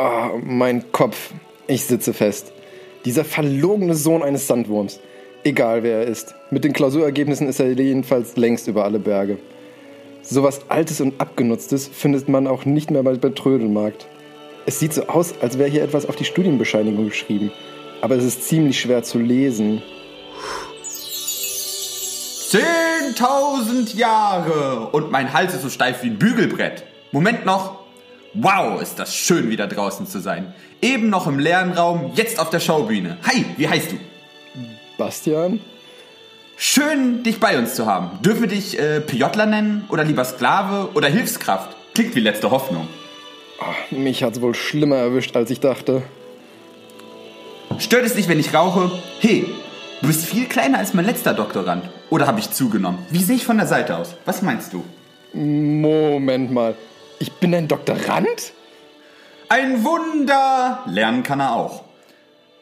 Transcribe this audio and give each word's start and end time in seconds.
Oh, 0.00 0.38
mein 0.44 0.92
Kopf. 0.92 1.32
Ich 1.66 1.84
sitze 1.84 2.12
fest. 2.12 2.52
Dieser 3.04 3.24
verlogene 3.24 3.96
Sohn 3.96 4.22
eines 4.22 4.46
Sandwurms. 4.46 5.00
Egal 5.42 5.82
wer 5.82 6.02
er 6.02 6.06
ist. 6.06 6.36
Mit 6.52 6.62
den 6.62 6.72
Klausurergebnissen 6.72 7.48
ist 7.48 7.58
er 7.58 7.72
jedenfalls 7.72 8.36
längst 8.36 8.68
über 8.68 8.84
alle 8.84 9.00
Berge. 9.00 9.38
Sowas 10.22 10.60
Altes 10.68 11.00
und 11.00 11.20
Abgenutztes 11.20 11.88
findet 11.88 12.28
man 12.28 12.46
auch 12.46 12.64
nicht 12.64 12.92
mehr 12.92 13.02
bei 13.02 13.16
Trödelmarkt. 13.16 14.06
Es 14.66 14.78
sieht 14.78 14.92
so 14.92 15.08
aus, 15.08 15.34
als 15.40 15.58
wäre 15.58 15.68
hier 15.68 15.82
etwas 15.82 16.06
auf 16.06 16.14
die 16.14 16.24
Studienbescheinigung 16.24 17.06
geschrieben. 17.06 17.50
Aber 18.00 18.14
es 18.14 18.24
ist 18.24 18.44
ziemlich 18.44 18.78
schwer 18.78 19.02
zu 19.02 19.18
lesen. 19.18 19.82
Zehntausend 22.50 23.94
Jahre 23.94 24.90
und 24.92 25.10
mein 25.10 25.32
Hals 25.32 25.54
ist 25.54 25.62
so 25.62 25.68
steif 25.68 26.04
wie 26.04 26.10
ein 26.10 26.20
Bügelbrett. 26.20 26.84
Moment 27.10 27.44
noch. 27.44 27.77
Wow, 28.40 28.80
ist 28.80 29.00
das 29.00 29.16
schön, 29.16 29.50
wieder 29.50 29.66
draußen 29.66 30.06
zu 30.06 30.20
sein. 30.20 30.54
Eben 30.80 31.10
noch 31.10 31.26
im 31.26 31.40
leeren 31.40 31.72
Raum, 31.72 32.12
jetzt 32.14 32.38
auf 32.38 32.50
der 32.50 32.60
Schaubühne. 32.60 33.16
Hi, 33.26 33.44
wie 33.56 33.68
heißt 33.68 33.90
du? 33.90 33.96
Bastian? 34.96 35.58
Schön, 36.56 37.24
dich 37.24 37.40
bei 37.40 37.58
uns 37.58 37.74
zu 37.74 37.86
haben. 37.86 38.22
Dürfen 38.22 38.42
wir 38.42 38.48
dich 38.48 38.78
äh, 38.78 39.00
Piotler 39.00 39.46
nennen 39.46 39.86
oder 39.88 40.04
lieber 40.04 40.24
Sklave 40.24 40.90
oder 40.94 41.08
Hilfskraft? 41.08 41.74
Klingt 41.94 42.14
wie 42.14 42.20
letzte 42.20 42.52
Hoffnung. 42.52 42.86
Oh, 43.60 43.94
mich 43.96 44.22
hat's 44.22 44.40
wohl 44.40 44.54
schlimmer 44.54 44.96
erwischt, 44.96 45.34
als 45.36 45.50
ich 45.50 45.58
dachte. 45.58 46.02
Stört 47.80 48.06
es 48.06 48.14
dich, 48.14 48.28
wenn 48.28 48.38
ich 48.38 48.54
rauche? 48.54 48.92
Hey, 49.18 49.46
du 50.00 50.06
bist 50.06 50.26
viel 50.26 50.46
kleiner 50.46 50.78
als 50.78 50.94
mein 50.94 51.06
letzter 51.06 51.34
Doktorand. 51.34 51.90
Oder 52.08 52.28
habe 52.28 52.38
ich 52.38 52.52
zugenommen? 52.52 53.00
Wie 53.10 53.22
sehe 53.24 53.34
ich 53.34 53.44
von 53.44 53.56
der 53.56 53.66
Seite 53.66 53.96
aus? 53.96 54.14
Was 54.26 54.42
meinst 54.42 54.72
du? 54.72 54.84
Moment 55.32 56.52
mal. 56.52 56.76
Ich 57.20 57.32
bin 57.32 57.54
ein 57.54 57.66
Doktorand? 57.66 58.52
Ein 59.48 59.82
Wunder! 59.84 60.84
Lernen 60.86 61.22
kann 61.22 61.40
er 61.40 61.54
auch. 61.54 61.84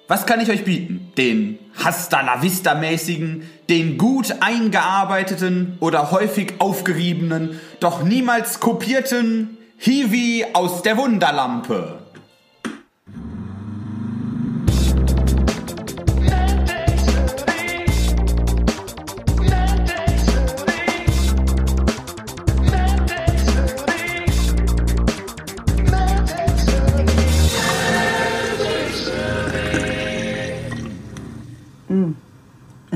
Was 0.09 0.25
kann 0.25 0.41
ich 0.41 0.51
euch 0.51 0.65
bieten? 0.65 1.13
Den 1.19 1.59
Hasta 1.75 2.21
la 2.23 2.41
Vista 2.43 2.75
mäßigen, 2.75 3.51
den 3.69 3.99
gut 3.99 4.37
eingearbeiteten 4.41 5.77
oder 5.81 6.11
häufig 6.11 6.55
aufgeriebenen, 6.59 7.61
doch 7.81 8.03
niemals 8.03 8.61
kopierten 8.61 9.59
Hiwi 9.79 10.47
aus 10.53 10.83
der 10.83 10.97
Wunderlampe. 10.97 12.06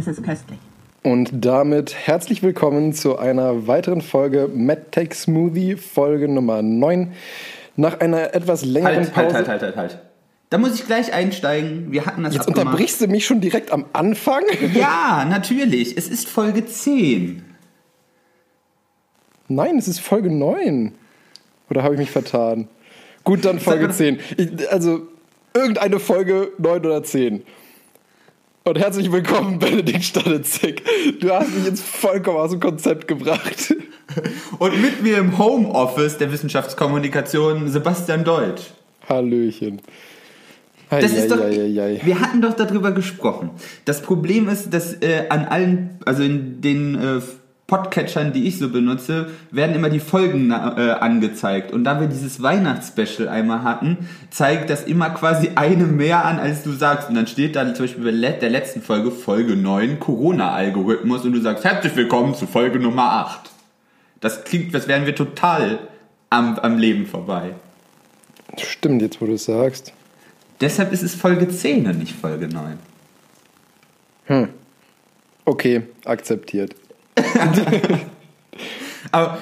Es 0.00 0.06
ist 0.06 0.22
köstlich. 0.24 0.58
Und 1.02 1.30
damit 1.44 1.94
herzlich 1.94 2.42
willkommen 2.42 2.94
zu 2.94 3.18
einer 3.18 3.66
weiteren 3.66 4.00
Folge 4.00 4.48
MedTech 4.48 5.12
Smoothie, 5.14 5.76
Folge 5.76 6.26
Nummer 6.26 6.62
9. 6.62 7.12
Nach 7.76 8.00
einer 8.00 8.34
etwas 8.34 8.64
längeren 8.64 8.96
Halt, 8.96 9.12
Pause. 9.12 9.24
halt, 9.34 9.34
halt, 9.34 9.48
halt, 9.48 9.62
halt, 9.62 9.76
halt. 9.76 9.98
Da 10.48 10.56
muss 10.56 10.74
ich 10.74 10.86
gleich 10.86 11.12
einsteigen. 11.12 11.92
Wir 11.92 12.06
hatten 12.06 12.22
das 12.22 12.32
Jetzt 12.34 12.48
abgemacht. 12.48 12.66
unterbrichst 12.68 13.00
du 13.02 13.08
mich 13.08 13.26
schon 13.26 13.42
direkt 13.42 13.72
am 13.72 13.84
Anfang? 13.92 14.42
Ja, 14.74 15.26
natürlich. 15.28 15.98
Es 15.98 16.08
ist 16.08 16.28
Folge 16.28 16.64
10. 16.64 17.44
Nein, 19.48 19.76
es 19.76 19.86
ist 19.86 20.00
Folge 20.00 20.30
9. 20.30 20.92
Oder 21.68 21.82
habe 21.82 21.94
ich 21.94 22.00
mich 22.00 22.10
vertan? 22.10 22.68
Gut, 23.24 23.44
dann 23.44 23.60
Folge 23.60 23.88
mal- 23.88 23.92
10. 23.94 24.18
Ich, 24.38 24.72
also 24.72 25.02
irgendeine 25.54 26.00
Folge 26.00 26.52
9 26.58 26.80
oder 26.86 27.02
10. 27.02 27.42
Und 28.70 28.78
herzlich 28.78 29.10
willkommen, 29.10 29.58
Benedikt 29.58 30.04
Stanitzek. 30.04 30.84
Du 31.18 31.32
hast 31.32 31.52
mich 31.52 31.64
jetzt 31.64 31.82
vollkommen 31.82 32.38
aus 32.38 32.52
dem 32.52 32.60
Konzept 32.60 33.08
gebracht. 33.08 33.74
Und 34.60 34.80
mit 34.80 35.02
mir 35.02 35.18
im 35.18 35.38
Homeoffice 35.38 36.18
der 36.18 36.30
Wissenschaftskommunikation 36.30 37.68
Sebastian 37.68 38.22
Deutsch. 38.22 38.62
Hallöchen. 39.08 39.80
Das 40.88 41.12
ist 41.12 41.32
doch, 41.32 41.40
Eieieiei. 41.40 42.00
wir 42.04 42.20
hatten 42.20 42.42
doch 42.42 42.54
darüber 42.54 42.92
gesprochen. 42.92 43.50
Das 43.86 44.02
Problem 44.02 44.48
ist, 44.48 44.72
dass 44.72 44.94
äh, 45.02 45.24
an 45.30 45.46
allen, 45.46 45.98
also 46.06 46.22
in 46.22 46.60
den 46.60 46.94
äh, 46.94 47.20
Podcatchern, 47.70 48.32
die 48.32 48.48
ich 48.48 48.58
so 48.58 48.68
benutze, 48.68 49.30
werden 49.52 49.76
immer 49.76 49.90
die 49.90 50.00
Folgen 50.00 50.50
äh, 50.50 50.54
angezeigt. 50.54 51.72
Und 51.72 51.84
da 51.84 52.00
wir 52.00 52.08
dieses 52.08 52.42
Weihnachtsspecial 52.42 53.28
einmal 53.28 53.62
hatten, 53.62 54.08
zeigt 54.28 54.70
das 54.70 54.82
immer 54.82 55.10
quasi 55.10 55.52
eine 55.54 55.84
mehr 55.84 56.24
an, 56.24 56.40
als 56.40 56.64
du 56.64 56.72
sagst. 56.72 57.08
Und 57.08 57.14
dann 57.14 57.28
steht 57.28 57.54
da 57.54 57.72
zum 57.72 57.84
Beispiel 57.84 58.02
bei 58.02 58.32
der 58.32 58.50
letzten 58.50 58.82
Folge, 58.82 59.12
Folge 59.12 59.54
9, 59.54 60.00
Corona-Algorithmus, 60.00 61.24
und 61.24 61.32
du 61.32 61.40
sagst, 61.40 61.62
herzlich 61.62 61.94
willkommen 61.94 62.34
zu 62.34 62.48
Folge 62.48 62.80
Nummer 62.80 63.12
8. 63.12 63.50
Das 64.18 64.42
klingt, 64.42 64.74
als 64.74 64.88
wären 64.88 65.06
wir 65.06 65.14
total 65.14 65.78
am, 66.28 66.58
am 66.58 66.76
Leben 66.76 67.06
vorbei. 67.06 67.54
Stimmt, 68.58 69.00
jetzt 69.00 69.20
wo 69.20 69.26
du 69.26 69.34
es 69.34 69.44
sagst. 69.44 69.92
Deshalb 70.60 70.92
ist 70.92 71.04
es 71.04 71.14
Folge 71.14 71.48
10 71.48 71.86
und 71.86 72.00
nicht 72.00 72.16
Folge 72.16 72.48
9. 72.48 72.78
Okay, 75.44 75.82
akzeptiert. 76.04 76.74
Aber 79.12 79.38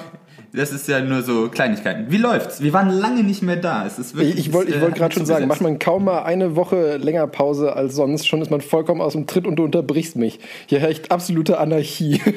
das 0.52 0.72
ist 0.72 0.88
ja 0.88 1.00
nur 1.00 1.22
so 1.22 1.48
Kleinigkeiten. 1.48 2.06
Wie 2.10 2.16
läuft's? 2.16 2.62
Wir 2.62 2.72
waren 2.72 2.90
lange 2.90 3.22
nicht 3.22 3.42
mehr 3.42 3.56
da. 3.56 3.86
Es 3.86 3.98
ist 3.98 4.16
wirklich, 4.16 4.38
Ich, 4.38 4.52
wollte 4.52 4.70
ich 4.70 4.78
äh, 4.78 4.80
wollt 4.80 4.92
hat 4.92 4.98
gerade 4.98 5.14
schon 5.14 5.26
sagen, 5.26 5.46
macht 5.46 5.60
man 5.60 5.78
kaum 5.78 6.04
mal 6.04 6.22
eine 6.22 6.56
Woche 6.56 6.96
länger 6.96 7.26
Pause 7.26 7.74
als 7.74 7.94
sonst, 7.94 8.26
schon 8.26 8.40
ist 8.40 8.50
man 8.50 8.60
vollkommen 8.60 9.00
aus 9.00 9.12
dem 9.12 9.26
Tritt 9.26 9.46
und 9.46 9.56
du 9.56 9.64
unterbrichst 9.64 10.16
mich. 10.16 10.40
Hier 10.66 10.80
herrscht 10.80 11.10
absolute 11.10 11.58
Anarchie. 11.58 12.20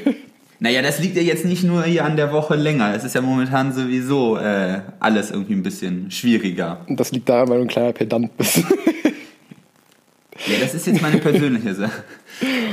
Naja, 0.63 0.83
das 0.83 0.99
liegt 0.99 1.15
ja 1.15 1.23
jetzt 1.23 1.43
nicht 1.43 1.63
nur 1.63 1.83
hier 1.85 2.05
an 2.05 2.15
der 2.15 2.31
Woche 2.31 2.53
länger. 2.53 2.93
Es 2.93 3.03
ist 3.03 3.15
ja 3.15 3.21
momentan 3.21 3.73
sowieso 3.73 4.37
äh, 4.37 4.81
alles 4.99 5.31
irgendwie 5.31 5.55
ein 5.55 5.63
bisschen 5.63 6.11
schwieriger. 6.11 6.81
Und 6.87 6.99
das 6.99 7.11
liegt 7.11 7.27
daran, 7.27 7.49
weil 7.49 7.57
du 7.57 7.63
ein 7.63 7.67
kleiner 7.67 7.93
Pedant 7.93 8.37
bist. 8.37 8.63
Ja, 10.47 10.55
das 10.59 10.73
ist 10.73 10.87
jetzt 10.87 11.01
meine 11.01 11.17
persönliche 11.17 11.75
Sache. 11.75 11.91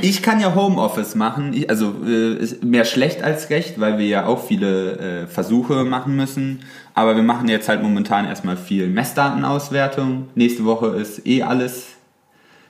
Ich 0.01 0.23
kann 0.23 0.39
ja 0.39 0.55
Homeoffice 0.55 1.13
machen, 1.13 1.53
ich, 1.53 1.69
also 1.69 1.93
äh, 2.07 2.33
ist 2.35 2.63
mehr 2.63 2.85
schlecht 2.85 3.21
als 3.21 3.51
recht, 3.51 3.79
weil 3.79 3.99
wir 3.99 4.07
ja 4.07 4.25
auch 4.25 4.43
viele 4.43 4.97
äh, 4.97 5.27
Versuche 5.27 5.83
machen 5.83 6.15
müssen. 6.15 6.61
Aber 6.95 7.15
wir 7.15 7.21
machen 7.21 7.47
jetzt 7.49 7.69
halt 7.69 7.83
momentan 7.83 8.25
erstmal 8.25 8.57
viel 8.57 8.87
Messdatenauswertung. 8.87 10.29
Nächste 10.33 10.65
Woche 10.65 10.87
ist 10.95 11.27
eh 11.27 11.43
alles 11.43 11.87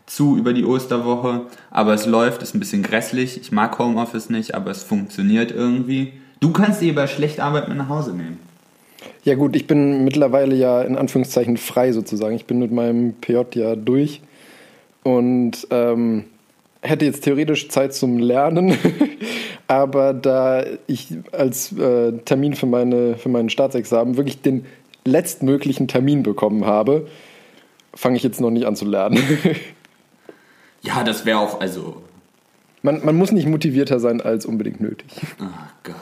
zu 0.07 0.37
über 0.37 0.51
die 0.51 0.65
Osterwoche. 0.65 1.43
Aber 1.71 1.93
es 1.93 2.05
läuft, 2.05 2.41
ist 2.41 2.53
ein 2.53 2.59
bisschen 2.59 2.83
grässlich. 2.83 3.39
Ich 3.39 3.51
mag 3.51 3.79
Homeoffice 3.79 4.29
nicht, 4.29 4.55
aber 4.55 4.71
es 4.71 4.83
funktioniert 4.83 5.51
irgendwie. 5.51 6.13
Du 6.41 6.51
kannst 6.51 6.81
dir 6.81 6.93
bei 6.95 7.07
schlecht 7.07 7.39
Arbeit 7.39 7.69
mit 7.69 7.77
nach 7.77 7.89
Hause 7.89 8.13
nehmen. 8.13 8.39
ja 9.23 9.35
gut, 9.35 9.55
ich 9.55 9.67
bin 9.67 10.03
mittlerweile 10.03 10.55
ja 10.55 10.81
in 10.81 10.97
Anführungszeichen 10.97 11.55
frei 11.57 11.93
sozusagen. 11.93 12.35
Ich 12.35 12.45
bin 12.45 12.59
mit 12.59 12.71
meinem 12.71 13.13
PJ 13.13 13.41
ja 13.53 13.75
durch 13.75 14.21
und 15.03 15.67
ähm, 15.71 16.25
hätte 16.81 17.05
jetzt 17.05 17.23
theoretisch 17.23 17.69
Zeit 17.69 17.93
zum 17.93 18.17
Lernen. 18.19 18.77
Aber 19.67 20.13
da 20.13 20.63
ich 20.87 21.13
als 21.31 21.71
äh, 21.77 22.13
Termin 22.25 22.55
für, 22.55 22.65
meine, 22.65 23.17
für 23.17 23.29
meinen 23.29 23.49
Staatsexamen 23.49 24.17
wirklich 24.17 24.41
den 24.41 24.65
letztmöglichen 25.05 25.87
Termin 25.87 26.23
bekommen 26.23 26.65
habe, 26.65 27.07
fange 27.93 28.17
ich 28.17 28.23
jetzt 28.23 28.41
noch 28.41 28.49
nicht 28.49 28.65
an 28.65 28.75
zu 28.75 28.85
lernen. 28.85 29.21
Ja, 30.81 31.03
das 31.03 31.25
wäre 31.25 31.39
auch, 31.39 31.59
also, 31.59 32.01
Man, 32.83 33.03
man 33.03 33.17
muss 33.17 33.33
nicht 33.33 33.47
motivierter 33.47 33.99
sein 33.99 34.21
als 34.21 34.45
unbedingt 34.45 34.79
nötig. 34.79 35.09
Oh 35.41 35.45
Gott. 35.83 35.95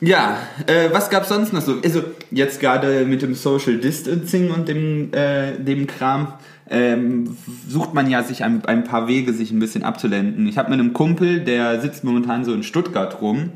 Ja, 0.00 0.38
äh, 0.66 0.90
was 0.92 1.08
gab's 1.08 1.30
sonst 1.30 1.54
noch 1.54 1.62
so? 1.62 1.80
Also 1.82 2.02
jetzt 2.30 2.60
gerade 2.60 3.06
mit 3.06 3.22
dem 3.22 3.34
Social 3.34 3.78
Distancing 3.78 4.50
und 4.50 4.68
dem, 4.68 5.14
äh, 5.14 5.52
dem 5.58 5.86
Kram 5.86 6.34
ähm, 6.70 7.36
sucht 7.68 7.94
man 7.94 8.08
ja 8.08 8.22
sich 8.22 8.44
ein, 8.44 8.64
ein 8.64 8.84
paar 8.84 9.06
Wege, 9.06 9.32
sich 9.32 9.50
ein 9.50 9.58
bisschen 9.58 9.82
abzulenken. 9.82 10.46
Ich 10.46 10.58
habe 10.58 10.70
mit 10.70 10.80
einem 10.80 10.92
Kumpel, 10.92 11.40
der 11.40 11.80
sitzt 11.80 12.04
momentan 12.04 12.44
so 12.44 12.54
in 12.54 12.62
Stuttgart 12.62 13.20
rum, 13.20 13.50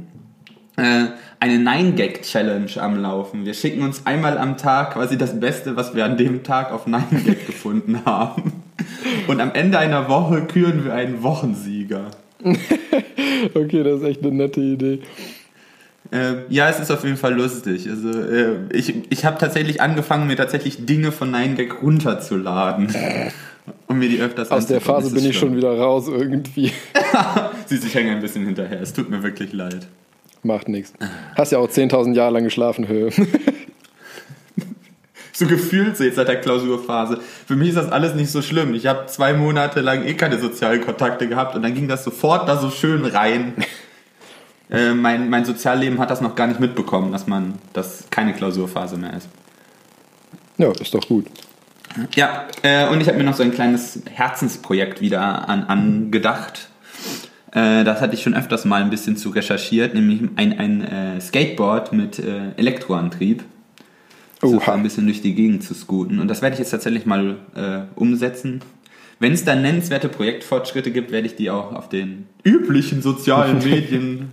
äh, 0.77 1.07
eine 1.41 1.59
Nine-Gag-Challenge 1.59 2.71
am 2.81 3.01
Laufen. 3.01 3.45
Wir 3.45 3.55
schicken 3.55 3.83
uns 3.83 4.07
einmal 4.07 4.39
am 4.39 4.57
Tag 4.57 4.95
quasi 4.95 5.17
das 5.17 5.39
Beste, 5.41 5.77
was 5.77 5.95
wir 5.95 6.05
an 6.05 6.17
dem 6.17 6.43
Tag 6.43 6.73
auf 6.73 6.87
Nine-Gag 6.87 7.47
gefunden 7.47 8.01
haben. 8.05 8.53
Und 9.27 9.41
am 9.41 9.53
Ende 9.53 9.79
einer 9.79 10.09
Woche 10.09 10.43
küren 10.43 10.85
wir 10.85 10.95
einen 10.95 11.23
Wochensieger. 11.23 12.11
Okay, 13.55 13.85
das 13.85 14.01
ist 14.01 14.07
echt 14.07 14.23
eine 14.23 14.33
nette 14.33 14.61
Idee. 14.61 15.01
Äh, 16.11 16.45
ja, 16.49 16.69
es 16.69 16.81
ist 16.81 16.91
auf 16.91 17.05
jeden 17.05 17.17
Fall 17.17 17.35
lustig. 17.35 17.89
Also 17.89 18.11
äh, 18.11 18.57
ich, 18.73 18.95
ich 19.11 19.25
habe 19.25 19.39
tatsächlich 19.39 19.81
angefangen, 19.81 20.27
mir 20.27 20.37
tatsächlich 20.37 20.87
Dinge 20.87 21.13
von 21.13 21.35
9gag 21.35 21.81
runterzuladen. 21.83 22.93
Um 23.87 23.99
mir 23.99 24.09
die 24.09 24.21
öfters 24.21 24.51
Aus 24.51 24.67
der. 24.67 24.81
Phase 24.81 25.13
bin 25.15 25.25
ich 25.27 25.39
schon 25.39 25.55
wieder 25.55 25.77
raus 25.77 26.09
irgendwie. 26.09 26.73
Siehst, 27.67 27.85
ich 27.85 27.95
hänge 27.95 28.13
ein 28.13 28.21
bisschen 28.21 28.47
hinterher. 28.47 28.81
Es 28.81 28.95
tut 28.95 29.11
mir 29.11 29.23
wirklich 29.23 29.53
leid. 29.53 29.87
Macht 30.43 30.69
nichts. 30.69 30.95
Hast 31.37 31.53
ja 31.53 31.59
auch 31.59 31.69
10.000 31.69 32.15
Jahre 32.15 32.33
lang 32.33 32.45
geschlafen, 32.45 32.89
Höhe. 32.89 33.11
So 35.39 35.47
gefühlt 35.47 35.97
so 35.97 36.03
jetzt 36.03 36.17
seit 36.17 36.27
der 36.27 36.41
Klausurphase. 36.41 37.21
Für 37.47 37.55
mich 37.55 37.69
ist 37.69 37.77
das 37.77 37.93
alles 37.93 38.17
nicht 38.17 38.29
so 38.29 38.43
schlimm. 38.43 38.75
Ich 38.75 38.89
habe 38.89 39.07
zwei 39.07 39.35
Monate 39.35 39.83
lang 39.83 40.05
eh 40.05 40.15
keine 40.15 40.37
sozialen 40.41 40.81
Kontakte 40.81 41.29
gehabt 41.29 41.55
und 41.55 41.63
dann 41.63 41.75
ging 41.75 41.87
das 41.87 42.03
sofort 42.03 42.49
da 42.49 42.57
so 42.57 42.71
schön 42.71 43.05
rein. 43.05 43.55
Äh, 44.71 44.93
mein, 44.93 45.31
mein 45.31 45.45
Sozialleben 45.45 45.99
hat 45.99 46.11
das 46.11 46.21
noch 46.21 46.35
gar 46.35 46.47
nicht 46.47 46.61
mitbekommen, 46.61 47.13
dass 47.13 47.27
man, 47.27 47.55
dass 47.73 48.05
keine 48.11 48.35
Klausurphase 48.35 48.97
mehr 48.97 49.15
ist. 49.15 49.29
Ja, 50.59 50.71
ist 50.73 50.93
doch 50.95 51.07
gut. 51.07 51.27
Ja, 52.15 52.47
äh, 52.63 52.89
und 52.89 53.01
ich 53.01 53.09
habe 53.09 53.19
mir 53.19 53.25
noch 53.25 53.35
so 53.35 53.43
ein 53.43 53.53
kleines 53.53 54.03
Herzensprojekt 54.13 55.01
wieder 55.01 55.49
an, 55.49 55.65
angedacht. 55.65 56.69
Äh, 57.53 57.85
das 57.85 58.01
hatte 58.01 58.15
ich 58.15 58.23
schon 58.23 58.35
öfters 58.35 58.65
mal 58.65 58.83
ein 58.83 58.91
bisschen 58.91 59.17
zu 59.17 59.31
recherchiert, 59.31 59.95
nämlich 59.95 60.23
ein, 60.37 60.59
ein 60.59 60.83
äh, 60.83 61.21
Skateboard 61.21 61.93
mit 61.93 62.19
äh, 62.19 62.53
Elektroantrieb. 62.57 63.45
So 64.41 64.57
Oha. 64.59 64.75
ein 64.75 64.83
bisschen 64.83 65.07
durch 65.07 65.23
die 65.23 65.35
Gegend 65.35 65.65
zu 65.65 65.75
scooten. 65.75 66.21
Und 66.21 66.29
das 66.29 66.43
werde 66.43 66.55
ich 66.55 66.61
jetzt 66.61 66.71
tatsächlich 66.71 67.07
mal 67.07 67.39
äh, 67.57 67.81
umsetzen. 67.99 68.61
Wenn 69.19 69.33
es 69.33 69.45
dann 69.45 69.63
nennenswerte 69.63 70.09
Projektfortschritte 70.09 70.93
gibt, 70.93 71.11
werde 71.11 71.27
ich 71.27 71.35
die 71.35 71.51
auch 71.51 71.75
auf 71.75 71.89
den 71.89 72.27
üblichen 72.45 73.03
sozialen 73.03 73.59
Medien 73.65 74.29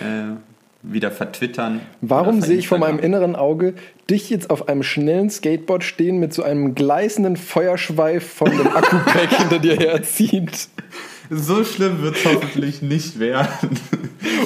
äh, 0.00 0.36
wieder 0.82 1.10
vertwittern. 1.10 1.80
Warum 2.00 2.40
sehe 2.40 2.56
ich 2.56 2.68
vor 2.68 2.78
meinem 2.78 2.98
inneren 2.98 3.36
Auge 3.36 3.74
dich 4.08 4.30
jetzt 4.30 4.50
auf 4.50 4.68
einem 4.68 4.82
schnellen 4.82 5.28
Skateboard 5.28 5.84
stehen 5.84 6.18
mit 6.18 6.32
so 6.32 6.42
einem 6.42 6.74
gleißenden 6.74 7.36
Feuerschweif 7.36 8.26
von 8.26 8.50
dem 8.50 8.68
Akku-Pack 8.68 9.30
hinter 9.38 9.58
dir 9.58 9.76
herzieht? 9.76 10.68
So 11.30 11.62
schlimm 11.64 12.00
wird 12.02 12.16
es 12.16 12.24
hoffentlich 12.24 12.80
nicht 12.80 13.18
werden. 13.18 13.78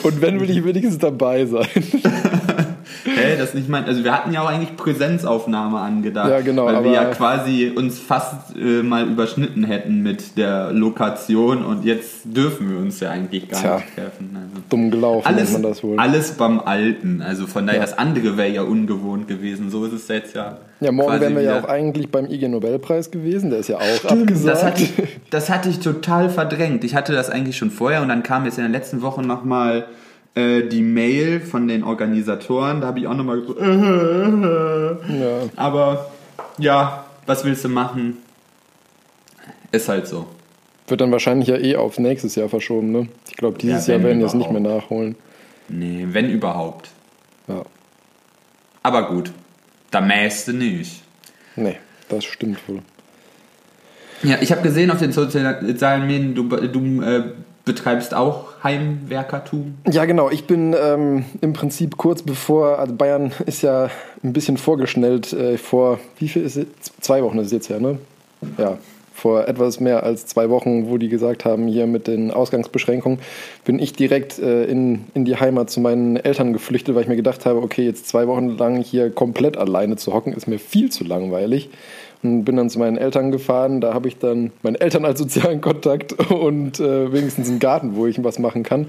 Und 0.02 0.20
wenn 0.20 0.40
will 0.40 0.50
ich 0.50 0.64
wenigstens 0.64 0.99
dabei 0.99 1.46
sein? 1.46 1.69
Hä, 3.22 3.36
das 3.38 3.54
nicht 3.54 3.69
mein. 3.69 3.84
Also 3.84 4.04
wir 4.04 4.12
hatten 4.12 4.32
ja 4.32 4.42
auch 4.42 4.48
eigentlich 4.48 4.76
Präsenzaufnahme 4.76 5.78
angedacht. 5.78 6.30
Ja, 6.30 6.40
genau, 6.40 6.66
Weil 6.66 6.84
wir 6.84 6.92
ja 6.92 7.04
quasi 7.06 7.72
uns 7.74 7.98
fast 7.98 8.56
äh, 8.56 8.82
mal 8.82 9.06
überschnitten 9.06 9.64
hätten 9.64 10.02
mit 10.02 10.36
der 10.38 10.72
Lokation 10.72 11.64
und 11.64 11.84
jetzt 11.84 12.22
dürfen 12.24 12.70
wir 12.70 12.78
uns 12.78 13.00
ja 13.00 13.10
eigentlich 13.10 13.48
gar 13.48 13.60
Tja. 13.60 13.76
nicht 13.76 13.94
treffen. 13.94 14.30
Also. 14.34 14.62
Dumm 14.69 14.90
gelaufen, 14.90 15.26
Alles, 15.26 15.52
man 15.52 15.62
das 15.62 15.82
wohl. 15.82 15.98
alles 15.98 16.32
beim 16.32 16.60
Alten. 16.60 17.22
Also 17.22 17.46
von 17.46 17.66
daher, 17.66 17.80
Ja. 17.80 17.86
das 17.86 17.98
andere 17.98 18.36
wäre 18.36 18.50
ja 18.50 18.62
ungewohnt 18.62 19.28
gewesen. 19.28 19.70
So 19.70 19.84
ist 19.84 19.92
es 19.92 20.08
jetzt 20.08 20.34
ja. 20.34 20.58
Ja, 20.80 20.90
morgen 20.90 21.20
wären 21.20 21.34
wir 21.36 21.42
ja 21.42 21.60
auch 21.60 21.68
eigentlich 21.68 22.10
beim 22.10 22.26
IG 22.26 22.48
Nobelpreis 22.48 23.10
gewesen, 23.10 23.50
der 23.50 23.60
ist 23.60 23.68
ja 23.68 23.76
auch 23.76 23.82
Stimmt, 23.98 24.22
abgesagt. 24.22 24.56
Das 24.56 24.64
hatte, 24.64 24.82
ich, 24.82 24.92
das 25.30 25.50
hatte 25.50 25.68
ich 25.68 25.78
total 25.78 26.28
verdrängt. 26.28 26.82
Ich 26.84 26.94
hatte 26.94 27.12
das 27.12 27.30
eigentlich 27.30 27.56
schon 27.56 27.70
vorher 27.70 28.02
und 28.02 28.08
dann 28.08 28.22
kam 28.22 28.44
jetzt 28.44 28.58
in 28.58 28.64
der 28.64 28.72
letzten 28.72 29.00
Woche 29.02 29.22
nochmal 29.22 29.86
äh, 30.34 30.62
die 30.62 30.82
Mail 30.82 31.40
von 31.40 31.69
den 31.69 31.84
Organisatoren. 31.84 32.81
Da 32.81 32.87
habe 32.88 33.00
ich 33.00 33.06
auch 33.06 33.14
nochmal 33.14 33.43
so, 33.46 33.58
äh, 33.58 33.64
äh, 33.64 34.96
äh. 35.08 35.20
ja. 35.20 35.49
Aber 35.56 36.11
ja, 36.58 37.05
was 37.26 37.44
willst 37.44 37.64
du 37.64 37.69
machen? 37.69 38.19
Ist 39.70 39.88
halt 39.88 40.06
so. 40.06 40.26
Wird 40.87 41.00
dann 41.00 41.12
wahrscheinlich 41.12 41.49
ja 41.49 41.56
eh 41.56 41.76
aufs 41.76 41.99
nächstes 41.99 42.34
Jahr 42.34 42.49
verschoben, 42.49 42.93
ne? 42.93 43.08
Ich 43.29 43.37
glaube, 43.37 43.58
dieses 43.58 43.87
Ja, 43.87 43.94
Jahr 43.94 44.05
werden 44.05 44.19
die 44.19 44.25
es 44.25 44.34
nicht 44.34 44.50
mehr 44.50 44.61
nachholen. 44.61 45.17
Nee, 45.69 46.06
wenn 46.11 46.29
überhaupt. 46.31 46.90
Ja. 47.49 47.62
Aber 48.82 49.08
gut, 49.08 49.32
da 49.90 50.00
mähste 50.00 50.52
nicht. 50.52 51.02
Nee, 51.56 51.76
das 52.08 52.25
stimmt 52.25 52.58
wohl. 52.69 52.81
Ja, 54.23 54.38
ich 54.40 54.52
habe 54.52 54.62
gesehen 54.62 54.90
auf 54.90 54.99
den 54.99 55.12
sozialen 55.12 56.06
Medien, 56.06 56.35
du, 56.35 56.44
du 56.44 57.02
äh, 57.02 57.23
betreibst 57.64 58.14
auch 58.14 58.47
Heimwerkertum. 58.62 59.75
Ja, 59.91 60.05
genau. 60.05 60.31
Ich 60.31 60.47
bin 60.47 60.75
ähm, 60.81 61.25
im 61.41 61.53
Prinzip 61.53 61.97
kurz 61.97 62.23
bevor, 62.23 62.79
also 62.79 62.94
Bayern 62.94 63.32
ist 63.47 63.62
ja 63.62 63.91
ein 64.23 64.32
bisschen 64.32 64.56
vorgeschnellt 64.56 65.32
äh, 65.32 65.59
vor, 65.59 66.00
wie 66.19 66.29
viel 66.29 66.43
ist 66.43 66.56
es? 66.56 66.67
Zwei 67.00 67.23
Wochen 67.23 67.38
ist 67.38 67.47
es 67.47 67.53
jetzt 67.53 67.69
her, 67.69 67.81
ne? 67.81 67.99
Ja, 68.59 68.79
vor 69.14 69.47
etwas 69.47 69.79
mehr 69.79 70.03
als 70.03 70.26
zwei 70.26 70.50
Wochen, 70.50 70.88
wo 70.88 70.99
die 70.99 71.09
gesagt 71.09 71.44
haben, 71.44 71.69
hier 71.69 71.87
mit 71.87 72.09
den 72.09 72.32
Ausgangsbeschränkungen, 72.32 73.20
bin 73.64 73.79
ich 73.79 73.93
direkt 73.93 74.41
äh, 74.41 74.64
in, 74.64 75.05
in 75.14 75.25
die 75.25 75.37
Heimat 75.37 75.70
zu 75.70 75.81
meinen 75.81 76.17
Eltern 76.17 76.53
geflüchtet, 76.53 76.94
weil 76.94 77.03
ich 77.03 77.09
mir 77.09 77.17
gedacht 77.17 77.47
habe, 77.47 77.62
okay, 77.62 77.85
jetzt 77.85 78.09
zwei 78.09 78.26
Wochen 78.26 78.56
lang 78.56 78.82
hier 78.82 79.11
komplett 79.11 79.56
alleine 79.56 79.97
zu 79.97 80.12
hocken, 80.12 80.32
ist 80.32 80.49
mir 80.49 80.59
viel 80.59 80.91
zu 80.91 81.05
langweilig. 81.05 81.70
Und 82.22 82.44
bin 82.44 82.56
dann 82.56 82.70
zu 82.70 82.78
meinen 82.78 82.96
Eltern 82.96 83.32
gefahren. 83.32 83.80
Da 83.80 83.94
habe 83.94 84.08
ich 84.08 84.19
dann 84.19 84.52
meine 84.62 84.80
Eltern 84.80 85.04
als 85.04 85.19
sozialen 85.19 85.60
Kontakt 85.60 86.12
und 86.30 86.78
äh, 86.80 87.12
wenigstens 87.12 87.48
einen 87.48 87.58
Garten, 87.58 87.96
wo 87.96 88.06
ich 88.06 88.22
was 88.22 88.38
machen 88.38 88.62
kann. 88.62 88.86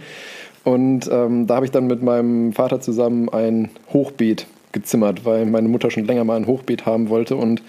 Und 0.63 1.09
ähm, 1.11 1.47
da 1.47 1.55
habe 1.55 1.65
ich 1.65 1.71
dann 1.71 1.87
mit 1.87 2.01
meinem 2.01 2.53
Vater 2.53 2.79
zusammen 2.79 3.29
ein 3.29 3.69
Hochbeet 3.91 4.47
gezimmert, 4.71 5.25
weil 5.25 5.45
meine 5.45 5.67
Mutter 5.67 5.91
schon 5.91 6.05
länger 6.05 6.23
mal 6.23 6.35
ein 6.35 6.47
Hochbeet 6.47 6.85
haben 6.85 7.09
wollte 7.09 7.35
und 7.35 7.61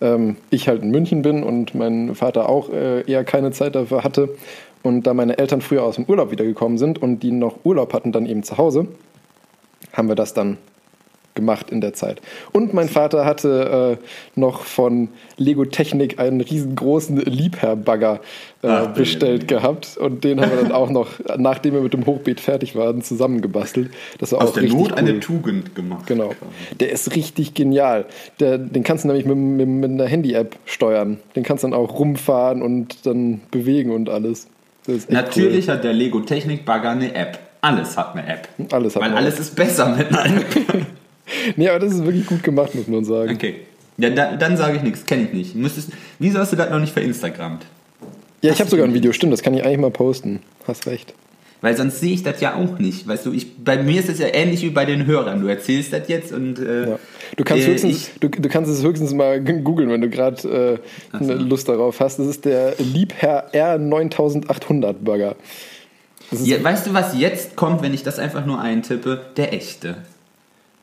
ähm, 0.00 0.36
ich 0.50 0.68
halt 0.68 0.82
in 0.82 0.90
München 0.90 1.22
bin 1.22 1.42
und 1.42 1.74
mein 1.74 2.14
Vater 2.14 2.48
auch 2.48 2.70
äh, 2.70 3.02
eher 3.10 3.24
keine 3.24 3.50
Zeit 3.50 3.74
dafür 3.74 4.04
hatte. 4.04 4.30
Und 4.82 5.06
da 5.06 5.14
meine 5.14 5.38
Eltern 5.38 5.60
früher 5.60 5.82
aus 5.82 5.96
dem 5.96 6.04
Urlaub 6.04 6.30
wiedergekommen 6.30 6.78
sind 6.78 7.00
und 7.00 7.22
die 7.22 7.32
noch 7.32 7.58
Urlaub 7.64 7.92
hatten, 7.92 8.12
dann 8.12 8.26
eben 8.26 8.42
zu 8.42 8.56
Hause, 8.56 8.88
haben 9.92 10.08
wir 10.08 10.14
das 10.14 10.32
dann 10.32 10.56
gemacht 11.34 11.70
in 11.70 11.80
der 11.80 11.92
Zeit. 11.92 12.20
Und 12.52 12.74
mein 12.74 12.88
Vater 12.88 13.24
hatte 13.24 13.98
äh, 14.00 14.38
noch 14.38 14.62
von 14.62 15.08
Lego 15.36 15.64
Technik 15.64 16.18
einen 16.18 16.40
riesengroßen 16.40 17.18
Liebherr-Bagger 17.18 18.20
äh, 18.62 18.66
Ach, 18.66 18.86
bestellt 18.88 19.48
gehabt. 19.48 19.96
Und 19.96 20.24
den 20.24 20.40
haben 20.40 20.50
wir 20.50 20.62
dann 20.62 20.72
auch 20.72 20.90
noch, 20.90 21.08
nachdem 21.36 21.74
wir 21.74 21.80
mit 21.80 21.92
dem 21.92 22.06
Hochbeet 22.06 22.40
fertig 22.40 22.76
waren, 22.76 23.02
zusammengebastelt. 23.02 23.90
Das 24.18 24.32
war 24.32 24.42
Aus 24.42 24.50
auch 24.50 24.54
der 24.54 24.64
Not 24.64 24.92
cool. 24.92 24.94
eine 24.94 25.20
Tugend 25.20 25.74
gemacht. 25.74 26.06
Genau. 26.06 26.34
Der 26.78 26.90
ist 26.90 27.14
richtig 27.14 27.54
genial. 27.54 28.06
Der, 28.40 28.58
den 28.58 28.82
kannst 28.82 29.04
du 29.04 29.08
nämlich 29.08 29.26
mit, 29.26 29.36
mit, 29.36 29.68
mit 29.68 29.90
einer 29.90 30.06
Handy-App 30.06 30.56
steuern. 30.64 31.18
Den 31.36 31.42
kannst 31.42 31.64
du 31.64 31.68
dann 31.68 31.78
auch 31.78 31.98
rumfahren 31.98 32.62
und 32.62 33.06
dann 33.06 33.40
bewegen 33.50 33.92
und 33.92 34.08
alles. 34.08 34.48
Natürlich 35.08 35.68
hat 35.68 35.84
der 35.84 35.92
Lego 35.92 36.20
Technik 36.20 36.64
Bagger 36.64 36.90
eine 36.90 37.14
App. 37.14 37.38
Alles 37.60 37.96
hat 37.96 38.16
eine 38.16 38.26
App. 38.26 38.48
Alles 38.72 38.96
hat 38.96 39.02
Weil 39.02 39.14
alles 39.14 39.38
ist 39.38 39.54
besser 39.54 39.94
mit 39.94 40.08
einer 40.08 40.40
App. 40.40 40.86
Nee, 41.56 41.68
aber 41.68 41.78
das 41.78 41.92
ist 41.94 42.04
wirklich 42.04 42.26
gut 42.26 42.42
gemacht, 42.42 42.74
muss 42.74 42.88
man 42.88 43.04
sagen. 43.04 43.34
Okay. 43.34 43.56
Ja, 43.98 44.10
da, 44.10 44.36
dann 44.36 44.56
sage 44.56 44.76
ich 44.76 44.82
nichts, 44.82 45.04
kenne 45.04 45.24
ich 45.24 45.32
nicht. 45.32 45.54
Müsstest, 45.54 45.90
wieso 46.18 46.38
hast 46.38 46.52
du 46.52 46.56
das 46.56 46.70
noch 46.70 46.80
nicht 46.80 46.92
verinstagrammt? 46.92 47.66
Ja, 48.42 48.52
ich 48.52 48.60
habe 48.60 48.70
sogar 48.70 48.86
ein 48.86 48.94
Video, 48.94 49.12
stimmt, 49.12 49.32
das 49.32 49.42
kann 49.42 49.52
ich 49.52 49.64
eigentlich 49.64 49.78
mal 49.78 49.90
posten. 49.90 50.40
Hast 50.66 50.86
recht. 50.86 51.12
Weil 51.60 51.76
sonst 51.76 52.00
sehe 52.00 52.14
ich 52.14 52.22
das 52.22 52.40
ja 52.40 52.54
auch 52.54 52.78
nicht. 52.78 53.06
Weißt 53.06 53.26
du, 53.26 53.32
ich, 53.32 53.62
bei 53.62 53.82
mir 53.82 54.00
ist 54.00 54.08
es 54.08 54.18
ja 54.18 54.28
ähnlich 54.32 54.62
wie 54.62 54.70
bei 54.70 54.86
den 54.86 55.04
Hörern. 55.04 55.42
Du 55.42 55.46
erzählst 55.48 55.92
das 55.92 56.08
jetzt 56.08 56.32
und 56.32 56.58
äh, 56.58 56.90
Ja. 56.90 56.98
Du, 57.36 57.44
kannst 57.44 57.66
äh, 57.66 57.72
höchstens, 57.72 57.96
ich, 57.96 58.20
du, 58.20 58.28
du 58.28 58.48
kannst 58.48 58.70
es 58.70 58.82
höchstens 58.82 59.12
mal 59.12 59.40
googeln, 59.62 59.90
wenn 59.90 60.00
du 60.00 60.08
gerade 60.08 60.80
äh, 61.12 61.16
eine 61.16 61.34
Lust 61.34 61.68
darauf 61.68 62.00
hast. 62.00 62.18
Das 62.18 62.26
ist 62.26 62.46
der 62.46 62.76
Liebherr 62.78 63.50
R9800 63.52 64.94
Burger. 64.94 65.36
Das 66.30 66.46
ja, 66.46 66.62
weißt 66.62 66.86
du, 66.86 66.94
was 66.94 67.18
jetzt 67.18 67.56
kommt, 67.56 67.82
wenn 67.82 67.92
ich 67.92 68.04
das 68.04 68.18
einfach 68.18 68.46
nur 68.46 68.60
eintippe? 68.60 69.20
Der 69.36 69.52
echte. 69.52 69.98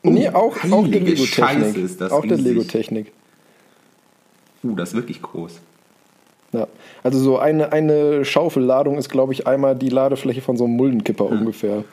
Nee, 0.02 0.28
auch, 0.28 0.56
auch 0.70 0.88
der 0.88 1.00
Lego-Technik. 1.00 1.76
Ist 1.76 2.00
das 2.00 2.12
Auch 2.12 2.24
der. 2.24 2.36
Lego-Technik. 2.36 3.12
Uh, 4.62 4.74
das 4.74 4.90
ist 4.90 4.94
wirklich 4.96 5.22
groß. 5.22 5.60
Ja. 6.52 6.66
Also 7.02 7.18
so 7.18 7.38
eine, 7.38 7.72
eine 7.72 8.24
Schaufelladung 8.24 8.98
ist, 8.98 9.08
glaube 9.08 9.32
ich, 9.32 9.46
einmal 9.46 9.76
die 9.76 9.88
Ladefläche 9.88 10.40
von 10.40 10.56
so 10.56 10.64
einem 10.64 10.76
Muldenkipper 10.76 11.26
ungefähr. 11.26 11.84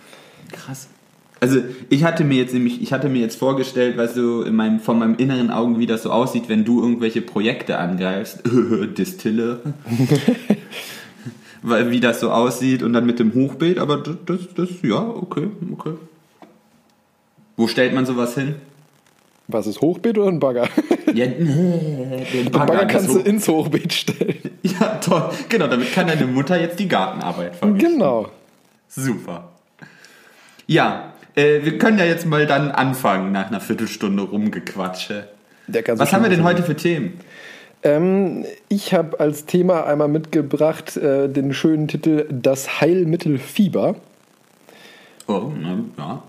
Krass. 0.51 0.88
Also 1.41 1.59
ich 1.89 2.03
hatte 2.03 2.24
mir 2.24 2.38
jetzt 2.38 2.53
nämlich, 2.53 2.81
ich 2.81 2.93
hatte 2.93 3.09
mir 3.09 3.19
jetzt 3.19 3.38
vorgestellt, 3.38 3.97
weißt 3.97 4.15
du, 4.15 4.41
in 4.43 4.55
meinem, 4.55 4.79
von 4.79 4.97
meinem 4.97 5.15
inneren 5.15 5.51
Augen, 5.51 5.79
wie 5.79 5.85
das 5.85 6.03
so 6.03 6.12
aussieht, 6.12 6.47
wenn 6.47 6.63
du 6.63 6.81
irgendwelche 6.81 7.21
Projekte 7.21 7.77
angreifst. 7.77 8.41
Distille. 8.97 9.59
Weil 11.62 11.91
wie 11.91 12.00
das 12.00 12.19
so 12.19 12.31
aussieht 12.31 12.83
und 12.83 12.93
dann 12.93 13.05
mit 13.05 13.19
dem 13.19 13.33
Hochbeet, 13.33 13.79
aber 13.79 13.97
das, 13.97 14.15
das, 14.25 14.39
das 14.55 14.69
ja, 14.83 15.00
okay, 15.00 15.47
okay. 15.71 15.93
Wo 17.57 17.67
stellt 17.67 17.93
man 17.93 18.05
sowas 18.05 18.35
hin? 18.35 18.55
Was 19.47 19.67
ist 19.67 19.79
Hochbeet 19.81 20.17
oder 20.17 20.29
ein 20.29 20.39
Bagger? 20.39 20.67
Ja, 21.13 21.25
den 21.27 21.45
Den 21.45 22.51
Bagger, 22.51 22.65
Bagger 22.65 22.83
das 22.85 22.91
kannst 22.91 23.09
du 23.09 23.19
Hoch- 23.19 23.25
ins 23.25 23.47
Hochbeet 23.47 23.93
stellen. 23.93 24.35
Ja, 24.79 24.95
toll. 24.95 25.29
Genau, 25.47 25.67
damit 25.67 25.93
kann 25.93 26.07
deine 26.07 26.25
Mutter 26.25 26.59
jetzt 26.59 26.79
die 26.79 26.88
Gartenarbeit 26.88 27.55
verrichten. 27.55 27.77
Genau. 27.79 28.29
Super. 28.89 29.51
Ja, 30.65 31.13
äh, 31.35 31.63
wir 31.63 31.77
können 31.77 32.00
ja 32.00 32.05
jetzt 32.05 32.25
mal 32.25 32.47
dann 32.47 32.71
anfangen 32.71 33.31
nach 33.31 33.47
einer 33.50 33.62
Viertelstunde 33.62 34.24
rumgequatsche. 34.24 35.29
Was 35.67 36.12
haben 36.12 36.24
wir 36.24 36.29
denn 36.31 36.43
heute 36.43 36.63
für 36.63 36.75
Themen? 36.75 37.19
Ähm, 37.83 38.43
ich 38.67 38.93
habe 38.95 39.19
als 39.19 39.45
Thema 39.45 39.85
einmal 39.85 40.07
mitgebracht 40.07 40.97
äh, 40.97 41.29
den 41.29 41.53
schönen 41.53 41.88
Titel 41.88 42.25
Das 42.31 42.81
Heilmittel 42.81 43.38
Fieber. 43.38 43.95
Oh, 45.27 45.51
ne, 45.55 45.85
ja. 45.97 46.24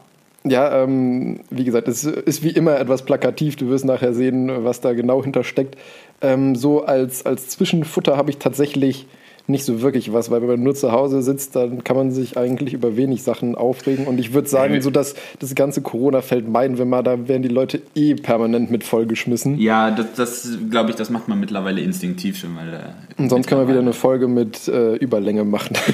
Ja, 0.49 0.83
ähm, 0.83 1.41
wie 1.51 1.65
gesagt, 1.65 1.89
es 1.89 2.05
ist 2.05 2.43
wie 2.45 2.51
immer 2.51 2.79
etwas 2.79 3.05
plakativ. 3.05 3.57
Du 3.57 3.69
wirst 3.69 3.85
nachher 3.85 4.15
sehen, 4.15 4.51
was 4.65 4.81
da 4.81 4.93
genau 4.93 5.23
hintersteckt. 5.23 5.77
Ähm, 6.21 6.55
so 6.55 6.85
als, 6.85 7.27
als 7.27 7.49
Zwischenfutter 7.49 8.17
habe 8.17 8.31
ich 8.31 8.39
tatsächlich 8.39 9.07
nicht 9.49 9.65
so 9.65 9.81
wirklich 9.81 10.13
was, 10.13 10.31
weil 10.31 10.41
wenn 10.41 10.49
man 10.49 10.63
nur 10.63 10.75
zu 10.75 10.91
Hause 10.93 11.23
sitzt, 11.23 11.55
dann 11.55 11.85
kann 11.85 11.97
man 11.97 12.11
sich 12.11 12.37
eigentlich 12.37 12.73
über 12.75 12.97
wenig 12.97 13.23
Sachen 13.23 13.55
aufregen. 13.55 14.07
Und 14.07 14.19
ich 14.19 14.33
würde 14.33 14.49
sagen, 14.49 14.81
so 14.81 14.91
dass 14.91 15.15
das 15.39 15.55
ganze 15.55 15.83
Corona-Feld 15.83 16.49
meiden 16.49 16.79
wir 16.79 16.85
mal, 16.85 17.03
da 17.03 17.29
werden 17.29 17.43
die 17.43 17.49
Leute 17.49 17.81
eh 17.95 18.15
permanent 18.15 18.71
mit 18.71 18.83
vollgeschmissen. 18.83 19.59
Ja, 19.59 19.91
das, 19.91 20.15
das 20.17 20.59
glaube 20.71 20.91
ich, 20.91 20.97
das 20.97 21.11
macht 21.11 21.29
man 21.29 21.39
mittlerweile 21.39 21.81
instinktiv 21.81 22.39
schon. 22.39 22.57
Weil, 22.57 22.75
äh, 22.75 23.23
Und 23.23 23.31
sonst 23.31 23.47
kann 23.47 23.59
man 23.59 23.69
wieder 23.69 23.79
eine 23.79 23.93
Folge 23.93 24.27
mit 24.27 24.67
äh, 24.69 24.97
Überlänge 24.97 25.45
machen. 25.45 25.77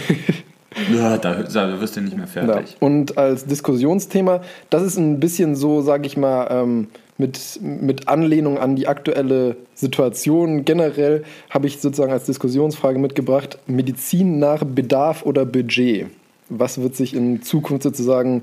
Ja, 0.96 1.18
da, 1.18 1.42
da 1.42 1.80
wirst 1.80 1.96
du 1.96 2.00
nicht 2.00 2.16
mehr 2.16 2.26
Ja. 2.34 2.44
fertig. 2.46 2.76
Und 2.80 3.18
als 3.18 3.46
Diskussionsthema, 3.46 4.42
das 4.70 4.82
ist 4.82 4.96
ein 4.96 5.20
bisschen 5.20 5.54
so, 5.56 5.82
sage 5.82 6.06
ich 6.06 6.16
mal, 6.16 6.48
ähm, 6.50 6.88
mit, 7.18 7.60
mit 7.60 8.08
Anlehnung 8.08 8.58
an 8.58 8.74
die 8.74 8.88
aktuelle 8.88 9.56
Situation 9.74 10.64
generell 10.64 11.24
habe 11.50 11.66
ich 11.66 11.80
sozusagen 11.80 12.12
als 12.12 12.24
Diskussionsfrage 12.24 12.98
mitgebracht, 12.98 13.58
Medizin 13.66 14.38
nach 14.38 14.64
Bedarf 14.64 15.24
oder 15.24 15.44
Budget. 15.44 16.06
Was 16.48 16.80
wird 16.80 16.96
sich 16.96 17.14
in 17.14 17.42
Zukunft 17.42 17.82
sozusagen 17.82 18.42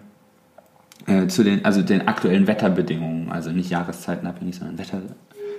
äh, 1.06 1.28
zu 1.28 1.44
den, 1.44 1.66
also 1.66 1.82
den 1.82 2.08
aktuellen 2.08 2.48
Wetterbedingungen, 2.48 3.32
also 3.32 3.52
nicht 3.52 3.70
jahreszeitenabhängig, 3.70 4.56
sondern 4.56 4.78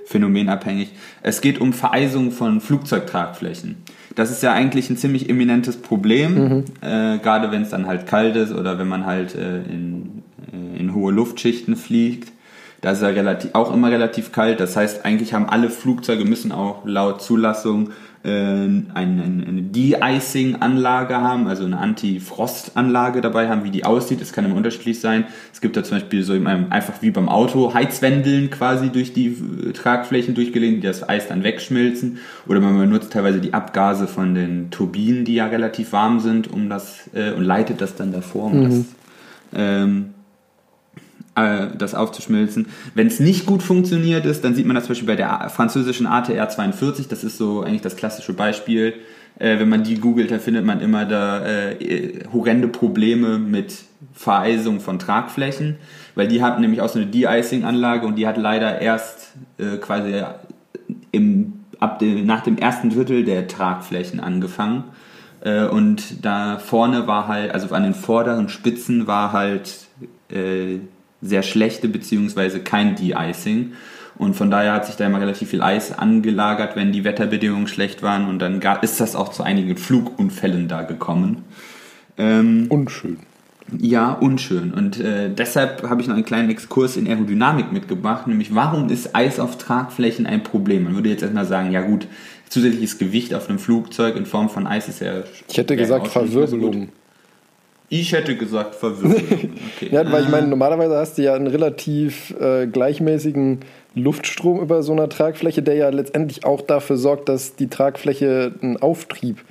wetterphänomenabhängig. 0.05 0.93
Es 1.23 1.41
geht 1.41 1.61
um 1.61 1.73
Vereisung 1.73 2.31
von 2.31 2.61
Flugzeugtragflächen. 2.61 3.77
Das 4.15 4.31
ist 4.31 4.43
ja 4.43 4.53
eigentlich 4.53 4.91
ein 4.91 4.97
ziemlich 4.97 5.29
eminentes 5.29 5.77
Problem, 5.77 6.65
äh, 6.81 7.19
gerade 7.19 7.51
wenn 7.51 7.63
es 7.63 7.71
dann 7.71 7.87
halt 7.87 8.07
kalt 8.07 8.37
ist 8.37 8.53
oder 8.53 8.79
wenn 8.79 8.89
man 8.89 9.07
halt 9.07 9.35
äh, 9.35 9.63
in, 9.63 10.23
äh, 10.53 10.79
in 10.79 10.95
hohe 10.95 11.13
Luftschichten 11.13 11.77
fliegt. 11.77 12.33
Da 12.81 12.93
ist 12.93 13.03
ja 13.03 13.09
relativ, 13.09 13.55
auch 13.55 13.73
immer 13.73 13.91
relativ 13.91 14.31
kalt. 14.31 14.61
Das 14.61 14.77
heißt, 14.77 15.05
eigentlich 15.05 15.33
haben 15.33 15.49
alle 15.49 15.71
Flugzeuge 15.71 16.25
müssen 16.25 16.53
auch 16.53 16.85
laut 16.85 17.23
Zulassung 17.23 17.91
äh, 18.25 18.31
eine, 18.31 18.89
eine 18.95 19.63
De-Icing-Anlage 19.63 21.21
haben, 21.21 21.47
also 21.47 21.65
eine 21.65 21.79
Anti-Frost-Anlage 21.79 23.21
dabei 23.21 23.49
haben. 23.49 23.65
Wie 23.65 23.71
die 23.71 23.85
aussieht, 23.85 24.23
das 24.23 24.33
kann 24.33 24.47
immer 24.47 24.57
unterschiedlich 24.57 24.99
sein. 24.99 25.27
Es 25.53 25.61
gibt 25.61 25.77
da 25.77 25.85
zum 25.85 25.99
Beispiel 25.99 26.23
so 26.23 26.33
in 26.33 26.47
einem, 26.47 26.73
einfach 26.73 27.03
wie 27.03 27.11
beim 27.11 27.29
Auto 27.29 27.75
Heizwendeln 27.75 28.49
quasi 28.49 28.89
durch 28.89 29.13
die 29.13 29.27
äh, 29.27 29.73
Tragflächen 29.73 30.35
durchgelegt, 30.35 30.83
die 30.83 30.87
das 30.87 31.07
Eis 31.07 31.29
dann 31.29 31.45
wegschmilzen. 31.45 32.19
Oder 32.47 32.61
man 32.61 32.79
benutzt 32.79 33.13
teilweise 33.13 33.41
die 33.41 33.53
Abgase 33.53 34.07
von 34.07 34.35
den 34.35 34.71
Turbinen, 34.71 35.27
die 35.27 35.35
ja 35.35 35.47
relativ 35.47 35.93
warm 35.93 36.21
sind, 36.21 36.51
um 36.51 36.71
das 36.71 37.11
äh, 37.13 37.33
und 37.33 37.45
leitet 37.45 37.83
das 37.83 37.95
dann 37.95 38.11
davor, 38.11 38.45
um 38.45 38.65
das 38.65 38.85
ähm, 39.55 40.14
äh, 41.35 41.69
das 41.77 41.95
aufzuschmilzen. 41.95 42.67
Wenn 42.95 43.07
es 43.07 43.21
nicht 43.21 43.47
gut 43.47 43.63
funktioniert 43.63 44.27
ist, 44.27 44.45
dann 44.45 44.55
sieht 44.55 44.67
man 44.67 44.75
das 44.75 44.85
zum 44.85 44.93
Beispiel 44.93 45.09
bei 45.09 45.17
der 45.17 45.51
französischen 45.51 46.07
ATR 46.07 46.49
42, 46.49 47.09
das 47.09 47.25
ist 47.25 47.39
so 47.39 47.63
eigentlich 47.63 47.83
das 47.83 47.97
klassische 47.97 48.33
Beispiel. 48.33 48.95
Äh, 49.39 49.59
wenn 49.59 49.69
man 49.69 49.83
die 49.83 49.99
googelt, 49.99 50.31
dann 50.31 50.41
findet 50.41 50.65
man 50.65 50.81
immer 50.81 51.05
da 51.05 51.45
äh, 51.45 52.25
horrende 52.33 52.69
Probleme 52.69 53.39
mit 53.39 53.75
Vereisung 54.13 54.81
von 54.81 54.99
Tragflächen, 54.99 55.77
weil 56.15 56.29
die 56.29 56.43
hatten 56.43 56.61
nämlich 56.61 56.81
auch 56.81 56.89
so 56.89 57.01
eine 57.01 57.09
De-Icing-Anlage 57.09 58.07
und 58.07 58.17
die 58.17 58.29
hat 58.29 58.37
leider 58.37 58.81
erst 58.81 59.33
äh, 59.59 59.77
quasi 59.79 60.23
im, 61.11 61.65
ab 61.81 61.99
dem, 61.99 62.25
nach 62.27 62.43
dem 62.43 62.59
ersten 62.59 62.91
Drittel 62.91 63.25
der 63.25 63.49
Tragflächen 63.49 64.21
angefangen. 64.21 64.85
Äh, 65.41 65.65
und 65.67 66.25
da 66.25 66.59
vorne 66.59 67.09
war 67.09 67.27
halt, 67.27 67.53
also 67.53 67.75
an 67.75 67.83
den 67.83 67.95
vorderen 67.95 68.49
Spitzen 68.49 69.09
war 69.09 69.33
halt 69.33 69.87
äh, 70.31 70.79
sehr 71.25 71.43
schlechte 71.43 71.89
beziehungsweise 71.89 72.61
kein 72.61 72.95
De-Icing. 72.97 73.73
Und 74.17 74.35
von 74.37 74.49
daher 74.51 74.75
hat 74.75 74.87
sich 74.87 74.95
da 74.95 75.07
immer 75.07 75.21
relativ 75.21 75.49
viel 75.51 75.63
Eis 75.63 75.91
angelagert, 75.97 76.77
wenn 76.77 76.93
die 76.93 77.03
Wetterbedingungen 77.03 77.67
schlecht 77.67 78.03
waren. 78.03 78.29
Und 78.29 78.39
dann 78.39 78.61
ga- 78.61 78.77
ist 78.77 79.01
das 79.01 79.17
auch 79.17 79.31
zu 79.31 79.43
einigen 79.43 79.77
Flugunfällen 79.77 80.69
da 80.69 80.83
gekommen. 80.83 81.43
Ähm, 82.17 82.67
Unschön. 82.69 83.19
ja, 83.77 84.13
unschön. 84.13 84.73
Und 84.73 85.01
äh, 85.01 85.31
deshalb 85.35 85.83
habe 85.89 86.01
ich 86.01 86.07
noch 86.07 86.15
einen 86.15 86.25
kleinen 86.25 86.49
Exkurs 86.51 86.97
in 86.97 87.09
Aerodynamik 87.09 87.73
mitgebracht, 87.73 88.29
nämlich 88.29 88.55
warum 88.55 88.89
ist 88.89 89.17
Eis 89.17 89.41
auf 89.41 89.59
Tragflächen 89.59 90.27
ein 90.27 90.45
Problem? 90.45 90.85
Man 90.85 90.95
würde 90.95 91.09
jetzt 91.09 91.23
erstmal 91.23 91.47
sagen, 91.47 91.73
ja 91.73 91.81
gut, 91.81 92.07
zusätzliches 92.49 92.99
Gewicht 92.99 93.35
auf 93.35 93.49
einem 93.49 93.59
Flugzeug 93.59 94.15
in 94.15 94.27
Form 94.27 94.49
von 94.49 94.69
Eis 94.69 94.89
ist 94.89 95.01
ja... 95.01 95.25
Ich 95.49 95.59
hätte 95.59 95.75
gesagt. 95.75 96.07
Verwirbelung. 96.07 96.91
Ich 97.89 98.13
hätte 98.13 98.37
gesagt 98.37 98.75
Verwirbelung. 98.75 99.53
Okay. 99.77 99.89
Ja, 99.91 100.11
weil 100.11 100.23
ich 100.25 100.29
meine, 100.29 100.47
normalerweise 100.47 100.97
hast 100.97 101.19
du 101.19 101.23
ja 101.23 101.35
einen 101.35 101.49
relativ 101.49 102.35
äh, 102.41 102.67
gleichmäßigen 102.67 103.61
Luftstrom 103.97 104.61
über 104.61 104.83
so 104.83 104.93
einer 104.93 105.09
Tragfläche, 105.09 105.63
der 105.63 105.75
ja 105.75 105.89
letztendlich 105.89 106.45
auch 106.45 106.61
dafür 106.61 106.97
sorgt, 106.97 107.29
dass 107.29 107.57
die 107.57 107.69
Tragfläche 107.69 108.53
einen 108.63 108.77
Auftrieb 108.77 109.45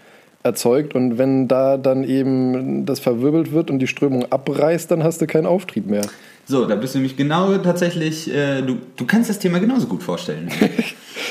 erzeugt. 0.44 0.96
Und 0.96 1.18
wenn 1.18 1.48
da 1.48 1.78
dann 1.78 2.04
eben 2.04 2.86
das 2.86 3.00
verwirbelt 3.00 3.52
wird 3.52 3.70
und 3.70 3.80
die 3.80 3.88
Strömung 3.88 4.32
abreißt, 4.32 4.92
dann 4.92 5.04
hast 5.04 5.22
du 5.22 5.28
keinen 5.28 5.46
Auftrieb 5.46 5.88
mehr. 5.88 6.06
So, 6.46 6.66
da 6.66 6.76
bist 6.76 6.94
du 6.94 7.00
nämlich 7.00 7.16
genau 7.16 7.58
tatsächlich, 7.58 8.34
äh, 8.34 8.62
du, 8.62 8.78
du 8.98 9.06
kannst 9.06 9.30
das 9.30 9.40
Thema 9.40 9.60
genauso 9.60 9.88
gut 9.88 10.04
vorstellen. 10.04 10.50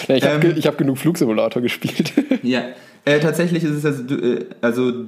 Ja, 0.08 0.16
ich 0.16 0.24
habe 0.24 0.46
Ähm. 0.46 0.54
ge 0.54 0.62
hab 0.62 0.78
genug 0.78 0.98
Flugsimulator 0.98 1.62
gespielt. 1.62 2.12
Ja, 2.42 2.62
äh, 3.04 3.20
tatsächlich 3.20 3.62
ist 3.62 3.70
es 3.72 3.84
also, 3.84 4.02
äh, 4.16 4.46
also 4.60 5.04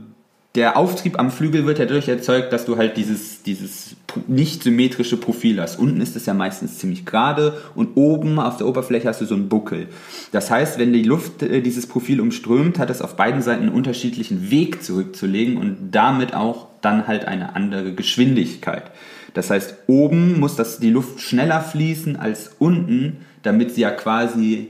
der 0.55 0.77
Auftrieb 0.77 1.19
am 1.19 1.33
Flügel 1.33 1.67
wird 1.67 1.81
dadurch 1.81 2.07
erzeugt, 2.07 2.53
dass 2.53 2.65
du 2.65 2.77
halt 2.77 2.97
dieses, 2.97 3.43
dieses 3.43 3.97
nicht 4.29 4.63
symmetrische 4.63 5.17
Profil 5.17 5.61
hast. 5.61 5.81
Unten 5.81 6.01
ist 6.01 6.15
es 6.15 6.27
ja 6.27 6.35
meistens 6.35 6.79
ziemlich 6.79 7.05
gerade 7.05 7.61
und 7.75 7.97
oben 7.97 8.39
auf 8.39 8.59
der 8.59 8.69
Oberfläche 8.69 9.09
hast 9.09 9.21
du 9.21 9.25
so 9.25 9.35
einen 9.35 9.49
Buckel. 9.49 9.89
Das 10.31 10.53
heißt, 10.53 10.79
wenn 10.79 10.93
die 10.93 11.03
Luft 11.03 11.43
äh, 11.43 11.61
dieses 11.61 11.89
Profil 11.89 12.21
umströmt, 12.21 12.79
hat 12.79 12.91
es 12.91 13.03
auf 13.03 13.17
beiden 13.17 13.43
Seiten 13.43 13.63
einen 13.63 13.75
unterschiedlichen 13.75 14.51
Weg 14.53 14.85
zurückzulegen 14.85 15.57
und 15.57 15.91
damit 15.91 16.35
auch 16.35 16.69
dann 16.81 17.09
halt 17.09 17.25
eine 17.25 17.57
andere 17.57 17.93
Geschwindigkeit. 17.93 18.93
Das 19.33 19.51
heißt, 19.51 19.75
oben 19.89 20.39
muss 20.39 20.55
das, 20.55 20.79
die 20.79 20.91
Luft 20.91 21.21
schneller 21.21 21.61
fließen 21.61 22.15
als 22.15 22.53
unten, 22.61 23.17
damit 23.43 23.75
sie 23.75 23.81
ja 23.81 23.91
quasi 23.91 24.69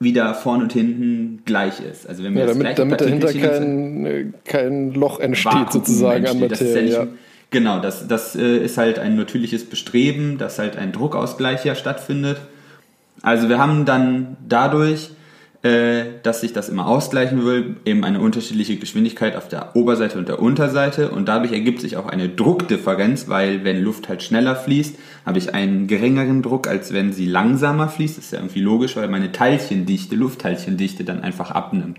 wieder 0.00 0.34
vorne 0.34 0.64
und 0.64 0.72
hinten 0.72 1.42
gleich 1.44 1.80
ist. 1.80 2.08
Also 2.08 2.22
wenn 2.22 2.34
wir 2.34 2.42
Ja, 2.42 2.46
das 2.46 2.58
damit, 2.58 2.78
damit 2.78 3.00
dahinter 3.00 3.32
kein, 3.32 4.06
äh, 4.06 4.26
kein 4.44 4.94
Loch 4.94 5.18
entsteht, 5.18 5.52
Vakuum 5.52 5.72
sozusagen 5.72 6.26
an 6.26 6.42
entsteht. 6.42 6.52
Das 6.52 6.60
ist 6.60 6.74
ja 6.74 6.82
Materie. 6.82 7.04
nicht, 7.06 7.18
Genau, 7.50 7.80
das, 7.80 8.06
das 8.06 8.36
äh, 8.36 8.58
ist 8.58 8.76
halt 8.76 8.98
ein 8.98 9.16
natürliches 9.16 9.64
Bestreben, 9.68 10.36
dass 10.36 10.58
halt 10.58 10.76
ein 10.76 10.92
Druckausgleich 10.92 11.64
ja 11.64 11.74
stattfindet. 11.74 12.38
Also 13.22 13.48
wir 13.48 13.58
haben 13.58 13.86
dann 13.86 14.36
dadurch, 14.46 15.10
dass 15.62 16.40
sich 16.40 16.52
das 16.52 16.68
immer 16.68 16.86
ausgleichen 16.86 17.44
will, 17.44 17.76
eben 17.84 18.04
eine 18.04 18.20
unterschiedliche 18.20 18.76
Geschwindigkeit 18.76 19.34
auf 19.34 19.48
der 19.48 19.74
Oberseite 19.74 20.16
und 20.16 20.28
der 20.28 20.40
Unterseite 20.40 21.10
und 21.10 21.26
dadurch 21.26 21.52
ergibt 21.52 21.80
sich 21.80 21.96
auch 21.96 22.06
eine 22.06 22.28
Druckdifferenz, 22.28 23.28
weil 23.28 23.64
wenn 23.64 23.82
Luft 23.82 24.08
halt 24.08 24.22
schneller 24.22 24.54
fließt, 24.54 24.94
habe 25.26 25.38
ich 25.38 25.54
einen 25.54 25.88
geringeren 25.88 26.42
Druck, 26.42 26.68
als 26.68 26.92
wenn 26.92 27.12
sie 27.12 27.26
langsamer 27.26 27.88
fließt. 27.88 28.18
Das 28.18 28.26
ist 28.26 28.32
ja 28.32 28.38
irgendwie 28.38 28.60
logisch, 28.60 28.94
weil 28.94 29.08
meine 29.08 29.32
Teilchendichte, 29.32 30.14
Luftteilchendichte 30.14 31.02
dann 31.02 31.22
einfach 31.22 31.50
abnimmt. 31.50 31.98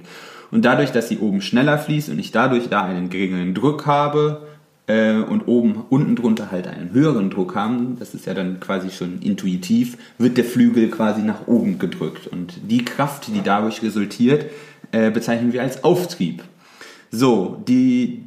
Und 0.52 0.64
dadurch, 0.64 0.92
dass 0.92 1.10
sie 1.10 1.18
oben 1.18 1.42
schneller 1.42 1.78
fließt 1.78 2.10
und 2.10 2.20
ich 2.20 2.32
dadurch 2.32 2.70
da 2.70 2.86
einen 2.86 3.10
geringeren 3.10 3.54
Druck 3.54 3.86
habe, 3.86 4.42
äh, 4.42 4.59
und 4.90 5.48
oben, 5.48 5.84
unten 5.90 6.16
drunter 6.16 6.50
halt 6.50 6.68
einen 6.68 6.92
höheren 6.92 7.30
Druck 7.30 7.54
haben, 7.54 7.98
das 8.00 8.16
ist 8.16 8.26
ja 8.26 8.34
dann 8.34 8.60
quasi 8.60 8.90
schon 8.90 9.22
intuitiv, 9.22 9.98
wird 10.18 10.38
der 10.38 10.46
Flügel 10.46 10.90
quasi 10.90 11.22
nach 11.22 11.48
oben 11.48 11.78
gedrückt. 11.78 12.26
Und 12.26 12.56
die 12.70 12.84
Kraft, 12.84 13.28
die 13.28 13.42
dadurch 13.44 13.84
resultiert, 13.84 14.46
äh, 14.92 15.12
bezeichnen 15.12 15.54
wir 15.54 15.62
als 15.62 15.84
Auftrieb. 15.84 16.44
So, 17.12 17.62
die, 17.68 18.24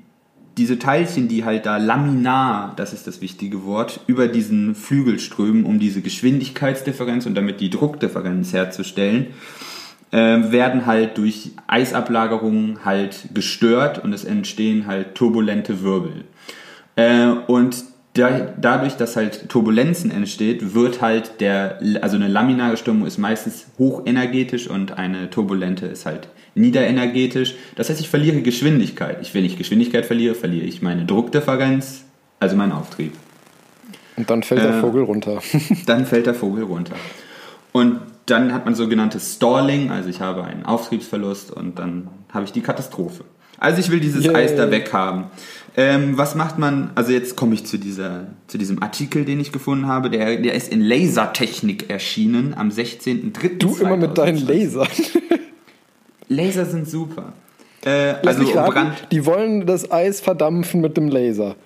diese 0.56 0.78
Teilchen, 0.78 1.26
die 1.26 1.44
halt 1.44 1.66
da 1.66 1.78
laminar, 1.78 2.74
das 2.76 2.92
ist 2.92 3.06
das 3.06 3.20
wichtige 3.20 3.64
Wort, 3.64 4.00
über 4.06 4.28
diesen 4.28 4.76
Flügel 4.76 5.18
strömen, 5.18 5.64
um 5.64 5.80
diese 5.80 6.00
Geschwindigkeitsdifferenz 6.00 7.26
und 7.26 7.34
damit 7.34 7.60
die 7.60 7.70
Druckdifferenz 7.70 8.52
herzustellen, 8.52 9.28
äh, 10.12 10.52
werden 10.52 10.86
halt 10.86 11.18
durch 11.18 11.52
Eisablagerungen 11.66 12.84
halt 12.84 13.30
gestört 13.34 14.04
und 14.04 14.12
es 14.12 14.24
entstehen 14.24 14.86
halt 14.86 15.14
turbulente 15.14 15.82
Wirbel. 15.82 16.24
Äh, 16.96 17.28
und 17.46 17.84
da, 18.14 18.52
dadurch, 18.60 18.94
dass 18.96 19.16
halt 19.16 19.48
Turbulenzen 19.48 20.10
entsteht, 20.10 20.74
wird 20.74 21.00
halt 21.00 21.40
der, 21.40 21.78
also 22.02 22.16
eine 22.16 22.28
laminare 22.28 22.76
Strömung 22.76 23.06
ist 23.06 23.18
meistens 23.18 23.66
hochenergetisch 23.78 24.68
und 24.68 24.98
eine 24.98 25.30
turbulente 25.30 25.86
ist 25.86 26.04
halt 26.04 26.28
niederenergetisch. 26.54 27.54
Das 27.76 27.88
heißt, 27.88 28.00
ich 28.00 28.10
verliere 28.10 28.42
Geschwindigkeit. 28.42 29.18
Ich, 29.22 29.32
wenn 29.34 29.44
ich 29.44 29.56
Geschwindigkeit 29.56 30.04
verliere, 30.04 30.34
verliere 30.34 30.66
ich 30.66 30.82
meine 30.82 31.06
Druckdifferenz, 31.06 32.04
also 32.38 32.56
meinen 32.56 32.72
Auftrieb. 32.72 33.12
Und 34.16 34.28
dann 34.28 34.42
fällt 34.42 34.60
der 34.60 34.76
Äh, 34.76 34.80
Vogel 34.80 35.04
runter. 35.04 35.40
Dann 35.86 36.04
fällt 36.04 36.26
der 36.26 36.34
Vogel 36.34 36.64
runter. 36.64 36.96
Und 37.72 38.00
dann 38.26 38.52
hat 38.52 38.66
man 38.66 38.74
sogenanntes 38.74 39.34
Stalling, 39.34 39.90
also 39.90 40.10
ich 40.10 40.20
habe 40.20 40.44
einen 40.44 40.66
Auftriebsverlust 40.66 41.50
und 41.50 41.78
dann 41.78 42.08
habe 42.32 42.44
ich 42.44 42.52
die 42.52 42.60
Katastrophe. 42.60 43.24
Also 43.58 43.80
ich 43.80 43.90
will 43.90 44.00
dieses 44.00 44.24
Yay. 44.24 44.34
Eis 44.34 44.54
da 44.54 44.70
weghaben. 44.70 45.24
Ähm, 45.74 46.18
was 46.18 46.34
macht 46.34 46.58
man, 46.58 46.90
also 46.94 47.12
jetzt 47.12 47.34
komme 47.34 47.54
ich 47.54 47.64
zu, 47.64 47.78
dieser, 47.78 48.26
zu 48.46 48.58
diesem 48.58 48.82
Artikel, 48.82 49.24
den 49.24 49.40
ich 49.40 49.52
gefunden 49.52 49.86
habe, 49.86 50.10
der, 50.10 50.36
der 50.36 50.54
ist 50.54 50.70
in 50.70 50.82
Lasertechnik 50.82 51.88
erschienen 51.88 52.54
am 52.54 52.68
16.03. 52.68 53.58
Du 53.58 53.76
immer 53.76 53.96
mit 53.96 54.18
deinen 54.18 54.44
2020. 54.44 55.14
Lasern. 55.14 55.38
Laser 56.28 56.66
sind 56.66 56.88
super. 56.88 57.32
Äh, 57.84 58.14
also 58.24 58.44
Brand, 58.44 59.08
die 59.10 59.24
wollen 59.24 59.66
das 59.66 59.90
Eis 59.90 60.20
verdampfen 60.20 60.80
mit 60.80 60.96
dem 60.96 61.08
Laser. 61.08 61.56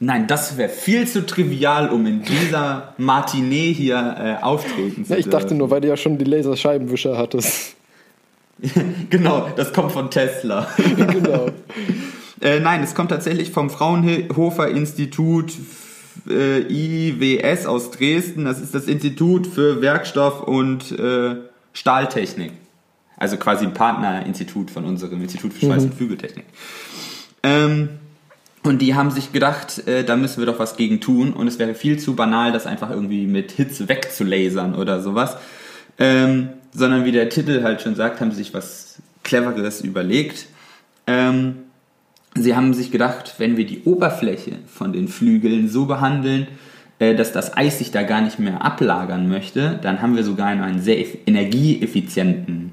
nein, 0.00 0.26
das 0.26 0.56
wäre 0.56 0.68
viel 0.68 1.06
zu 1.06 1.26
trivial, 1.26 1.90
um 1.90 2.06
in 2.06 2.22
dieser 2.22 2.94
Matinee 2.96 3.72
hier 3.72 4.38
äh, 4.40 4.42
auftreten 4.42 5.04
zu 5.04 5.12
Ja, 5.12 5.18
ich 5.18 5.28
dachte 5.28 5.54
nur, 5.54 5.70
weil 5.70 5.80
du 5.80 5.88
ja 5.88 5.96
schon 5.96 6.16
die 6.16 6.24
Laserscheibenwischer 6.24 7.16
hattest. 7.16 7.74
Genau, 9.08 9.48
das 9.54 9.72
kommt 9.72 9.92
von 9.92 10.10
Tesla. 10.10 10.66
genau. 10.96 11.46
Äh, 12.40 12.60
nein, 12.60 12.82
es 12.82 12.94
kommt 12.94 13.10
tatsächlich 13.10 13.50
vom 13.50 13.70
Fraunhofer 13.70 14.68
Institut 14.68 15.52
äh, 16.28 16.60
IWS 16.60 17.66
aus 17.66 17.90
Dresden. 17.90 18.44
Das 18.44 18.60
ist 18.60 18.74
das 18.74 18.86
Institut 18.86 19.46
für 19.46 19.80
Werkstoff 19.80 20.42
und 20.42 20.92
äh, 20.92 21.36
Stahltechnik. 21.72 22.52
Also 23.16 23.36
quasi 23.36 23.64
ein 23.64 23.74
Partnerinstitut 23.74 24.70
von 24.70 24.84
unserem 24.84 25.20
Institut 25.20 25.52
für 25.52 25.66
Schweiß- 25.66 25.84
und 25.84 25.94
Flügeltechnik. 25.94 26.46
Ähm, 27.42 27.88
und 28.62 28.80
die 28.80 28.94
haben 28.94 29.10
sich 29.10 29.32
gedacht, 29.32 29.86
äh, 29.88 30.04
da 30.04 30.16
müssen 30.16 30.40
wir 30.40 30.46
doch 30.46 30.58
was 30.58 30.76
gegen 30.76 31.00
tun. 31.00 31.32
Und 31.32 31.48
es 31.48 31.58
wäre 31.58 31.74
viel 31.74 31.98
zu 31.98 32.14
banal, 32.14 32.52
das 32.52 32.66
einfach 32.66 32.90
irgendwie 32.90 33.26
mit 33.26 33.52
Hitze 33.52 33.88
wegzulasern 33.88 34.74
oder 34.74 35.00
sowas. 35.00 35.36
Ähm, 35.98 36.50
sondern 36.72 37.04
wie 37.04 37.12
der 37.12 37.28
Titel 37.28 37.62
halt 37.62 37.82
schon 37.82 37.96
sagt, 37.96 38.20
haben 38.20 38.30
sie 38.30 38.38
sich 38.38 38.54
was 38.54 38.96
Cleveres 39.24 39.80
überlegt. 39.80 40.46
Ähm, 41.06 41.64
sie 42.42 42.54
haben 42.56 42.74
sich 42.74 42.90
gedacht, 42.90 43.34
wenn 43.38 43.56
wir 43.56 43.66
die 43.66 43.82
Oberfläche 43.84 44.52
von 44.66 44.92
den 44.92 45.08
Flügeln 45.08 45.68
so 45.68 45.86
behandeln, 45.86 46.46
äh, 46.98 47.14
dass 47.14 47.32
das 47.32 47.56
Eis 47.56 47.78
sich 47.78 47.90
da 47.90 48.02
gar 48.02 48.20
nicht 48.20 48.38
mehr 48.38 48.64
ablagern 48.64 49.28
möchte, 49.28 49.78
dann 49.82 50.02
haben 50.02 50.16
wir 50.16 50.24
sogar 50.24 50.48
einen 50.48 50.80
sehr 50.80 50.98
eff- 50.98 51.18
energieeffizienten 51.26 52.72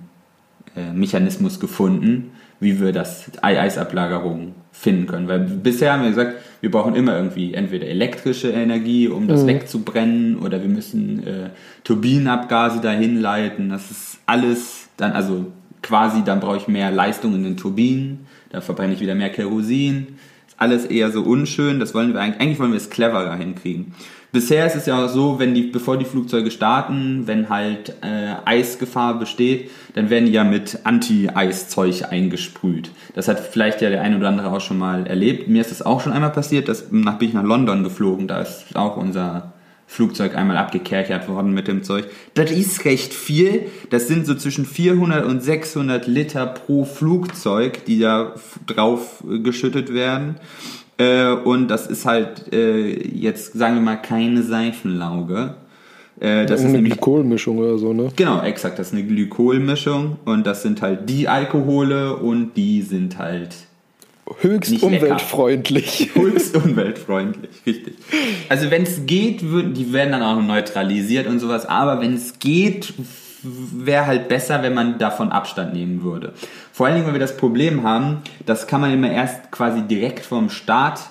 äh, 0.75 0.91
Mechanismus 0.93 1.59
gefunden, 1.59 2.31
wie 2.59 2.79
wir 2.79 2.91
das 2.91 3.31
Ei- 3.41 3.59
Eisablagerung 3.59 4.55
finden 4.71 5.05
können. 5.07 5.27
Weil 5.27 5.39
bisher 5.39 5.93
haben 5.93 6.03
wir 6.03 6.09
gesagt, 6.09 6.35
wir 6.61 6.71
brauchen 6.71 6.95
immer 6.95 7.15
irgendwie 7.15 7.53
entweder 7.53 7.85
elektrische 7.87 8.49
Energie, 8.49 9.07
um 9.07 9.27
das 9.27 9.45
wegzubrennen, 9.47 10.37
oder 10.39 10.61
wir 10.61 10.69
müssen 10.69 11.25
äh, 11.25 11.49
Turbinenabgase 11.83 12.81
dahin 12.81 13.19
leiten. 13.21 13.69
Das 13.69 13.91
ist 13.91 14.17
alles 14.25 14.87
dann, 14.97 15.11
also 15.11 15.45
quasi, 15.85 16.23
dann 16.23 16.39
brauche 16.39 16.57
ich 16.57 16.67
mehr 16.67 16.91
Leistung 16.91 17.35
in 17.35 17.43
den 17.43 17.57
Turbinen, 17.57 18.25
da 18.49 18.59
verbrenne 18.59 18.93
ich 18.93 18.99
wieder 18.99 19.15
mehr 19.15 19.29
Kerosin. 19.29 20.17
Ist 20.47 20.55
alles 20.57 20.85
eher 20.85 21.11
so 21.11 21.21
unschön, 21.21 21.79
das 21.79 21.93
wollen 21.93 22.13
wir 22.13 22.21
eigentlich, 22.21 22.41
eigentlich 22.41 22.59
wollen 22.59 22.71
wir 22.71 22.77
es 22.77 22.89
cleverer 22.89 23.35
hinkriegen. 23.35 23.93
Bisher 24.31 24.65
ist 24.65 24.75
es 24.75 24.85
ja 24.85 25.05
auch 25.05 25.07
so, 25.07 25.39
wenn 25.39 25.53
die, 25.53 25.61
bevor 25.61 25.97
die 25.97 26.03
Flugzeuge 26.03 26.51
starten, 26.51 27.23
wenn 27.25 27.49
halt 27.49 27.95
äh, 28.01 28.33
Eisgefahr 28.43 29.17
besteht, 29.17 29.71
dann 29.93 30.09
werden 30.09 30.25
die 30.25 30.33
ja 30.33 30.43
mit 30.43 30.79
Anti-Eiszeug 30.83 32.11
eingesprüht. 32.11 32.91
Das 33.13 33.29
hat 33.29 33.39
vielleicht 33.39 33.81
ja 33.81 33.89
der 33.89 34.01
eine 34.01 34.17
oder 34.17 34.27
andere 34.27 34.51
auch 34.51 34.59
schon 34.59 34.77
mal 34.77 35.07
erlebt. 35.07 35.47
Mir 35.47 35.61
ist 35.61 35.71
das 35.71 35.83
auch 35.83 36.01
schon 36.01 36.11
einmal 36.11 36.31
passiert, 36.31 36.67
das 36.67 36.87
nach, 36.91 37.17
bin 37.17 37.29
ich 37.29 37.33
nach 37.33 37.43
London 37.43 37.83
geflogen, 37.83 38.27
da 38.27 38.41
ist 38.41 38.75
auch 38.75 38.97
unser 38.97 39.53
Flugzeug 39.87 40.35
einmal 40.35 40.57
abgekerchert 40.57 41.29
worden 41.29 41.53
mit 41.53 41.67
dem 41.67 41.83
Zeug. 41.83 42.05
Das 42.33 42.51
ist 42.51 42.85
recht 42.85 43.13
viel. 43.13 43.67
Das 43.89 44.07
sind 44.07 44.25
so 44.25 44.35
zwischen 44.35 44.65
400 44.65 45.25
und 45.25 45.43
600 45.43 46.07
Liter 46.07 46.47
pro 46.47 46.85
Flugzeug, 46.85 47.85
die 47.85 47.99
da 47.99 48.33
drauf 48.67 49.23
äh, 49.29 49.39
geschüttet 49.39 49.93
werden. 49.93 50.35
Äh, 50.97 51.31
und 51.31 51.67
das 51.67 51.87
ist 51.87 52.05
halt 52.05 52.51
äh, 52.53 53.07
jetzt, 53.07 53.53
sagen 53.53 53.75
wir 53.75 53.81
mal, 53.81 53.97
keine 53.97 54.43
Seifenlauge. 54.43 55.55
Äh, 56.19 56.45
das 56.45 56.61
ist 56.61 56.65
Eine 56.65 56.75
nämlich 56.75 56.93
Glykolmischung 56.93 57.57
oder 57.57 57.77
so, 57.77 57.93
ne? 57.93 58.09
Genau, 58.15 58.41
exakt. 58.41 58.79
Das 58.79 58.87
ist 58.87 58.93
eine 58.93 59.03
Glykolmischung 59.03 60.17
und 60.25 60.47
das 60.47 60.61
sind 60.61 60.81
halt 60.81 61.09
die 61.09 61.27
Alkohole 61.27 62.15
und 62.15 62.55
die 62.55 62.81
sind 62.81 63.17
halt 63.17 63.55
Höchst 64.41 64.71
Nicht 64.71 64.81
lecker. 64.83 65.03
umweltfreundlich. 65.03 66.09
höchst 66.15 66.55
umweltfreundlich, 66.55 67.51
richtig. 67.65 67.95
Also 68.49 68.71
wenn 68.71 68.83
es 68.83 69.05
geht, 69.05 69.43
würden 69.43 69.73
die 69.73 69.93
werden 69.93 70.13
dann 70.13 70.23
auch 70.23 70.41
neutralisiert 70.41 71.27
und 71.27 71.39
sowas, 71.39 71.65
aber 71.67 72.01
wenn 72.01 72.13
es 72.13 72.39
geht, 72.39 72.93
wäre 73.43 74.07
halt 74.07 74.27
besser, 74.27 74.63
wenn 74.63 74.73
man 74.73 74.97
davon 74.97 75.31
Abstand 75.31 75.73
nehmen 75.73 76.03
würde. 76.03 76.33
Vor 76.71 76.87
allen 76.87 76.95
Dingen, 76.95 77.05
weil 77.07 77.13
wir 77.13 77.19
das 77.19 77.37
Problem 77.37 77.83
haben, 77.83 78.17
das 78.45 78.65
kann 78.65 78.81
man 78.81 78.91
immer 78.91 79.11
erst 79.11 79.51
quasi 79.51 79.83
direkt 79.83 80.25
vom 80.25 80.49
Start 80.49 81.01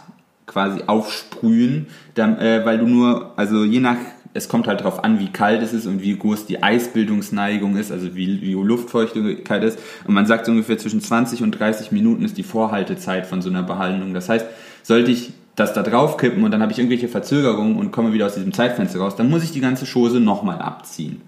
quasi 0.46 0.82
aufsprühen, 0.86 1.86
dann, 2.14 2.38
äh, 2.38 2.64
weil 2.64 2.78
du 2.78 2.86
nur, 2.86 3.32
also 3.36 3.64
je 3.64 3.80
nach, 3.80 3.96
es 4.34 4.48
kommt 4.48 4.66
halt 4.66 4.80
darauf 4.80 5.04
an, 5.04 5.20
wie 5.20 5.28
kalt 5.28 5.62
es 5.62 5.72
ist 5.72 5.86
und 5.86 6.02
wie 6.02 6.18
groß 6.18 6.46
die 6.46 6.62
Eisbildungsneigung 6.62 7.76
ist, 7.76 7.92
also 7.92 8.16
wie, 8.16 8.42
wie 8.42 8.52
Luftfeuchtigkeit 8.52 9.62
ist. 9.62 9.78
Und 10.06 10.12
man 10.12 10.26
sagt 10.26 10.46
so 10.46 10.52
ungefähr 10.52 10.76
zwischen 10.76 11.00
20 11.00 11.42
und 11.42 11.52
30 11.52 11.92
Minuten 11.92 12.24
ist 12.24 12.36
die 12.36 12.42
Vorhaltezeit 12.42 13.26
von 13.26 13.40
so 13.42 13.48
einer 13.48 13.62
Behandlung. 13.62 14.12
Das 14.12 14.28
heißt, 14.28 14.46
sollte 14.82 15.12
ich 15.12 15.32
das 15.54 15.72
da 15.72 15.84
drauf 15.84 16.16
kippen 16.16 16.42
und 16.42 16.50
dann 16.50 16.62
habe 16.62 16.72
ich 16.72 16.78
irgendwelche 16.78 17.06
Verzögerungen 17.06 17.76
und 17.76 17.92
komme 17.92 18.12
wieder 18.12 18.26
aus 18.26 18.34
diesem 18.34 18.52
Zeitfenster 18.52 18.98
raus, 18.98 19.14
dann 19.14 19.30
muss 19.30 19.44
ich 19.44 19.52
die 19.52 19.60
ganze 19.60 19.86
Chose 19.86 20.18
nochmal 20.18 20.58
abziehen. 20.58 21.22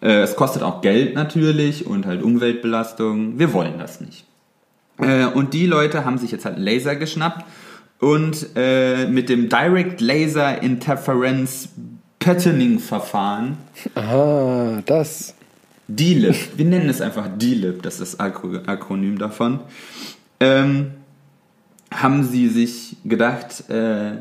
Äh, 0.00 0.22
es 0.22 0.34
kostet 0.34 0.62
auch 0.62 0.80
Geld 0.80 1.14
natürlich 1.14 1.86
und 1.86 2.06
halt 2.06 2.22
Umweltbelastung. 2.22 3.38
Wir 3.38 3.52
wollen 3.52 3.78
das 3.78 4.00
nicht. 4.00 4.24
Äh, 4.98 5.26
und 5.26 5.52
die 5.52 5.66
Leute 5.66 6.06
haben 6.06 6.16
sich 6.16 6.30
jetzt 6.30 6.46
halt 6.46 6.58
Laser 6.58 6.96
geschnappt 6.96 7.44
und 8.00 8.48
äh, 8.56 9.06
mit 9.06 9.28
dem 9.28 9.50
Direct 9.50 10.00
Laser 10.00 10.62
Interference 10.62 11.68
Patterning 12.18 12.78
Verfahren, 12.78 13.58
Ah, 13.94 14.80
das. 14.84 15.34
DLIP, 15.88 16.58
wir 16.58 16.64
nennen 16.66 16.88
es 16.90 17.00
einfach 17.00 17.28
DLIP, 17.38 17.82
das 17.82 18.00
ist 18.00 18.14
das 18.14 18.20
Akro 18.20 18.58
Akronym 18.66 19.18
davon, 19.18 19.60
ähm, 20.38 20.90
haben 21.90 22.24
sie 22.24 22.48
sich 22.48 22.96
gedacht, 23.04 23.70
äh, 23.70 24.18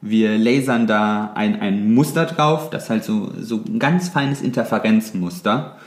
wir 0.00 0.38
lasern 0.38 0.86
da 0.86 1.32
ein, 1.34 1.60
ein 1.60 1.92
Muster 1.94 2.26
drauf, 2.26 2.70
das 2.70 2.84
ist 2.84 2.90
halt 2.90 3.04
so, 3.04 3.32
so 3.40 3.62
ein 3.66 3.78
ganz 3.78 4.08
feines 4.10 4.42
Interferenzmuster. 4.42 5.78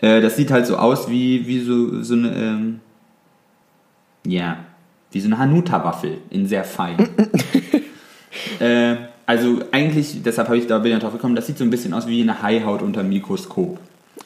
Äh, 0.00 0.20
das 0.20 0.36
sieht 0.36 0.50
halt 0.50 0.66
so 0.66 0.76
aus 0.76 1.10
wie, 1.10 1.46
wie 1.46 1.60
so, 1.60 2.02
so 2.02 2.14
eine, 2.14 2.34
ähm, 2.34 2.80
ja, 4.24 4.58
wie 5.10 5.20
so 5.20 5.26
eine 5.26 5.38
Hanuta-Waffel 5.38 6.18
in 6.30 6.46
sehr 6.46 6.64
fein. 6.64 6.96
äh, 8.60 8.96
also 9.26 9.58
eigentlich, 9.72 10.22
deshalb 10.22 10.48
habe 10.48 10.58
ich 10.58 10.66
da 10.66 10.78
Bilder 10.78 11.00
drauf 11.00 11.12
gekommen, 11.12 11.34
das 11.34 11.46
sieht 11.46 11.58
so 11.58 11.64
ein 11.64 11.70
bisschen 11.70 11.92
aus 11.92 12.06
wie 12.06 12.22
eine 12.22 12.42
Haihaut 12.42 12.80
unter 12.80 13.02
dem 13.02 13.10
Mikroskop. 13.10 13.78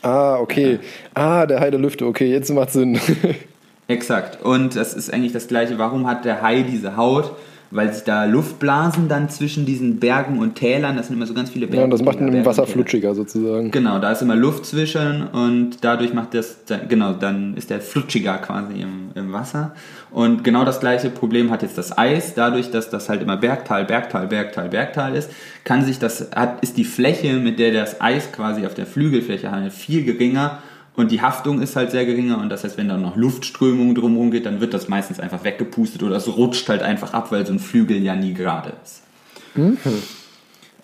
Ah, 0.02 0.36
okay. 0.36 0.78
Ah, 1.14 1.46
der 1.46 1.60
Hai 1.60 1.70
der 1.70 1.80
Lüfte. 1.80 2.06
Okay, 2.06 2.30
jetzt 2.30 2.50
macht 2.50 2.70
Sinn. 2.70 2.98
Exakt. 3.88 4.42
Und 4.42 4.76
das 4.76 4.94
ist 4.94 5.12
eigentlich 5.12 5.32
das 5.32 5.48
gleiche. 5.48 5.78
Warum 5.78 6.06
hat 6.06 6.24
der 6.24 6.42
Hai 6.42 6.62
diese 6.62 6.96
Haut? 6.96 7.32
Weil 7.72 7.92
sich 7.92 8.02
da 8.02 8.24
Luftblasen 8.24 9.09
dann 9.09 9.28
zwischen 9.28 9.64
diesen 9.64 10.00
Bergen 10.00 10.40
und 10.40 10.56
Tälern, 10.56 10.96
das 10.96 11.06
sind 11.06 11.16
immer 11.16 11.26
so 11.26 11.35
ganz 11.35 11.50
viele 11.50 11.66
Berge. 11.66 11.78
ja, 11.78 11.85
und 11.85 11.90
das 11.90 12.02
macht 12.02 12.20
ihn 12.20 12.26
im 12.26 12.44
Wasser 12.44 12.64
Täler. 12.64 12.74
flutschiger 12.74 13.14
sozusagen. 13.14 13.70
Genau, 13.70 14.00
da 14.00 14.11
ist 14.11 14.22
immer 14.22 14.35
Luft 14.35 14.66
zwischen 14.66 15.28
und 15.28 15.83
dadurch 15.83 16.12
macht 16.12 16.35
das, 16.35 16.59
genau, 16.88 17.12
dann 17.12 17.56
ist 17.56 17.70
der 17.70 17.80
flutschiger 17.80 18.38
quasi 18.38 18.80
im, 18.80 19.11
im 19.14 19.33
Wasser. 19.33 19.72
Und 20.11 20.42
genau 20.42 20.64
das 20.64 20.80
gleiche 20.80 21.11
Problem 21.11 21.50
hat 21.50 21.62
jetzt 21.62 21.78
das 21.78 21.96
Eis. 21.96 22.35
Dadurch, 22.35 22.70
dass 22.70 22.90
das 22.90 23.09
halt 23.09 23.22
immer 23.22 23.37
Bergtal, 23.37 23.85
Bergtal, 23.85 24.26
Bergtal, 24.26 24.68
Bergtal 24.68 25.14
ist, 25.14 25.30
kann 25.62 25.85
sich 25.85 25.98
das, 25.98 26.30
hat, 26.35 26.62
ist 26.62 26.76
die 26.76 26.85
Fläche, 26.85 27.35
mit 27.35 27.59
der 27.59 27.72
das 27.72 28.00
Eis 28.00 28.33
quasi 28.33 28.66
auf 28.66 28.74
der 28.74 28.87
Flügelfläche 28.87 29.50
handelt, 29.50 29.72
viel 29.72 30.04
geringer. 30.04 30.59
Und 30.96 31.12
die 31.12 31.22
Haftung 31.22 31.62
ist 31.62 31.76
halt 31.76 31.92
sehr 31.92 32.05
geringer 32.05 32.38
und 32.40 32.48
das 32.48 32.64
heißt, 32.64 32.76
wenn 32.76 32.88
da 32.88 32.96
noch 32.96 33.16
Luftströmung 33.16 33.94
drumherum 33.94 34.31
geht, 34.31 34.44
dann 34.44 34.61
wird 34.61 34.74
das 34.74 34.88
meistens 34.88 35.20
einfach 35.20 35.44
weggepustet 35.44 36.03
oder 36.03 36.16
es 36.16 36.29
rutscht 36.29 36.68
halt 36.68 36.83
einfach 36.83 37.14
ab, 37.14 37.31
weil 37.31 37.46
so 37.46 37.53
ein 37.53 37.59
Flügel 37.59 38.03
ja 38.03 38.16
nie 38.16 38.35
gerade 38.35 38.72
ist. 38.83 39.03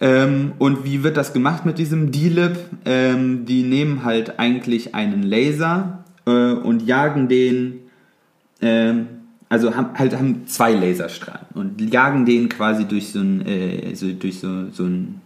Ähm, 0.00 0.52
und 0.58 0.84
wie 0.84 1.02
wird 1.02 1.16
das 1.16 1.32
gemacht 1.32 1.64
mit 1.64 1.78
diesem 1.78 2.12
D-Lip? 2.12 2.58
Ähm, 2.84 3.46
die 3.46 3.62
nehmen 3.62 4.04
halt 4.04 4.38
eigentlich 4.38 4.94
einen 4.94 5.22
Laser 5.22 6.04
äh, 6.26 6.30
und 6.30 6.86
jagen 6.86 7.28
den, 7.28 7.80
ähm, 8.60 9.06
also 9.48 9.74
haben, 9.74 9.98
halt 9.98 10.14
haben 10.14 10.46
zwei 10.46 10.72
Laserstrahlen 10.72 11.46
und 11.54 11.80
jagen 11.80 12.26
den 12.26 12.48
quasi 12.48 12.84
durch 12.84 13.12
so 13.12 13.20
ein, 13.20 13.46
äh, 13.46 13.94
so, 13.94 14.12
durch 14.12 14.40
so, 14.40 14.70
so 14.70 14.84
ein 14.84 15.20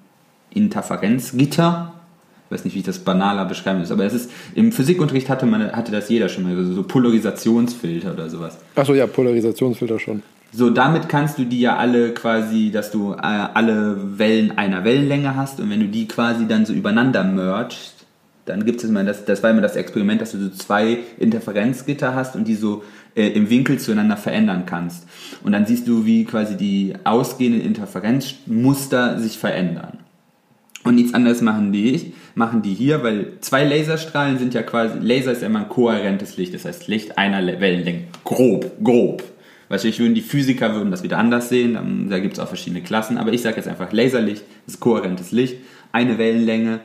Interferenzgitter. 0.51 1.95
Ich 2.51 2.55
weiß 2.55 2.65
nicht, 2.65 2.75
wie 2.75 2.81
ich 2.81 2.85
das 2.85 2.99
banaler 2.99 3.45
beschreiben 3.45 3.79
muss, 3.79 3.93
aber 3.93 4.05
es 4.05 4.13
ist, 4.13 4.31
im 4.57 4.73
Physikunterricht 4.73 5.29
hatte, 5.29 5.47
man, 5.47 5.71
hatte 5.71 5.93
das 5.93 6.09
jeder 6.09 6.29
schon 6.29 6.43
mal, 6.43 6.57
so, 6.57 6.73
so 6.73 6.83
Polarisationsfilter 6.83 8.13
oder 8.13 8.29
sowas. 8.29 8.59
Achso, 8.75 8.93
ja, 8.93 9.07
Polarisationsfilter 9.07 10.01
schon. 10.01 10.25
So, 10.53 10.69
damit 10.69 11.09
kannst 11.09 11.39
du 11.39 11.45
die 11.45 11.61
ja 11.61 11.77
alle 11.77 12.13
quasi, 12.13 12.73
dass 12.73 12.91
du 12.91 13.13
äh, 13.13 13.19
alle 13.19 14.19
Wellen 14.19 14.59
einer 14.59 14.83
Wellenlänge 14.83 15.37
hast 15.37 15.61
und 15.61 15.71
wenn 15.71 15.79
du 15.79 15.87
die 15.87 16.09
quasi 16.09 16.49
dann 16.49 16.67
so 16.67 16.73
übereinander 16.73 17.23
mergst, 17.23 18.05
dann 18.47 18.65
gibt 18.65 18.83
es 18.83 18.91
immer, 18.91 19.05
das, 19.05 19.25
das 19.25 19.45
war 19.45 19.51
immer 19.51 19.61
das 19.61 19.77
Experiment, 19.77 20.21
dass 20.21 20.33
du 20.33 20.39
so 20.39 20.51
zwei 20.51 20.99
Interferenzgitter 21.21 22.17
hast 22.17 22.35
und 22.35 22.49
die 22.49 22.57
so 22.57 22.83
äh, 23.15 23.29
im 23.29 23.49
Winkel 23.49 23.79
zueinander 23.79 24.17
verändern 24.17 24.65
kannst. 24.67 25.07
Und 25.45 25.53
dann 25.53 25.67
siehst 25.67 25.87
du, 25.87 26.05
wie 26.05 26.25
quasi 26.25 26.57
die 26.57 26.95
ausgehenden 27.05 27.61
Interferenzmuster 27.61 29.21
sich 29.21 29.39
verändern. 29.39 29.99
Und 30.83 30.95
nichts 30.95 31.15
anderes 31.15 31.43
machen 31.43 31.73
die, 31.73 32.15
machen 32.35 32.62
die 32.62 32.75
hier, 32.75 33.03
weil 33.03 33.33
zwei 33.40 33.64
Laserstrahlen 33.64 34.38
sind 34.38 34.55
ja 34.55 34.62
quasi, 34.62 34.99
Laser 35.01 35.33
ist 35.33 35.43
ja 35.43 35.49
immer 35.49 35.61
ein 35.61 35.69
kohärentes 35.69 36.37
Licht, 36.37 36.55
das 36.55 36.64
heißt 36.64 36.88
Licht 36.88 37.19
einer 37.19 37.43
Le- 37.43 37.61
Wellenlänge. 37.61 38.05
Grob, 38.25 38.73
grob. 38.83 39.23
Wahrscheinlich 39.69 40.01
würden 40.01 40.14
die 40.14 40.21
Physiker 40.21 40.75
würden 40.75 40.90
das 40.90 41.03
wieder 41.03 41.19
anders 41.19 41.49
sehen, 41.49 42.09
da 42.11 42.19
gibt 42.19 42.35
es 42.35 42.40
auch 42.40 42.49
verschiedene 42.49 42.83
Klassen, 42.83 43.19
aber 43.19 43.33
ich 43.33 43.43
sage 43.43 43.57
jetzt 43.57 43.69
einfach 43.69 43.93
Laserlicht, 43.93 44.43
das 44.66 44.75
ist 44.75 44.81
kohärentes 44.81 45.31
Licht, 45.31 45.57
eine 45.93 46.19
Wellenlänge. 46.19 46.81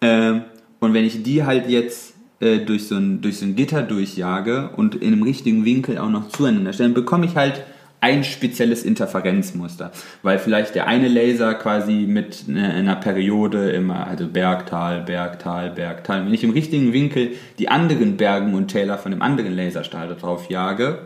Ähm, 0.00 0.42
und 0.78 0.94
wenn 0.94 1.04
ich 1.04 1.22
die 1.22 1.44
halt 1.44 1.68
jetzt 1.68 2.14
äh, 2.40 2.58
durch, 2.58 2.86
so 2.86 2.96
ein, 2.96 3.20
durch 3.22 3.38
so 3.38 3.44
ein 3.44 3.56
Gitter 3.56 3.82
durchjage 3.82 4.70
und 4.76 4.94
in 4.96 5.12
einem 5.12 5.22
richtigen 5.22 5.64
Winkel 5.64 5.98
auch 5.98 6.10
noch 6.10 6.28
zueinander 6.28 6.72
stelle, 6.72 6.90
bekomme 6.90 7.26
ich 7.26 7.36
halt 7.36 7.62
ein 8.02 8.24
spezielles 8.24 8.82
Interferenzmuster, 8.84 9.92
weil 10.22 10.38
vielleicht 10.38 10.74
der 10.74 10.86
eine 10.88 11.08
Laser 11.08 11.54
quasi 11.54 12.04
mit 12.08 12.48
ne- 12.48 12.68
einer 12.74 12.96
Periode 12.96 13.70
immer, 13.70 14.06
also 14.08 14.26
Bergtal, 14.26 15.02
Bergtal, 15.02 15.70
Bergtal, 15.70 16.26
wenn 16.26 16.34
ich 16.34 16.42
im 16.44 16.50
richtigen 16.50 16.92
Winkel 16.92 17.30
die 17.58 17.68
anderen 17.68 18.16
Bergen 18.16 18.54
und 18.54 18.68
Täler 18.68 18.98
von 18.98 19.12
dem 19.12 19.22
anderen 19.22 19.56
Laserstrahl 19.56 20.08
da 20.08 20.14
drauf 20.14 20.50
jage, 20.50 20.98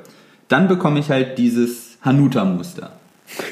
dann 0.49 0.69
bekomme 0.69 0.99
ich 1.01 1.11
halt 1.11 1.37
dieses 1.39 1.99
Hanuta-Muster. 2.03 2.93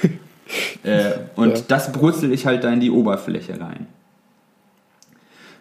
äh, 0.83 1.11
und 1.37 1.57
Ja. 1.59 1.65
das 1.69 1.93
brutzel 1.93 2.33
ich 2.33 2.47
halt 2.47 2.65
da 2.65 2.73
in 2.73 2.81
die 2.81 2.91
Oberfläche 2.91 3.61
rein. 3.61 3.87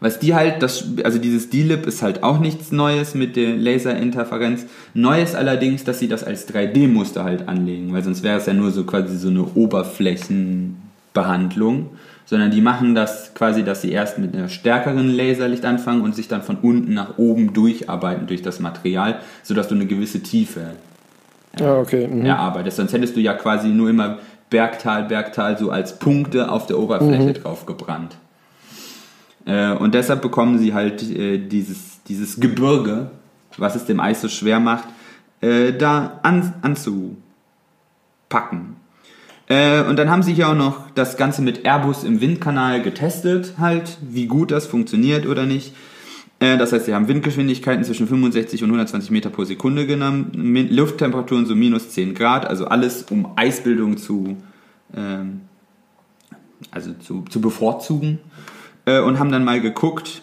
Was 0.03 0.19
die 0.19 0.35
halt, 0.35 0.61
das, 0.61 0.85
also 1.05 1.17
dieses 1.17 1.49
D-Lip 1.49 1.85
ist 1.85 2.03
halt 2.03 2.23
auch 2.23 2.39
nichts 2.39 2.73
Neues 2.73 3.15
mit 3.15 3.37
der 3.37 3.55
Laserinterferenz. 3.55 4.65
Neues 4.93 5.33
allerdings, 5.33 5.85
dass 5.85 5.99
sie 5.99 6.09
das 6.09 6.25
als 6.25 6.45
3D-Muster 6.49 7.23
halt 7.23 7.47
anlegen, 7.47 7.93
weil 7.93 8.03
sonst 8.03 8.21
wäre 8.21 8.37
es 8.37 8.45
ja 8.45 8.53
nur 8.53 8.71
so 8.71 8.83
quasi 8.83 9.17
so 9.17 9.29
eine 9.29 9.45
Oberflächenbehandlung, 9.55 11.91
sondern 12.25 12.51
die 12.51 12.59
machen 12.59 12.95
das 12.95 13.33
quasi, 13.33 13.63
dass 13.63 13.81
sie 13.81 13.93
erst 13.93 14.19
mit 14.19 14.35
einer 14.35 14.49
stärkeren 14.49 15.09
Laserlicht 15.09 15.63
anfangen 15.63 16.01
und 16.01 16.15
sich 16.15 16.27
dann 16.27 16.41
von 16.41 16.57
unten 16.57 16.93
nach 16.93 17.17
oben 17.17 17.53
durcharbeiten 17.53 18.27
durch 18.27 18.41
das 18.41 18.59
Material, 18.59 19.19
sodass 19.41 19.69
du 19.69 19.75
eine 19.75 19.85
gewisse 19.85 20.21
Tiefe 20.21 20.71
Ah, 21.61 21.77
okay. 21.77 22.07
Mhm. 22.07 22.25
erarbeitest. 22.25 22.75
Sonst 22.75 22.91
hättest 22.91 23.15
du 23.15 23.21
ja 23.21 23.35
quasi 23.35 23.69
nur 23.69 23.89
immer 23.89 24.17
Bergtal, 24.49 25.05
Bergtal 25.05 25.57
so 25.57 25.71
als 25.71 25.97
Punkte 25.97 26.51
auf 26.51 26.67
der 26.67 26.77
Oberfläche 26.77 27.31
drauf 27.31 27.65
gebrannt. 27.65 28.17
Äh, 29.45 29.73
und 29.73 29.93
deshalb 29.93 30.21
bekommen 30.21 30.57
sie 30.59 30.73
halt 30.73 31.03
äh, 31.03 31.37
dieses, 31.37 32.01
dieses 32.07 32.39
Gebirge, 32.39 33.11
was 33.57 33.75
es 33.75 33.85
dem 33.85 33.99
Eis 33.99 34.21
so 34.21 34.29
schwer 34.29 34.59
macht, 34.59 34.87
äh, 35.41 35.73
da 35.73 36.19
an, 36.23 36.53
anzupacken. 36.61 37.17
Und 39.49 39.99
dann 39.99 40.09
haben 40.09 40.23
sie 40.23 40.33
hier 40.33 40.47
auch 40.47 40.55
noch 40.55 40.89
das 40.91 41.17
Ganze 41.17 41.41
mit 41.41 41.65
Airbus 41.65 42.05
im 42.05 42.21
Windkanal 42.21 42.81
getestet, 42.81 43.55
halt, 43.59 43.97
wie 44.01 44.25
gut 44.25 44.51
das 44.51 44.65
funktioniert 44.65 45.27
oder 45.27 45.45
nicht. 45.45 45.75
Das 46.39 46.71
heißt, 46.71 46.85
sie 46.85 46.95
haben 46.95 47.09
Windgeschwindigkeiten 47.09 47.83
zwischen 47.83 48.07
65 48.07 48.63
und 48.63 48.69
120 48.69 49.11
Meter 49.11 49.29
pro 49.29 49.43
Sekunde 49.43 49.85
genommen, 49.85 50.31
Lufttemperaturen 50.71 51.45
so 51.45 51.55
minus 51.55 51.89
10 51.89 52.15
Grad, 52.15 52.47
also 52.47 52.65
alles 52.65 53.03
um 53.11 53.33
Eisbildung 53.35 53.97
zu, 53.97 54.37
ähm, 54.95 55.41
also 56.71 56.93
zu, 56.93 57.25
zu 57.29 57.41
bevorzugen. 57.41 58.19
Äh, 58.85 58.99
Und 58.99 59.19
haben 59.19 59.31
dann 59.31 59.43
mal 59.45 59.61
geguckt 59.61 60.21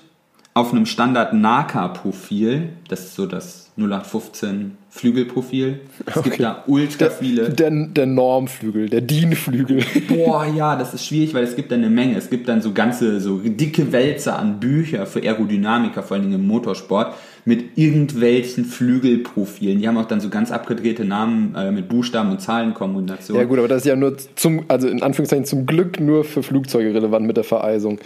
auf 0.52 0.72
einem 0.72 0.84
Standard 0.84 1.32
NACA-Profil, 1.32 2.70
das 2.88 3.00
ist 3.00 3.14
so 3.14 3.26
das 3.26 3.70
0815 3.76 4.76
Flügelprofil. 4.90 5.78
Es 6.04 6.16
Okay. 6.16 6.30
gibt 6.30 6.42
da 6.42 6.64
ultra 6.66 7.08
viele. 7.08 7.50
Der, 7.50 7.70
der 7.70 8.06
Normflügel, 8.06 8.88
der 8.88 9.00
DIN-Flügel. 9.00 9.84
Boah, 10.08 10.44
ja, 10.56 10.74
das 10.76 10.92
ist 10.92 11.06
schwierig, 11.06 11.32
weil 11.34 11.44
es 11.44 11.54
gibt 11.54 11.70
dann 11.70 11.78
eine 11.80 11.88
Menge. 11.88 12.16
Es 12.16 12.28
gibt 12.28 12.48
dann 12.48 12.60
so 12.62 12.72
ganze, 12.72 13.20
so 13.20 13.38
dicke 13.38 13.92
Wälzer 13.92 14.38
an 14.38 14.58
Bücher 14.58 15.06
für 15.06 15.20
Aerodynamiker, 15.22 16.02
vor 16.02 16.16
allen 16.16 16.24
Dingen 16.24 16.40
im 16.40 16.46
Motorsport, 16.48 17.14
mit 17.44 17.78
irgendwelchen 17.78 18.64
Flügelprofilen. 18.64 19.78
Die 19.78 19.86
haben 19.86 19.96
auch 19.96 20.08
dann 20.08 20.20
so 20.20 20.28
ganz 20.28 20.50
abgedrehte 20.50 21.04
Namen 21.04 21.54
äh, 21.54 21.70
mit 21.70 21.88
Buchstaben 21.88 22.32
und 22.32 22.40
Zahlenkombinationen. 22.40 23.40
Ja 23.40 23.48
gut, 23.48 23.58
aber 23.58 23.68
das 23.68 23.82
ist 23.82 23.86
ja 23.86 23.94
nur 23.96 24.16
zum, 24.34 24.64
also 24.66 24.88
in 24.88 25.00
Anführungszeichen 25.02 25.44
zum 25.44 25.64
Glück 25.64 26.00
nur 26.00 26.24
für 26.24 26.42
Flugzeuge 26.42 26.92
relevant 26.92 27.24
mit 27.26 27.36
der 27.36 27.44
Vereisung. 27.44 28.00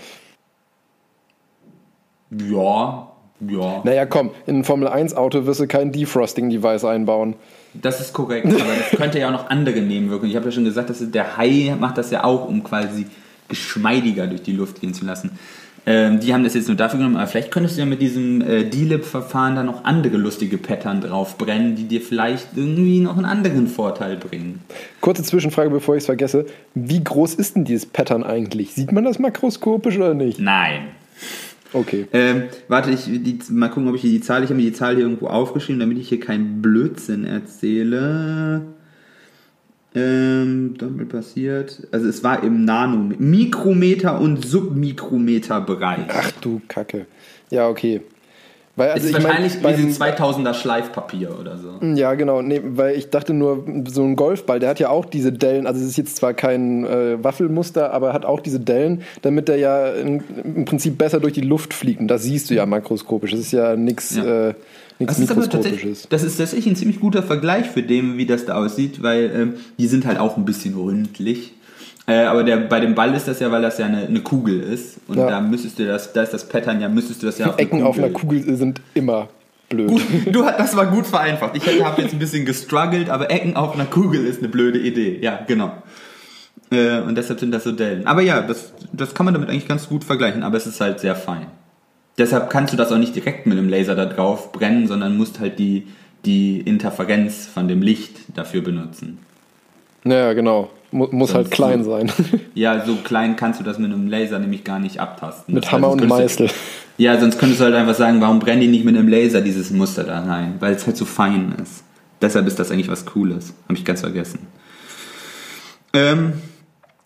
Ja, 2.31 3.09
ja. 3.41 3.83
Naja, 3.85 4.07
komm, 4.07 4.31
in 4.47 4.59
ein 4.61 4.65
Formel-1-Auto 4.65 5.47
wirst 5.47 5.61
du 5.61 5.67
kein 5.67 5.93
Defrosting-Device 5.93 6.85
einbauen. 6.85 7.35
Das 7.75 8.01
ist 8.01 8.13
korrekt, 8.13 8.47
aber 8.47 8.73
das 8.79 8.99
könnte 8.99 9.19
ja 9.19 9.29
auch 9.29 9.33
noch 9.33 9.51
andere 9.51 9.81
Nebenwirkungen. 9.81 10.31
Ich 10.31 10.37
habe 10.37 10.47
ja 10.47 10.53
schon 10.53 10.65
gesagt, 10.65 10.91
dass 10.91 11.11
der 11.11 11.37
Hai 11.37 11.75
macht 11.79 11.99
das 11.99 12.11
ja 12.11 12.25
auch, 12.25 12.49
um 12.49 12.63
quasi 12.63 13.07
geschmeidiger 13.49 14.27
durch 14.27 14.43
die 14.43 14.53
Luft 14.53 14.81
gehen 14.81 14.95
zu 14.95 15.05
lassen. 15.05 15.39
Ähm, 15.87 16.19
die 16.21 16.33
haben 16.33 16.45
das 16.45 16.55
jetzt 16.55 16.69
nur 16.69 16.79
dafür 16.79 16.99
genommen, 16.99 17.17
aber 17.17 17.27
vielleicht 17.27 17.51
könntest 17.51 17.77
du 17.77 17.81
ja 17.81 17.87
mit 17.87 18.01
diesem 18.01 18.41
äh, 18.41 18.65
D-Lip-Verfahren 18.65 19.55
da 19.55 19.63
noch 19.63 19.85
andere 19.85 20.17
lustige 20.17 20.57
Pattern 20.57 21.03
draufbrennen, 21.03 21.77
die 21.77 21.85
dir 21.85 22.01
vielleicht 22.01 22.57
irgendwie 22.57 23.01
noch 23.01 23.17
einen 23.17 23.27
anderen 23.27 23.67
Vorteil 23.67 24.17
bringen. 24.17 24.61
Kurze 25.03 25.23
Zwischenfrage, 25.23 25.69
bevor 25.69 25.97
ich 25.97 26.03
es 26.03 26.07
vergesse. 26.07 26.47
Wie 26.75 27.05
groß 27.05 27.35
ist 27.35 27.57
denn 27.57 27.65
dieses 27.65 27.85
Pattern 27.85 28.23
eigentlich? 28.23 28.73
Sieht 28.73 28.93
man 28.93 29.05
das 29.05 29.19
makroskopisch 29.19 29.97
oder 29.97 30.15
nicht? 30.15 30.39
Nein. 30.39 30.87
Okay. 31.75 32.07
Ähm, 32.13 32.45
warte, 32.69 32.91
ich 32.91 33.05
die, 33.05 33.39
mal 33.51 33.69
gucken, 33.69 33.89
ob 33.89 33.97
ich 33.97 34.03
hier 34.03 34.11
die 34.11 34.21
Zahl, 34.21 34.45
ich 34.45 34.51
habe 34.51 34.57
mir 34.57 34.71
die 34.71 34.73
Zahl 34.73 34.95
hier 34.95 35.05
irgendwo 35.05 35.27
aufgeschrieben, 35.27 35.81
damit 35.81 35.99
ich 35.99 36.09
hier 36.09 36.21
keinen 36.21 36.63
Blödsinn 36.63 37.25
erzähle. 37.27 38.63
Ähm, 39.97 40.75
damit 40.79 41.09
passiert. 41.11 41.87
Also 41.91 42.09
es 42.09 42.25
war 42.25 42.43
im 42.43 42.65
Nano, 42.65 43.15
Mikrometer 43.19 44.21
und 44.21 44.45
Submikrometer 44.45 45.61
Bereich. 45.61 46.07
Ach 46.09 46.31
du 46.41 46.63
Kacke. 46.69 47.07
Ja, 47.51 47.69
okay. 47.69 48.01
Weil, 48.77 48.91
also 48.91 49.05
ist 49.07 49.11
ich 49.11 49.23
mein, 49.23 49.25
wahrscheinlich 49.29 49.63
beim- 49.63 49.79
wie 49.79 49.93
2000er 49.93 50.53
Schleifpapier 50.53 51.39
oder 51.39 51.59
so. 51.59 51.79
Ja, 51.95 52.15
genau. 52.15 52.43
Nee, 52.43 52.61
weil 52.65 52.97
ich 52.97 53.09
dachte 53.11 53.33
nur, 53.33 53.65
so 53.89 54.03
ein 54.03 54.17
Golfball, 54.17 54.59
der 54.59 54.69
hat 54.71 54.81
ja 54.81 54.89
auch 54.89 55.05
diese 55.05 55.31
Dellen. 55.33 55.67
Also 55.69 55.81
es 55.81 55.87
ist 55.91 55.97
jetzt 55.97 56.17
zwar 56.17 56.35
kein 56.35 56.85
äh, 56.85 57.23
Waffelmuster, 57.23 57.93
aber 57.93 58.13
hat 58.13 58.25
auch 58.25 58.41
diese 58.41 58.59
Dellen, 58.59 59.03
damit 59.23 59.47
der 59.49 59.59
ja 59.59 59.93
in, 59.93 60.23
im 60.43 60.65
Prinzip 60.65 60.99
besser 60.99 61.21
durch 61.21 61.35
die 61.35 61.41
Luft 61.43 61.73
fliegt. 61.73 62.01
Und 62.01 62.09
das 62.09 62.25
siehst 62.25 62.51
du 62.51 62.55
ja 62.55 62.67
makroskopisch. 62.67 63.31
Das 63.31 63.41
ist 63.41 63.53
ja 63.53 63.77
nichts 63.77 64.17
Ja. 64.17 64.49
äh, 64.49 64.55
nichts 64.99 65.17
Das 65.17 65.19
ist 65.21 65.29
mikroskopisches. 65.37 66.07
das 66.11 66.23
ist 66.25 66.37
tatsächlich 66.39 66.67
ein 66.67 66.77
ziemlich 66.77 66.99
guter 67.01 67.23
Vergleich 67.23 67.67
für 67.67 67.83
dem, 67.83 68.17
wie 68.17 68.27
das 68.27 68.45
da 68.47 68.55
aussieht, 68.57 69.03
weil 69.03 69.31
ähm, 69.35 69.55
die 69.79 69.87
sind 69.87 70.05
halt 70.07 70.19
auch 70.19 70.37
ein 70.37 70.45
bisschen 70.45 70.75
ründlich. 70.75 71.53
Äh, 72.07 72.25
aber 72.25 72.45
der, 72.45 72.59
bei 72.59 72.81
dem 72.81 72.95
Ball 72.95 73.15
ist 73.15 73.27
das 73.29 73.41
ja, 73.41 73.51
weil 73.51 73.63
das 73.63 73.79
ja 73.79 73.87
eine, 73.87 74.07
eine 74.07 74.21
Kugel 74.21 74.61
ist. 74.61 74.99
Und 75.09 75.17
Ja. 75.19 75.29
da 75.29 75.41
müsstest 75.41 75.79
du 75.79 75.87
das, 75.87 76.13
da 76.13 76.23
ist 76.23 76.35
das 76.35 76.47
Pattern 76.49 76.81
ja, 76.81 76.89
müsstest 76.89 77.23
du 77.23 77.27
das 77.27 77.39
ja 77.39 77.47
auf 77.47 77.59
Ecken 77.59 77.83
auf 77.83 77.97
einer 77.99 78.11
Kugel 78.11 78.57
sind 78.57 78.81
immer 78.93 79.29
blöd. 79.71 79.89
Gut, 79.89 80.03
du, 80.31 80.45
hat- 80.45 80.59
das 80.61 80.77
war 80.77 80.87
gut 80.87 81.07
vereinfacht. 81.07 81.57
Ich 81.57 81.83
habe 81.83 82.03
jetzt 82.03 82.13
ein 82.13 82.19
bisschen 82.19 82.45
gestruggelt, 82.45 83.09
aber 83.09 83.31
Ecken 83.31 83.57
auf 83.57 83.75
einer 83.75 83.87
Kugel 83.87 84.27
ist 84.27 84.41
eine 84.41 84.49
blöde 84.49 84.79
Idee. 84.79 85.19
Ja, 85.23 85.41
genau. 85.47 85.73
Äh, 86.71 87.01
und 87.01 87.17
deshalb 87.17 87.41
sind 87.41 87.53
das 87.53 87.65
so 87.65 87.73
Dellen. 87.73 88.07
Aber 88.07 88.21
ja, 88.21 88.41
das, 88.43 88.73
das 88.93 89.15
kann 89.15 89.25
man 89.25 89.33
damit 89.35 89.49
eigentlich 89.49 89.69
ganz 89.69 89.89
gut 89.89 90.05
vergleichen, 90.05 90.43
aber 90.43 90.57
es 90.59 90.67
ist 90.67 90.81
halt 90.81 91.01
sehr 91.01 91.15
fein. 91.17 91.47
Deshalb 92.19 92.51
kannst 92.51 92.73
du 92.73 92.77
das 92.77 92.93
auch 92.93 92.99
nicht 92.99 93.15
direkt 93.17 93.47
mit 93.47 93.57
dem 93.59 93.69
Laser 93.69 93.95
da 93.95 94.05
drauf 94.07 94.53
brennen, 94.53 94.87
sondern 94.87 95.17
musst 95.17 95.41
halt 95.41 95.59
die, 95.59 95.87
die 96.25 96.61
Interferenz 96.61 97.47
von 97.47 97.67
dem 97.67 97.83
Licht 97.83 98.17
dafür 98.35 98.61
benutzen. 98.61 99.19
Ja, 100.05 100.33
genau. 100.35 100.71
Mu 100.95 101.09
muss 101.11 101.35
halt 101.35 101.47
Sonst 101.47 101.55
klein 101.57 101.83
so- 101.85 101.91
sein. 101.91 102.11
Ja, 102.55 102.85
so 102.87 102.95
klein 102.97 103.35
kannst 103.37 103.59
du 103.59 103.65
das 103.65 103.79
mit 103.79 103.93
einem 103.93 104.07
Laser 104.07 104.39
nämlich 104.39 104.63
gar 104.63 104.79
nicht 104.79 105.01
abtasten. 105.01 105.55
Mit 105.55 105.65
Das 105.65 105.73
Hammer 105.73 105.89
heißt, 105.89 105.93
und 105.95 106.01
du- 106.03 106.07
Meißel. 106.09 106.51
Ja, 106.99 107.19
sonst 107.19 107.39
könntest 107.41 107.61
du 107.61 107.65
halt 107.65 107.75
einfach 107.75 107.95
sagen, 107.97 108.21
warum 108.21 108.39
brennen 108.39 108.61
die 108.61 108.69
nicht 108.69 108.85
mit 108.85 108.97
einem 108.97 109.09
Laser 109.09 109.41
dieses 109.41 109.71
Muster 109.73 110.05
da 110.05 110.21
rein? 110.25 110.55
Weil 110.61 110.75
es 110.75 110.87
halt 110.87 110.97
so 110.97 111.05
fein 111.05 111.53
ist. 111.61 111.83
Deshalb 112.23 112.47
ist 112.47 112.59
das 112.61 112.71
eigentlich 112.71 112.89
was 112.89 113.05
Cooles. 113.07 113.53
Habe 113.65 113.75
ich 113.77 113.85
ganz 113.85 114.01
vergessen. 114.03 114.47
Ähm, 115.93 116.35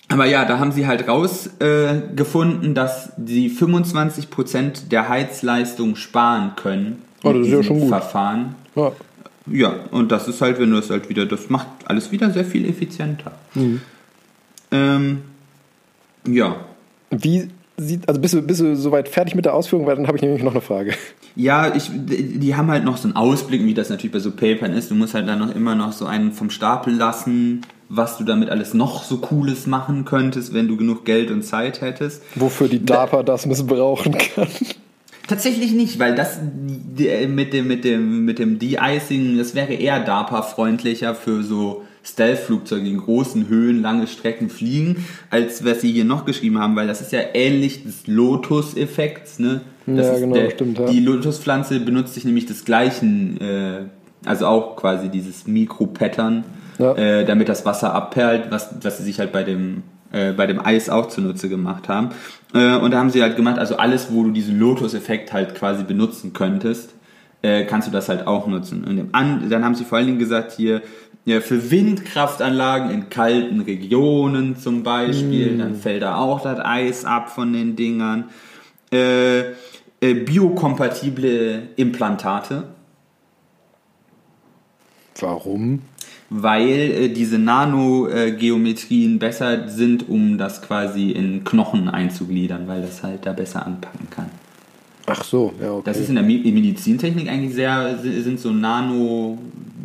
aber 0.08 0.26
ja, 0.26 0.44
da 0.44 0.58
haben 0.58 0.72
sie 0.72 0.86
halt 0.86 1.08
rausgefunden, 1.08 2.70
äh, 2.70 2.74
dass 2.74 3.12
sie 3.24 3.48
25% 3.50 4.88
der 4.90 5.08
Heizleistung 5.08 5.96
sparen 5.96 6.52
können. 6.56 7.02
Oh, 7.24 7.32
das 7.32 7.46
ist 7.46 7.52
ja 7.52 7.62
schon 7.62 7.80
gut. 7.80 7.88
Verfahren. 7.88 8.54
Ja. 8.74 8.92
Ja, 9.52 9.74
und 9.90 10.12
das 10.12 10.28
ist 10.28 10.40
halt, 10.40 10.58
wenn 10.58 10.70
du 10.70 10.76
das 10.76 10.90
halt 10.90 11.08
wieder, 11.08 11.26
das 11.26 11.50
macht 11.50 11.66
alles 11.84 12.10
wieder 12.12 12.30
sehr 12.30 12.44
viel 12.44 12.68
effizienter. 12.68 13.32
Mhm. 13.54 13.80
Ähm, 14.70 15.22
ja. 16.26 16.56
Wie 17.10 17.48
sieht, 17.76 18.08
also 18.08 18.20
bist 18.20 18.34
du, 18.34 18.42
bist 18.42 18.60
du 18.60 18.76
soweit 18.76 19.08
fertig 19.08 19.34
mit 19.34 19.44
der 19.44 19.54
Ausführung, 19.54 19.86
weil 19.86 19.96
dann 19.96 20.06
habe 20.06 20.16
ich 20.16 20.22
nämlich 20.22 20.42
noch 20.42 20.52
eine 20.52 20.60
Frage. 20.60 20.94
Ja, 21.36 21.74
ich, 21.74 21.90
die 21.94 22.56
haben 22.56 22.68
halt 22.68 22.84
noch 22.84 22.96
so 22.96 23.06
einen 23.06 23.16
Ausblick, 23.16 23.64
wie 23.64 23.74
das 23.74 23.90
natürlich 23.90 24.12
bei 24.12 24.18
so 24.18 24.32
Papern 24.32 24.72
ist. 24.72 24.90
Du 24.90 24.96
musst 24.96 25.14
halt 25.14 25.28
dann 25.28 25.38
noch 25.38 25.54
immer 25.54 25.76
noch 25.76 25.92
so 25.92 26.04
einen 26.04 26.32
vom 26.32 26.50
Stapel 26.50 26.94
lassen, 26.94 27.60
was 27.88 28.18
du 28.18 28.24
damit 28.24 28.50
alles 28.50 28.74
noch 28.74 29.04
so 29.04 29.18
Cooles 29.18 29.66
machen 29.66 30.04
könntest, 30.04 30.52
wenn 30.52 30.66
du 30.66 30.76
genug 30.76 31.04
Geld 31.04 31.30
und 31.30 31.42
Zeit 31.42 31.80
hättest. 31.80 32.22
Wofür 32.34 32.68
die 32.68 32.84
DARPA 32.84 33.22
das 33.22 33.46
missbrauchen 33.46 34.16
kann. 34.34 34.48
Tatsächlich 35.28 35.72
nicht, 35.72 35.98
weil 36.00 36.14
das 36.16 36.40
die- 36.42 37.26
mit 37.28 37.52
dem, 37.52 37.68
mit 37.68 37.84
dem, 37.84 38.24
mit 38.24 38.38
dem 38.40 38.58
De-Icing, 38.58 39.38
das 39.38 39.54
wäre 39.54 39.74
eher 39.74 40.00
DARPA-freundlicher 40.00 41.14
für 41.14 41.42
so 41.44 41.84
Stealth-Flugzeuge, 42.04 42.84
die 42.84 42.90
in 42.92 42.98
großen 42.98 43.48
Höhen 43.48 43.82
lange 43.82 44.06
Strecken 44.06 44.48
fliegen, 44.48 45.04
als 45.30 45.64
was 45.64 45.82
sie 45.82 45.92
hier 45.92 46.04
noch 46.06 46.24
geschrieben 46.24 46.58
haben, 46.58 46.74
weil 46.74 46.86
das 46.86 47.00
ist 47.02 47.12
ja 47.12 47.20
ähnlich 47.34 47.84
des 47.84 48.06
Lotus-Effekts, 48.06 49.38
ne? 49.38 49.60
Das 49.86 50.06
Ja, 50.06 50.18
genau, 50.18 50.50
stimmt, 50.50 50.78
ja. 50.78 50.86
Die 50.86 51.00
Lotuspflanze 51.00 51.80
benutzt 51.80 52.14
sich 52.14 52.24
nämlich 52.24 52.46
des 52.46 52.64
gleichen, 52.64 53.40
äh, 53.40 53.80
also 54.24 54.46
auch 54.46 54.76
quasi 54.76 55.08
dieses 55.08 55.46
Mikro-Pattern, 55.46 56.44
Ja. 56.78 56.94
äh, 56.94 57.24
damit 57.24 57.48
das 57.48 57.64
Wasser 57.66 57.92
abperlt, 57.94 58.46
was, 58.50 58.70
was 58.82 58.98
sie 58.98 59.04
sich 59.04 59.18
halt 59.18 59.32
bei 59.32 59.42
dem, 59.44 59.82
äh, 60.12 60.32
bei 60.32 60.46
dem 60.46 60.64
Eis 60.64 60.88
auch 60.88 61.08
zunutze 61.08 61.48
gemacht 61.48 61.88
haben. 61.88 62.10
Äh, 62.54 62.76
und 62.76 62.92
da 62.92 62.98
haben 62.98 63.10
sie 63.10 63.22
halt 63.22 63.36
gemacht, 63.36 63.58
also 63.58 63.76
alles, 63.76 64.08
wo 64.10 64.24
du 64.24 64.30
diesen 64.30 64.58
Lotus-Effekt 64.58 65.32
halt 65.32 65.54
quasi 65.54 65.84
benutzen 65.84 66.32
könntest, 66.32 66.94
äh, 67.42 67.64
kannst 67.64 67.88
du 67.88 67.92
das 67.92 68.08
halt 68.08 68.26
auch 68.26 68.46
nutzen. 68.46 68.84
Und 68.84 69.10
dann 69.12 69.64
haben 69.64 69.74
sie 69.74 69.84
vor 69.84 69.98
allen 69.98 70.06
Dingen 70.06 70.18
gesagt, 70.18 70.52
hier, 70.52 70.82
ja, 71.24 71.40
für 71.40 71.70
Windkraftanlagen 71.70 72.90
in 72.90 73.10
kalten 73.10 73.60
Regionen 73.60 74.56
zum 74.56 74.82
Beispiel, 74.82 75.58
dann 75.58 75.74
fällt 75.74 76.02
da 76.02 76.16
auch 76.16 76.40
das 76.40 76.58
Eis 76.60 77.04
ab 77.04 77.28
von 77.28 77.52
den 77.52 77.76
Dingern. 77.76 78.24
Äh, 78.90 79.40
äh, 80.00 80.14
biokompatible 80.14 81.68
Implantate, 81.76 82.64
Warum? 85.20 85.82
Weil 86.30 86.68
äh, 86.68 87.08
diese 87.08 87.38
Nanogeometrien 87.38 89.18
besser 89.18 89.68
sind, 89.68 90.08
um 90.08 90.38
das 90.38 90.62
quasi 90.62 91.10
in 91.10 91.44
Knochen 91.44 91.88
einzugliedern, 91.88 92.66
weil 92.68 92.82
das 92.82 93.02
halt 93.02 93.24
da 93.24 93.32
besser 93.32 93.66
anpacken 93.66 94.08
kann. 94.10 94.26
Ach 95.06 95.24
so, 95.24 95.52
ja, 95.60 95.72
okay. 95.72 95.82
Das 95.86 95.98
ist 95.98 96.10
in 96.10 96.16
der 96.16 96.24
Me- 96.24 96.38
Medizintechnik 96.44 97.28
eigentlich 97.28 97.54
sehr, 97.54 97.98
sind 98.02 98.38
so 98.38 98.50
Nano 98.50 99.38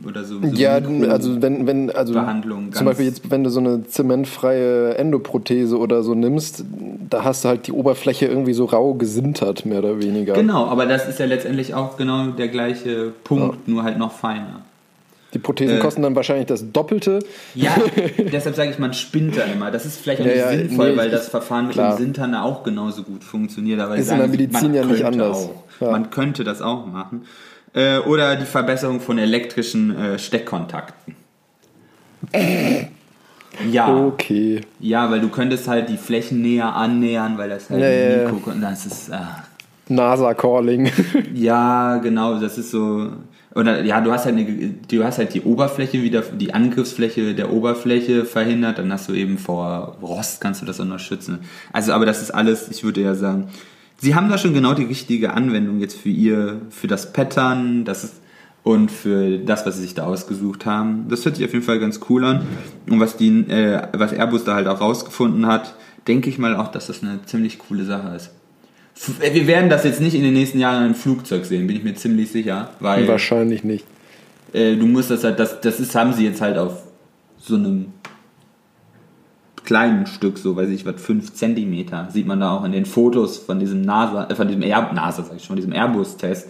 oder 0.06 0.25
so. 0.25 0.41
so 0.41 0.47
ja, 0.47 0.82
also 1.10 1.41
wenn, 1.41 1.65
wenn, 1.65 1.89
also 1.89 2.13
Behandlung 2.13 2.73
zum 2.73 2.86
Beispiel 2.86 3.06
jetzt, 3.06 3.32
wenn 3.32 3.45
du 3.45 3.49
so 3.49 3.62
eine 3.62 3.88
zementfreie 3.88 4.95
Endoprothese 4.95 5.77
oder 5.77 6.03
so 6.03 6.13
nimmst, 6.13 6.65
da 7.10 7.23
hast 7.23 7.45
du 7.45 7.47
halt 7.49 7.67
die 7.67 7.71
Oberfläche 7.71 8.25
irgendwie 8.25 8.51
so 8.51 8.65
rau 8.65 8.95
gesintert, 8.95 9.65
mehr 9.65 9.79
oder 9.79 10.01
weniger. 10.01 10.34
Genau, 10.34 10.65
aber 10.65 10.88
das 10.88 11.08
ist 11.08 11.19
ja 11.19 11.25
letztendlich 11.25 11.73
auch 11.73 11.95
genau 11.95 12.32
der 12.32 12.49
gleiche 12.49 13.13
Punkt, 13.23 13.65
nur 13.69 13.84
halt 13.84 13.97
noch 13.97 14.12
feiner. 14.12 14.62
Die 15.34 15.39
Prothesen 15.39 15.78
Äh. 15.78 15.80
kosten 15.80 16.02
dann 16.04 16.15
wahrscheinlich 16.15 16.46
das 16.46 16.72
Doppelte. 16.72 17.19
Ja, 17.56 17.76
deshalb 18.32 18.56
sage 18.56 18.69
ich, 18.72 18.80
man 18.80 18.93
spinnt 18.93 19.36
da 19.38 19.43
immer. 19.43 19.72
Das 19.72 19.86
ist 19.86 20.00
vielleicht 20.00 20.22
auch 20.22 20.26
Ja, 20.26 20.32
nicht 20.52 20.62
ja, 20.62 20.67
sinnvoll, 20.67 20.91
nee, 20.91 20.98
weil 20.98 21.10
das 21.10 21.28
Verfahren 21.30 21.65
mit 21.65 21.74
klar. 21.74 21.96
dem 21.96 22.04
Sintern 22.06 22.36
auch 22.36 22.63
genauso 22.63 23.04
gut 23.04 23.24
funktioniert. 23.24 23.80
Aber 23.80 23.96
Ist 23.96 24.12
in 24.12 24.17
der 24.19 24.28
Medizin 24.28 24.62
man 24.62 24.74
ja 24.76 24.86
nicht 24.86 25.04
anders. 25.06 25.50
Ja. 25.80 25.91
Man 25.91 26.10
könnte 26.12 26.43
das 26.43 26.62
auch 26.62 26.86
machen. 26.86 27.24
Äh, 27.74 27.98
oder 28.00 28.36
die 28.36 28.46
Verbesserung 28.46 29.00
von 29.02 29.17
elektrischen 29.17 29.96
äh, 29.98 30.19
Steckkontakten. 30.19 31.15
Ja, 33.72 33.96
Okay. 33.96 34.62
ja, 34.80 35.12
weil 35.12 35.22
du 35.22 35.30
könntest 35.30 35.67
halt 35.67 35.88
die 35.89 35.98
Flächen 35.98 36.41
näher 36.41 36.74
annähern, 36.76 37.38
weil 37.38 37.50
das 37.50 37.69
halt 37.69 37.82
Ja. 37.82 38.32
Mikro... 38.32 38.52
Das 38.60 38.86
ist... 38.88 39.12
ah. 39.13 39.43
NASA-Calling. 39.89 40.91
Ja, 41.36 41.98
genau, 41.98 42.39
das 42.39 42.58
ist 42.58 42.72
so. 42.72 43.10
Oder 43.55 43.83
ja, 43.83 44.01
du 44.01 44.11
hast 44.11 44.25
halt 44.25 44.35
eine, 44.35 44.45
du 44.45 45.03
hast 45.03 45.19
halt 45.19 45.33
die 45.33 45.41
Oberfläche 45.41 46.01
wieder, 46.01 46.21
die 46.21 46.53
Angriffsfläche 46.53 47.35
der 47.35 47.51
Oberfläche 47.51 48.25
verhindert, 48.25 48.79
dann 48.79 48.91
hast 48.91 49.09
du 49.09 49.13
eben 49.13 49.37
vor 49.37 49.97
Rost 50.01 50.41
kannst 50.41 50.61
du 50.61 50.65
das 50.65 50.79
auch 50.79 50.85
noch 50.85 50.99
schützen. 50.99 51.39
Also, 51.71 51.93
aber 51.93 52.05
das 52.05 52.21
ist 52.21 52.31
alles, 52.31 52.69
ich 52.71 52.83
würde 52.83 53.01
ja 53.01 53.13
sagen, 53.13 53.49
sie 53.97 54.15
haben 54.15 54.29
da 54.29 54.37
schon 54.37 54.53
genau 54.53 54.73
die 54.73 54.85
richtige 54.85 55.33
Anwendung 55.33 55.79
jetzt 55.79 55.95
für 55.95 56.09
ihr, 56.09 56.61
für 56.69 56.87
das 56.87 57.13
Pattern, 57.13 57.85
das 57.85 58.03
ist, 58.03 58.15
und 58.63 58.91
für 58.91 59.39
das, 59.39 59.65
was 59.65 59.75
sie 59.75 59.81
sich 59.83 59.93
da 59.93 60.05
ausgesucht 60.05 60.65
haben. 60.65 61.07
Das 61.09 61.25
hört 61.25 61.35
sich 61.35 61.45
auf 61.45 61.53
jeden 61.53 61.65
Fall 61.65 61.79
ganz 61.79 61.99
cool 62.09 62.23
an. 62.23 62.47
Und 62.89 62.99
was 62.99 63.17
die, 63.17 63.41
äh, 63.49 63.87
was 63.91 64.13
Airbus 64.13 64.45
da 64.45 64.55
halt 64.55 64.67
auch 64.67 64.79
rausgefunden 64.79 65.45
hat, 65.45 65.75
denke 66.07 66.29
ich 66.29 66.37
mal 66.37 66.55
auch, 66.55 66.69
dass 66.69 66.87
das 66.87 67.03
eine 67.03 67.19
ziemlich 67.25 67.59
coole 67.59 67.83
Sache 67.83 68.15
ist. 68.15 68.31
Wir 69.19 69.47
werden 69.47 69.69
das 69.69 69.84
jetzt 69.84 70.01
nicht 70.01 70.13
in 70.13 70.23
den 70.23 70.34
nächsten 70.34 70.60
Jahren 70.60 70.86
im 70.86 70.95
Flugzeug 70.95 71.45
sehen, 71.45 71.67
bin 71.67 71.75
ich 71.75 71.84
mir 71.84 71.95
ziemlich 71.95 72.32
sicher, 72.32 72.69
weil 72.79 73.08
Wahrscheinlich 73.08 73.63
nicht. 73.63 73.86
äh, 74.53 74.75
du 74.75 74.86
musst 74.86 75.10
das 75.10 75.23
halt, 75.23 75.39
das, 75.39 75.60
das 75.62 75.79
ist, 75.79 75.95
haben 75.95 76.13
sie 76.13 76.25
jetzt 76.25 76.41
halt 76.41 76.58
auf 76.58 76.84
so 77.38 77.56
einem 77.56 77.88
kleinen 79.63 80.06
Stück, 80.06 80.38
so 80.38 80.56
weiß 80.56 80.69
ich 80.69 80.86
was, 80.86 81.01
5 81.01 81.34
Zentimeter, 81.34 82.08
sieht 82.12 82.27
man 82.27 82.39
da 82.39 82.51
auch 82.58 82.63
in 82.65 82.71
den 82.71 82.86
Fotos 82.86 83.38
von 83.38 83.60
diesem 83.60 83.82
NASA, 83.82 84.27
äh, 84.29 84.36
von 84.36 84.47
diesem 84.47 84.62
Air, 84.62 84.91
NASA, 84.93 85.23
sag 85.23 85.38
ich 85.38 85.43
schon, 85.43 85.56
diesem 85.56 85.73
Airbus-Test. 85.73 86.47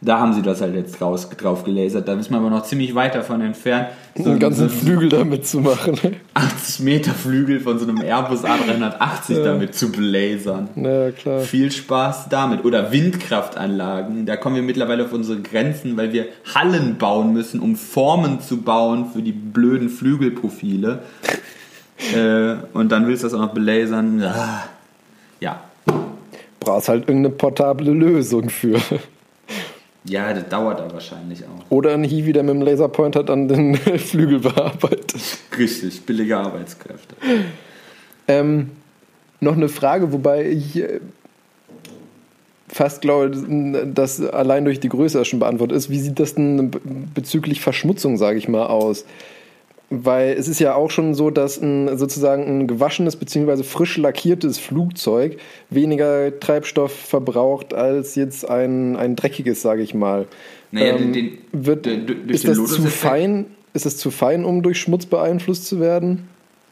Da 0.00 0.18
haben 0.18 0.34
sie 0.34 0.42
das 0.42 0.60
halt 0.60 0.74
jetzt 0.74 1.00
raus, 1.00 1.30
drauf 1.30 1.64
gelasert. 1.64 2.06
Da 2.06 2.14
ist 2.14 2.30
man 2.30 2.40
aber 2.40 2.50
noch 2.50 2.64
ziemlich 2.64 2.94
weit 2.94 3.14
davon 3.14 3.40
entfernt, 3.40 3.88
so 4.16 4.30
einen 4.30 4.38
ganzen 4.38 4.68
so 4.68 4.76
Flügel 4.76 5.08
damit 5.08 5.46
zu 5.46 5.60
machen. 5.60 5.98
80 6.34 6.80
Meter 6.80 7.12
Flügel 7.12 7.58
von 7.60 7.78
so 7.78 7.86
einem 7.86 8.00
Airbus 8.00 8.44
A380 8.44 9.42
damit 9.42 9.74
zu 9.74 9.90
blasern. 9.90 10.68
Na 10.74 11.10
klar. 11.10 11.40
Viel 11.40 11.72
Spaß 11.72 12.28
damit. 12.28 12.64
Oder 12.64 12.92
Windkraftanlagen. 12.92 14.26
Da 14.26 14.36
kommen 14.36 14.56
wir 14.56 14.62
mittlerweile 14.62 15.04
auf 15.04 15.12
unsere 15.12 15.40
Grenzen, 15.40 15.96
weil 15.96 16.12
wir 16.12 16.26
Hallen 16.54 16.96
bauen 16.98 17.32
müssen, 17.32 17.60
um 17.60 17.74
Formen 17.74 18.40
zu 18.40 18.58
bauen 18.58 19.06
für 19.12 19.22
die 19.22 19.32
blöden 19.32 19.88
Flügelprofile. 19.88 21.02
äh, 22.14 22.56
und 22.72 22.92
dann 22.92 23.06
willst 23.06 23.22
du 23.22 23.26
das 23.26 23.34
auch 23.34 23.40
noch 23.40 23.54
belasern. 23.54 24.22
Ah. 24.22 24.64
Ja. 25.40 25.60
Brauchst 26.60 26.88
halt 26.88 27.08
irgendeine 27.08 27.34
portable 27.34 27.92
Lösung 27.92 28.48
für. 28.48 28.80
Ja, 30.04 30.32
das 30.34 30.48
dauert 30.48 30.80
da 30.80 30.92
wahrscheinlich 30.92 31.44
auch. 31.44 31.70
Oder 31.70 31.94
ein 31.94 32.04
Hiwi, 32.04 32.32
der 32.32 32.42
mit 32.42 32.54
dem 32.54 32.62
Laserpointer 32.62 33.24
dann 33.24 33.48
den 33.48 33.76
Flügel 33.98 34.40
bearbeitet. 34.40 35.38
Richtig, 35.56 36.04
billige 36.04 36.36
Arbeitskräfte. 36.36 37.16
Ähm, 38.28 38.70
noch 39.40 39.56
eine 39.56 39.68
Frage, 39.68 40.12
wobei 40.12 40.46
ich. 40.50 40.76
äh, 40.76 41.00
fast 42.68 43.02
glaube, 43.02 43.30
dass 43.94 44.20
allein 44.20 44.64
durch 44.64 44.80
die 44.80 44.88
Größe 44.88 45.24
schon 45.24 45.38
beantwortet 45.38 45.76
ist. 45.76 45.90
Wie 45.90 46.00
sieht 46.00 46.18
das 46.18 46.34
denn 46.34 46.72
bezüglich 47.14 47.60
Verschmutzung, 47.60 48.16
sage 48.16 48.36
ich 48.36 48.48
mal, 48.48 48.66
aus? 48.66 49.04
Weil 50.02 50.32
es 50.32 50.48
ist 50.48 50.58
ja 50.60 50.74
auch 50.74 50.90
schon 50.90 51.14
so, 51.14 51.30
dass 51.30 51.60
ein 51.60 51.96
sozusagen 51.98 52.60
ein 52.62 52.66
gewaschenes 52.66 53.16
bzw. 53.16 53.62
frisch 53.62 53.96
lackiertes 53.98 54.58
Flugzeug 54.58 55.36
weniger 55.70 56.38
Treibstoff 56.40 56.92
verbraucht 56.92 57.74
als 57.74 58.14
jetzt 58.14 58.48
ein, 58.48 58.96
ein 58.96 59.14
dreckiges, 59.14 59.62
sage 59.62 59.82
ich 59.82 59.94
mal. 59.94 60.26
Naja, 60.72 60.96
Ähm, 60.96 61.12
den, 61.12 61.38
wird, 61.52 61.86
den- 61.86 62.06
durch 62.06 62.18
ist 62.30 62.44
den 62.44 62.54
das 62.54 62.72
zu 62.72 62.82
fein? 62.82 63.46
Ist 63.74 63.86
es 63.86 63.96
zu 63.96 64.10
fein, 64.10 64.44
um 64.44 64.62
durch 64.62 64.80
Schmutz 64.80 65.06
beeinflusst 65.06 65.66
zu 65.66 65.80
werden? 65.80 66.28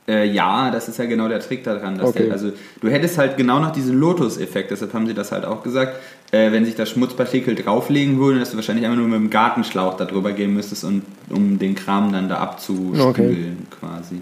Äh, 0.08 0.26
ja, 0.26 0.70
das 0.70 0.88
ist 0.88 0.98
ja 0.98 1.04
genau 1.04 1.28
der 1.28 1.38
Trick 1.40 1.62
daran. 1.62 2.00
Okay. 2.00 2.24
der, 2.24 2.32
also 2.32 2.50
du 2.80 2.88
hättest 2.88 3.18
halt 3.18 3.37
genau 3.37 3.61
noch 3.61 3.70
diesen 3.72 3.98
Lotus-Effekt, 3.98 4.70
deshalb 4.72 4.92
haben 4.94 5.06
sie 5.06 5.14
das 5.14 5.30
halt 5.30 5.44
auch 5.44 5.62
gesagt. 5.62 5.94
Äh, 6.32 6.50
wenn 6.50 6.64
sich 6.64 6.74
das 6.74 6.88
Schmutzpartikel 6.90 7.54
drauflegen 7.54 8.18
würde, 8.18 8.40
dass 8.40 8.50
du 8.52 8.56
wahrscheinlich 8.56 8.86
einfach 8.86 8.96
nur 8.96 9.06
mit 9.06 9.18
dem 9.18 9.28
Gartenschlauch 9.28 9.98
da 9.98 10.06
drüber 10.06 10.32
gehen 10.32 10.54
müsstest, 10.54 10.82
und, 10.84 11.02
um 11.28 11.58
den 11.58 11.74
Kram 11.74 12.10
dann 12.10 12.28
da 12.30 12.38
abzuspülen 12.38 13.00
Okay. 13.02 13.52
quasi. 13.78 14.16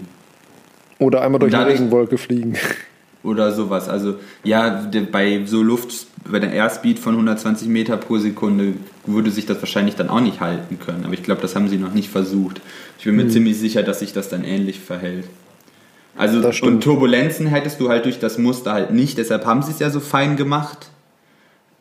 Oder 0.99 1.21
einmal 1.21 1.39
durch 1.39 1.53
eine 1.53 1.63
dadurch- 1.63 1.79
Regenwolke 1.79 2.17
fliegen? 2.17 2.55
Oder 3.23 3.51
sowas. 3.53 3.87
Also 3.87 4.15
ja, 4.43 4.89
bei 5.11 5.43
so 5.45 5.61
Luft, 5.63 6.07
bei 6.29 6.39
der 6.39 6.51
Airspeed 6.51 6.99
von 6.99 7.15
120 7.15 7.67
Meter 7.69 7.95
pro 7.95 8.17
Sekunde 8.17 8.73
würde 9.05 9.31
sich 9.31 9.45
das 9.45 9.59
wahrscheinlich 9.61 9.95
dann 9.95 10.09
auch 10.09 10.19
nicht 10.21 10.41
halten 10.41 10.79
können. 10.79 11.05
Aber 11.05 11.13
ich 11.13 11.23
glaube, 11.23 11.41
das 11.41 11.55
haben 11.55 11.69
sie 11.69 11.77
noch 11.77 11.93
nicht 11.93 12.09
versucht. 12.09 12.61
Ich 12.97 13.05
bin 13.05 13.15
mir 13.15 13.27
ziemlich 13.29 13.57
sicher, 13.59 13.83
dass 13.83 13.99
sich 13.99 14.11
das 14.11 14.27
dann 14.27 14.43
ähnlich 14.43 14.79
verhält. 14.79 15.25
Also 16.17 16.39
und 16.67 16.83
Turbulenzen 16.83 17.47
hättest 17.47 17.79
du 17.79 17.89
halt 17.89 18.05
durch 18.05 18.19
das 18.19 18.37
Muster 18.37 18.73
halt 18.73 18.91
nicht. 18.91 19.17
Deshalb 19.17 19.45
haben 19.45 19.61
sie 19.61 19.71
es 19.71 19.79
ja 19.79 19.89
so 19.91 19.99
fein 20.01 20.35
gemacht, 20.35 20.89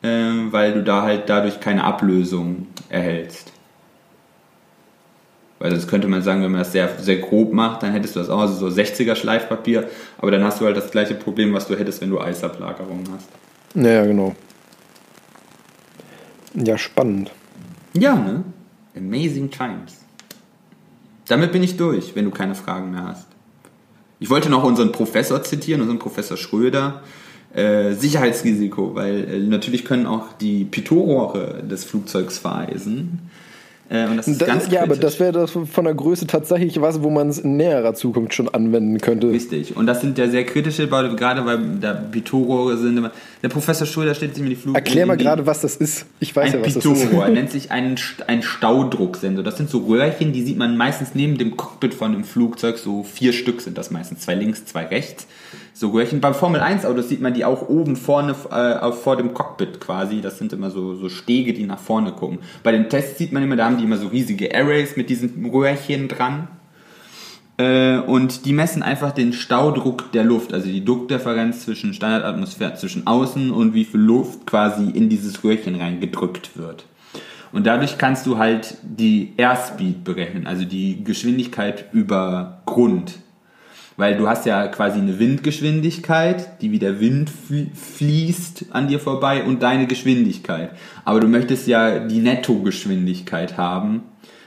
weil 0.02 0.72
du 0.72 0.82
da 0.82 1.02
halt 1.02 1.28
dadurch 1.28 1.60
keine 1.60 1.84
Ablösung 1.84 2.66
erhältst. 2.88 3.52
Weil 5.58 5.70
das 5.70 5.86
könnte 5.86 6.08
man 6.08 6.22
sagen, 6.22 6.42
wenn 6.42 6.52
man 6.52 6.60
das 6.60 6.72
sehr, 6.72 6.88
sehr 6.98 7.18
grob 7.18 7.52
macht, 7.52 7.82
dann 7.82 7.92
hättest 7.92 8.16
du 8.16 8.20
das 8.20 8.30
auch 8.30 8.40
also 8.40 8.70
so 8.70 8.74
60er 8.74 9.14
Schleifpapier, 9.14 9.88
aber 10.16 10.30
dann 10.30 10.42
hast 10.42 10.60
du 10.60 10.64
halt 10.64 10.76
das 10.76 10.90
gleiche 10.90 11.14
Problem, 11.14 11.52
was 11.52 11.66
du 11.66 11.78
hättest, 11.78 12.00
wenn 12.00 12.08
du 12.08 12.18
Eisablagerungen 12.18 13.06
hast. 13.12 13.28
Ja, 13.74 14.04
genau. 14.06 14.34
Ja, 16.54 16.78
spannend. 16.78 17.30
Ja, 17.92 18.14
ne? 18.14 18.42
Amazing 18.96 19.50
Times. 19.50 19.98
Damit 21.28 21.52
bin 21.52 21.62
ich 21.62 21.76
durch, 21.76 22.16
wenn 22.16 22.24
du 22.24 22.30
keine 22.30 22.54
Fragen 22.54 22.90
mehr 22.90 23.04
hast. 23.04 23.26
Ich 24.18 24.30
wollte 24.30 24.50
noch 24.50 24.64
unseren 24.64 24.92
Professor 24.92 25.42
zitieren, 25.42 25.80
unseren 25.80 25.98
Professor 25.98 26.36
Schröder. 26.36 27.02
Äh, 27.54 27.94
Sicherheitsrisiko, 27.94 28.94
weil 28.94 29.24
äh, 29.28 29.38
natürlich 29.40 29.84
können 29.84 30.06
auch 30.06 30.26
die 30.40 30.64
Pitot-Rohre 30.64 31.62
des 31.68 31.84
Flugzeugs 31.84 32.38
vereisen. 32.38 33.18
Äh, 33.88 34.06
und 34.06 34.18
das 34.18 34.28
ist 34.28 34.40
Das, 34.40 34.46
ganz 34.46 34.68
ja, 34.70 34.82
aber 34.82 34.94
kritisch. 34.94 35.00
das 35.00 35.18
wäre 35.18 35.32
das 35.32 35.50
von 35.50 35.84
der 35.84 35.94
Größe 35.94 36.28
tatsächlich 36.28 36.80
was, 36.80 37.02
wo 37.02 37.10
man 37.10 37.28
es 37.28 37.40
in 37.40 37.56
näherer 37.56 37.92
Zukunft 37.94 38.34
schon 38.34 38.48
anwenden 38.48 38.98
könnte. 38.98 39.30
Richtig. 39.30 39.76
Und 39.76 39.86
das 39.88 40.00
sind 40.00 40.16
ja 40.16 40.28
sehr 40.28 40.46
kritische, 40.46 40.88
weil 40.92 41.16
gerade 41.16 41.44
weil 41.44 41.58
da 41.80 41.92
Pitot-Rohre 41.94 42.76
sind. 42.78 42.98
immer- 42.98 43.10
Der 43.42 43.48
Professor 43.48 43.84
Schröder 43.84 44.14
stellt 44.14 44.36
sich 44.36 44.44
mir 44.44 44.50
die 44.50 44.54
Flug. 44.54 44.76
Erklär 44.76 45.06
mal 45.06 45.16
gerade, 45.16 45.44
was 45.44 45.60
das 45.62 45.74
ist. 45.74 46.06
Ich 46.20 46.36
weiß 46.36 46.52
ein 46.54 46.60
ja, 46.60 46.64
was 46.66 46.74
das 46.74 46.84
ist. 46.84 46.92
Pitot-Rohr 46.92 47.28
nennt 47.30 47.50
sich 47.50 47.72
ein, 47.72 47.96
ein 48.28 48.42
Staudrucksensor. 48.44 49.42
Das 49.42 49.56
sind 49.56 49.68
so 49.70 49.78
Röhrchen, 49.78 50.32
die 50.32 50.42
sieht 50.44 50.56
man 50.56 50.76
meistens 50.76 51.16
neben 51.16 51.36
dem 51.36 51.56
Cockpit 51.56 51.94
von 51.94 52.14
einem 52.14 52.22
Flugzeug. 52.22 52.78
So 52.78 53.02
vier 53.02 53.32
Stück 53.32 53.60
sind 53.60 53.76
das 53.76 53.90
meistens. 53.90 54.20
Zwei 54.20 54.36
links, 54.36 54.64
zwei 54.66 54.84
rechts. 54.86 55.26
So 55.80 55.88
Röhrchen. 55.88 56.20
Beim 56.20 56.34
Formel-1-Autos 56.34 57.08
sieht 57.08 57.22
man 57.22 57.32
die 57.32 57.46
auch 57.46 57.66
oben 57.66 57.96
vorne 57.96 58.34
äh, 58.50 58.92
vor 58.92 59.16
dem 59.16 59.32
Cockpit 59.32 59.80
quasi. 59.80 60.20
Das 60.20 60.36
sind 60.36 60.52
immer 60.52 60.70
so, 60.70 60.94
so 60.94 61.08
Stege, 61.08 61.54
die 61.54 61.64
nach 61.64 61.78
vorne 61.78 62.12
gucken. 62.12 62.40
Bei 62.62 62.70
den 62.70 62.90
Tests 62.90 63.16
sieht 63.16 63.32
man 63.32 63.42
immer, 63.42 63.56
da 63.56 63.64
haben 63.64 63.78
die 63.78 63.84
immer 63.84 63.96
so 63.96 64.08
riesige 64.08 64.54
Arrays 64.54 64.98
mit 64.98 65.08
diesen 65.08 65.46
Röhrchen 65.46 66.08
dran. 66.08 66.48
Äh, 67.56 67.96
und 67.96 68.44
die 68.44 68.52
messen 68.52 68.82
einfach 68.82 69.12
den 69.12 69.32
Staudruck 69.32 70.12
der 70.12 70.22
Luft, 70.22 70.52
also 70.52 70.66
die 70.66 70.84
Druckdifferenz 70.84 71.64
zwischen 71.64 71.94
Standardatmosphäre, 71.94 72.74
zwischen 72.74 73.06
außen 73.06 73.50
und 73.50 73.72
wie 73.72 73.86
viel 73.86 74.00
Luft 74.00 74.46
quasi 74.46 74.90
in 74.90 75.08
dieses 75.08 75.42
Röhrchen 75.42 75.76
reingedrückt 75.76 76.58
wird. 76.58 76.84
Und 77.52 77.66
dadurch 77.66 77.96
kannst 77.96 78.26
du 78.26 78.36
halt 78.36 78.76
die 78.82 79.32
Airspeed 79.38 80.04
berechnen, 80.04 80.46
also 80.46 80.66
die 80.66 81.02
Geschwindigkeit 81.02 81.86
über 81.94 82.60
Grund. 82.66 83.14
Weil 84.00 84.16
du 84.16 84.26
hast 84.26 84.46
ja 84.46 84.66
quasi 84.68 84.98
eine 84.98 85.18
Windgeschwindigkeit, 85.18 86.62
die 86.62 86.72
wie 86.72 86.78
der 86.78 87.00
Wind 87.00 87.30
fl- 87.30 87.66
fließt 87.74 88.66
an 88.70 88.88
dir 88.88 88.98
vorbei 88.98 89.44
und 89.44 89.62
deine 89.62 89.86
Geschwindigkeit. 89.86 90.70
Aber 91.04 91.20
du 91.20 91.28
möchtest 91.28 91.66
ja 91.66 91.98
die 91.98 92.20
Nettogeschwindigkeit 92.20 93.58
haben. 93.58 94.02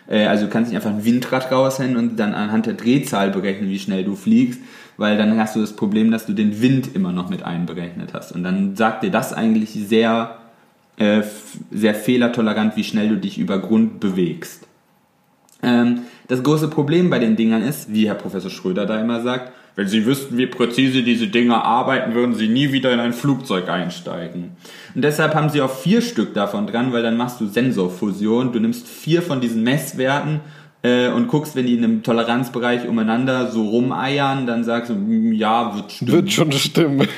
Äh, 0.08 0.26
Also 0.26 0.46
du 0.46 0.52
kannst 0.52 0.72
nicht 0.72 0.76
einfach 0.76 0.90
ein 0.90 1.06
Windrad 1.06 1.52
raushängen 1.52 1.98
und 1.98 2.18
dann 2.20 2.34
anhand 2.34 2.66
der 2.66 2.74
Drehzahl 2.74 3.30
berechnen, 3.30 3.70
wie 3.70 3.78
schnell 3.78 4.04
du 4.04 4.16
fliegst, 4.16 4.60
weil 4.98 5.18
dann 5.18 5.38
hast 5.38 5.56
du 5.56 5.62
das 5.62 5.76
Problem, 5.76 6.10
dass 6.10 6.26
du 6.26 6.34
den 6.34 6.60
Wind 6.60 6.96
immer 6.96 7.12
noch 7.12 7.30
mit 7.30 7.44
einberechnet 7.44 8.14
hast. 8.14 8.32
Und 8.32 8.44
dann 8.44 8.76
sagt 8.76 9.04
dir 9.04 9.12
das 9.12 9.34
eigentlich 9.34 9.70
sehr, 9.72 10.40
äh, 10.98 11.22
sehr 11.70 11.94
fehlertolerant, 11.94 12.76
wie 12.76 12.84
schnell 12.84 13.10
du 13.10 13.18
dich 13.18 13.38
über 13.38 13.60
Grund 13.60 14.00
bewegst. 14.00 14.66
Ähm, 15.62 16.00
das 16.28 16.44
große 16.44 16.68
Problem 16.68 17.10
bei 17.10 17.20
den 17.20 17.36
Dingern 17.36 17.64
ist, 17.64 17.94
wie 17.94 18.08
Herr 18.08 18.16
Professor 18.16 18.50
Schröder 18.50 18.86
da 18.86 19.00
immer 19.00 19.22
sagt, 19.22 19.52
wenn 19.76 19.88
Sie 19.88 20.06
wüssten, 20.06 20.38
wie 20.38 20.46
präzise 20.46 21.02
diese 21.02 21.28
Dinger 21.28 21.64
arbeiten, 21.64 22.14
würden 22.14 22.36
Sie 22.36 22.48
nie 22.48 22.72
wieder 22.72 22.94
in 22.94 23.00
ein 23.00 23.14
Flugzeug 23.14 23.70
einsteigen. 23.70 24.52
Und 24.94 25.04
deshalb 25.04 25.34
haben 25.34 25.50
Sie 25.50 25.62
auch 25.62 25.74
vier 25.74 26.02
Stück 26.02 26.34
davon 26.36 26.68
dran, 26.68 26.94
weil 26.94 27.02
dann 27.02 27.18
machst 27.18 27.42
du 27.42 27.48
Sensorfusion. 27.48 28.52
Du 28.54 28.60
nimmst 28.60 28.88
vier 28.88 29.24
von 29.24 29.42
diesen 29.42 29.64
Messwerten 29.64 30.42
äh, 30.84 31.10
und 31.10 31.28
guckst, 31.28 31.56
wenn 31.56 31.66
die 31.66 31.74
in 31.74 31.84
einem 31.84 32.04
Toleranzbereich 32.04 32.88
umeinander 32.88 33.50
so 33.50 33.68
rumeiern, 33.68 34.46
dann 34.46 34.64
sagst 34.64 34.92
du, 34.92 34.94
"Hm, 34.94 35.34
ja, 35.34 35.76
wird 35.76 35.92
stimmen. 35.92 36.12
Wird 36.12 36.32
schon 36.32 36.52
stimmen. 36.52 37.08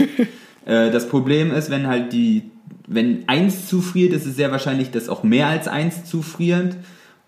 Äh, 0.67 0.89
das 0.89 1.07
Problem 1.07 1.51
ist, 1.51 1.69
wenn 1.69 1.85
halt 1.85 2.11
die, 2.11 2.49
wenn 2.87 3.29
eins 3.29 3.67
zufriert, 3.67 4.13
ist 4.13 4.25
es 4.25 4.35
sehr 4.35 4.51
wahrscheinlich, 4.51 4.89
dass 4.89 5.09
auch 5.09 5.21
mehr 5.21 5.45
als 5.45 5.67
eins 5.67 6.05
zufriert. 6.05 6.75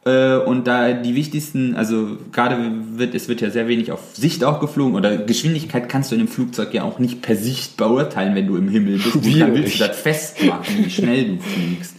Äh, 0.08 0.38
und 0.38 0.68
da 0.68 0.94
die 0.94 1.16
wichtigsten, 1.16 1.76
also 1.76 2.18
gerade 2.32 2.58
wird, 2.94 3.14
es 3.14 3.28
wird 3.28 3.42
ja 3.42 3.50
sehr 3.50 3.68
wenig 3.68 3.92
auf 3.92 4.00
Sicht 4.14 4.46
auch 4.46 4.62
geflogen 4.62 4.96
oder 4.96 5.18
Geschwindigkeit 5.18 5.90
kannst 5.90 6.12
du 6.12 6.16
in 6.16 6.20
dem 6.20 6.30
Flugzeug 6.30 6.74
ja 6.74 6.84
auch 6.84 6.98
nicht 6.98 7.22
per 7.22 7.36
Sicht 7.36 7.76
beurteilen, 7.76 8.34
wenn 8.34 8.48
du 8.48 8.56
im 8.56 8.70
Himmel 8.70 9.00
bist. 9.00 9.12
Schwierig. 9.24 9.54
willst 9.54 9.76
du 9.76 9.80
das 9.80 10.00
festmachen, 10.00 10.86
wie 10.86 10.90
schnell 10.90 11.26
du 11.26 11.38
fliegst? 11.42 11.96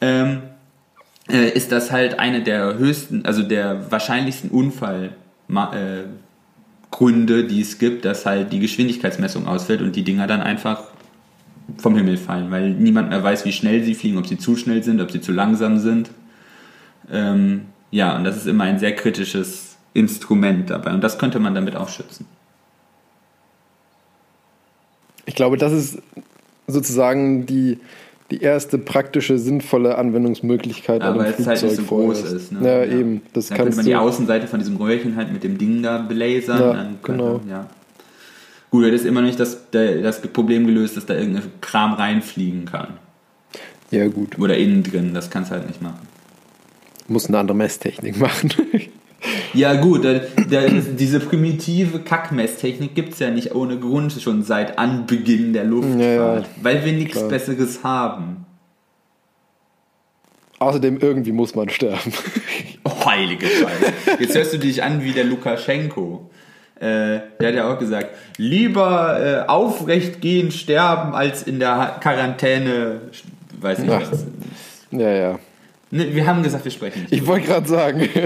Ähm, 0.00 0.38
äh, 1.30 1.50
ist 1.50 1.70
das 1.70 1.92
halt 1.92 2.18
eine 2.18 2.42
der 2.42 2.78
höchsten, 2.78 3.26
also 3.26 3.42
der 3.42 3.90
wahrscheinlichsten 3.90 4.50
Unfall, 4.50 5.10
äh, 5.50 6.04
die 7.44 7.60
es 7.60 7.78
gibt, 7.78 8.06
dass 8.06 8.24
halt 8.24 8.52
die 8.52 8.60
Geschwindigkeitsmessung 8.60 9.46
ausfällt 9.46 9.82
und 9.82 9.94
die 9.96 10.02
Dinger 10.02 10.26
dann 10.26 10.40
einfach 10.40 10.84
vom 11.76 11.94
Himmel 11.94 12.16
fallen, 12.16 12.50
weil 12.50 12.70
niemand 12.70 13.10
mehr 13.10 13.22
weiß, 13.22 13.44
wie 13.44 13.52
schnell 13.52 13.84
sie 13.84 13.94
fliegen, 13.94 14.16
ob 14.16 14.26
sie 14.26 14.38
zu 14.38 14.56
schnell 14.56 14.82
sind, 14.82 15.02
ob 15.02 15.10
sie 15.10 15.20
zu 15.20 15.32
langsam 15.32 15.78
sind. 15.78 16.10
Ähm, 17.10 17.66
ja, 17.90 18.16
und 18.16 18.24
das 18.24 18.36
ist 18.36 18.46
immer 18.46 18.64
ein 18.64 18.78
sehr 18.78 18.94
kritisches 18.94 19.76
Instrument 19.94 20.70
dabei 20.70 20.92
und 20.92 21.02
das 21.02 21.18
könnte 21.18 21.38
man 21.38 21.54
damit 21.54 21.74
auch 21.76 21.88
schützen. 21.88 22.26
Ich 25.26 25.34
glaube, 25.34 25.56
das 25.56 25.72
ist 25.72 25.98
sozusagen 26.66 27.46
die, 27.46 27.78
die 28.30 28.40
erste 28.40 28.78
praktische, 28.78 29.38
sinnvolle 29.38 29.96
Anwendungsmöglichkeit 29.96 31.02
an 31.02 31.14
Aber 31.14 31.24
einem 31.24 31.34
es 31.38 31.46
halt 31.46 31.62
nicht 31.62 31.76
so 31.76 31.82
Flugzeug 31.82 32.06
groß 32.06 32.18
vorerst. 32.20 32.36
ist. 32.36 32.52
Ne? 32.52 32.66
Ja, 32.66 32.84
eben. 32.84 33.22
Das 33.32 33.48
dann 33.48 33.58
könnte 33.58 33.76
man 33.76 33.84
die 33.84 33.96
Außenseite 33.96 34.46
von 34.46 34.58
diesem 34.58 34.76
Röhrchen 34.76 35.16
halt 35.16 35.32
mit 35.32 35.42
dem 35.44 35.58
Ding 35.58 35.82
da 35.82 35.98
belasern. 35.98 36.60
Ja, 36.60 36.72
dann 36.74 37.02
könnte, 37.02 37.24
genau. 37.24 37.40
ja. 37.48 37.66
Gut, 38.70 38.84
das 38.84 39.00
ist 39.00 39.06
immer 39.06 39.20
noch 39.22 39.28
nicht 39.28 39.40
das, 39.40 39.70
das 39.70 40.20
Problem 40.20 40.66
gelöst, 40.66 40.96
dass 40.96 41.06
da 41.06 41.14
irgendein 41.14 41.50
Kram 41.62 41.94
reinfliegen 41.94 42.66
kann. 42.66 42.98
ja, 43.90 44.06
gut. 44.08 44.38
Oder 44.38 44.58
innen 44.58 44.82
drin, 44.82 45.14
das 45.14 45.30
kannst 45.30 45.50
du 45.50 45.54
halt 45.54 45.66
nicht 45.66 45.80
machen. 45.80 46.06
Muss 47.08 47.26
eine 47.26 47.38
andere 47.38 47.56
Messtechnik 47.56 48.18
machen. 48.18 48.52
Ja 49.52 49.74
gut, 49.74 50.04
da, 50.04 50.20
da, 50.48 50.60
diese 50.68 51.18
primitive 51.18 51.98
Kackmesstechnik 51.98 52.94
gibt 52.94 53.14
es 53.14 53.18
ja 53.18 53.30
nicht 53.30 53.52
ohne 53.52 53.76
Grund 53.76 54.12
schon 54.12 54.44
seit 54.44 54.78
Anbeginn 54.78 55.52
der 55.52 55.64
Luftfahrt, 55.64 56.44
Ja, 56.44 56.44
weil 56.62 56.84
wir 56.84 56.92
nichts 56.92 57.16
klar. 57.16 57.28
Besseres 57.28 57.82
haben. 57.82 58.46
Außerdem, 60.60 60.98
irgendwie 60.98 61.32
muss 61.32 61.54
man 61.54 61.68
sterben. 61.68 62.12
Oh, 62.84 63.04
heilige 63.04 63.46
Scheiße. 63.46 63.92
Jetzt 64.20 64.34
hörst 64.36 64.52
du 64.54 64.58
dich 64.58 64.82
an 64.82 65.02
wie 65.02 65.10
der 65.10 65.24
Lukaschenko. 65.24 66.30
Äh, 66.76 67.20
der 67.40 67.48
hat 67.48 67.54
ja 67.54 67.74
auch 67.74 67.78
gesagt, 67.78 68.10
lieber 68.38 69.20
äh, 69.20 69.48
aufrecht 69.48 70.20
gehen, 70.20 70.52
sterben, 70.52 71.12
als 71.12 71.42
in 71.42 71.58
der 71.58 71.96
Quarantäne, 72.00 73.00
weiß 73.60 73.80
ich 73.80 73.88
was. 73.88 74.26
ja, 74.92 75.10
ja. 75.10 75.38
Ne, 75.90 76.14
wir 76.14 76.26
haben 76.26 76.42
gesagt, 76.42 76.64
wir 76.64 76.72
sprechen 76.72 77.02
nicht. 77.02 77.12
Ich 77.12 77.26
wollte 77.26 77.46
gerade 77.46 77.68
sagen. 77.68 78.08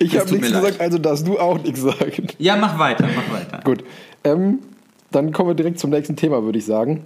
Ich 0.00 0.18
habe 0.18 0.28
nichts 0.28 0.48
mir 0.48 0.54
leid. 0.54 0.62
gesagt, 0.64 0.80
also 0.80 0.98
darfst 0.98 1.26
du 1.28 1.38
auch 1.38 1.62
nichts 1.62 1.80
sagen. 1.80 2.26
Ja, 2.38 2.56
mach 2.56 2.76
weiter, 2.76 3.08
mach 3.14 3.32
weiter. 3.32 3.60
Gut. 3.62 3.84
Ähm, 4.24 4.58
dann 5.12 5.32
kommen 5.32 5.50
wir 5.50 5.54
direkt 5.54 5.78
zum 5.78 5.90
nächsten 5.90 6.16
Thema, 6.16 6.42
würde 6.42 6.58
ich 6.58 6.64
sagen. 6.64 7.04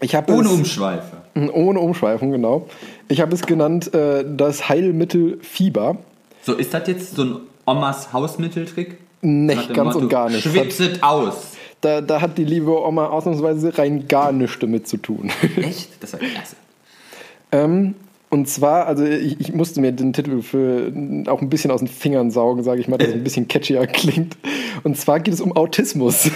Ich 0.00 0.16
Ohne 0.16 0.46
es, 0.46 0.52
Umschweife. 0.52 1.16
ohne 1.52 1.80
Umschweifung, 1.80 2.30
genau. 2.30 2.68
Ich 3.08 3.20
habe 3.20 3.34
es 3.34 3.42
genannt 3.42 3.92
äh, 3.94 4.24
das 4.24 4.68
Heilmittel 4.68 5.38
Fieber. 5.42 5.96
So, 6.42 6.54
ist 6.54 6.74
das 6.74 6.86
jetzt 6.88 7.16
so 7.16 7.24
ein 7.24 7.36
Omas 7.66 8.12
Hausmitteltrick? 8.12 8.98
Nee, 9.20 9.56
ganz 9.72 9.94
und 9.94 10.08
gar 10.08 10.28
nicht. 10.28 10.42
Schwitzet 10.42 11.02
aus. 11.02 11.52
Da, 11.80 12.00
da 12.00 12.20
hat 12.20 12.38
die 12.38 12.44
liebe 12.44 12.70
Oma 12.80 13.06
ausnahmsweise 13.06 13.76
rein 13.78 14.08
gar 14.08 14.32
nichts 14.32 14.58
damit 14.58 14.88
zu 14.88 14.96
tun. 14.96 15.30
Echt? 15.56 16.02
Das 16.02 16.12
war 16.12 16.20
klasse. 16.20 16.56
ähm, 17.52 17.94
und 18.32 18.48
zwar, 18.48 18.86
also 18.86 19.04
ich, 19.04 19.38
ich 19.40 19.52
musste 19.52 19.82
mir 19.82 19.92
den 19.92 20.14
Titel 20.14 20.40
für 20.40 20.90
auch 21.26 21.42
ein 21.42 21.50
bisschen 21.50 21.70
aus 21.70 21.80
den 21.80 21.88
Fingern 21.88 22.30
saugen, 22.30 22.62
sage 22.62 22.80
ich 22.80 22.88
mal, 22.88 22.96
dass 22.96 23.08
es 23.08 23.14
ein 23.14 23.22
bisschen 23.24 23.46
catchier 23.46 23.86
klingt. 23.86 24.38
Und 24.84 24.96
zwar 24.96 25.20
geht 25.20 25.34
es 25.34 25.42
um 25.42 25.54
Autismus. 25.54 26.30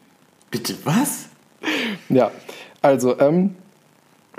Bitte 0.50 0.74
was? 0.84 1.30
ja, 2.10 2.30
also 2.82 3.18
ähm, 3.18 3.54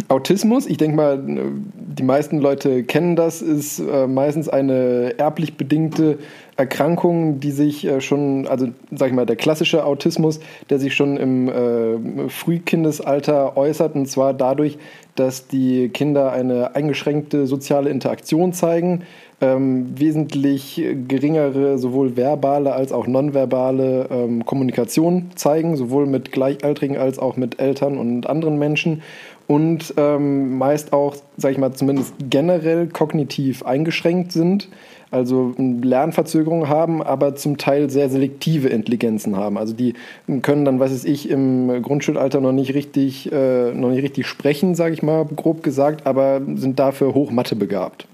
Autismus, 0.08 0.68
ich 0.68 0.78
denke 0.78 0.98
mal, 0.98 1.20
die 1.20 2.04
meisten 2.04 2.38
Leute 2.38 2.84
kennen 2.84 3.16
das, 3.16 3.42
ist 3.42 3.80
äh, 3.80 4.06
meistens 4.06 4.48
eine 4.48 5.16
erblich 5.18 5.58
bedingte 5.58 6.20
Erkrankung, 6.60 7.40
die 7.40 7.52
sich 7.52 7.88
äh, 7.88 8.02
schon, 8.02 8.46
also 8.46 8.68
sag 8.92 9.08
ich 9.08 9.14
mal, 9.14 9.26
der 9.26 9.38
klassische 9.38 9.86
Autismus, 9.86 10.42
der 10.70 10.78
sich 10.78 10.94
schon 10.94 11.16
im 11.16 11.48
äh, 11.48 12.30
Frühkindesalter 12.30 13.56
äußert, 13.56 13.96
und 13.96 14.08
zwar 14.08 14.34
dadurch, 14.34 14.78
dass 15.16 15.48
die 15.48 15.88
Kinder 15.88 16.34
eine 16.34 16.76
eingeschränkte 16.76 17.48
soziale 17.48 17.90
Interaktion 17.90 18.52
zeigen, 18.52 19.04
ähm, 19.42 19.98
wesentlich 19.98 20.84
geringere 21.08 21.78
sowohl 21.78 22.18
verbale 22.18 22.74
als 22.74 22.92
auch 22.92 23.08
nonverbale 23.08 24.08
ähm, 24.12 24.46
Kommunikation 24.46 25.32
zeigen, 25.36 25.78
sowohl 25.78 26.08
mit 26.08 26.34
Gleichaltrigen 26.34 26.98
als 26.98 27.20
auch 27.20 27.38
mit 27.38 27.62
Eltern 27.62 27.98
und 27.98 28.28
anderen 28.28 28.60
Menschen 28.60 29.02
und 29.50 29.96
ähm, 29.98 30.60
meist 30.60 30.94
auch, 30.94 31.16
sag 31.36 31.54
ich 31.54 31.58
mal, 31.58 31.74
zumindest 31.74 32.14
generell 32.30 32.86
kognitiv 32.86 33.66
eingeschränkt 33.66 34.32
sind, 34.32 34.70
also 35.10 35.56
Lernverzögerungen 35.58 36.70
haben, 36.70 37.02
aber 37.02 37.36
zum 37.36 37.58
Teil 37.58 37.90
sehr 37.90 38.10
selektive 38.10 38.68
Intelligenzen 38.68 39.38
haben. 39.38 39.58
Also 39.58 39.74
die 39.74 39.96
können 40.44 40.66
dann, 40.66 40.80
was 40.80 40.92
weiß 40.92 41.04
ich, 41.06 41.32
im 41.32 41.82
Grundschulalter 41.82 42.42
noch 42.42 42.52
nicht 42.52 42.76
richtig, 42.76 43.32
äh, 43.32 43.74
noch 43.74 43.90
nicht 43.90 44.04
richtig 44.04 44.28
sprechen, 44.28 44.76
sage 44.76 44.94
ich 44.94 45.02
mal, 45.02 45.26
grob 45.26 45.64
gesagt, 45.64 46.06
aber 46.06 46.42
sind 46.54 46.78
dafür 46.78 47.16
hoch 47.16 47.32
Mathe 47.32 47.56
begabt 47.56 48.06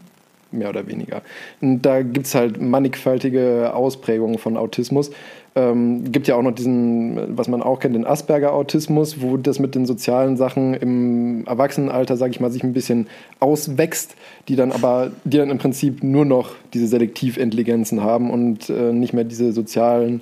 mehr 0.51 0.69
oder 0.69 0.87
weniger. 0.87 1.21
Und 1.59 1.81
da 1.81 2.01
gibt 2.01 2.27
es 2.27 2.35
halt 2.35 2.61
mannigfaltige 2.61 3.73
Ausprägungen 3.73 4.37
von 4.37 4.55
Autismus. 4.55 5.11
Ähm, 5.57 6.11
gibt 6.11 6.27
ja 6.27 6.35
auch 6.35 6.41
noch 6.41 6.51
diesen, 6.51 7.37
was 7.37 7.47
man 7.47 7.63
auch 7.63 7.79
kennt, 7.79 7.95
den 7.95 8.05
Asperger-Autismus, 8.05 9.21
wo 9.21 9.37
das 9.37 9.57
mit 9.57 9.73
den 9.73 9.85
sozialen 9.85 10.35
Sachen 10.35 10.73
im 10.73 11.47
Erwachsenenalter, 11.47 12.17
sage 12.17 12.31
ich 12.31 12.41
mal, 12.41 12.51
sich 12.51 12.61
ein 12.63 12.73
bisschen 12.73 13.07
auswächst, 13.39 14.15
die 14.49 14.57
dann 14.57 14.73
aber, 14.73 15.11
die 15.23 15.37
dann 15.37 15.49
im 15.49 15.57
Prinzip 15.57 16.03
nur 16.03 16.25
noch 16.25 16.51
diese 16.73 16.87
Selektivintelligenzen 16.87 18.03
haben 18.03 18.31
und 18.31 18.69
äh, 18.69 18.91
nicht 18.91 19.13
mehr 19.13 19.23
diese 19.23 19.53
sozialen 19.53 20.21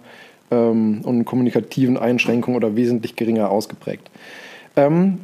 ähm, 0.52 1.02
und 1.04 1.26
kommunikativen 1.26 1.98
Einschränkungen 1.98 2.56
oder 2.56 2.76
wesentlich 2.76 3.16
geringer 3.16 3.50
ausgeprägt. 3.50 4.12
Ähm, 4.76 5.22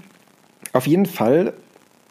auf 0.73 0.87
jeden 0.87 1.05
Fall 1.05 1.53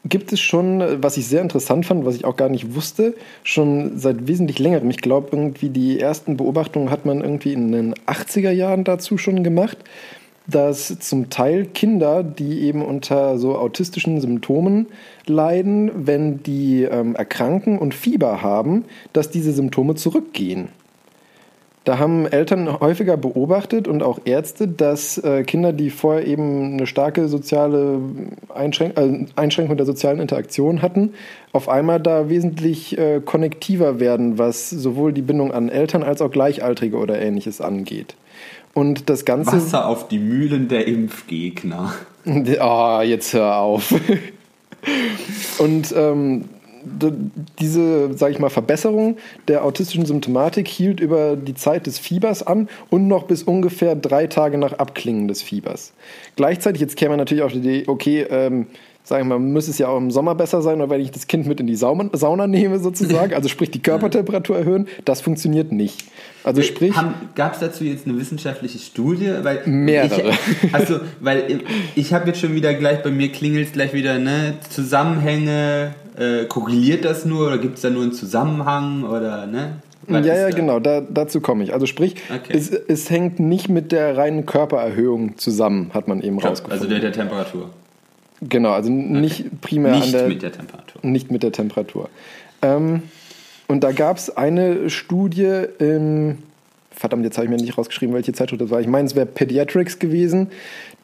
gibt 0.05 0.33
es 0.33 0.41
schon, 0.41 1.03
was 1.03 1.17
ich 1.17 1.27
sehr 1.27 1.43
interessant 1.43 1.87
fand, 1.87 2.05
was 2.05 2.15
ich 2.15 2.25
auch 2.25 2.37
gar 2.37 2.49
nicht 2.49 2.75
wusste, 2.75 3.15
schon 3.43 3.99
seit 3.99 4.27
wesentlich 4.27 4.59
längerem. 4.59 4.91
Ich 4.91 4.99
glaube, 4.99 5.29
irgendwie 5.33 5.71
die 5.71 6.01
ersten 6.01 6.37
Beobachtungen 6.37 6.91
hat 6.91 7.05
man 7.05 7.21
irgendwie 7.21 7.53
in 7.53 7.73
den 7.73 7.95
80er 8.07 8.51
Jahren 8.51 8.85
dazu 8.85 9.19
schon 9.19 9.43
gemacht, 9.43 9.79
dass 10.47 10.99
zum 11.01 11.29
Teil 11.29 11.67
Kinder, 11.67 12.23
die 12.23 12.61
eben 12.63 12.83
unter 12.83 13.39
so 13.39 13.57
autistischen 13.57 14.21
Symptomen 14.21 14.87
leiden, 15.27 15.91
wenn 15.95 16.43
die 16.43 16.85
ähm, 16.85 17.15
erkranken 17.15 17.79
und 17.79 17.95
Fieber 17.95 18.41
haben, 18.41 18.85
dass 19.13 19.31
diese 19.31 19.53
Symptome 19.53 19.95
zurückgehen. 19.95 20.69
Da 21.89 21.99
haben 21.99 22.27
Eltern 22.27 22.81
häufiger 22.81 23.17
beobachtet 23.17 23.89
und 23.89 24.03
auch 24.03 24.19
Ärzte, 24.27 24.69
dass 24.69 25.17
äh, 25.17 25.43
Kinder, 25.43 25.73
die 25.73 25.89
vorher 25.89 26.27
eben 26.27 26.75
eine 26.75 26.87
starke 26.87 27.29
soziale 27.29 27.99
Einschränk 28.55 28.99
äh, 28.99 29.25
Einschränkung 29.37 29.79
der 29.79 29.87
sozialen 29.87 30.21
Interaktion 30.21 30.83
hatten, 30.83 31.15
auf 31.53 31.71
einmal 31.71 31.99
da 31.99 32.29
wesentlich 32.29 32.99
äh, 32.99 33.23
konnektiver 33.25 34.01
werden, 34.01 34.37
was 34.37 34.69
sowohl 34.69 35.15
die 35.15 35.23
Bindung 35.23 35.51
an 35.51 35.71
Eltern 35.71 36.03
als 36.03 36.21
auch 36.21 36.31
Gleichaltrige 36.31 36.99
oder 36.99 37.19
ähnliches 37.23 37.63
angeht. 37.63 38.17
Und 38.75 39.09
das 39.09 39.25
Ganze. 39.25 39.53
Wasser 39.53 39.87
auf 39.87 40.09
die 40.09 40.19
Mühlen 40.19 40.69
der 40.69 40.87
Impfgegner. 40.87 41.95
Ah, 42.61 42.99
oh, 42.99 43.03
jetzt 43.03 43.33
hör 43.33 43.57
auf. 43.57 43.95
und 45.59 45.95
ähm, 45.97 46.45
diese, 47.59 48.17
sage 48.17 48.33
ich 48.33 48.39
mal, 48.39 48.51
Verbesserung 48.51 49.17
der 49.47 49.65
autistischen 49.65 50.07
Symptomatik 50.07 50.69
hielt 50.69 51.01
über 51.01 51.37
die 51.37 51.55
Zeit 51.55 51.87
des 51.87 51.99
Fiebers 51.99 52.43
an 52.43 52.69
und 52.91 53.09
noch 53.09 53.25
bis 53.25 53.43
ungefähr 53.43 53.95
drei 53.95 54.27
Tage 54.27 54.59
nach 54.59 54.75
Abklingen 54.75 55.29
des 55.29 55.43
Fiebers. 55.43 55.93
Gleichzeitig, 56.37 56.81
jetzt 56.81 56.97
käme 56.97 57.11
man 57.11 57.19
natürlich 57.19 57.43
auf 57.43 57.53
die 57.53 57.59
Idee, 57.59 57.85
okay, 57.87 58.23
ähm, 58.31 58.67
sagen 59.09 59.29
wir 59.29 59.39
mal, 59.39 59.45
müsste 59.45 59.71
es 59.71 59.79
ja 59.79 59.89
auch 59.89 59.97
im 59.97 60.11
Sommer 60.11 60.35
besser 60.35 60.61
sein, 60.61 60.81
oder 60.81 60.91
wenn 60.91 61.01
ich 61.01 61.11
das 61.11 61.27
Kind 61.27 61.47
mit 61.47 61.61
in 61.61 61.67
die 61.67 61.77
Sauna, 61.77 62.47
nehme 62.47 62.79
sozusagen, 62.79 63.33
also 63.35 63.49
sprich 63.49 63.71
die 63.71 63.81
Körpertemperatur 63.81 64.59
erhöhen, 64.59 64.87
das 65.05 65.23
funktioniert 65.23 65.73
nicht. 65.73 66.05
Also 66.45 66.63
sprich... 66.63 66.95
Gab 67.35 67.55
es 67.55 67.61
dazu 67.61 67.85
jetzt 67.85 68.07
eine 68.07 68.19
wissenschaftliche 68.19 68.79
Studie? 68.79 69.33
Weil 69.43 69.63
mehrere. 69.67 70.33
Ich, 70.63 70.75
also, 70.75 71.01
weil 71.21 71.63
ich, 71.95 72.13
habe 72.13 72.29
jetzt 72.29 72.41
schon 72.41 72.55
wieder 72.55 72.75
gleich, 72.75 73.03
bei 73.03 73.11
mir 73.11 73.31
klingelt 73.31 73.69
es 73.69 73.73
gleich 73.73 73.93
wieder, 73.93 74.19
ne, 74.19 74.55
Zusammenhänge, 74.69 75.95
äh, 76.19 76.45
korreliert 76.47 77.05
das 77.05 77.25
nur 77.25 77.47
oder 77.47 77.59
gibt 77.59 77.77
es 77.77 77.83
da 77.83 77.91
nur 77.91 78.03
einen 78.03 78.13
Zusammenhang 78.13 79.05
oder, 79.05 79.47
ne? 79.47 79.81
Was 80.07 80.25
ja, 80.25 80.35
ja, 80.35 80.51
da? 80.51 80.57
genau, 80.57 80.81
da, 80.81 81.01
dazu 81.03 81.41
komme 81.41 81.65
ich. 81.65 81.75
Also 81.75 81.87
sprich, 81.87 82.17
okay. 82.35 82.57
es, 82.57 82.71
es 82.71 83.11
hängt 83.11 83.41
nicht 83.41 83.69
mit 83.69 83.93
der 83.93 84.17
reinen 84.17 84.47
Körpererhöhung 84.47 85.37
zusammen, 85.37 85.91
hat 85.93 86.09
man 86.09 86.23
eben 86.23 86.39
Klar, 86.39 86.51
rausgefunden. 86.51 86.81
Also 86.81 86.89
der, 86.91 87.01
der 87.01 87.13
Temperatur. 87.13 87.71
Genau, 88.41 88.71
also 88.71 88.91
nicht 88.91 89.41
okay. 89.41 89.51
primär 89.61 89.93
nicht 89.93 90.07
an 90.07 90.13
der, 90.13 90.29
mit 90.29 90.43
der 90.43 90.53
Temperatur. 90.53 91.01
Nicht 91.03 91.31
mit 91.31 91.43
der 91.43 91.53
Temperatur. 91.53 92.09
Ähm, 92.63 93.03
und 93.67 93.85
da 93.85 93.93
gab 93.93 94.17
es 94.17 94.35
eine 94.35 94.89
Studie 94.89 95.65
im, 95.79 96.39
verdammt, 96.91 97.25
jetzt 97.25 97.37
habe 97.37 97.45
ich 97.45 97.51
mir 97.51 97.59
nicht 97.59 97.77
rausgeschrieben, 97.77 98.15
welche 98.15 98.33
Zeitschrift 98.33 98.63
das 98.63 98.71
war. 98.71 98.81
Ich 98.81 98.87
meine, 98.87 99.07
es 99.07 99.15
wäre 99.15 99.27
Pediatrics 99.27 99.99
gewesen. 99.99 100.49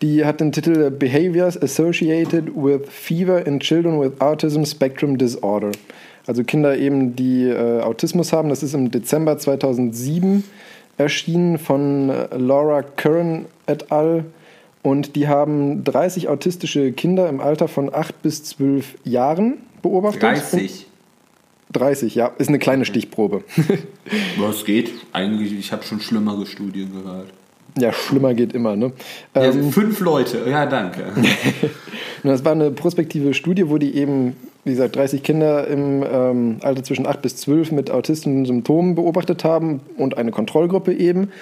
Die 0.02 0.24
hat 0.24 0.40
den 0.40 0.52
Titel 0.52 0.90
Behaviors 0.90 1.60
Associated 1.60 2.48
with 2.54 2.82
Fever 2.88 3.46
in 3.46 3.60
Children 3.60 4.00
with 4.00 4.20
Autism 4.20 4.64
Spectrum 4.64 5.18
Disorder. 5.18 5.72
Also 6.26 6.42
Kinder 6.42 6.76
eben, 6.76 7.16
die 7.16 7.44
äh, 7.44 7.80
Autismus 7.80 8.32
haben. 8.32 8.48
Das 8.48 8.62
ist 8.62 8.74
im 8.74 8.90
Dezember 8.90 9.38
2007 9.38 10.44
erschienen 10.96 11.58
von 11.58 12.10
äh, 12.10 12.36
Laura 12.36 12.82
Curran 12.82 13.46
et 13.66 13.92
al. 13.92 14.24
Und 14.82 15.16
die 15.16 15.28
haben 15.28 15.84
30 15.84 16.28
autistische 16.28 16.92
Kinder 16.92 17.28
im 17.28 17.40
Alter 17.40 17.68
von 17.68 17.94
8 17.94 18.20
bis 18.22 18.44
12 18.44 18.96
Jahren 19.04 19.58
beobachtet. 19.82 20.22
30? 20.22 20.86
30, 21.72 22.14
ja. 22.14 22.28
Ist 22.38 22.48
eine 22.48 22.58
kleine 22.58 22.84
Stichprobe. 22.84 23.44
Was 24.38 24.64
geht? 24.64 24.92
Eigentlich, 25.12 25.52
ich 25.58 25.72
habe 25.72 25.82
schon 25.82 26.00
schlimmere 26.00 26.46
Studien 26.46 26.92
gehört. 26.92 27.28
Ja, 27.76 27.92
schlimmer 27.92 28.34
geht 28.34 28.52
immer, 28.52 28.76
ne? 28.76 28.92
Ja, 29.34 29.44
ähm, 29.44 29.72
fünf 29.72 29.98
Leute, 30.00 30.42
ja, 30.48 30.64
danke. 30.66 31.04
das 32.22 32.44
war 32.44 32.52
eine 32.52 32.70
prospektive 32.70 33.34
Studie, 33.34 33.68
wo 33.68 33.78
die 33.78 33.96
eben, 33.96 34.36
wie 34.64 34.70
gesagt, 34.70 34.94
30 34.94 35.22
Kinder 35.24 35.66
im 35.66 36.04
ähm, 36.08 36.56
Alter 36.62 36.84
zwischen 36.84 37.06
8 37.06 37.20
bis 37.20 37.36
12 37.36 37.72
mit 37.72 37.90
autistischen 37.90 38.44
Symptomen 38.44 38.94
beobachtet 38.94 39.42
haben 39.42 39.80
und 39.96 40.16
eine 40.16 40.30
Kontrollgruppe 40.30 40.92
eben. 40.92 41.32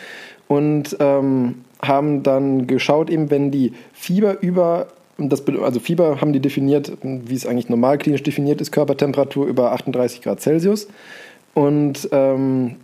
Und 0.49 0.97
ähm, 1.01 1.57
haben 1.83 2.23
dann 2.23 2.67
geschaut, 2.67 3.11
eben 3.11 3.31
wenn 3.31 3.51
die 3.51 3.73
Fieber 3.93 4.41
über, 4.41 4.87
das, 5.19 5.43
also 5.47 5.81
Fieber 5.81 6.21
haben 6.21 6.33
die 6.33 6.41
definiert, 6.41 6.93
wie 7.03 7.35
es 7.35 7.47
eigentlich 7.47 7.69
normal 7.69 7.99
klinisch 7.99 8.23
definiert 8.23 8.61
ist, 8.61 8.73
Körpertemperatur 8.73 9.47
über 9.47 9.73
38 9.73 10.23
Grad 10.23 10.41
Celsius. 10.41 10.89
Und 11.55 12.09
ähm, 12.13 12.77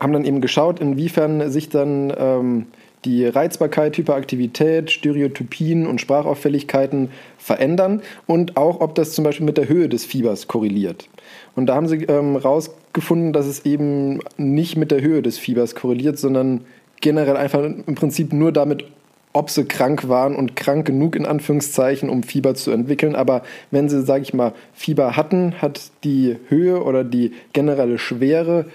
haben 0.00 0.12
dann 0.12 0.24
eben 0.24 0.40
geschaut, 0.40 0.80
inwiefern 0.80 1.50
sich 1.50 1.68
dann 1.68 2.12
ähm, 2.16 2.66
die 3.04 3.26
Reizbarkeit, 3.26 3.96
Hyperaktivität, 3.96 4.90
Stereotypien 4.90 5.86
und 5.86 6.00
Sprachauffälligkeiten 6.00 7.10
verändern 7.38 8.02
und 8.26 8.56
auch, 8.56 8.80
ob 8.80 8.94
das 8.94 9.12
zum 9.12 9.24
Beispiel 9.24 9.46
mit 9.46 9.56
der 9.56 9.68
Höhe 9.68 9.88
des 9.88 10.04
Fiebers 10.04 10.48
korreliert. 10.48 11.08
Und 11.54 11.66
da 11.66 11.74
haben 11.74 11.88
sie 11.88 12.04
ähm, 12.04 12.36
rausgefunden, 12.36 13.32
dass 13.32 13.46
es 13.46 13.64
eben 13.64 14.20
nicht 14.36 14.76
mit 14.76 14.90
der 14.90 15.00
Höhe 15.00 15.22
des 15.22 15.38
Fiebers 15.38 15.74
korreliert, 15.74 16.18
sondern 16.18 16.62
generell 17.00 17.36
einfach 17.36 17.62
im 17.62 17.94
Prinzip 17.94 18.32
nur 18.32 18.52
damit, 18.52 18.84
ob 19.32 19.48
sie 19.48 19.64
krank 19.64 20.08
waren 20.08 20.34
und 20.34 20.56
krank 20.56 20.86
genug 20.86 21.14
in 21.16 21.24
Anführungszeichen, 21.24 22.10
um 22.10 22.22
Fieber 22.22 22.54
zu 22.54 22.72
entwickeln. 22.72 23.14
Aber 23.14 23.42
wenn 23.70 23.88
sie, 23.88 24.02
sage 24.02 24.22
ich 24.22 24.34
mal, 24.34 24.52
Fieber 24.74 25.16
hatten, 25.16 25.54
hat 25.62 25.80
die 26.04 26.36
Höhe 26.48 26.82
oder 26.82 27.04
die 27.04 27.32
generelle 27.52 27.98
Schwere 27.98 28.66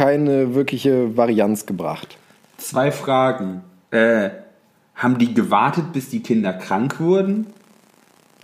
keine 0.00 0.54
wirkliche 0.54 1.14
Varianz 1.18 1.66
gebracht. 1.66 2.16
Zwei 2.56 2.90
Fragen. 2.90 3.60
Äh, 3.90 4.30
haben 4.94 5.18
die 5.18 5.34
gewartet, 5.34 5.92
bis 5.92 6.08
die 6.08 6.22
Kinder 6.22 6.54
krank 6.54 7.00
wurden? 7.00 7.48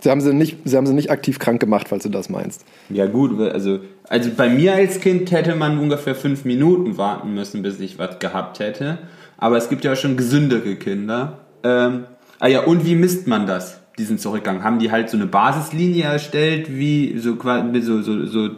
Sie 0.01 0.11
haben 0.11 0.21
sie 0.21 0.35
nicht, 0.35 0.59
sie 0.65 0.77
haben 0.77 0.85
sie 0.85 0.93
nicht 0.93 1.09
aktiv 1.09 1.39
krank 1.39 1.59
gemacht, 1.59 1.87
falls 1.89 2.03
du 2.03 2.09
das 2.09 2.29
meinst. 2.29 2.63
Ja 2.89 3.07
gut, 3.07 3.39
also, 3.41 3.79
also 4.07 4.29
bei 4.37 4.49
mir 4.49 4.75
als 4.75 4.99
Kind 4.99 5.31
hätte 5.31 5.55
man 5.55 5.79
ungefähr 5.79 6.13
fünf 6.13 6.45
Minuten 6.45 6.99
warten 6.99 7.33
müssen, 7.33 7.63
bis 7.63 7.79
ich 7.79 7.97
was 7.97 8.19
gehabt 8.19 8.59
hätte. 8.59 8.99
Aber 9.39 9.57
es 9.57 9.67
gibt 9.67 9.83
ja 9.83 9.95
schon 9.95 10.15
gesündere 10.15 10.75
Kinder. 10.75 11.39
Ähm, 11.63 12.03
ah 12.37 12.47
ja, 12.47 12.65
und 12.65 12.85
wie 12.85 12.93
misst 12.93 13.27
man 13.27 13.47
das, 13.47 13.79
diesen 13.97 14.19
Zurückgang? 14.19 14.63
Haben 14.63 14.77
die 14.77 14.91
halt 14.91 15.09
so 15.09 15.17
eine 15.17 15.25
Basislinie 15.25 16.03
erstellt, 16.03 16.69
wie 16.69 17.17
so, 17.17 17.35
so, 17.41 18.01
so, 18.03 18.25
so 18.27 18.49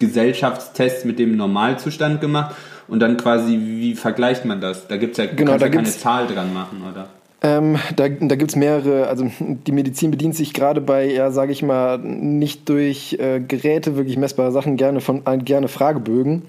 Gesellschaftstests 0.00 1.04
mit 1.04 1.20
dem 1.20 1.36
Normalzustand 1.36 2.20
gemacht? 2.20 2.56
Und 2.88 2.98
dann 2.98 3.16
quasi, 3.16 3.56
wie 3.62 3.94
vergleicht 3.94 4.44
man 4.44 4.60
das? 4.60 4.88
Da 4.88 4.96
gibt 4.96 5.16
es 5.16 5.24
ja, 5.24 5.32
Genau, 5.32 5.56
da 5.56 5.66
ja 5.66 5.72
keine 5.72 5.88
Zahl 5.88 6.26
dran 6.26 6.52
machen, 6.52 6.82
oder? 6.90 7.06
Ähm, 7.42 7.78
da 7.96 8.08
da 8.08 8.36
gibt 8.36 8.50
es 8.50 8.56
mehrere, 8.56 9.06
also 9.06 9.30
die 9.38 9.72
Medizin 9.72 10.10
bedient 10.10 10.34
sich 10.34 10.52
gerade 10.52 10.80
bei, 10.80 11.10
ja, 11.10 11.30
sage 11.30 11.52
ich 11.52 11.62
mal, 11.62 11.98
nicht 11.98 12.68
durch 12.68 13.16
äh, 13.18 13.40
Geräte 13.40 13.96
wirklich 13.96 14.18
messbare 14.18 14.52
Sachen 14.52 14.76
gerne 14.76 15.00
von 15.00 15.22
äh, 15.24 15.38
gerne 15.38 15.68
Fragebögen. 15.68 16.42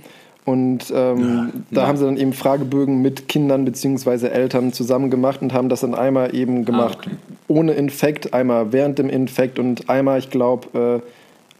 Und 0.44 0.92
ähm, 0.94 1.64
da 1.70 1.82
ja. 1.82 1.88
haben 1.88 1.98
sie 1.98 2.06
dann 2.06 2.18
eben 2.18 2.34
Fragebögen 2.34 3.02
mit 3.02 3.30
Kindern 3.30 3.64
bzw. 3.64 4.28
Eltern 4.28 4.74
zusammen 4.74 5.12
gemacht 5.12 5.42
und 5.42 5.54
haben 5.54 5.70
das 5.70 5.82
dann 5.82 5.94
einmal 5.94 6.36
eben 6.36 6.66
gemacht 6.66 6.98
okay. 7.02 7.12
ohne 7.48 7.74
Infekt, 7.74 8.34
einmal 8.34 8.74
während 8.74 8.98
dem 8.98 9.10
Infekt 9.10 9.60
und 9.60 9.90
einmal, 9.90 10.18
ich 10.18 10.32
glaube, 10.32 11.02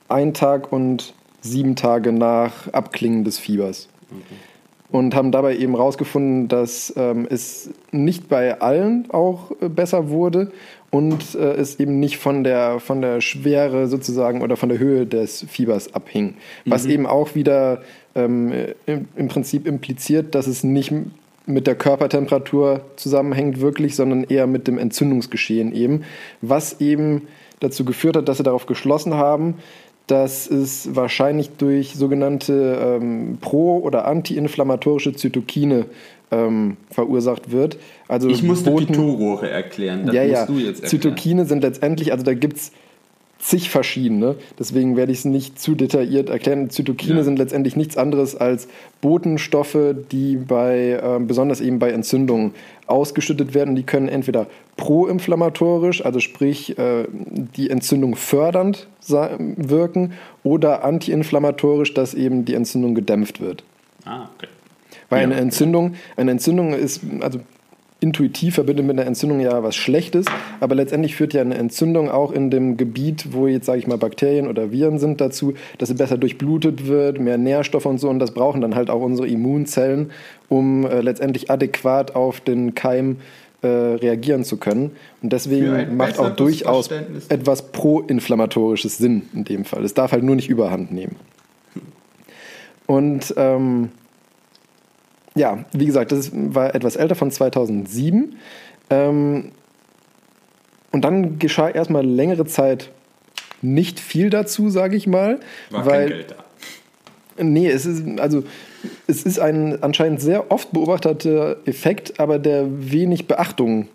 äh, 0.10 0.12
ein 0.12 0.34
Tag 0.34 0.74
und 0.74 1.14
sieben 1.42 1.76
Tage 1.76 2.12
nach 2.12 2.72
Abklingen 2.72 3.24
des 3.24 3.40
Fiebers. 3.40 3.90
Und 4.92 5.16
haben 5.16 5.32
dabei 5.32 5.56
eben 5.56 5.74
herausgefunden, 5.76 6.50
dass 6.50 6.94
ähm, 6.98 7.26
es 7.30 7.70
nicht 7.92 8.28
bei 8.28 8.60
allen 8.60 9.10
auch 9.12 9.52
äh, 9.62 9.70
besser 9.70 10.10
wurde 10.10 10.52
und 10.90 11.34
äh, 11.36 11.54
es 11.54 11.80
eben 11.80 12.02
nicht 12.02 12.18
von 12.18 12.44
der, 12.44 12.82
von 12.82 13.02
der 13.02 13.22
Schwere 13.22 13.88
sozusagen 13.88 14.42
oder 14.42 14.58
von 14.58 14.68
der 14.68 14.80
Höhe 14.80 15.06
des 15.06 15.46
Fiebers 15.48 15.96
abhing. 15.96 16.36
Was 16.66 16.86
eben 16.86 17.06
auch 17.06 17.36
wieder 17.36 17.84
ähm, 18.16 18.52
im, 18.86 19.08
im 19.16 19.28
Prinzip 19.30 19.66
impliziert, 19.66 20.36
dass 20.36 20.48
es 20.48 20.66
nicht 20.66 20.92
mit 21.46 21.68
der 21.68 21.76
Körpertemperatur 21.76 22.82
zusammenhängt 22.98 23.62
wirklich, 23.62 23.96
sondern 23.96 24.26
eher 24.26 24.48
mit 24.48 24.68
dem 24.68 24.78
Entzündungsgeschehen 24.78 25.74
eben, 25.74 26.04
was 26.42 26.82
eben 26.82 27.28
dazu 27.60 27.86
geführt 27.86 28.18
hat, 28.18 28.28
dass 28.28 28.38
sie 28.38 28.44
darauf 28.44 28.66
geschlossen 28.66 29.14
haben, 29.14 29.56
dass 30.12 30.50
es 30.52 30.94
wahrscheinlich 30.94 31.52
durch 31.58 31.94
sogenannte 31.96 32.78
ähm, 33.02 33.38
pro- 33.40 33.80
oder 33.80 34.06
antiinflammatorische 34.08 35.14
Zytokine 35.14 35.86
ähm, 36.32 36.76
verursacht 36.90 37.52
wird. 37.52 37.78
Also 38.10 38.28
Ich 38.28 38.44
musste 38.44 38.72
Boten- 38.72 38.88
Pitot-Rohre 38.88 39.50
erklären. 39.50 40.06
Das 40.06 40.16
ja, 40.16 40.24
musst 40.24 40.34
ja. 40.34 40.46
du 40.46 40.54
jetzt 40.60 40.84
erklären. 40.84 40.90
Zytokine 40.90 41.46
sind 41.46 41.64
letztendlich, 41.64 42.12
also 42.12 42.26
da 42.26 42.34
gibt 42.34 42.58
es 42.58 42.72
zig 43.42 43.70
verschiedene, 43.72 44.36
deswegen 44.60 44.96
werde 44.96 45.12
ich 45.12 45.20
es 45.20 45.26
nicht 45.26 45.60
zu 45.60 45.74
detailliert 45.74 46.30
erklären. 46.30 46.70
Zytokine 46.70 47.18
Ja. 47.18 47.24
sind 47.24 47.40
letztendlich 47.40 47.76
nichts 47.76 47.98
anderes 47.98 48.36
als 48.36 48.68
Botenstoffe, 49.02 49.96
die 50.12 50.36
bei, 50.36 51.00
ähm, 51.04 51.26
besonders 51.26 51.60
eben 51.60 51.80
bei 51.80 51.90
Entzündungen 51.92 52.54
ausgeschüttet 52.86 53.56
werden. 53.56 53.76
Die 53.76 53.84
können 53.84 54.10
entweder 54.10 54.46
proinflammatorisch, 54.78 56.06
also 56.06 56.20
sprich 56.20 56.78
äh, 56.78 57.06
die 57.12 57.70
Entzündung 57.70 58.16
fördernd 58.16 58.88
wirken, 59.08 60.14
oder 60.44 60.84
antiinflammatorisch, 60.84 61.94
dass 61.94 62.14
eben 62.14 62.46
die 62.46 62.54
Entzündung 62.54 62.94
gedämpft 62.96 63.42
wird. 63.42 63.64
Ah, 64.06 64.28
okay. 64.36 64.48
Weil 65.10 65.22
Ja, 65.22 65.28
eine. 65.28 65.36
Entzündung, 65.42 65.96
eine 66.16 66.32
Entzündung 66.32 66.74
ist, 66.74 67.02
also 67.22 67.40
intuitiv 68.02 68.56
verbindet 68.56 68.86
mit 68.86 69.00
einer 69.00 69.08
Entzündung 69.08 69.40
ja 69.40 69.64
was 69.64 69.76
Schlechtes, 69.76 70.26
aber 70.60 70.76
letztendlich 70.76 71.16
führt 71.16 71.34
ja 71.34 71.42
eine 71.42 71.56
Entzündung 71.56 72.10
auch 72.10 72.32
in 72.32 72.50
dem 72.50 72.76
Gebiet, 72.76 73.28
wo 73.32 73.48
jetzt, 73.48 73.68
sage 73.68 73.80
ich 73.80 73.88
mal, 73.88 73.98
Bakterien 73.98 74.48
oder 74.48 74.72
Viren 74.72 74.98
sind, 74.98 75.22
dazu, 75.22 75.54
dass 75.78 75.90
sie 75.90 75.96
besser 75.96 76.18
durchblutet 76.18 76.88
wird, 76.88 77.20
mehr 77.20 77.38
Nährstoffe 77.38 77.86
und 77.86 78.00
so, 78.00 78.10
und 78.10 78.20
das 78.20 78.32
brauchen 78.32 78.60
dann 78.60 78.76
halt 78.76 78.90
auch 78.90 79.02
unsere 79.02 79.28
Immunzellen, 79.28 80.12
um 80.50 80.86
äh, 80.86 81.02
letztendlich 81.02 81.52
adäquat 81.52 82.16
auf 82.16 82.42
den 82.42 82.74
Keim 82.74 83.18
äh, 83.62 83.68
reagieren 83.68 84.44
zu 84.44 84.58
können. 84.58 84.92
Und 85.22 85.32
deswegen 85.32 85.96
macht 85.96 86.18
auch 86.18 86.32
durchaus 86.32 86.90
etwas 87.30 87.72
proinflammatorisches 87.72 88.98
Sinn 88.98 89.24
in 89.34 89.44
dem 89.44 89.64
Fall. 89.64 89.86
Es 89.86 89.94
darf 89.94 90.12
halt 90.12 90.24
nur 90.24 90.36
nicht 90.36 90.50
überhand 90.50 90.92
nehmen. 90.92 91.18
Und 92.88 93.34
ähm, 93.38 93.90
ja, 95.36 95.66
wie 95.72 95.86
gesagt, 95.86 96.12
das 96.12 96.32
war 96.34 96.76
etwas 96.76 96.96
älter 96.96 97.16
von 97.16 97.32
2007. 97.32 98.36
Ähm, 98.90 99.52
und 100.92 101.06
dann 101.06 101.40
geschah 101.40 101.70
erstmal 101.70 102.06
längere 102.06 102.46
Zeit 102.46 102.92
nicht 103.62 104.00
viel 104.00 104.30
dazu, 104.30 104.70
sage 104.70 104.96
ich 104.96 105.08
mal. 105.08 105.40
War 105.70 105.86
weil, 105.86 106.00
kein 106.00 106.18
Geld 106.18 106.32
da. 106.32 107.44
Nee, 107.44 107.70
es 107.70 107.86
ist, 107.86 108.20
also, 108.20 108.44
es 109.08 109.24
ist 109.24 109.40
ein 109.40 109.82
anscheinend 109.82 110.20
sehr 110.20 110.52
oft 110.52 110.72
beobachteter 110.72 111.58
Effekt, 111.66 112.20
aber 112.20 112.40
der 112.40 112.66
wenig 112.92 113.28
Beachtung 113.28 113.88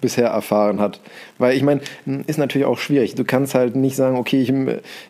bisher 0.00 0.28
erfahren 0.28 0.80
hat. 0.80 1.00
Weil 1.38 1.56
ich 1.56 1.62
meine, 1.62 1.80
ist 2.26 2.38
natürlich 2.38 2.66
auch 2.66 2.78
schwierig. 2.78 3.14
Du 3.14 3.24
kannst 3.24 3.54
halt 3.54 3.76
nicht 3.76 3.96
sagen, 3.96 4.16
okay, 4.16 4.40
ich, 4.42 4.52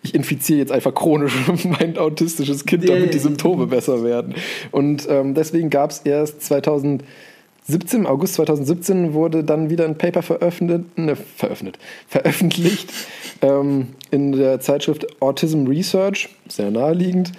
ich 0.02 0.14
infiziere 0.14 0.58
jetzt 0.58 0.72
einfach 0.72 0.94
chronisch 0.94 1.34
mein 1.64 1.98
autistisches 1.98 2.64
Kind, 2.64 2.88
damit 2.88 3.14
die 3.14 3.18
Symptome 3.18 3.66
besser 3.66 4.04
werden. 4.04 4.34
Und 4.70 5.06
ähm, 5.08 5.34
deswegen 5.34 5.70
gab 5.70 5.90
es 5.90 5.98
erst 6.00 6.42
2017, 6.42 8.00
im 8.00 8.06
August 8.06 8.34
2017 8.34 9.14
wurde 9.14 9.44
dann 9.44 9.70
wieder 9.70 9.84
ein 9.84 9.98
Paper 9.98 10.22
veröffentlicht, 10.22 10.98
ne, 10.98 11.16
veröffentlicht, 11.16 11.78
veröffentlicht 12.08 12.92
ähm, 13.42 13.88
in 14.10 14.32
der 14.32 14.60
Zeitschrift 14.60 15.22
Autism 15.22 15.66
Research, 15.66 16.28
sehr 16.48 16.70
naheliegend. 16.70 17.32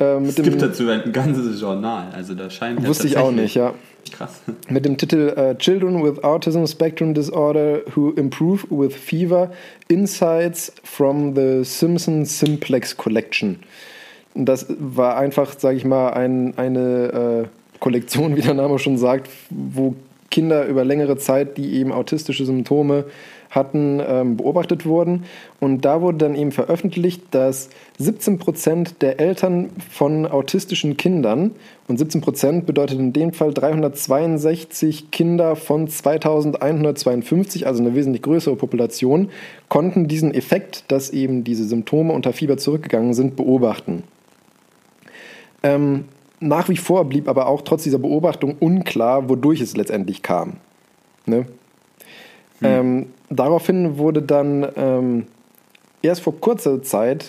Äh, 0.00 0.24
Es 0.24 0.36
gibt 0.36 0.62
dazu 0.62 0.88
ein 0.88 1.12
ganzes 1.12 1.60
Journal, 1.60 2.08
also 2.14 2.34
da 2.34 2.50
scheint 2.50 2.86
wusste 2.86 3.06
ich 3.06 3.16
auch 3.16 3.32
nicht, 3.32 3.54
ja. 3.54 3.74
Krass. 4.12 4.40
mit 4.68 4.84
dem 4.84 4.96
Titel 4.96 5.34
äh, 5.36 5.56
Children 5.58 6.02
with 6.02 6.24
Autism 6.24 6.64
Spectrum 6.64 7.12
Disorder 7.12 7.80
Who 7.94 8.10
Improve 8.12 8.64
with 8.70 8.94
Fever 8.94 9.50
Insights 9.88 10.72
from 10.82 11.34
the 11.34 11.62
Simpson 11.62 12.24
Simplex 12.24 12.96
Collection. 12.96 13.58
Und 14.34 14.46
das 14.46 14.66
war 14.78 15.16
einfach, 15.16 15.58
sage 15.58 15.76
ich 15.76 15.84
mal, 15.84 16.10
ein, 16.10 16.56
eine 16.56 17.44
äh, 17.44 17.78
Kollektion, 17.80 18.36
wie 18.36 18.40
der 18.40 18.54
Name 18.54 18.78
schon 18.78 18.96
sagt, 18.96 19.28
wo 19.50 19.94
Kinder 20.30 20.66
über 20.66 20.84
längere 20.84 21.16
Zeit, 21.16 21.56
die 21.56 21.74
eben 21.74 21.92
autistische 21.92 22.44
Symptome 22.44 23.04
hatten, 23.50 24.00
ähm, 24.06 24.36
beobachtet 24.36 24.86
wurden. 24.86 25.24
Und 25.60 25.84
da 25.84 26.00
wurde 26.02 26.18
dann 26.18 26.34
eben 26.34 26.52
veröffentlicht, 26.52 27.22
dass 27.30 27.70
17 27.98 28.38
Prozent 28.38 29.02
der 29.02 29.20
Eltern 29.20 29.70
von 29.90 30.26
autistischen 30.26 30.96
Kindern, 30.96 31.52
und 31.88 31.96
17 31.96 32.20
Prozent 32.20 32.66
bedeutet 32.66 32.98
in 32.98 33.14
dem 33.14 33.32
Fall 33.32 33.54
362 33.54 35.10
Kinder 35.10 35.56
von 35.56 35.88
2152, 35.88 37.66
also 37.66 37.82
eine 37.82 37.94
wesentlich 37.94 38.20
größere 38.20 38.56
Population, 38.56 39.30
konnten 39.70 40.06
diesen 40.06 40.34
Effekt, 40.34 40.84
dass 40.88 41.08
eben 41.08 41.44
diese 41.44 41.64
Symptome 41.64 42.12
unter 42.12 42.34
Fieber 42.34 42.58
zurückgegangen 42.58 43.14
sind, 43.14 43.36
beobachten. 43.36 44.02
Ähm, 45.62 46.04
nach 46.40 46.68
wie 46.68 46.76
vor 46.76 47.06
blieb 47.06 47.26
aber 47.26 47.46
auch 47.46 47.62
trotz 47.62 47.84
dieser 47.84 47.98
Beobachtung 47.98 48.56
unklar, 48.60 49.30
wodurch 49.30 49.62
es 49.62 49.74
letztendlich 49.74 50.22
kam. 50.22 50.58
Ne? 51.24 51.46
Ähm, 52.62 53.06
daraufhin 53.30 53.98
wurde 53.98 54.22
dann 54.22 54.66
ähm, 54.76 55.26
erst 56.02 56.22
vor 56.22 56.40
kurzer 56.40 56.82
Zeit 56.82 57.26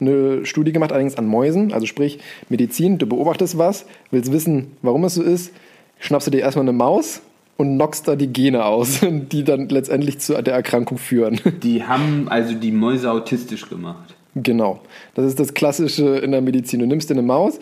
eine 0.00 0.44
Studie 0.44 0.72
gemacht, 0.72 0.92
allerdings 0.92 1.16
an 1.16 1.26
Mäusen, 1.26 1.72
also 1.72 1.86
sprich 1.86 2.18
Medizin, 2.48 2.98
du 2.98 3.06
beobachtest 3.06 3.58
was, 3.58 3.86
willst 4.10 4.32
wissen, 4.32 4.76
warum 4.82 5.04
es 5.04 5.14
so 5.14 5.22
ist, 5.22 5.52
schnappst 5.98 6.26
du 6.26 6.30
dir 6.30 6.40
erstmal 6.40 6.64
eine 6.64 6.72
Maus 6.72 7.22
und 7.56 7.76
knockst 7.76 8.08
da 8.08 8.16
die 8.16 8.32
Gene 8.32 8.64
aus, 8.64 9.00
die 9.02 9.44
dann 9.44 9.68
letztendlich 9.68 10.18
zu 10.18 10.40
der 10.42 10.54
Erkrankung 10.54 10.98
führen. 10.98 11.40
Die 11.62 11.84
haben 11.84 12.28
also 12.28 12.54
die 12.54 12.72
Mäuse 12.72 13.10
autistisch 13.10 13.68
gemacht. 13.68 14.13
Genau. 14.34 14.80
Das 15.14 15.24
ist 15.26 15.38
das 15.38 15.54
Klassische 15.54 16.18
in 16.18 16.32
der 16.32 16.40
Medizin. 16.40 16.80
Du 16.80 16.86
nimmst 16.86 17.08
dir 17.08 17.14
eine 17.14 17.22
Maus. 17.22 17.58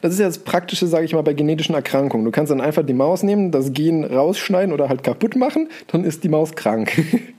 Das 0.00 0.12
ist 0.12 0.20
ja 0.20 0.26
das 0.26 0.38
Praktische, 0.38 0.86
sage 0.86 1.04
ich 1.04 1.12
mal, 1.12 1.22
bei 1.22 1.32
genetischen 1.32 1.74
Erkrankungen. 1.74 2.24
Du 2.24 2.30
kannst 2.30 2.52
dann 2.52 2.60
einfach 2.60 2.86
die 2.86 2.94
Maus 2.94 3.22
nehmen, 3.22 3.50
das 3.50 3.72
Gen 3.72 4.04
rausschneiden 4.04 4.72
oder 4.72 4.88
halt 4.88 5.02
kaputt 5.02 5.34
machen, 5.34 5.68
dann 5.88 6.04
ist 6.04 6.24
die 6.24 6.28
Maus 6.28 6.54
krank. 6.54 6.92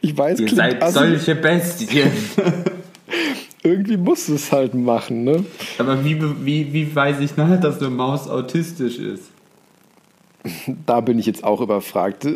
Ich 0.00 0.16
weiß, 0.16 0.38
Ihr 0.38 0.48
seid 0.50 0.80
assi, 0.80 0.92
solche 0.92 1.34
Bestien. 1.34 2.12
irgendwie 3.66 3.96
musst 3.96 4.28
du 4.28 4.34
es 4.34 4.52
halt 4.52 4.74
machen, 4.74 5.24
ne? 5.24 5.44
Aber 5.78 6.04
wie, 6.04 6.20
wie, 6.44 6.72
wie 6.72 6.94
weiß 6.94 7.20
ich 7.20 7.36
nachher, 7.36 7.56
dass 7.56 7.80
eine 7.80 7.90
Maus 7.90 8.28
autistisch 8.28 8.98
ist? 8.98 9.24
Da 10.86 11.00
bin 11.00 11.18
ich 11.18 11.26
jetzt 11.26 11.44
auch 11.44 11.60
überfragt. 11.60 12.26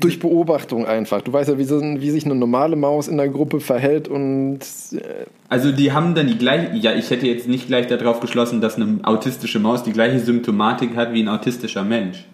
Durch 0.00 0.18
Beobachtung 0.18 0.86
einfach. 0.86 1.22
Du 1.22 1.32
weißt 1.32 1.50
ja, 1.50 1.58
wie, 1.58 1.64
so, 1.64 1.80
wie 1.80 2.10
sich 2.10 2.24
eine 2.24 2.34
normale 2.34 2.76
Maus 2.76 3.08
in 3.08 3.16
der 3.16 3.28
Gruppe 3.28 3.60
verhält 3.60 4.08
und 4.08 4.60
äh, 4.92 5.26
Also 5.48 5.72
die 5.72 5.92
haben 5.92 6.14
dann 6.14 6.26
die 6.26 6.38
gleiche, 6.38 6.76
ja, 6.76 6.94
ich 6.94 7.10
hätte 7.10 7.26
jetzt 7.26 7.48
nicht 7.48 7.66
gleich 7.66 7.86
darauf 7.86 8.20
geschlossen, 8.20 8.60
dass 8.60 8.76
eine 8.76 9.00
autistische 9.02 9.58
Maus 9.58 9.82
die 9.82 9.92
gleiche 9.92 10.18
Symptomatik 10.20 10.96
hat 10.96 11.12
wie 11.12 11.22
ein 11.22 11.28
autistischer 11.28 11.84
Mensch. 11.84 12.24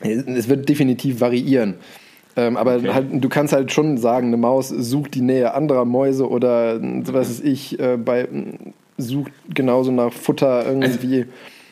Es 0.00 0.48
wird 0.48 0.68
definitiv 0.68 1.20
variieren. 1.20 1.74
Ähm, 2.36 2.56
aber 2.56 2.76
Okay. 2.76 2.92
halt, 2.92 3.06
du 3.12 3.28
kannst 3.28 3.54
halt 3.54 3.72
schon 3.72 3.96
sagen, 3.96 4.28
eine 4.28 4.36
Maus 4.36 4.68
sucht 4.68 5.14
die 5.14 5.22
Nähe 5.22 5.54
anderer 5.54 5.86
Mäuse 5.86 6.28
oder 6.28 6.78
was 6.80 7.30
weiß 7.30 7.40
ich, 7.40 7.78
äh, 7.80 7.96
bei, 7.96 8.28
sucht 8.98 9.32
genauso 9.54 9.90
nach 9.92 10.12
Futter 10.12 10.66
irgendwie. 10.66 11.26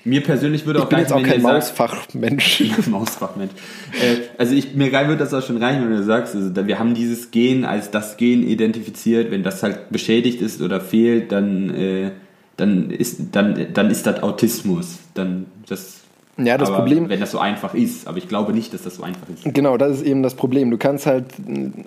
Mir 0.07 0.23
persönlich 0.23 0.67
würde 0.67 0.81
ich 0.81 0.85
auch 0.85 0.89
bin 0.91 0.99
jetzt 0.99 1.13
auch 1.15 1.23
kein 1.23 1.41
Mausfachmensch. 1.41 2.65
Mausfachmensch. 2.91 3.53
Äh, 3.93 4.17
also 4.37 4.55
ich, 4.55 4.75
mir 4.75 4.91
geil 4.91 5.09
wird 5.09 5.21
das 5.21 5.33
auch 5.33 5.43
schon 5.43 5.57
reichen, 5.57 5.83
wenn 5.85 5.97
du 5.97 6.03
sagst, 6.03 6.35
also 6.35 6.55
wir 6.67 6.79
haben 6.79 6.93
dieses 6.93 7.31
Gen 7.31 7.65
als 7.65 7.91
das 7.91 8.19
Gen 8.19 8.47
identifiziert. 8.47 9.31
Wenn 9.31 9.43
das 9.43 9.63
halt 9.63 9.89
beschädigt 9.91 10.43
ist 10.43 10.61
oder 10.61 10.81
fehlt, 10.83 11.33
dann, 11.33 11.71
äh, 11.75 12.11
dann, 12.59 12.91
ist, 12.91 13.19
dann, 13.33 13.69
dann 13.73 13.91
ist 13.91 14.07
das 14.07 14.23
Autismus. 14.23 14.99
Dann 15.15 15.47
das, 15.69 16.03
Ja, 16.37 16.59
das 16.59 16.69
aber 16.69 16.81
Problem- 16.81 17.09
Wenn 17.09 17.21
das 17.21 17.31
so 17.31 17.39
einfach 17.39 17.73
ist. 17.73 18.07
Aber 18.07 18.19
ich 18.19 18.29
glaube 18.29 18.53
nicht, 18.53 18.75
dass 18.75 18.83
das 18.83 18.97
so 18.97 19.05
einfach 19.05 19.27
ist. 19.31 19.55
Genau, 19.55 19.79
das 19.79 20.01
ist 20.01 20.03
eben 20.07 20.23
das 20.23 20.35
Problem. 20.35 20.71
Du 20.71 20.77
kannst 20.77 21.07
halt, 21.07 21.25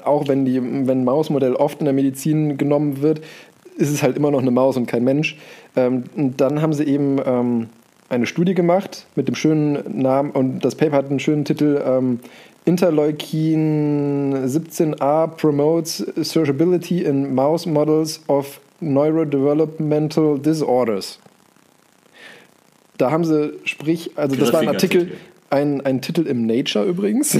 auch 0.03 0.27
wenn, 0.27 0.43
die, 0.43 0.59
wenn 0.59 1.01
ein 1.01 1.05
Mausmodell 1.05 1.53
oft 1.53 1.77
in 1.81 1.85
der 1.85 1.93
Medizin 1.93 2.57
genommen 2.57 3.03
wird, 3.03 3.21
ist 3.77 3.89
es 3.91 4.03
halt 4.03 4.17
immer 4.17 4.31
noch 4.31 4.41
eine 4.41 4.51
Maus 4.51 4.75
und 4.77 4.87
kein 4.87 5.03
Mensch. 5.03 5.37
Ähm, 5.75 6.03
und 6.15 6.41
dann 6.41 6.61
haben 6.61 6.73
sie 6.73 6.83
eben 6.83 7.19
ähm, 7.25 7.69
eine 8.09 8.25
Studie 8.25 8.53
gemacht 8.53 9.05
mit 9.15 9.27
dem 9.27 9.35
schönen 9.35 10.01
Namen, 10.01 10.31
und 10.31 10.65
das 10.65 10.75
Paper 10.75 10.97
hat 10.97 11.09
einen 11.09 11.19
schönen 11.19 11.45
Titel, 11.45 11.81
ähm, 11.85 12.19
Interleukin 12.65 14.33
17a 14.45 15.27
promotes 15.27 16.05
searchability 16.17 17.01
in 17.01 17.33
mouse 17.33 17.65
models 17.65 18.21
of 18.27 18.59
neurodevelopmental 18.81 20.37
disorders. 20.37 21.19
Da 22.97 23.11
haben 23.11 23.23
sie, 23.23 23.53
sprich, 23.63 24.11
also 24.17 24.35
das 24.35 24.51
war 24.51 24.61
ein 24.61 24.67
Artikel, 24.67 25.11
ein, 25.49 25.79
ein 25.85 26.01
Titel 26.01 26.27
im 26.27 26.45
Nature 26.45 26.83
übrigens, 26.83 27.37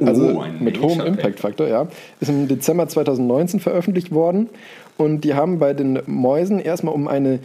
Oh, 0.00 0.04
also 0.04 0.40
ein 0.40 0.62
mit 0.62 0.80
hohem 0.80 1.00
Impact 1.00 1.40
Faktor, 1.40 1.66
ja. 1.66 1.88
Ist 2.20 2.28
im 2.28 2.46
Dezember 2.46 2.86
2019 2.86 3.58
veröffentlicht 3.58 4.12
worden 4.12 4.48
und 4.98 5.22
die 5.22 5.34
haben 5.34 5.58
bei 5.58 5.72
den 5.72 6.00
Mäusen 6.06 6.58
erstmal 6.58 6.94
um 6.94 7.08
eine 7.08 7.40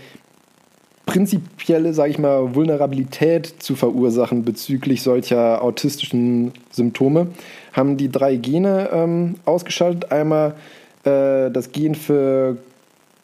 prinzipielle, 1.05 1.93
sage 1.93 2.11
ich 2.11 2.17
mal, 2.17 2.55
Vulnerabilität 2.55 3.55
zu 3.59 3.75
verursachen 3.75 4.43
bezüglich 4.43 5.03
solcher 5.03 5.61
autistischen 5.61 6.53
Symptome, 6.71 7.27
haben 7.71 7.97
die 7.97 8.09
drei 8.11 8.35
Gene 8.37 8.89
ähm, 8.91 9.35
ausgeschaltet. 9.45 10.11
Einmal 10.11 10.55
äh, 11.03 11.51
das 11.51 11.71
Gen 11.71 11.93
für 11.95 12.57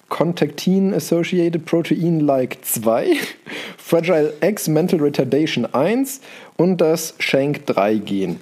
Contactin 0.10 0.94
Associated 0.94 1.66
Protein 1.66 2.20
Like 2.20 2.60
2, 2.64 3.14
Fragile 3.78 4.34
X 4.42 4.68
Mental 4.68 5.00
Retardation 5.00 5.66
1 5.66 6.22
und 6.58 6.82
das 6.82 7.16
Shank 7.20 7.66
3 7.66 7.96
Gen. 7.96 8.40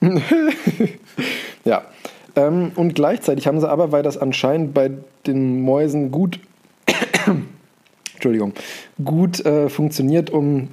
Ja. 1.64 1.82
Ähm, 2.36 2.72
und 2.74 2.94
gleichzeitig 2.94 3.46
haben 3.46 3.60
sie 3.60 3.68
aber, 3.68 3.92
weil 3.92 4.02
das 4.02 4.18
anscheinend 4.18 4.74
bei 4.74 4.90
den 5.26 5.62
Mäusen 5.62 6.10
gut, 6.10 6.40
Entschuldigung, 8.14 8.52
gut 9.04 9.44
äh, 9.44 9.68
funktioniert, 9.68 10.30
um 10.30 10.68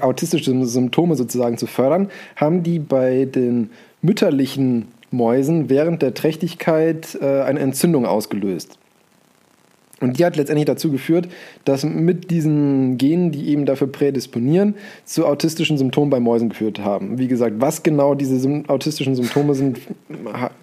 autistische 0.00 0.64
Symptome 0.66 1.16
sozusagen 1.16 1.58
zu 1.58 1.66
fördern, 1.66 2.10
haben 2.36 2.62
die 2.62 2.78
bei 2.78 3.26
den 3.26 3.70
mütterlichen 4.00 4.88
Mäusen 5.10 5.68
während 5.68 6.02
der 6.02 6.14
Trächtigkeit 6.14 7.18
äh, 7.20 7.42
eine 7.42 7.60
Entzündung 7.60 8.06
ausgelöst. 8.06 8.78
Und 10.02 10.18
die 10.18 10.24
hat 10.24 10.36
letztendlich 10.36 10.66
dazu 10.66 10.90
geführt, 10.90 11.28
dass 11.64 11.84
mit 11.84 12.30
diesen 12.30 12.98
Genen, 12.98 13.32
die 13.32 13.48
eben 13.48 13.66
dafür 13.66 13.86
prädisponieren, 13.86 14.74
zu 15.04 15.26
autistischen 15.26 15.78
Symptomen 15.78 16.10
bei 16.10 16.20
Mäusen 16.20 16.50
geführt 16.50 16.80
haben. 16.80 17.18
Wie 17.18 17.28
gesagt, 17.28 17.56
was 17.58 17.82
genau 17.82 18.14
diese 18.14 18.38
Sym 18.38 18.64
autistischen 18.68 19.14
Symptome 19.14 19.54
sind, 19.54 19.78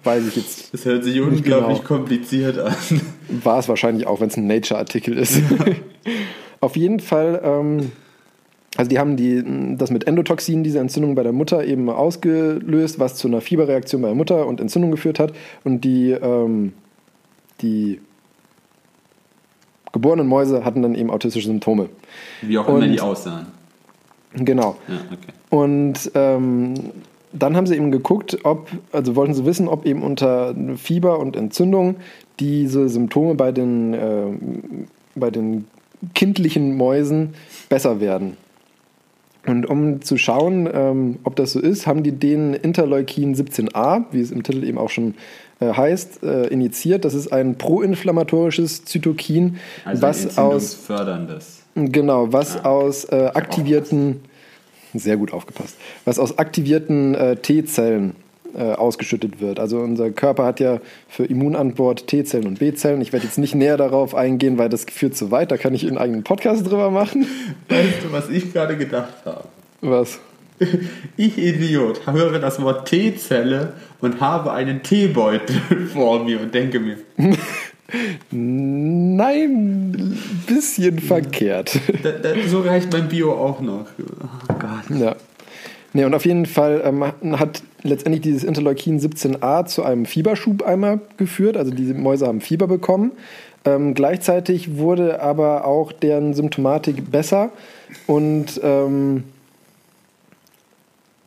weiß 0.04 0.28
ich 0.28 0.36
jetzt. 0.36 0.72
Das 0.72 0.84
hört 0.84 1.04
sich 1.04 1.20
unglaublich 1.20 1.40
unglaublich 1.40 1.84
kompliziert 1.84 2.58
an. 2.58 2.74
War 3.28 3.58
es 3.58 3.68
wahrscheinlich 3.68 4.06
auch, 4.06 4.20
wenn 4.20 4.28
es 4.28 4.36
ein 4.36 4.46
Nature-Artikel 4.46 5.16
ist. 5.16 5.40
Auf 6.60 6.76
jeden 6.76 7.00
Fall, 7.00 7.40
ähm, 7.42 7.92
also 8.76 8.88
die 8.88 8.98
haben 8.98 9.16
die, 9.16 9.42
das 9.76 9.90
mit 9.90 10.06
Endotoxin, 10.06 10.62
diese 10.62 10.78
Entzündung 10.78 11.14
bei 11.14 11.22
der 11.22 11.32
Mutter 11.32 11.64
eben 11.64 11.88
ausgelöst, 11.88 12.98
was 12.98 13.16
zu 13.16 13.28
einer 13.28 13.40
Fieberreaktion 13.40 14.02
bei 14.02 14.08
der 14.08 14.16
Mutter 14.16 14.46
und 14.46 14.60
Entzündung 14.60 14.90
geführt 14.90 15.18
hat. 15.18 15.32
Und 15.64 15.82
die, 15.84 16.10
ähm, 16.10 16.72
die 17.62 18.00
geborenen 19.92 20.26
Mäuse 20.26 20.64
hatten 20.64 20.82
dann 20.82 20.94
eben 20.94 21.10
autistische 21.10 21.48
Symptome. 21.48 21.88
Wie 22.42 22.58
auch 22.58 22.68
immer 22.68 22.78
Und- 22.78 22.92
die 22.92 23.00
aussahen. 23.00 23.46
Genau. 24.34 24.76
Ja, 24.86 24.94
okay. 25.10 25.32
Und 25.50 26.12
ähm, 26.14 26.74
dann 27.32 27.56
haben 27.56 27.66
sie 27.66 27.74
eben 27.76 27.90
geguckt, 27.90 28.38
ob, 28.44 28.68
also 28.92 29.16
wollten 29.16 29.34
sie 29.34 29.44
wissen, 29.44 29.68
ob 29.68 29.86
eben 29.86 30.02
unter 30.02 30.54
Fieber 30.76 31.18
und 31.18 31.36
Entzündung 31.36 31.96
diese 32.38 32.88
Symptome 32.88 33.34
bei 33.34 33.52
den, 33.52 33.94
äh, 33.94 34.26
bei 35.16 35.30
den 35.30 35.66
kindlichen 36.14 36.76
Mäusen 36.76 37.34
besser 37.68 38.00
werden. 38.00 38.36
Und 39.46 39.66
um 39.66 40.02
zu 40.02 40.16
schauen, 40.18 40.68
ähm, 40.72 41.18
ob 41.24 41.34
das 41.36 41.52
so 41.52 41.60
ist, 41.60 41.86
haben 41.86 42.02
die 42.02 42.12
den 42.12 42.54
Interleukin 42.54 43.34
17a, 43.34 44.04
wie 44.12 44.20
es 44.20 44.30
im 44.30 44.42
Titel 44.42 44.64
eben 44.64 44.78
auch 44.78 44.90
schon 44.90 45.14
heißt, 45.66 46.22
äh, 46.22 46.46
injiziert. 46.48 47.04
Das 47.04 47.14
ist 47.14 47.32
ein 47.32 47.56
proinflammatorisches 47.58 48.84
Zytokin, 48.84 49.58
Also 49.84 50.02
was 50.02 50.38
aus 50.38 50.52
entzündungsförderndes. 50.54 51.58
Genau, 51.74 52.32
was 52.32 52.56
Ah, 52.64 52.68
aus 52.70 53.04
äh, 53.04 53.30
aktivierten, 53.34 54.20
sehr 54.94 55.16
gut 55.16 55.32
aufgepasst, 55.32 55.76
was 56.04 56.18
aus 56.18 56.38
aktivierten 56.38 57.14
äh, 57.14 57.36
T-Zellen 57.36 58.16
äh, 58.56 58.72
ausgeschüttet 58.72 59.40
wird. 59.40 59.60
Also 59.60 59.78
unser 59.78 60.10
Körper 60.10 60.44
hat 60.44 60.58
ja 60.58 60.80
für 61.08 61.24
Immunantwort 61.24 62.08
T-Zellen 62.08 62.46
und 62.48 62.58
B-Zellen. 62.58 63.00
Ich 63.00 63.12
werde 63.12 63.26
jetzt 63.26 63.38
nicht 63.38 63.54
näher 63.54 63.76
darauf 63.76 64.14
eingehen, 64.16 64.58
weil 64.58 64.68
das 64.68 64.84
führt 64.84 65.14
zu 65.16 65.30
weit. 65.30 65.52
Da 65.52 65.56
kann 65.56 65.72
ich 65.74 65.86
einen 65.86 65.98
eigenen 65.98 66.24
Podcast 66.24 66.66
drüber 66.66 66.90
machen. 66.90 67.26
Weißt 67.68 68.02
du, 68.02 68.10
was 68.12 68.28
ich 68.28 68.52
gerade 68.52 68.76
gedacht 68.76 69.14
habe? 69.24 69.44
Was? 69.82 70.18
Ich 71.16 71.38
Idiot 71.38 72.06
höre 72.06 72.38
das 72.38 72.60
Wort 72.62 72.88
T-Zelle 72.88 73.74
und 74.00 74.20
habe 74.20 74.52
einen 74.52 74.82
Teebeutel 74.82 75.86
vor 75.92 76.24
mir 76.24 76.40
und 76.40 76.54
denke 76.54 76.80
mir, 76.80 76.96
Nein, 78.30 79.92
ein 79.92 80.18
bisschen 80.46 81.00
verkehrt. 81.00 81.76
da, 82.04 82.12
da, 82.12 82.30
so 82.46 82.60
reicht 82.60 82.92
mein 82.92 83.08
Bio 83.08 83.32
auch 83.32 83.60
noch. 83.60 83.86
Oh 83.98 84.54
Gott. 84.60 84.96
Ja. 84.96 85.16
Nee, 85.92 86.04
und 86.04 86.14
auf 86.14 86.24
jeden 86.24 86.46
Fall 86.46 86.82
ähm, 86.84 87.04
hat 87.40 87.62
letztendlich 87.82 88.22
dieses 88.22 88.44
Interleukin 88.44 89.00
17a 89.00 89.66
zu 89.66 89.82
einem 89.82 90.06
Fieberschub 90.06 90.62
einmal 90.62 91.00
geführt. 91.16 91.56
Also 91.56 91.72
diese 91.72 91.94
Mäuse 91.94 92.28
haben 92.28 92.40
Fieber 92.40 92.68
bekommen. 92.68 93.10
Ähm, 93.64 93.94
gleichzeitig 93.94 94.76
wurde 94.76 95.20
aber 95.20 95.64
auch 95.64 95.90
deren 95.90 96.32
Symptomatik 96.32 97.10
besser 97.10 97.50
und 98.06 98.60
ähm, 98.62 99.24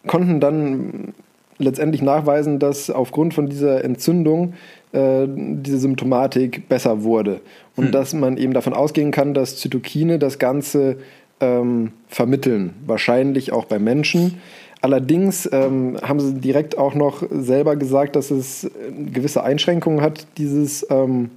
konnten 0.07 0.39
dann 0.39 1.13
letztendlich 1.57 2.01
nachweisen, 2.01 2.59
dass 2.59 2.89
aufgrund 2.89 3.33
von 3.33 3.47
dieser 3.47 3.83
Entzündung 3.83 4.53
äh, 4.91 5.25
diese 5.27 5.79
Symptomatik 5.79 6.67
besser 6.67 7.03
wurde. 7.03 7.41
Und 7.75 7.93
dass 7.93 8.13
man 8.13 8.37
eben 8.37 8.53
davon 8.53 8.73
ausgehen 8.73 9.11
kann, 9.11 9.33
dass 9.33 9.57
Zytokine 9.57 10.19
das 10.19 10.39
Ganze 10.39 10.97
ähm, 11.39 11.91
vermitteln, 12.07 12.73
wahrscheinlich 12.85 13.51
auch 13.51 13.65
bei 13.65 13.79
Menschen. 13.79 14.39
Allerdings 14.81 15.49
ähm, 15.51 15.97
haben 16.01 16.19
sie 16.19 16.33
direkt 16.35 16.77
auch 16.77 16.93
noch 16.93 17.23
selber 17.31 17.75
gesagt, 17.75 18.15
dass 18.15 18.31
es 18.31 18.65
äh, 18.65 18.69
gewisse 19.11 19.43
Einschränkungen 19.43 20.01
hat, 20.01 20.27
dieses 20.37 20.85
ähm, 20.89 21.31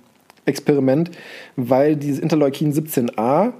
Experiment, 0.45 1.11
weil 1.57 1.97
dieses 1.97 2.19
Interleukin 2.19 2.73
17a 2.73 3.53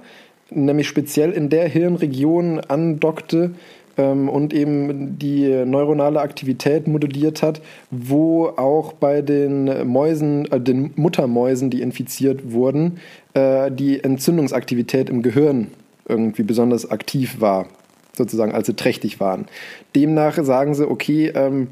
nämlich 0.49 0.87
speziell 0.87 1.31
in 1.31 1.49
der 1.49 1.67
Hirnregion 1.67 2.59
andockte 2.61 3.51
ähm, 3.97 4.29
und 4.29 4.53
eben 4.53 5.17
die 5.19 5.65
neuronale 5.65 6.21
Aktivität 6.21 6.87
moduliert 6.87 7.41
hat, 7.41 7.61
wo 7.91 8.47
auch 8.47 8.93
bei 8.93 9.21
den 9.21 9.87
Mäusen, 9.87 10.51
äh, 10.51 10.59
den 10.59 10.91
Muttermäusen, 10.95 11.69
die 11.69 11.81
infiziert 11.81 12.51
wurden, 12.51 12.99
äh, 13.33 13.71
die 13.71 14.03
Entzündungsaktivität 14.03 15.09
im 15.09 15.21
Gehirn 15.21 15.67
irgendwie 16.07 16.43
besonders 16.43 16.89
aktiv 16.89 17.37
war, 17.39 17.67
sozusagen, 18.15 18.53
als 18.53 18.67
sie 18.67 18.75
trächtig 18.75 19.19
waren. 19.19 19.45
Demnach 19.95 20.41
sagen 20.43 20.73
sie, 20.73 20.89
okay, 20.89 21.31
ähm, 21.35 21.67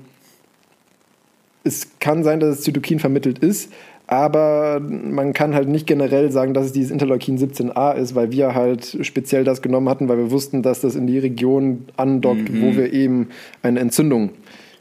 es 1.63 1.97
kann 1.99 2.23
sein, 2.23 2.39
dass 2.39 2.59
es 2.59 2.61
Zytokin 2.61 2.99
vermittelt 2.99 3.39
ist, 3.39 3.71
aber 4.07 4.79
man 4.79 5.33
kann 5.33 5.55
halt 5.55 5.67
nicht 5.67 5.87
generell 5.87 6.31
sagen, 6.31 6.53
dass 6.53 6.65
es 6.67 6.71
dieses 6.73 6.91
Interleukin 6.91 7.37
17a 7.37 7.95
ist, 7.95 8.13
weil 8.15 8.31
wir 8.31 8.53
halt 8.53 8.97
speziell 9.01 9.43
das 9.43 9.61
genommen 9.61 9.89
hatten, 9.89 10.07
weil 10.07 10.17
wir 10.17 10.31
wussten, 10.31 10.61
dass 10.61 10.81
das 10.81 10.95
in 10.95 11.07
die 11.07 11.17
Region 11.19 11.85
andockt, 11.97 12.49
wo 12.61 12.75
wir 12.75 12.93
eben 12.93 13.29
eine 13.63 13.79
Entzündung 13.79 14.29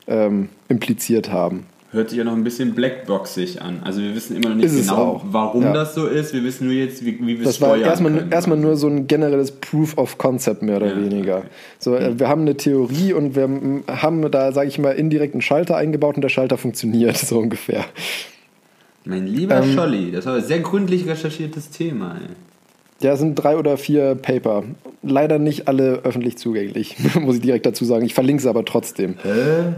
ähm, 0.06 0.48
impliziert 0.68 1.32
haben. 1.32 1.64
Hört 1.90 2.10
sich 2.10 2.18
ja 2.18 2.24
noch 2.24 2.32
ein 2.32 2.42
bisschen 2.42 2.74
blackboxig 2.74 3.62
an. 3.62 3.80
Also 3.84 4.00
wir 4.02 4.16
wissen 4.16 4.36
immer 4.36 4.48
noch 4.48 4.56
nicht 4.56 4.64
Ist 4.66 4.88
genau, 4.88 5.22
warum 5.26 5.62
Ja. 5.62 5.72
das 5.72 5.94
so 5.94 6.08
ist. 6.08 6.34
Wir 6.34 6.42
wissen 6.42 6.66
nur 6.66 6.74
jetzt, 6.74 7.04
wie, 7.04 7.20
wie 7.20 7.38
wir 7.38 7.46
es 7.46 7.58
Das 7.58 7.60
war 7.60 7.76
steuern 7.76 7.88
erstmal, 7.88 8.26
erstmal 8.32 8.58
nur 8.58 8.76
so 8.76 8.88
ein 8.88 9.06
generelles 9.06 9.52
Proof 9.52 9.96
of 9.96 10.18
Concept, 10.18 10.62
mehr 10.62 10.78
oder 10.78 10.88
Ja, 10.88 10.96
weniger. 10.96 11.36
okay. 11.38 11.46
So, 11.78 11.94
äh, 11.94 12.18
wir 12.18 12.28
haben 12.28 12.40
eine 12.42 12.56
Theorie 12.56 13.12
und 13.12 13.36
wir 13.36 13.48
haben 13.86 14.28
da, 14.32 14.50
sage 14.50 14.66
ich 14.68 14.78
mal, 14.80 14.90
indirekt 14.90 15.34
einen 15.34 15.40
Schalter 15.40 15.76
eingebaut 15.76 16.16
und 16.16 16.22
der 16.22 16.30
Schalter 16.30 16.58
funktioniert, 16.58 17.16
so 17.16 17.38
ungefähr. 17.38 17.84
Mein 19.04 19.26
lieber 19.26 19.56
Ähm, 19.62 19.72
Scholli, 19.74 20.10
das 20.12 20.26
war 20.26 20.36
ein 20.36 20.42
sehr 20.42 20.60
gründlich 20.60 21.06
recherchiertes 21.06 21.70
Thema. 21.70 22.16
Ey. 22.16 22.34
Ja, 23.02 23.12
es 23.12 23.18
sind 23.20 23.34
drei 23.34 23.56
oder 23.56 23.76
vier 23.76 24.14
Paper. 24.14 24.64
Leider 25.02 25.38
nicht 25.38 25.68
alle 25.68 26.00
öffentlich 26.04 26.38
zugänglich, 26.38 26.96
muss 27.20 27.36
ich 27.36 27.42
direkt 27.42 27.66
dazu 27.66 27.84
sagen. 27.84 28.06
Ich 28.06 28.14
verlinke 28.14 28.40
es 28.40 28.46
aber 28.46 28.64
trotzdem. 28.64 29.16
Hä? 29.22 29.74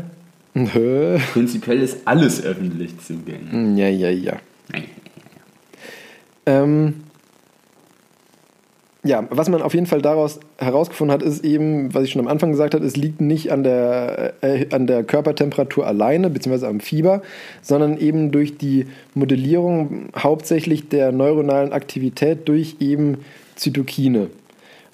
Hä? 0.54 1.18
Prinzipiell 1.32 1.80
ist 1.82 1.98
alles 2.04 2.42
öffentlich 2.42 2.92
zugänglich. 3.04 3.78
Ja, 3.78 3.88
ja, 3.88 4.10
ja. 4.10 4.36
Ähm, 6.46 6.94
ja, 9.06 9.26
was 9.30 9.48
man 9.48 9.62
auf 9.62 9.74
jeden 9.74 9.86
Fall 9.86 10.02
daraus 10.02 10.40
herausgefunden 10.58 11.12
hat, 11.12 11.22
ist 11.22 11.44
eben, 11.44 11.94
was 11.94 12.04
ich 12.04 12.10
schon 12.10 12.20
am 12.20 12.28
Anfang 12.28 12.50
gesagt 12.50 12.74
habe, 12.74 12.84
es 12.84 12.96
liegt 12.96 13.20
nicht 13.20 13.52
an 13.52 13.62
der, 13.62 14.34
äh, 14.42 14.66
an 14.72 14.86
der 14.86 15.04
Körpertemperatur 15.04 15.86
alleine, 15.86 16.30
beziehungsweise 16.30 16.68
am 16.68 16.80
Fieber, 16.80 17.22
sondern 17.62 17.98
eben 17.98 18.32
durch 18.32 18.58
die 18.58 18.86
Modellierung 19.14 20.08
hauptsächlich 20.16 20.88
der 20.88 21.12
neuronalen 21.12 21.72
Aktivität 21.72 22.48
durch 22.48 22.76
eben 22.80 23.18
Zytokine. 23.54 24.28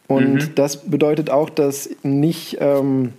Und 0.09 0.59
das 0.59 0.85
bedeutet 0.85 1.31
auch, 1.31 1.49
dass 1.49 1.89
nicht, 2.03 2.59
ähm, 2.61 3.13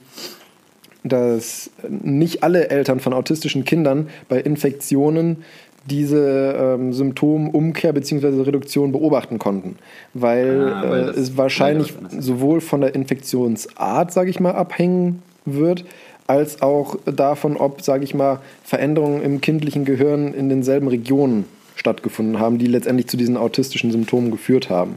dass 1.03 1.71
nicht 1.87 2.43
alle 2.43 2.69
Eltern 2.69 2.99
von 2.99 3.13
autistischen 3.13 3.65
Kindern 3.65 4.09
bei 4.29 4.39
Infektionen 4.39 5.43
diese 5.85 6.55
ähm, 6.57 6.93
Symptomumkehr 6.93 7.93
bzw. 7.93 8.41
Reduktion 8.41 8.91
beobachten 8.91 9.39
konnten, 9.39 9.75
weil, 10.13 10.73
Ah, 10.73 10.89
weil 10.89 11.09
äh, 11.09 11.11
es 11.11 11.37
wahrscheinlich 11.37 11.93
sowohl 12.17 12.61
von 12.61 12.81
der 12.81 12.95
Infektionsart, 12.95 14.11
sage 14.11 14.29
ich 14.29 14.39
mal, 14.39 14.51
abhängen 14.51 15.21
wird, 15.45 15.85
als 16.25 16.61
auch 16.61 16.95
davon, 17.05 17.57
ob, 17.57 17.81
sage 17.81 18.03
ich 18.03 18.13
mal, 18.13 18.39
Veränderungen 18.63 19.21
im 19.21 19.41
kindlichen 19.41 19.83
Gehirn 19.83 20.33
in 20.33 20.47
denselben 20.49 20.87
Regionen 20.87 21.45
stattgefunden 21.75 22.39
haben, 22.39 22.59
die 22.59 22.67
letztendlich 22.67 23.07
zu 23.07 23.17
diesen 23.17 23.35
autistischen 23.35 23.91
Symptomen 23.91 24.31
geführt 24.31 24.69
haben. 24.69 24.95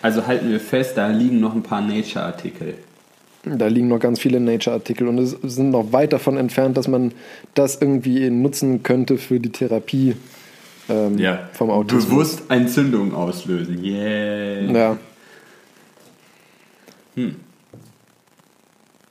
Also 0.00 0.26
halten 0.26 0.50
wir 0.50 0.60
fest, 0.60 0.96
da 0.96 1.08
liegen 1.08 1.40
noch 1.40 1.54
ein 1.54 1.62
paar 1.62 1.82
Nature-Artikel. 1.82 2.74
Da 3.44 3.66
liegen 3.66 3.88
noch 3.88 3.98
ganz 3.98 4.20
viele 4.20 4.38
Nature-Artikel 4.38 5.08
und 5.08 5.18
es 5.18 5.36
sind 5.42 5.70
noch 5.70 5.92
weit 5.92 6.12
davon 6.12 6.36
entfernt, 6.36 6.76
dass 6.76 6.86
man 6.86 7.12
das 7.54 7.80
irgendwie 7.80 8.30
nutzen 8.30 8.84
könnte 8.84 9.18
für 9.18 9.40
die 9.40 9.50
Therapie 9.50 10.14
ähm, 10.88 11.18
vom 11.52 11.70
Autismus. 11.70 12.06
Bewusst 12.06 12.42
Entzündung 12.48 13.14
auslösen. 13.14 13.82
Yeah. 13.82 14.72
Ja. 14.72 14.98
Ja, 17.14 17.24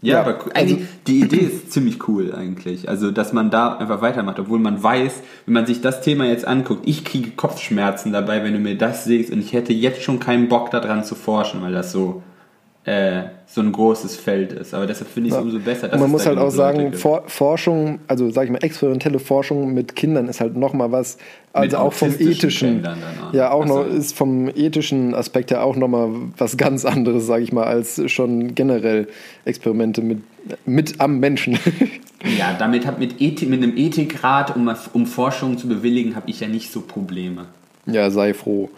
Ja, 0.01 0.19
aber 0.21 0.35
also- 0.35 0.49
eigentlich, 0.53 0.87
die 1.07 1.19
Idee 1.19 1.37
ist 1.37 1.71
ziemlich 1.71 2.07
cool 2.07 2.33
eigentlich. 2.33 2.89
Also, 2.89 3.11
dass 3.11 3.33
man 3.33 3.51
da 3.51 3.75
einfach 3.77 4.01
weitermacht, 4.01 4.39
obwohl 4.39 4.59
man 4.59 4.81
weiß, 4.81 5.21
wenn 5.45 5.53
man 5.53 5.65
sich 5.67 5.81
das 5.81 6.01
Thema 6.01 6.25
jetzt 6.25 6.45
anguckt, 6.47 6.87
ich 6.87 7.03
kriege 7.05 7.31
Kopfschmerzen 7.31 8.11
dabei, 8.11 8.43
wenn 8.43 8.53
du 8.53 8.59
mir 8.59 8.77
das 8.77 9.03
siehst 9.03 9.31
und 9.31 9.39
ich 9.39 9.53
hätte 9.53 9.73
jetzt 9.73 10.01
schon 10.01 10.19
keinen 10.19 10.47
Bock 10.49 10.71
daran 10.71 11.03
zu 11.03 11.13
forschen, 11.15 11.61
weil 11.61 11.73
das 11.73 11.91
so, 11.91 12.23
äh, 12.83 13.23
so 13.45 13.61
ein 13.61 13.71
großes 13.71 14.15
Feld 14.15 14.53
ist. 14.53 14.73
Aber 14.73 14.87
deshalb 14.87 15.07
finde 15.09 15.27
ich 15.29 15.33
es 15.33 15.37
Ja. 15.39 15.43
umso 15.43 15.59
besser. 15.59 15.83
Und 15.85 15.91
dass 15.93 15.99
man 15.99 16.07
es 16.07 16.11
muss 16.13 16.25
halt 16.25 16.39
auch 16.39 16.49
sagen. 16.49 16.93
For 16.93 17.23
Forschung, 17.27 17.99
also 18.07 18.31
sag 18.31 18.45
ich 18.45 18.49
mal, 18.51 18.57
experimentelle 18.63 19.19
Forschung 19.19 19.73
mit 19.73 19.95
Kindern 19.95 20.27
ist 20.27 20.41
halt 20.41 20.55
nochmal 20.57 20.91
was, 20.91 21.17
also 21.53 21.77
auch 21.77 21.93
vom 21.93 22.09
ethischen, 22.17 22.83
ja 23.33 23.51
auch 23.51 23.65
Ach 23.65 23.67
so. 23.67 23.83
noch, 23.83 23.87
ist 23.87 24.15
vom 24.17 24.47
ethischen 24.49 25.13
Aspekt 25.13 25.51
her 25.51 25.63
auch 25.63 25.75
nochmal 25.75 26.09
was 26.37 26.57
ganz 26.57 26.83
anderes, 26.85 27.27
sage 27.27 27.43
ich 27.43 27.51
mal, 27.53 27.65
als 27.65 28.01
schon 28.09 28.55
generell 28.55 29.07
Experimente 29.45 30.01
mit, 30.01 30.19
mit 30.65 30.99
am 30.99 31.19
Menschen. 31.19 31.57
Ja, 32.37 32.55
damit 32.57 32.85
hab 32.85 32.99
mit, 32.99 33.19
Ethik, 33.19 33.49
mit 33.49 33.63
einem 33.63 33.75
Ethikrat, 33.75 34.55
um, 34.55 34.71
um 34.93 35.07
Forschung 35.07 35.57
zu 35.57 35.67
bewilligen, 35.67 36.15
habe 36.15 36.29
ich 36.29 36.39
ja 36.39 36.47
nicht 36.47 36.71
so 36.71 36.81
Probleme. 36.81 37.47
ja, 37.87 38.11
sei 38.11 38.35
froh. 38.35 38.69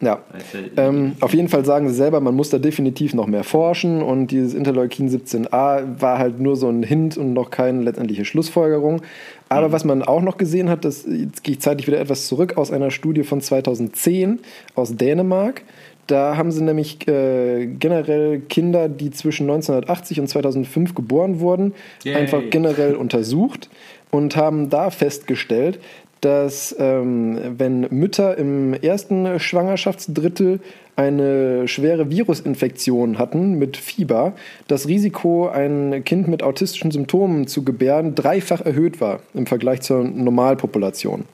Ja. 0.00 0.20
Du, 0.52 0.80
Ähm, 0.80 1.16
auf 1.20 1.34
jeden 1.34 1.48
Fall 1.48 1.64
sagen 1.64 1.88
sie 1.88 1.94
selber, 1.94 2.20
man 2.20 2.34
muss 2.34 2.50
da 2.50 2.58
definitiv 2.58 3.14
noch 3.14 3.26
mehr 3.26 3.44
forschen 3.44 4.02
und 4.02 4.28
dieses 4.28 4.54
Interleukin 4.54 5.08
17a 5.08 6.00
war 6.00 6.18
halt 6.18 6.38
nur 6.40 6.56
so 6.56 6.68
ein 6.68 6.82
Hint 6.82 7.16
und 7.16 7.32
noch 7.32 7.50
keine 7.50 7.82
letztendliche 7.82 8.24
Schlussfolgerung. 8.24 9.02
Aber 9.48 9.72
was 9.72 9.84
man 9.84 10.02
auch 10.02 10.22
noch 10.22 10.36
gesehen 10.36 10.68
hat, 10.68 10.84
das, 10.84 11.04
jetzt 11.06 11.42
gehe 11.42 11.54
ich 11.54 11.60
zeitlich 11.60 11.86
wieder 11.86 12.00
etwas 12.00 12.26
zurück, 12.26 12.56
aus 12.56 12.70
einer 12.70 12.90
Studie 12.90 13.24
von 13.24 13.40
2010 13.40 14.40
aus 14.74 14.94
Dänemark. 14.94 15.62
Da 16.06 16.36
haben 16.36 16.52
sie 16.52 16.62
nämlich 16.62 17.06
äh, 17.06 17.66
generell 17.66 18.40
Kinder, 18.40 18.88
die 18.88 19.10
zwischen 19.10 19.44
1980 19.44 20.20
und 20.20 20.28
2005 20.28 20.94
geboren 20.94 21.40
wurden, 21.40 21.74
Yay. 22.04 22.14
einfach 22.14 22.40
generell 22.50 22.94
untersucht 22.94 23.68
und 24.10 24.34
haben 24.36 24.70
da 24.70 24.90
festgestellt, 24.90 25.80
dass 26.20 26.74
ähm, 26.78 27.38
wenn 27.58 27.86
Mütter 27.90 28.36
im 28.38 28.74
ersten 28.74 29.38
Schwangerschaftsdrittel 29.38 30.60
eine 30.96 31.68
schwere 31.68 32.10
Virusinfektion 32.10 33.18
hatten 33.18 33.52
mit 33.58 33.76
Fieber, 33.76 34.32
das 34.66 34.88
Risiko, 34.88 35.48
ein 35.48 36.02
Kind 36.04 36.26
mit 36.26 36.42
autistischen 36.42 36.90
Symptomen 36.90 37.46
zu 37.46 37.62
gebären, 37.64 38.16
dreifach 38.16 38.62
erhöht 38.62 39.00
war 39.00 39.20
im 39.32 39.46
Vergleich 39.46 39.82
zur 39.82 40.02
Normalpopulation. 40.02 41.24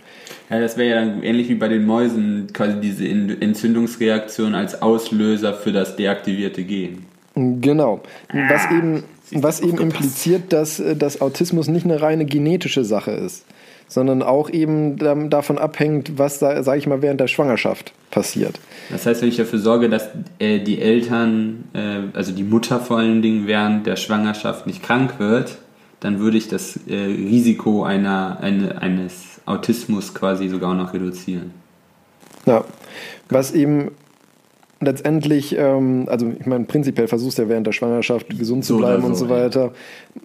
Ja, 0.50 0.60
das 0.60 0.76
wäre 0.76 0.90
ja 0.90 1.04
dann 1.04 1.22
ähnlich 1.22 1.48
wie 1.48 1.54
bei 1.54 1.68
den 1.68 1.86
Mäusen, 1.86 2.48
quasi 2.52 2.78
diese 2.80 3.08
En- 3.08 3.40
Entzündungsreaktion 3.40 4.54
als 4.54 4.82
Auslöser 4.82 5.54
für 5.54 5.72
das 5.72 5.96
deaktivierte 5.96 6.62
Gen. 6.64 7.06
Genau. 7.34 8.02
Was 8.48 8.70
eben, 8.70 9.02
siehst 9.22 9.34
du, 9.36 9.42
was 9.42 9.60
eben 9.60 9.72
aufgepasst. 9.72 9.96
impliziert, 9.96 10.52
dass, 10.52 10.78
äh, 10.78 10.94
dass 10.94 11.22
Autismus 11.22 11.68
nicht 11.68 11.84
eine 11.84 12.02
reine 12.02 12.26
genetische 12.26 12.84
Sache 12.84 13.12
ist, 13.12 13.46
sondern 13.88 14.22
auch 14.22 14.50
eben 14.50 14.96
davon 15.30 15.58
abhängt, 15.58 16.18
was, 16.18 16.38
sage 16.38 16.76
ich 16.76 16.86
mal, 16.86 17.02
während 17.02 17.20
der 17.20 17.28
Schwangerschaft 17.28 17.92
passiert. 18.10 18.58
Das 18.90 19.06
heißt, 19.06 19.22
wenn 19.22 19.28
ich 19.28 19.36
dafür 19.36 19.58
sorge, 19.58 19.88
dass 19.88 20.08
äh, 20.38 20.60
die 20.60 20.80
Eltern, 20.80 21.64
äh, 21.74 22.16
also 22.16 22.32
die 22.32 22.44
Mutter 22.44 22.80
vor 22.80 22.98
allen 22.98 23.22
Dingen 23.22 23.46
während 23.46 23.86
der 23.86 23.96
Schwangerschaft 23.96 24.66
nicht 24.66 24.82
krank 24.82 25.18
wird, 25.18 25.58
dann 26.00 26.18
würde 26.20 26.36
ich 26.36 26.48
das 26.48 26.78
äh, 26.86 26.94
Risiko 26.94 27.84
einer, 27.84 28.38
eine, 28.40 28.82
eines 28.82 29.40
Autismus 29.46 30.14
quasi 30.14 30.48
sogar 30.48 30.74
noch 30.74 30.92
reduzieren. 30.92 31.52
Ja, 32.46 32.64
was 33.30 33.52
eben 33.52 33.90
letztendlich, 34.80 35.56
ähm, 35.58 36.06
also 36.08 36.30
ich 36.38 36.46
meine, 36.46 36.64
prinzipiell 36.64 37.08
versuchst 37.08 37.38
du 37.38 37.42
ja 37.42 37.48
während 37.48 37.66
der 37.66 37.72
Schwangerschaft 37.72 38.38
gesund 38.38 38.64
zu 38.64 38.74
So 38.74 38.78
bleiben 38.78 39.04
und 39.04 39.14
so, 39.14 39.26
so 39.26 39.30
weiter. 39.30 39.72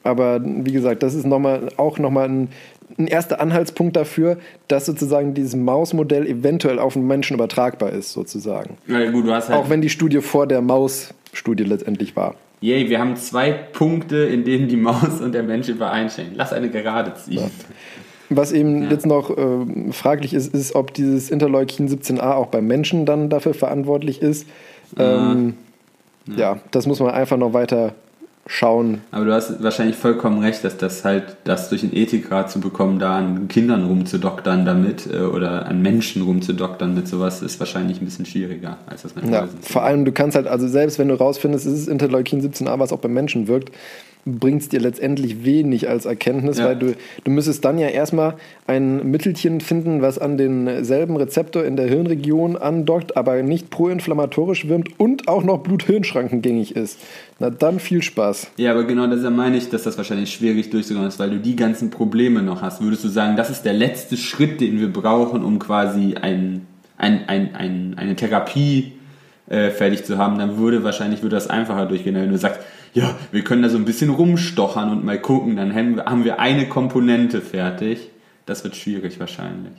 Aber 0.03 0.41
wie 0.43 0.71
gesagt, 0.71 1.01
das 1.03 1.13
ist 1.13 1.25
noch 1.25 1.39
mal, 1.39 1.69
auch 1.77 1.97
nochmal 1.97 2.29
ein, 2.29 2.49
ein 2.97 3.07
erster 3.07 3.39
Anhaltspunkt 3.39 3.95
dafür, 3.95 4.37
dass 4.67 4.85
sozusagen 4.85 5.33
dieses 5.33 5.55
Mausmodell 5.55 6.25
eventuell 6.27 6.79
auf 6.79 6.93
den 6.93 7.05
Menschen 7.07 7.35
übertragbar 7.35 7.91
ist, 7.91 8.13
sozusagen. 8.13 8.77
Ja, 8.87 9.09
gut, 9.11 9.25
du 9.25 9.33
hast 9.33 9.49
halt 9.49 9.59
Auch 9.59 9.69
wenn 9.69 9.81
die 9.81 9.89
Studie 9.89 10.21
vor 10.21 10.47
der 10.47 10.61
Maus-Studie 10.61 11.63
letztendlich 11.63 12.15
war. 12.15 12.35
Yay, 12.61 12.89
wir 12.89 12.99
haben 12.99 13.15
zwei 13.15 13.51
Punkte, 13.51 14.17
in 14.17 14.43
denen 14.43 14.67
die 14.67 14.75
Maus 14.75 15.21
und 15.21 15.33
der 15.33 15.43
Mensch 15.43 15.69
übereinstehen. 15.69 16.31
Lass 16.35 16.51
eine 16.51 16.69
gerade 16.69 17.13
ziehen. 17.13 17.49
Was 18.29 18.51
eben 18.51 18.83
Ja. 18.83 18.89
jetzt 18.91 19.05
noch 19.05 19.35
ähm, 19.37 19.91
fraglich 19.91 20.33
ist, 20.33 20.53
ist, 20.53 20.75
ob 20.75 20.93
dieses 20.93 21.31
Interleukin 21.31 21.87
17a 21.87 22.33
auch 22.33 22.47
beim 22.47 22.67
Menschen 22.67 23.05
dann 23.05 23.29
dafür 23.29 23.53
verantwortlich 23.53 24.21
ist. 24.21 24.45
Ähm, 24.97 25.55
ja. 26.35 26.59
das 26.71 26.85
muss 26.85 26.99
man 26.99 27.11
einfach 27.11 27.37
noch 27.37 27.53
weiter 27.53 27.95
schauen. 28.51 29.01
Aber 29.11 29.25
du 29.25 29.33
hast 29.33 29.61
wahrscheinlich 29.61 29.95
vollkommen 29.95 30.39
recht, 30.39 30.63
dass 30.63 30.75
das 30.75 31.05
halt, 31.05 31.37
das 31.43 31.69
durch 31.69 31.81
den 31.81 31.95
Ethikrat 31.95 32.49
zu 32.49 32.59
bekommen, 32.59 32.97
da 32.97 33.15
an 33.15 33.47
Kindern 33.47 33.85
rumzudoktern 33.85 34.65
damit 34.65 35.07
äh, 35.13 35.19
oder 35.19 35.67
an 35.67 35.83
Menschen 35.83 36.23
rumzudoktern 36.23 36.95
mit 36.95 37.07
sowas, 37.07 37.43
ist 37.43 37.59
wahrscheinlich 37.59 38.01
ein 38.01 38.05
bisschen 38.05 38.25
schwieriger, 38.25 38.79
als 38.87 39.03
das 39.03 39.13
mit 39.13 39.29
Ja, 39.29 39.47
vor 39.61 39.83
allem, 39.83 40.03
du 40.03 40.11
kannst 40.11 40.35
halt, 40.35 40.47
also 40.47 40.67
selbst 40.67 40.97
wenn 40.97 41.09
du 41.09 41.13
rausfindest, 41.13 41.67
es 41.67 41.81
ist 41.81 41.87
Interleukin 41.87 42.41
17a, 42.41 42.79
was 42.79 42.91
auch 42.91 42.97
beim 42.97 43.13
Menschen 43.13 43.47
wirkt, 43.47 43.71
bringt 44.25 44.61
es 44.61 44.69
dir 44.69 44.79
letztendlich 44.79 45.43
wenig 45.43 45.89
als 45.89 46.05
Erkenntnis, 46.05 46.59
Ja. 46.59 46.65
weil 46.65 46.75
du, 46.75 46.95
du 47.23 47.31
müsstest 47.31 47.63
dann 47.65 47.79
ja 47.79 47.87
erstmal 47.87 48.35
ein 48.67 49.09
Mittelchen 49.09 49.61
finden, 49.61 50.01
was 50.01 50.19
an 50.19 50.37
denselben 50.37 51.15
Rezeptor 51.15 51.63
in 51.63 51.75
der 51.75 51.87
Hirnregion 51.87 52.55
andockt, 52.57 53.17
aber 53.17 53.41
nicht 53.41 53.69
proinflammatorisch 53.69 54.67
wirkt 54.67 54.99
und 54.99 55.27
auch 55.27 55.43
noch 55.43 55.59
Blut-Hirn-Schrankengängig 55.59 56.75
ist. 56.75 56.99
Na 57.39 57.49
dann 57.49 57.79
viel 57.79 58.01
Spaß. 58.03 58.51
Ja, 58.57 58.71
aber 58.71 58.83
genau 58.83 59.07
deshalb 59.07 59.35
meine 59.35 59.57
ich, 59.57 59.69
dass 59.69 59.83
das 59.83 59.97
wahrscheinlich 59.97 60.31
schwierig 60.31 60.69
durchzukommen 60.69 61.07
ist, 61.07 61.19
weil 61.19 61.29
du 61.31 61.37
die 61.37 61.55
ganzen 61.55 61.89
Probleme 61.89 62.41
noch 62.41 62.61
hast. 62.61 62.81
Würdest 62.81 63.03
du 63.03 63.07
sagen, 63.07 63.37
das 63.37 63.49
ist 63.49 63.63
der 63.63 63.73
letzte 63.73 64.17
Schritt, 64.17 64.59
den 64.61 64.79
wir 64.79 64.91
brauchen, 64.91 65.43
um 65.43 65.57
quasi 65.59 66.15
ein, 66.21 66.67
ein, 66.97 67.27
ein, 67.27 67.55
ein, 67.55 67.93
eine 67.97 68.15
Therapie 68.15 68.93
äh, 69.47 69.69
fertig 69.71 70.03
zu 70.03 70.17
haben, 70.17 70.37
dann 70.37 70.57
würde 70.57 70.83
wahrscheinlich 70.83 71.21
würde 71.23 71.35
das 71.35 71.49
einfacher 71.49 71.85
durchgehen. 71.85 72.13
Wenn 72.15 72.29
du 72.29 72.37
sagst, 72.37 72.59
ja, 72.93 73.15
wir 73.31 73.43
können 73.43 73.61
da 73.61 73.69
so 73.69 73.77
ein 73.77 73.85
bisschen 73.85 74.09
rumstochern 74.09 74.91
und 74.91 75.05
mal 75.05 75.19
gucken, 75.19 75.55
dann 75.55 75.75
haben 75.75 76.23
wir, 76.25 76.39
eine 76.39 76.67
Komponente 76.67 77.41
fertig. 77.41 78.09
Das 78.45 78.63
wird 78.63 78.75
schwierig 78.75 79.19
wahrscheinlich. 79.19 79.73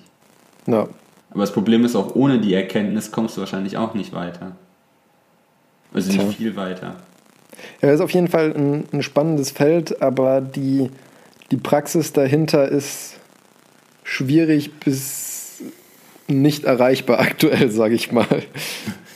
Ja. 0.67 0.89
Aber 1.31 1.41
das 1.41 1.53
Problem 1.53 1.85
ist 1.85 1.97
auch, 1.97 2.15
ohne 2.15 2.41
die 2.41 2.55
Erkenntnis 2.55 3.11
kommst 3.11 3.37
du 3.37 3.41
wahrscheinlich 3.41 3.77
auch 3.77 3.95
nicht 3.95 4.13
weiter. 4.13 4.53
Also 5.93 6.13
Tja. 6.13 6.23
nicht 6.23 6.37
viel 6.37 6.57
weiter. 6.57 6.97
Ja, 7.83 7.91
ist 7.91 8.01
auf 8.01 8.13
jeden 8.13 8.29
Fall 8.29 8.55
ein, 8.57 8.85
ein 8.93 9.03
spannendes 9.03 9.51
Feld, 9.51 10.03
aber 10.03 10.41
die, 10.41 10.91
die 11.51 11.57
Praxis 11.57 12.13
dahinter 12.13 12.69
ist 12.69 13.17
schwierig 14.05 14.73
bis 14.81 15.63
nicht 16.29 16.65
erreichbar 16.65 17.21
aktuell, 17.21 17.71
sage 17.71 17.95
ich 17.95 18.13
mal. 18.13 18.27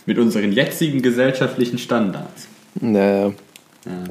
Mit 0.06 0.18
unseren 0.18 0.52
jetzigen 0.52 1.00
gesellschaftlichen 1.00 1.78
Standards. 1.78 2.48
Naja. 2.80 3.32
Ja. 3.84 4.04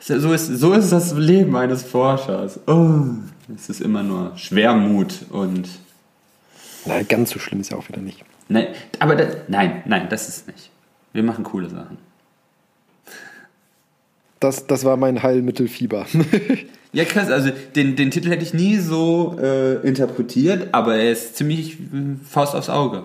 So 0.00 0.32
ist, 0.32 0.46
so 0.46 0.72
ist 0.72 0.90
das 0.90 1.12
Leben 1.12 1.56
eines 1.56 1.82
Forschers. 1.82 2.60
Oh, 2.66 3.00
es 3.54 3.68
ist 3.68 3.80
immer 3.80 4.02
nur 4.02 4.36
Schwermut 4.36 5.26
und. 5.30 5.68
Na, 6.86 7.02
ganz 7.02 7.30
so 7.30 7.38
schlimm 7.38 7.60
ist 7.60 7.70
ja 7.70 7.76
auch 7.76 7.88
wieder 7.88 8.00
nicht. 8.00 8.24
Nein, 8.48 8.68
aber 8.98 9.16
das, 9.16 9.36
nein, 9.48 9.82
nein, 9.86 10.08
das 10.08 10.28
ist 10.28 10.46
nicht. 10.46 10.70
Wir 11.12 11.22
machen 11.22 11.44
coole 11.44 11.68
Sachen. 11.68 11.98
Das, 14.40 14.66
das 14.66 14.84
war 14.84 14.96
mein 14.96 15.22
Heilmittelfieber. 15.22 16.06
Ja, 16.92 17.04
krass, 17.04 17.30
also 17.30 17.50
den, 17.76 17.96
den 17.96 18.10
Titel 18.10 18.30
hätte 18.30 18.42
ich 18.42 18.54
nie 18.54 18.78
so 18.78 19.36
äh, 19.38 19.74
interpretiert, 19.86 20.68
aber 20.72 20.96
er 20.96 21.12
ist 21.12 21.36
ziemlich 21.36 21.74
äh, 21.74 22.16
Faust 22.26 22.54
aufs 22.54 22.70
Auge. 22.70 23.02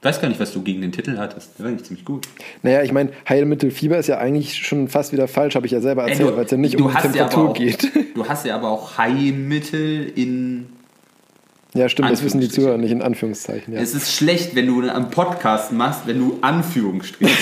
Ich 0.00 0.04
weiß 0.04 0.20
gar 0.20 0.28
nicht, 0.28 0.38
was 0.38 0.52
du 0.52 0.62
gegen 0.62 0.82
den 0.82 0.92
Titel 0.92 1.16
hattest. 1.16 1.58
Der 1.58 1.64
war 1.64 1.72
eigentlich 1.72 1.86
ziemlich 1.86 2.04
gut. 2.04 2.28
naja, 2.62 2.82
ich 2.82 2.92
meine, 2.92 3.10
Heilmittelfieber 3.28 3.98
ist 3.98 4.06
ja 4.06 4.18
eigentlich 4.18 4.54
schon 4.54 4.88
fast 4.88 5.12
wieder 5.12 5.26
falsch, 5.26 5.56
habe 5.56 5.66
ich 5.66 5.72
ja 5.72 5.80
selber 5.80 6.08
erzählt, 6.08 6.36
weil 6.36 6.44
es 6.44 6.50
ja 6.50 6.58
nicht 6.58 6.80
um 6.80 6.88
die 6.88 6.94
hast 6.94 7.04
ja 7.04 7.10
Temperatur 7.10 7.48
auch, 7.50 7.54
geht. 7.54 7.90
Du 8.14 8.26
hast 8.28 8.46
ja 8.46 8.54
aber 8.54 8.70
auch 8.70 8.98
Heilmittel 8.98 10.10
in 10.14 10.66
Ja, 11.74 11.88
stimmt, 11.88 12.10
das 12.10 12.22
wissen 12.22 12.40
die. 12.40 12.48
Zuhörer 12.48 12.78
nicht 12.78 12.92
in 12.92 13.02
Anführungszeichen. 13.02 13.74
Ja. 13.74 13.80
Es 13.80 13.94
ist 13.94 14.12
schlecht, 14.12 14.54
wenn 14.54 14.66
du 14.66 14.80
einen 14.88 15.10
Podcast 15.10 15.72
machst, 15.72 16.06
wenn 16.06 16.18
du 16.18 16.38
Anführungsstriche 16.40 17.32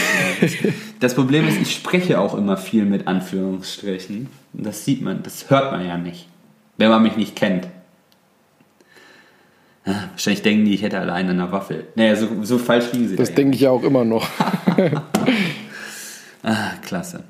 benutzt. 0.40 0.56
Das 1.00 1.14
Problem 1.14 1.46
ist, 1.46 1.60
ich 1.60 1.74
spreche 1.74 2.18
auch 2.18 2.34
immer 2.34 2.56
viel 2.56 2.86
mit 2.86 3.06
Anführungsstrichen. 3.06 4.28
Und 4.54 4.64
das 4.64 4.86
sieht 4.86 5.02
man, 5.02 5.22
das 5.22 5.50
hört 5.50 5.70
man 5.70 5.84
ja 5.86 5.98
nicht, 5.98 6.28
wenn 6.78 6.88
man 6.88 7.02
mich 7.02 7.16
nicht 7.16 7.36
kennt. 7.36 7.68
Ah, 9.86 9.94
Wahrscheinlich 10.12 10.42
denken 10.42 10.64
die, 10.64 10.74
ich 10.74 10.82
hätte 10.82 10.98
alleine 10.98 11.30
eine 11.30 11.52
Waffel. 11.52 11.86
Naja, 11.94 12.16
so, 12.16 12.28
so 12.42 12.58
falsch 12.58 12.92
liegen 12.92 13.08
sie 13.08 13.16
Das 13.16 13.28
da 13.28 13.32
ja. 13.32 13.36
denke 13.36 13.54
ich 13.56 13.60
ja 13.62 13.70
auch 13.70 13.82
immer 13.82 14.04
noch. 14.04 14.26
Ah, 16.46 16.72
klasse. 16.84 17.24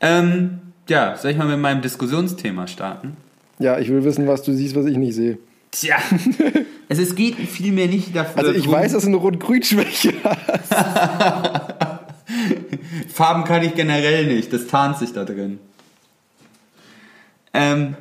Ähm, 0.00 0.58
ja, 0.88 1.16
soll 1.16 1.30
ich 1.30 1.36
mal 1.36 1.46
mit 1.46 1.60
meinem 1.60 1.80
Diskussionsthema 1.80 2.66
starten? 2.66 3.16
Ja, 3.60 3.78
ich 3.78 3.88
will 3.88 4.02
wissen, 4.02 4.26
was 4.26 4.42
du 4.42 4.52
siehst, 4.52 4.74
was 4.74 4.86
ich 4.86 4.96
nicht 4.96 5.14
sehe. 5.14 5.38
Tja, 5.70 5.96
es, 6.88 6.98
es 6.98 7.14
geht 7.14 7.36
vielmehr 7.36 7.86
nicht 7.86 8.16
dafür. 8.16 8.38
Also 8.38 8.52
ich 8.52 8.62
darum- 8.64 8.72
weiß, 8.80 8.92
dass 8.92 9.02
du 9.02 9.08
eine 9.08 9.16
Rot-Grün-Schwäche 9.18 10.12
hast. 10.24 10.74
Farben 13.12 13.44
kann 13.44 13.62
ich 13.62 13.74
generell 13.74 14.26
nicht, 14.26 14.52
das 14.52 14.66
tarnt 14.66 14.98
sich 14.98 15.12
da 15.12 15.24
drin. 15.24 15.58
Ähm, 17.54 17.94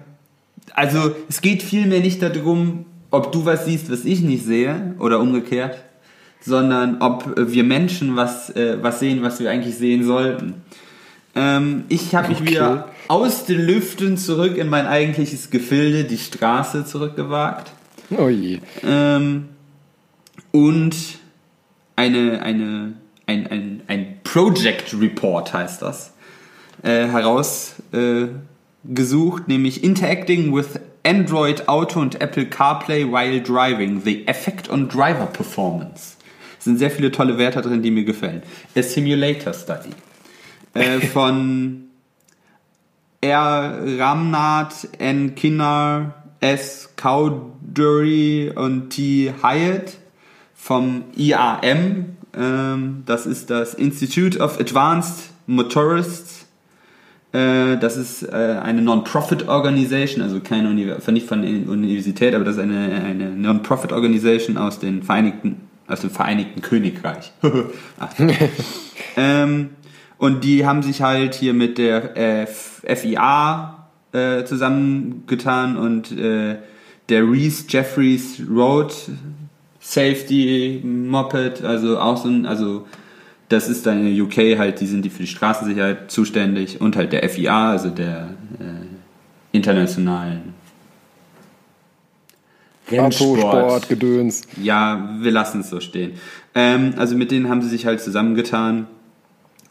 also 0.74 1.14
es 1.30 1.42
geht 1.42 1.62
vielmehr 1.64 2.00
nicht 2.00 2.22
darum, 2.22 2.86
ob 3.12 3.32
du 3.32 3.46
was 3.46 3.66
siehst, 3.66 3.92
was 3.92 4.06
ich 4.06 4.22
nicht 4.22 4.46
sehe, 4.46 4.96
oder 5.00 5.20
umgekehrt, 5.20 5.84
sondern 6.42 7.02
ob 7.02 7.34
wir 7.36 7.64
Menschen 7.64 8.16
was, 8.16 8.50
äh, 8.56 8.78
was 8.82 9.00
sehen, 9.00 9.22
was 9.22 9.40
wir 9.40 9.50
eigentlich 9.50 9.76
sehen 9.78 10.04
sollten. 10.04 10.56
Ähm, 11.36 11.84
ich 11.90 12.16
habe 12.16 12.30
mich 12.30 12.42
Okay. 12.42 12.52
wieder 12.52 12.90
aus 13.08 13.46
den 13.46 13.66
Lüften 13.66 14.18
zurück 14.18 14.58
in 14.58 14.70
mein 14.70 14.88
eigentliches 14.88 15.50
Gefilde, 15.50 16.04
die 16.04 16.18
Straße, 16.18 16.86
zurückgewagt. 16.86 17.72
Oh 18.18 18.30
je. 18.30 18.60
Ähm, 18.84 19.50
und 20.52 20.96
eine, 21.96 22.42
eine, 22.42 22.94
ein, 23.26 23.48
ein, 23.48 23.82
ein 23.88 24.18
Project 24.24 24.96
Report 25.00 25.54
heißt 25.54 25.82
das, 25.82 26.14
äh, 26.84 27.08
herausgesucht, 27.08 27.84
äh, 27.94 29.52
nämlich 29.52 29.84
Interacting 29.84 30.56
with 30.56 30.80
Android 31.08 31.70
Auto 31.70 32.02
und 32.02 32.20
Apple 32.20 32.48
CarPlay 32.48 33.10
while 33.10 33.40
driving, 33.40 34.04
the 34.04 34.28
effect 34.28 34.70
on 34.70 34.90
driver 34.90 35.26
performance. 35.26 36.18
Es 36.60 36.66
sind 36.66 36.78
sehr 36.78 36.92
viele 36.92 37.12
tolle 37.12 37.38
Wörter 37.38 37.62
drin, 37.62 37.82
die 37.82 37.92
mir 37.92 38.04
gefallen. 38.04 38.44
A 38.76 38.84
Simulator 38.84 39.54
Study 39.54 39.92
äh, 40.74 41.00
von 41.14 41.86
R. 43.22 43.80
Ramnath, 43.98 44.90
N. 45.00 45.34
Kinnar, 45.36 46.24
S. 46.42 46.90
Cowdery 46.98 48.52
und 48.54 48.90
T. 48.90 49.34
Hyatt 49.42 49.94
vom 50.56 51.06
IAM. 51.16 52.18
Ähm, 52.36 53.04
das 53.06 53.26
ist 53.26 53.50
das 53.50 53.74
Institute 53.74 54.40
of 54.40 54.60
Advanced 54.60 55.30
Motorists. 55.46 56.37
Äh, 57.34 57.78
das 57.78 57.98
ist 57.98 58.24
äh, 58.24 58.60
eine 58.64 58.82
Non-Profit 58.82 59.48
Organisation, 59.48 60.22
also 60.24 60.40
keine 60.40 60.70
Univers 60.70 61.08
nicht 61.08 61.28
von 61.28 61.42
der 61.42 61.70
Universität, 61.70 62.34
aber 62.34 62.46
das 62.46 62.56
ist 62.56 62.62
eine, 62.62 63.04
eine 63.06 63.30
Non-Profit 63.32 63.92
Organisation 63.92 64.58
aus 64.58 64.80
den 64.80 65.04
Vereinigten, 65.04 65.62
aus 65.88 66.02
dem 66.02 66.10
Vereinigten 66.10 66.62
Königreich. 66.62 67.34
Ach. 68.00 68.10
ähm, 69.18 69.70
und 70.18 70.44
die 70.44 70.66
haben 70.66 70.82
sich 70.84 71.02
halt 71.02 71.36
hier 71.36 71.54
mit 71.54 71.78
der 71.78 72.18
äh, 72.18 72.48
FIA 72.48 73.88
äh, 74.14 74.46
zusammengetan 74.46 75.78
und 75.78 76.12
äh, 76.18 76.56
der 77.10 77.30
Reese 77.30 77.66
Jeffries 77.68 78.42
Road 78.50 78.94
Safety 79.80 80.82
Moped, 80.84 81.64
also 81.64 82.00
auch 82.00 82.18
so 82.18 82.30
ein, 82.30 82.46
also 82.46 82.88
das 83.50 83.70
ist 83.70 83.86
dann 83.86 84.06
in 84.06 84.22
UK 84.22 84.58
halt, 84.58 84.82
die 84.82 84.88
sind 84.88 85.04
die 85.04 85.10
für 85.10 85.24
die 85.24 85.28
Straßensicherheit 85.28 86.12
zuständig 86.12 86.82
und 86.82 86.96
halt 86.96 87.14
der 87.14 87.28
FIA, 87.30 87.72
also 87.72 87.90
der 87.90 88.30
äh, 88.60 89.56
internationalen 89.56 90.54
Autosport, 92.92 93.90
Gedöns. 93.90 94.44
ja, 94.62 95.18
wir 95.20 95.32
lassen 95.32 95.62
es 95.62 95.70
so 95.70 95.80
stehen. 95.80 96.14
Ähm, 96.56 96.94
also 96.98 97.16
mit 97.16 97.32
denen 97.32 97.50
haben 97.50 97.62
sie 97.62 97.70
sich 97.70 97.86
halt 97.86 98.02
zusammengetan 98.02 98.88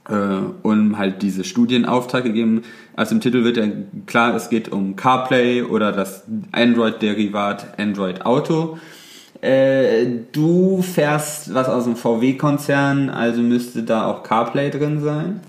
äh, 0.09 0.15
und 0.63 0.99
halt 0.99 1.23
diese 1.23 1.45
Studienauftrag 1.45 2.25
gegeben. 2.25 2.63
Also 2.95 3.15
im 3.15 3.21
Titel 3.21 3.45
wird 3.45 3.57
ja 3.57 3.69
klar, 4.07 4.35
es 4.35 4.51
geht 4.51 4.71
um 4.71 4.97
CarPlay 4.97 5.63
oder 5.63 5.93
das 5.93 6.25
Android-Derivat 6.53 7.79
Android 7.79 8.25
Auto. 8.27 8.79
Äh, 9.43 10.07
du 10.33 10.83
fährst 10.83 11.53
was 11.55 11.69
aus 11.69 11.85
dem 11.85 11.97
VW-Konzern, 11.97 13.11
also 13.11 13.43
müsste 13.43 13.83
da 13.83 14.07
auch 14.07 14.23
CarPlay 14.23 14.71
drin 14.71 15.01
sein. 15.03 15.41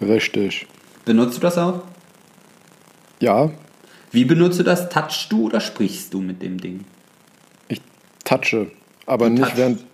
Richtig. 0.00 0.66
Benutzt 1.04 1.36
du 1.36 1.40
das 1.40 1.58
auch? 1.58 1.82
Ja, 3.20 3.50
Wie 4.12 4.24
benutzt 4.24 4.58
du 4.58 4.62
das? 4.62 4.88
Touchst 4.88 5.30
du 5.32 5.46
oder 5.46 5.60
sprichst 5.60 6.12
du 6.14 6.20
mit 6.20 6.42
dem 6.42 6.58
Ding? 6.60 6.84
ich 7.68 7.80
touche, 8.24 8.70
aber 9.06 9.26
Du 9.26 9.32
nicht 9.32 9.42
touchst. 9.44 9.56
während 9.56 9.84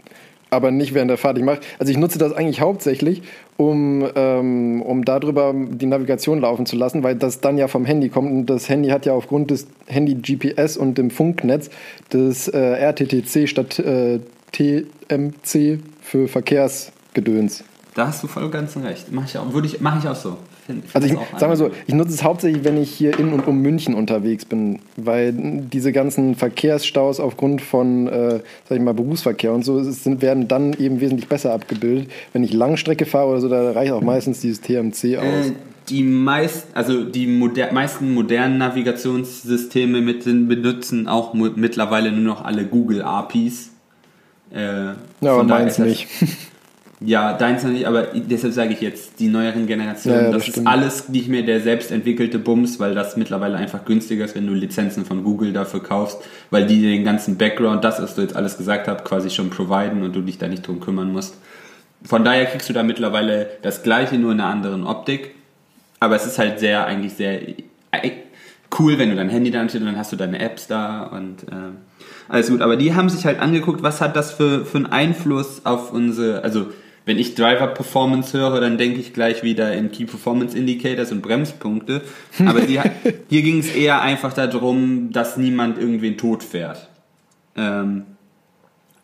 aber 0.52 0.72
nicht 0.72 0.94
während 0.94 1.10
der 1.10 1.16
Fahrt. 1.18 1.38
Ich 1.38 1.44
mach, 1.44 1.58
also 1.78 1.92
ich 1.92 1.96
nutze 1.98 2.18
das 2.18 2.32
eigentlich 2.32 2.60
hauptsächlich, 2.60 3.22
um, 3.60 4.08
ähm, 4.14 4.80
um 4.80 5.04
darüber 5.04 5.52
die 5.54 5.84
Navigation 5.84 6.40
laufen 6.40 6.64
zu 6.64 6.76
lassen, 6.76 7.02
weil 7.02 7.14
das 7.14 7.42
dann 7.42 7.58
ja 7.58 7.68
vom 7.68 7.84
Handy 7.84 8.08
kommt 8.08 8.32
und 8.32 8.46
das 8.46 8.70
Handy 8.70 8.88
hat 8.88 9.04
ja 9.04 9.12
aufgrund 9.12 9.50
des 9.50 9.66
Handy-GPS 9.86 10.78
und 10.78 10.96
dem 10.96 11.10
Funknetz 11.10 11.68
das 12.08 12.48
äh, 12.48 12.58
RTTC 12.58 13.46
statt 13.46 13.78
äh, 13.78 14.20
TMC 14.52 15.78
für 16.00 16.26
Verkehrsgedöns. 16.26 17.62
Da 17.94 18.06
hast 18.06 18.22
du 18.22 18.28
voll 18.28 18.48
ganz 18.48 18.78
recht. 18.78 19.12
Mach 19.12 19.26
ich 19.26 19.36
auch, 19.36 19.52
würde 19.52 19.66
ich, 19.66 19.82
mach 19.82 20.02
ich 20.02 20.08
auch 20.08 20.16
so. 20.16 20.38
Find- 20.70 20.84
find 20.84 20.94
Also 20.96 21.08
ich 21.08 21.14
sag 21.38 21.48
mal 21.48 21.56
so, 21.56 21.70
ich 21.86 21.94
nutze 21.94 22.14
es 22.14 22.22
hauptsächlich, 22.22 22.64
wenn 22.64 22.80
ich 22.80 22.90
hier 22.90 23.18
in 23.18 23.32
und 23.32 23.46
um 23.46 23.60
München 23.60 23.94
unterwegs 23.94 24.44
bin, 24.44 24.78
weil 24.96 25.32
diese 25.34 25.92
ganzen 25.92 26.34
Verkehrsstaus 26.34 27.20
aufgrund 27.20 27.60
von, 27.62 28.06
äh, 28.06 28.40
sag 28.68 28.78
ich 28.78 28.82
mal, 28.82 28.94
Berufsverkehr 28.94 29.52
und 29.52 29.64
so 29.64 29.78
es 29.78 30.04
sind, 30.04 30.22
werden 30.22 30.48
dann 30.48 30.72
eben 30.74 31.00
wesentlich 31.00 31.28
besser 31.28 31.52
abgebildet. 31.52 32.10
Wenn 32.32 32.44
ich 32.44 32.52
Langstrecke 32.52 33.06
fahre 33.06 33.28
oder 33.30 33.40
so, 33.40 33.48
da 33.48 33.72
reicht 33.72 33.92
auch 33.92 34.02
meistens 34.02 34.40
dieses 34.40 34.60
TMC 34.60 35.18
aus. 35.18 35.24
Äh, 35.48 35.52
die 35.88 36.02
meist, 36.04 36.66
also 36.74 37.02
die 37.04 37.26
moder 37.26 37.72
meisten 37.72 38.14
modernen 38.14 38.58
Navigationssysteme 38.58 40.00
mit, 40.00 40.22
sind, 40.22 40.48
benutzen 40.48 41.08
auch 41.08 41.34
mittlerweile 41.34 42.12
nur 42.12 42.22
noch 42.34 42.44
alle 42.44 42.64
Google 42.64 43.02
APIs. 43.02 43.70
Äh, 44.52 44.58
ja, 44.58 44.94
aber 45.22 45.44
meins 45.44 45.78
nicht. 45.78 46.06
Ja, 47.02 47.32
deins 47.32 47.64
noch 47.64 47.70
nicht, 47.70 47.86
aber 47.86 48.08
deshalb 48.14 48.52
sage 48.52 48.74
ich 48.74 48.82
jetzt, 48.82 49.20
die 49.20 49.28
neueren 49.28 49.66
Generationen, 49.66 50.24
Ja, 50.26 50.30
das, 50.30 50.46
das 50.46 50.56
ist 50.58 50.66
alles 50.66 51.08
nicht 51.08 51.28
mehr 51.28 51.42
der 51.42 51.60
selbst 51.60 51.90
entwickelte 51.90 52.38
Bums, 52.38 52.78
weil 52.78 52.94
das 52.94 53.16
mittlerweile 53.16 53.56
einfach 53.56 53.86
günstiger 53.86 54.26
ist, 54.26 54.34
wenn 54.34 54.46
du 54.46 54.52
Lizenzen 54.52 55.06
von 55.06 55.24
Google 55.24 55.54
dafür 55.54 55.82
kaufst, 55.82 56.18
weil 56.50 56.66
die 56.66 56.82
den 56.82 57.02
ganzen 57.02 57.38
Background, 57.38 57.84
das, 57.84 58.02
was 58.02 58.16
du 58.16 58.20
jetzt 58.20 58.36
alles 58.36 58.58
gesagt 58.58 58.86
hast, 58.86 59.04
quasi 59.04 59.30
schon 59.30 59.48
providen 59.48 60.02
und 60.02 60.14
du 60.14 60.20
dich 60.20 60.36
da 60.36 60.46
nicht 60.46 60.66
drum 60.66 60.80
kümmern 60.80 61.10
musst. 61.10 61.36
von 62.04 62.22
daher 62.22 62.44
kriegst 62.46 62.68
du 62.68 62.74
da 62.74 62.82
mittlerweile 62.82 63.48
das 63.62 63.82
gleiche, 63.82 64.16
nur 64.18 64.32
in 64.32 64.40
einer 64.40 64.50
anderen 64.50 64.86
Optik. 64.86 65.34
Aber 66.00 66.16
es 66.16 66.26
ist 66.26 66.38
halt 66.38 66.60
sehr, 66.60 66.86
eigentlich 66.86 67.14
sehr 67.14 67.48
äh, 67.92 68.10
cool, 68.78 68.98
wenn 68.98 69.10
du 69.10 69.16
dein 69.16 69.28
Handy 69.30 69.50
da 69.50 69.66
steht 69.68 69.80
und 69.80 69.86
dann 69.86 69.98
hast 69.98 70.12
du 70.12 70.16
deine 70.16 70.38
Apps 70.38 70.66
da 70.66 71.04
und 71.04 71.44
äh, 71.44 71.72
alles 72.28 72.48
gut. 72.48 72.60
Aber 72.60 72.76
die 72.76 72.94
haben 72.94 73.08
sich 73.08 73.24
halt 73.24 73.40
angeguckt, 73.40 73.82
was 73.82 74.00
hat 74.00 74.16
das 74.16 74.32
für, 74.32 74.64
für 74.64 74.78
einen 74.78 74.86
Einfluss 74.86 75.64
auf 75.64 75.92
unsere, 75.92 76.42
also 76.42 76.68
wenn 77.06 77.18
ich 77.18 77.34
Driver 77.34 77.68
Performance 77.68 78.36
höre, 78.36 78.60
dann 78.60 78.78
denke 78.78 79.00
ich 79.00 79.12
gleich 79.12 79.42
wieder 79.42 79.72
in 79.72 79.90
Key 79.90 80.04
Performance 80.04 80.56
Indicators 80.56 81.12
und 81.12 81.22
Bremspunkte. 81.22 82.02
Aber 82.46 82.60
die, 82.60 82.80
hier 83.28 83.42
ging 83.42 83.60
es 83.60 83.74
eher 83.74 84.02
einfach 84.02 84.32
darum, 84.32 85.10
dass 85.12 85.36
niemand 85.36 85.78
irgendwen 85.78 86.18
tot 86.18 86.42
fährt. 86.42 86.88
Ähm, 87.56 88.04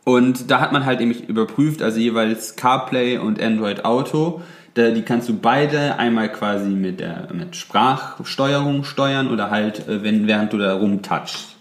und 0.05 0.51
da 0.51 0.61
hat 0.61 0.72
man 0.72 0.84
halt 0.84 1.01
nämlich 1.01 1.28
überprüft, 1.28 1.82
also 1.82 1.99
jeweils 1.99 2.55
CarPlay 2.55 3.18
und 3.18 3.42
Android 3.42 3.84
Auto. 3.84 4.40
Da, 4.74 4.90
die 4.90 5.03
kannst 5.03 5.28
du 5.28 5.36
beide 5.36 5.99
einmal 5.99 6.30
quasi 6.30 6.68
mit, 6.68 7.01
der, 7.01 7.28
mit 7.32 7.57
Sprachsteuerung 7.57 8.84
steuern 8.84 9.28
oder 9.28 9.51
halt, 9.51 9.88
äh, 9.88 10.05
wenn, 10.05 10.26
während 10.26 10.53
du 10.53 10.59
da 10.59 10.74
rumtouchst. 10.74 11.57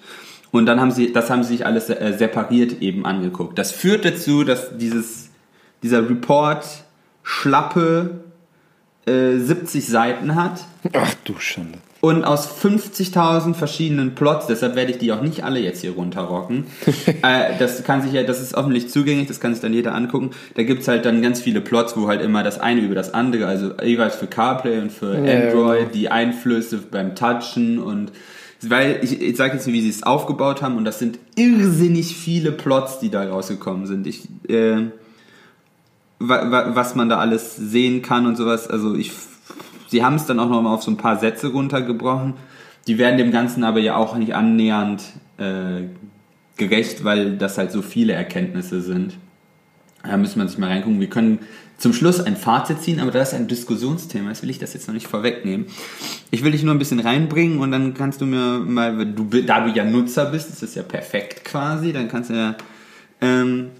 Und 0.52 0.68
dann 0.68 0.80
haben 0.80 0.92
sie, 0.92 1.12
das 1.12 1.30
haben 1.30 1.44
sie 1.44 1.58
sich 1.58 1.66
alles 1.66 1.90
äh, 1.90 2.14
separiert 2.18 2.82
eben 2.82 3.06
angeguckt. 3.06 3.58
Das 3.58 3.72
führt 3.72 4.06
dazu, 4.06 4.44
dass 4.44 4.78
dieses, 4.78 5.25
dieser 5.86 6.10
Report 6.10 6.66
schlappe 7.22 8.22
äh, 9.06 9.38
70 9.38 9.86
Seiten 9.86 10.34
hat. 10.34 10.66
Ach 10.94 11.14
du 11.26 11.38
Schande. 11.38 11.78
Und 12.02 12.24
aus 12.24 12.48
50.000 12.60 13.54
verschiedenen 13.54 14.16
Plots, 14.16 14.48
deshalb 14.48 14.76
werde 14.76 14.92
ich 14.92 14.98
die 14.98 15.12
auch 15.12 15.22
nicht 15.22 15.44
alle 15.44 15.60
jetzt 15.60 15.82
hier 15.82 15.92
runterrocken. 15.92 16.66
äh, 17.22 17.58
das 17.60 17.84
kann 17.84 18.02
sich 18.02 18.14
ja, 18.14 18.24
das 18.24 18.42
ist 18.42 18.58
öffentlich 18.58 18.90
zugänglich, 18.90 19.28
das 19.28 19.40
kann 19.40 19.54
sich 19.54 19.62
dann 19.62 19.74
jeder 19.74 19.94
angucken. 19.94 20.32
Da 20.56 20.64
gibt's 20.64 20.88
halt 20.88 21.06
dann 21.06 21.22
ganz 21.22 21.40
viele 21.40 21.62
Plots, 21.62 21.96
wo 21.96 22.08
halt 22.08 22.22
immer 22.22 22.42
das 22.42 22.60
eine 22.60 22.82
über 22.82 22.96
das 22.96 23.14
andere, 23.14 23.46
also 23.46 23.74
jeweils 23.84 24.16
für 24.16 24.28
CarPlay 24.28 24.80
und 24.80 24.92
für 24.92 25.14
Ja, 25.14 25.48
Android, 25.48 25.80
genau. 25.80 25.92
die 25.94 26.10
Einflüsse 26.10 26.80
beim 26.80 27.14
Touchen 27.14 27.78
und 27.78 28.12
weil 28.68 29.00
ich, 29.04 29.22
ich 29.22 29.38
sage 29.38 29.54
jetzt 29.54 29.68
wie 29.68 29.82
sie 29.82 29.90
es 29.90 30.02
aufgebaut 30.02 30.64
haben 30.64 30.78
und 30.78 30.86
das 30.86 30.98
sind 30.98 31.20
irrsinnig 31.36 32.16
viele 32.16 32.52
Plots, 32.52 32.98
die 33.00 33.10
da 33.12 33.30
rausgekommen 33.30 33.86
sind. 33.86 34.08
Ich, 34.08 34.28
äh, 34.50 34.88
was 36.20 36.96
man 36.96 37.10
da 37.10 37.18
alles 37.18 37.56
sehen 37.56 38.02
kann 38.02 38.26
und 38.26 38.36
sowas. 38.36 38.68
Also 38.68 38.96
ich, 38.96 39.12
sie 39.90 40.04
haben 40.04 40.16
es 40.16 40.26
dann 40.26 40.40
auch 40.40 40.50
noch 40.50 40.62
mal 40.62 40.74
auf 40.74 40.84
so 40.84 40.92
ein 40.92 40.98
paar 40.98 41.20
Sätze 41.20 41.52
runtergebrochen. 41.52 42.34
Die 42.88 42.98
werden 42.98 43.18
dem 43.18 43.32
Ganzen 43.32 43.64
aber 43.64 43.80
ja 43.80 43.96
auch 43.96 44.16
nicht 44.16 44.36
annähernd 44.36 45.04
äh, 45.38 45.84
gerecht, 46.58 47.04
weil 47.04 47.38
das 47.38 47.58
halt 47.58 47.72
so 47.72 47.82
viele 47.82 48.14
Erkenntnisse 48.14 48.82
sind. 48.82 49.18
Da 50.04 50.18
müssen 50.18 50.40
wir 50.40 50.48
sich 50.48 50.58
mal 50.58 50.70
reingucken. 50.70 51.00
Wir 51.00 51.10
können 51.10 51.40
zum 51.78 51.94
Schluss 51.94 52.22
ein 52.22 52.38
Fazit 52.38 52.82
ziehen, 52.82 53.00
aber 53.00 53.12
das 53.12 53.30
ist 53.30 53.40
ein 53.40 53.48
Diskussionsthema. 53.48 54.30
Das 54.30 54.44
will 54.44 54.50
ich 54.50 54.60
das 54.60 54.74
jetzt 54.74 54.88
noch 54.88 54.94
nicht 54.94 55.08
vorwegnehmen. 55.08 55.66
Ich 56.32 56.44
will 56.44 56.52
dich 56.52 56.64
nur 56.64 56.74
ein 56.74 56.80
bisschen 56.80 57.00
reinbringen 57.00 57.60
und 57.60 57.72
dann 57.72 57.94
kannst 57.94 58.22
du 58.22 58.26
mir 58.26 58.60
mal, 58.60 59.06
du, 59.06 59.26
da 59.42 59.68
du 59.68 59.72
ja 59.72 59.84
Nutzer 59.84 60.26
bist, 60.26 60.52
das 60.52 60.64
ist 60.64 60.76
ja 60.76 60.84
perfekt 60.84 61.44
quasi, 61.44 61.92
dann 61.92 62.08
kannst 62.08 62.30
du 62.30 62.36
ja 62.36 62.56
ähm, 63.20 63.72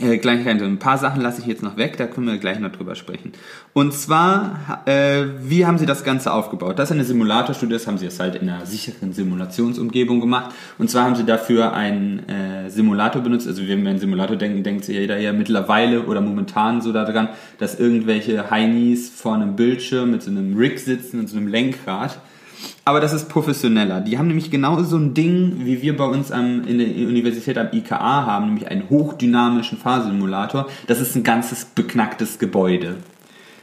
äh, 0.00 0.18
gleich 0.18 0.46
rein. 0.46 0.62
Ein 0.62 0.78
paar 0.78 0.98
Sachen 0.98 1.20
lasse 1.20 1.40
ich 1.40 1.46
jetzt 1.46 1.62
noch 1.62 1.76
weg, 1.76 1.96
da 1.96 2.06
können 2.06 2.26
wir 2.26 2.38
gleich 2.38 2.58
noch 2.58 2.72
drüber 2.72 2.94
sprechen. 2.94 3.32
Und 3.72 3.92
zwar, 3.94 4.82
äh, 4.86 5.24
wie 5.42 5.66
haben 5.66 5.78
sie 5.78 5.86
das 5.86 6.04
Ganze 6.04 6.32
aufgebaut? 6.32 6.78
Das 6.78 6.90
ist 6.90 6.94
eine 6.94 7.04
Simulatorstudie, 7.04 7.72
das 7.72 7.86
haben 7.86 7.98
sie 7.98 8.04
jetzt 8.04 8.20
halt 8.20 8.34
in 8.34 8.48
einer 8.48 8.66
sicheren 8.66 9.12
Simulationsumgebung 9.12 10.20
gemacht. 10.20 10.54
Und 10.78 10.90
zwar 10.90 11.04
haben 11.04 11.14
sie 11.14 11.24
dafür 11.24 11.72
einen 11.72 12.28
äh, 12.28 12.70
Simulator 12.70 13.22
benutzt. 13.22 13.46
Also 13.46 13.66
wenn 13.66 13.82
wir 13.82 13.90
an 13.90 13.98
Simulator 13.98 14.36
denken, 14.36 14.62
denkt 14.62 14.84
sich 14.84 14.96
jeder 14.96 15.18
ja 15.18 15.32
mittlerweile 15.32 16.02
oder 16.02 16.20
momentan 16.20 16.80
so 16.80 16.92
daran, 16.92 17.28
dass 17.58 17.78
irgendwelche 17.78 18.50
Heinis 18.50 19.10
vor 19.10 19.34
einem 19.34 19.56
Bildschirm 19.56 20.10
mit 20.10 20.22
so 20.22 20.30
einem 20.30 20.56
Rig 20.56 20.78
sitzen 20.78 21.20
und 21.20 21.28
so 21.28 21.36
einem 21.36 21.48
Lenkrad. 21.48 22.18
Aber 22.88 23.00
das 23.00 23.12
ist 23.12 23.28
professioneller. 23.28 24.00
Die 24.00 24.16
haben 24.16 24.28
nämlich 24.28 24.50
genau 24.50 24.82
so 24.82 24.96
ein 24.96 25.12
Ding, 25.12 25.56
wie 25.58 25.82
wir 25.82 25.94
bei 25.94 26.06
uns 26.06 26.32
am, 26.32 26.66
in 26.66 26.78
der 26.78 26.86
Universität 26.86 27.58
am 27.58 27.68
IKA 27.70 28.24
haben, 28.24 28.46
nämlich 28.46 28.66
einen 28.66 28.88
hochdynamischen 28.88 29.76
Fahrsimulator. 29.76 30.66
Das 30.86 30.98
ist 30.98 31.14
ein 31.14 31.22
ganzes 31.22 31.66
beknacktes 31.66 32.38
Gebäude. 32.38 32.96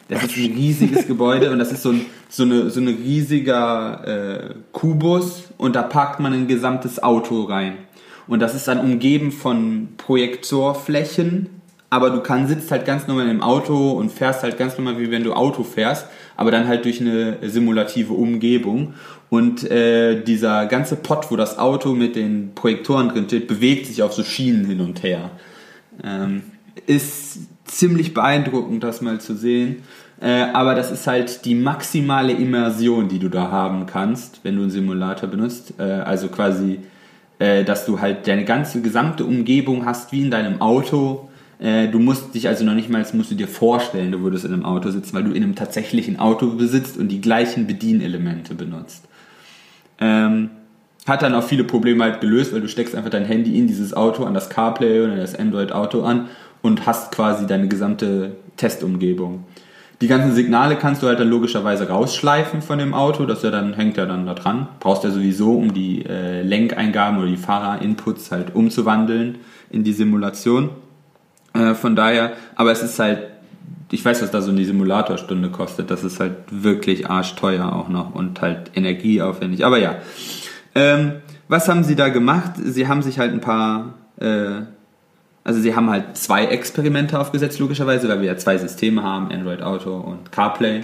Das 0.10 0.22
ist 0.22 0.38
ein 0.38 0.54
riesiges 0.54 1.08
Gebäude 1.08 1.50
und 1.50 1.58
das 1.58 1.72
ist 1.72 1.82
so 1.82 1.90
ein 1.90 2.06
so 2.30 2.44
eine, 2.44 2.70
so 2.70 2.80
eine 2.80 2.92
riesiger 2.92 4.06
äh, 4.06 4.54
Kubus 4.72 5.46
und 5.58 5.76
da 5.76 5.82
parkt 5.82 6.20
man 6.20 6.32
ein 6.32 6.48
gesamtes 6.48 7.02
Auto 7.02 7.46
rein. 7.46 7.78
Und 8.28 8.42
das 8.42 8.54
ist 8.54 8.68
dann 8.68 8.80
umgeben 8.80 9.32
von 9.32 9.90
Projektorflächen, 9.98 11.50
aber 11.90 12.10
du 12.10 12.20
kannst, 12.20 12.50
sitzt 12.50 12.72
halt 12.72 12.86
ganz 12.86 13.08
normal 13.08 13.30
im 13.30 13.42
Auto 13.42 13.92
und 13.92 14.12
fährst 14.12 14.44
halt 14.44 14.58
ganz 14.58 14.78
normal, 14.78 15.00
wie 15.00 15.12
wenn 15.12 15.24
du 15.24 15.34
Auto 15.34 15.64
fährst, 15.64 16.08
aber 16.36 16.52
dann 16.52 16.68
halt 16.68 16.84
durch 16.84 17.00
eine 17.00 17.38
simulative 17.44 18.14
Umgebung. 18.14 18.96
Und 19.30 19.70
äh, 19.70 20.24
dieser 20.24 20.66
ganze 20.68 20.96
Pott, 20.96 21.32
wo 21.32 21.36
das 21.36 21.58
Auto 21.58 21.94
mit 21.94 22.16
den 22.16 22.54
Projektoren 22.54 23.10
drin 23.10 23.26
steht, 23.26 23.48
bewegt 23.48 23.88
sich 23.88 24.04
auf 24.04 24.14
so 24.14 24.24
Schienen 24.24 24.66
hin 24.66 24.82
und 24.82 25.04
her. 25.04 25.32
Ähm, 26.04 26.44
ist 26.86 27.40
ziemlich 27.66 28.14
beeindruckend, 28.14 28.84
das 28.84 29.02
mal 29.02 29.20
zu 29.20 29.36
sehen. 29.36 29.78
Äh, 30.22 30.44
aber 30.54 30.76
das 30.76 30.92
ist 30.92 31.08
halt 31.08 31.44
die 31.46 31.56
maximale 31.56 32.32
Immersion, 32.32 33.10
die 33.10 33.20
du 33.20 33.30
da 33.30 33.52
haben 33.52 33.86
kannst, 33.86 34.40
wenn 34.44 34.56
du 34.56 34.62
einen 34.62 34.72
Simulator 34.72 35.28
benutzt. 35.28 35.74
Äh, 35.78 35.84
also 35.84 36.30
quasi, 36.30 36.80
äh, 37.40 37.64
dass 37.64 37.86
du 37.86 38.00
halt 38.00 38.28
deine 38.28 38.46
ganze 38.46 38.82
gesamte 38.82 39.26
Umgebung 39.26 39.86
hast, 39.86 40.12
wie 40.12 40.22
in 40.22 40.32
deinem 40.32 40.62
Auto. 40.62 41.30
Äh, 41.60 41.90
du 41.90 42.00
musst 42.00 42.34
dich 42.34 42.48
also 42.48 42.64
noch 42.64 42.76
nicht 42.76 42.90
mal, 42.90 43.06
musst 43.14 43.32
du 43.32 43.36
dir 43.36 43.48
vorstellen, 43.48 44.12
du 44.12 44.22
würdest 44.22 44.46
in 44.46 44.54
einem 44.54 44.66
Auto 44.66 44.90
sitzen, 44.92 45.14
weil 45.14 45.24
du 45.24 45.32
in 45.32 45.44
einem 45.44 45.56
tatsächlichen 45.56 46.20
Auto 46.20 46.48
besitzt 46.52 46.98
und 46.98 47.10
die 47.10 47.22
gleichen 47.22 47.68
Bedienelemente 47.68 48.54
benutzt. 48.56 49.06
Ähm, 50.06 50.50
hat 51.08 51.22
dann 51.22 51.36
auch 51.36 51.44
viele 51.44 51.64
Probleme 51.64 52.04
halt 52.04 52.22
gelöst, 52.22 52.54
weil 52.54 52.62
du 52.62 52.68
steckst 52.68 52.96
einfach 52.96 53.10
dein 53.10 53.26
Handy 53.26 53.58
in 53.58 53.68
dieses 53.68 53.94
Auto, 53.94 54.24
an 54.24 54.34
das 54.34 54.50
CarPlay 54.50 55.02
oder 55.02 55.16
das 55.16 55.38
Android-Auto 55.38 56.04
an 56.04 56.30
und 56.62 56.86
hast 56.86 57.12
quasi 57.12 57.46
deine 57.46 57.68
gesamte 57.68 58.36
Testumgebung. 58.58 59.44
Die 60.02 60.08
ganzen 60.08 60.34
Signale 60.34 60.76
kannst 60.76 61.02
du 61.04 61.08
halt 61.08 61.20
dann 61.20 61.30
logischerweise 61.30 61.88
rausschleifen 61.88 62.62
von 62.62 62.80
dem 62.80 62.94
Auto, 62.94 63.26
das 63.26 63.44
ja 63.44 63.52
dann 63.52 63.74
hängt 63.74 63.98
ja 63.98 64.06
dann 64.06 64.26
da 64.26 64.34
dran. 64.34 64.68
Brauchst 64.80 65.04
ja 65.04 65.10
sowieso, 65.10 65.54
um 65.54 65.74
die 65.74 66.06
äh, 66.06 66.42
Lenkeingaben 66.42 67.20
oder 67.20 67.28
die 67.28 67.38
Fahrerinputs 67.38 68.32
halt 68.32 68.54
umzuwandeln 68.56 69.38
in 69.70 69.84
die 69.84 69.94
Simulation. 69.94 70.72
Äh, 71.54 71.76
von 71.76 71.96
daher, 71.96 72.34
aber 72.56 72.72
es 72.72 72.84
ist 72.84 73.00
halt, 73.00 73.20
ich 73.96 74.04
weiß, 74.04 74.22
was 74.22 74.30
da 74.30 74.42
so 74.42 74.52
eine 74.52 74.64
Simulatorstunde 74.66 75.50
kostet. 75.50 75.90
Das 75.90 76.04
ist 76.04 76.20
halt 76.20 76.36
wirklich 76.52 77.10
arschteuer 77.10 77.74
auch 77.74 77.88
noch 77.88 78.14
und 78.14 78.42
halt 78.42 78.72
energieaufwendig. 78.76 79.66
Aber 79.66 79.78
ja, 79.78 79.96
ähm, 80.76 81.14
was 81.48 81.70
haben 81.70 81.84
sie 81.84 81.96
da 81.96 82.10
gemacht? 82.10 82.52
Sie 82.62 82.88
haben 82.88 83.02
sich 83.02 83.20
halt 83.20 83.32
ein 83.32 83.40
paar, 83.40 83.94
äh, 84.20 84.64
also 85.46 85.62
sie 85.62 85.76
haben 85.76 85.90
halt 85.90 86.18
zwei 86.18 86.46
Experimente 86.46 87.18
aufgesetzt, 87.18 87.58
logischerweise, 87.60 88.10
weil 88.10 88.20
wir 88.20 88.28
ja 88.28 88.38
zwei 88.38 88.58
Systeme 88.58 89.02
haben, 89.02 89.32
Android 89.32 89.62
Auto 89.62 89.96
und 89.96 90.32
CarPlay. 90.32 90.82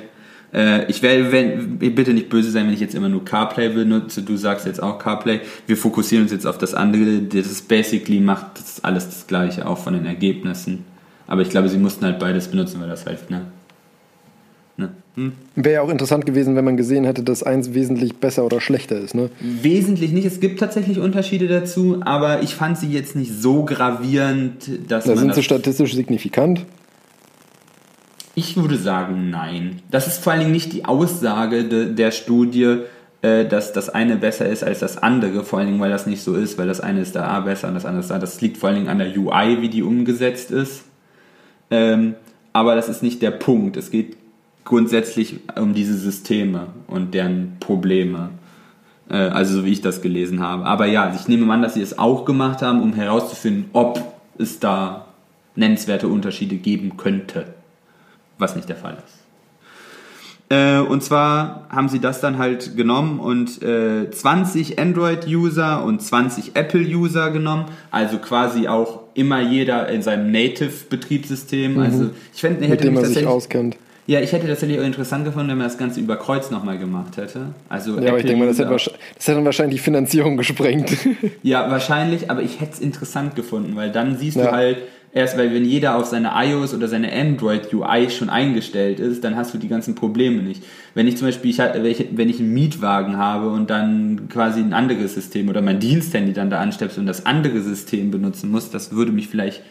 Äh, 0.54 0.90
ich 0.90 1.02
werde, 1.02 1.34
wenn, 1.34 1.80
bitte 1.80 2.14
nicht 2.14 2.30
böse 2.30 2.50
sein, 2.50 2.68
wenn 2.68 2.74
ich 2.74 2.80
jetzt 2.80 2.96
immer 2.96 3.10
nur 3.10 3.26
CarPlay 3.26 3.70
benutze. 3.70 4.22
Du 4.22 4.38
sagst 4.38 4.66
jetzt 4.66 4.82
auch 4.82 5.00
CarPlay. 5.00 5.42
Wir 5.68 5.76
fokussieren 5.76 6.24
uns 6.24 6.32
jetzt 6.32 6.48
auf 6.48 6.58
das 6.58 6.74
andere. 6.74 7.20
Das 7.24 7.62
basically 7.62 8.22
macht 8.22 8.58
das 8.58 8.82
alles 8.86 9.06
das 9.06 9.28
Gleiche, 9.28 9.68
auch 9.68 9.80
von 9.80 9.96
den 9.96 10.06
Ergebnissen. 10.06 10.86
Aber 11.32 11.44
ich 11.44 11.50
glaube, 11.50 11.70
sie 11.70 11.78
mussten 11.78 12.04
halt 12.04 12.20
beides 12.20 12.50
benutzen, 12.50 12.82
weil 12.82 12.90
das 12.90 13.06
halt, 13.06 13.32
ne? 13.32 13.46
ne? 14.76 14.90
Hm? 15.16 15.32
Wäre 15.56 15.76
ja 15.76 15.82
auch 15.82 15.88
interessant 15.88 16.26
gewesen, 16.26 16.58
wenn 16.58 16.66
man 16.66 16.76
gesehen 16.76 17.06
hätte, 17.06 17.24
dass 17.24 17.42
eins 17.42 17.74
wesentlich 17.74 18.18
besser 18.18 18.44
oder 18.44 18.60
schlechter 18.60 19.00
ist. 19.00 19.16
Ne? 19.16 19.30
Wesentlich 19.40 20.12
nicht. 20.12 20.26
Es 20.26 20.42
gibt 20.42 20.60
tatsächlich 20.60 21.00
Unterschiede 21.00 21.48
dazu, 21.48 22.02
aber 22.02 22.44
ich 22.44 22.54
fand 22.54 22.78
sie 22.78 22.92
jetzt 22.92 23.16
nicht 23.16 23.32
so 23.32 23.64
gravierend, 23.64 24.70
dass 24.90 25.06
Da 25.06 25.12
man 25.12 25.20
sind 25.20 25.28
das 25.30 25.38
sie 25.38 25.44
statistisch 25.44 25.96
signifikant. 25.96 26.66
Ich 28.36 28.58
würde 28.58 28.76
sagen, 28.76 29.30
nein. 29.30 29.82
Das 29.90 30.08
ist 30.08 30.22
vor 30.22 30.34
allen 30.34 30.42
Dingen 30.42 30.52
nicht 30.52 30.74
die 30.74 30.84
Aussage 30.84 31.64
de, 31.64 31.94
der 31.94 32.12
Studie, 32.12 32.80
äh, 33.22 33.46
dass 33.46 33.72
das 33.72 33.88
eine 33.88 34.18
besser 34.18 34.48
ist 34.48 34.66
als 34.66 34.80
das 34.80 34.98
andere, 34.98 35.46
vor 35.46 35.60
allen 35.60 35.70
Dingen, 35.70 35.80
weil 35.80 35.92
das 35.92 36.08
nicht 36.08 36.24
so 36.24 36.36
ist, 36.36 36.58
weil 36.58 36.68
das 36.68 36.82
eine 36.82 37.00
ist 37.00 37.16
da 37.16 37.28
A 37.28 37.40
besser 37.40 37.70
und 37.70 37.76
das 37.76 37.86
andere 37.86 38.02
ist 38.02 38.12
da. 38.12 38.20
Das 38.20 38.42
liegt 38.42 38.58
vor 38.58 38.68
allen 38.68 38.80
Dingen 38.80 38.90
an 38.90 39.00
der 39.00 39.18
UI, 39.18 39.62
wie 39.62 39.70
die 39.70 39.82
umgesetzt 39.82 40.52
ist. 40.52 40.84
Ähm, 41.72 42.16
aber 42.54 42.76
das 42.76 42.90
ist 42.90 43.02
nicht 43.02 43.22
der 43.22 43.32
Punkt. 43.32 43.78
Es 43.78 43.90
geht 43.90 44.18
grundsätzlich 44.64 45.40
um 45.58 45.74
diese 45.74 45.96
Systeme 45.96 46.68
und 46.88 47.14
deren 47.14 47.58
Probleme. 47.60 48.30
Äh, 49.10 49.16
also 49.16 49.56
so 49.56 49.66
wie 49.66 49.72
ich 49.72 49.82
das 49.82 50.02
gelesen 50.02 50.42
habe. 50.42 50.66
Aber 50.66 50.86
ja, 50.86 51.14
ich 51.16 51.28
nehme 51.28 51.52
an, 51.52 51.64
dass 51.64 51.74
sie 51.74 51.82
es 51.82 51.98
auch 51.98 52.26
gemacht 52.26 52.62
haben, 52.62 52.82
um 52.82 52.94
herauszufinden, 52.94 53.66
ob 53.74 54.02
es 54.38 54.60
da 54.60 55.08
nennenswerte 55.56 56.08
Unterschiede 56.08 56.58
geben 56.58 56.98
könnte 56.98 57.54
was 58.42 58.56
nicht 58.56 58.68
der 58.68 58.76
Fall 58.76 58.98
ist. 59.06 59.20
Äh, 60.50 60.80
und 60.80 61.02
zwar 61.02 61.68
haben 61.70 61.88
sie 61.88 62.02
das 62.02 62.20
dann 62.20 62.38
halt 62.38 62.76
genommen 62.76 63.22
und 63.22 63.62
äh, 63.62 64.10
20 64.12 64.80
Android-User 64.80 65.84
und 65.86 66.02
20 66.02 66.58
Apple-User 66.58 67.32
genommen, 67.32 67.66
also 67.92 68.18
quasi 68.18 68.68
auch 68.68 69.01
immer 69.14 69.42
jeder 69.42 69.88
in 69.90 70.02
seinem 70.02 70.32
Native-Betriebssystem. 70.32 71.80
Also 71.80 72.10
ich 72.34 72.42
fände, 72.42 72.62
hätte 72.66 72.72
mit 72.72 72.84
dem 72.84 72.94
mich 72.96 73.04
er 73.04 73.10
sich 73.10 73.26
auskennt. 73.28 73.78
ja, 74.08 74.20
ich 74.22 74.32
hätte 74.32 74.48
tatsächlich 74.48 74.80
auch 74.80 74.84
interessant 74.86 75.26
gefunden, 75.26 75.50
wenn 75.50 75.58
man 75.58 75.68
das 75.68 75.78
Ganze 75.78 76.00
über 76.00 76.18
Kreuz 76.18 76.52
nochmal 76.52 76.78
gemacht 76.78 77.18
hätte. 77.18 77.48
Also 77.70 78.00
Ja, 78.00 78.10
aber 78.10 78.20
ich 78.20 78.26
denke 78.26 78.40
mal, 78.40 78.48
das 78.48 78.60
hätte, 78.60 78.70
das 78.70 79.28
hätte 79.28 79.36
dann 79.36 79.46
wahrscheinlich 79.46 79.76
die 79.80 79.84
Finanzierung 79.84 80.38
gesprengt. 80.38 80.92
Ja, 81.44 81.70
wahrscheinlich, 81.70 82.30
aber 82.32 82.42
ich 82.42 82.60
hätte 82.62 82.74
es 82.74 82.80
interessant 82.80 83.36
gefunden, 83.36 83.76
weil 83.76 83.92
dann 83.92 84.18
siehst 84.18 84.38
Ja. 84.38 84.46
du 84.48 84.52
halt 84.52 84.78
erst, 85.14 85.38
weil 85.38 85.54
wenn 85.54 85.66
jeder 85.66 85.98
auf 85.98 86.06
seine 86.06 86.32
iOS 86.36 86.74
oder 86.74 86.88
seine 86.88 87.12
Android 87.12 87.74
UI 87.74 88.10
schon 88.10 88.30
eingestellt 88.30 89.00
ist, 89.00 89.24
dann 89.24 89.36
hast 89.36 89.54
du 89.54 89.58
die 89.58 89.68
ganzen 89.68 89.96
Probleme 89.96 90.42
nicht. 90.42 90.64
Wenn 90.94 91.08
ich 91.08 91.18
zum 91.18 91.28
Beispiel, 91.28 91.52
ich, 91.52 91.60
wenn 92.12 92.30
ich, 92.30 92.40
einen 92.40 92.54
Mietwagen 92.54 93.18
habe 93.18 93.50
und 93.50 93.70
dann 93.70 94.30
quasi 94.30 94.60
ein 94.60 94.74
anderes 94.74 95.14
System 95.14 95.50
oder 95.50 95.62
mein 95.62 95.80
Diensthandy 95.80 96.34
dann 96.34 96.50
da 96.50 96.60
anstöpsel 96.60 97.02
und 97.02 97.08
das 97.08 97.26
andere 97.26 97.62
System 97.62 98.12
benutzen 98.12 98.52
muss, 98.52 98.72
das 98.72 98.92
würde 98.92 99.12
mich 99.12 99.28
vielleicht, 99.28 99.62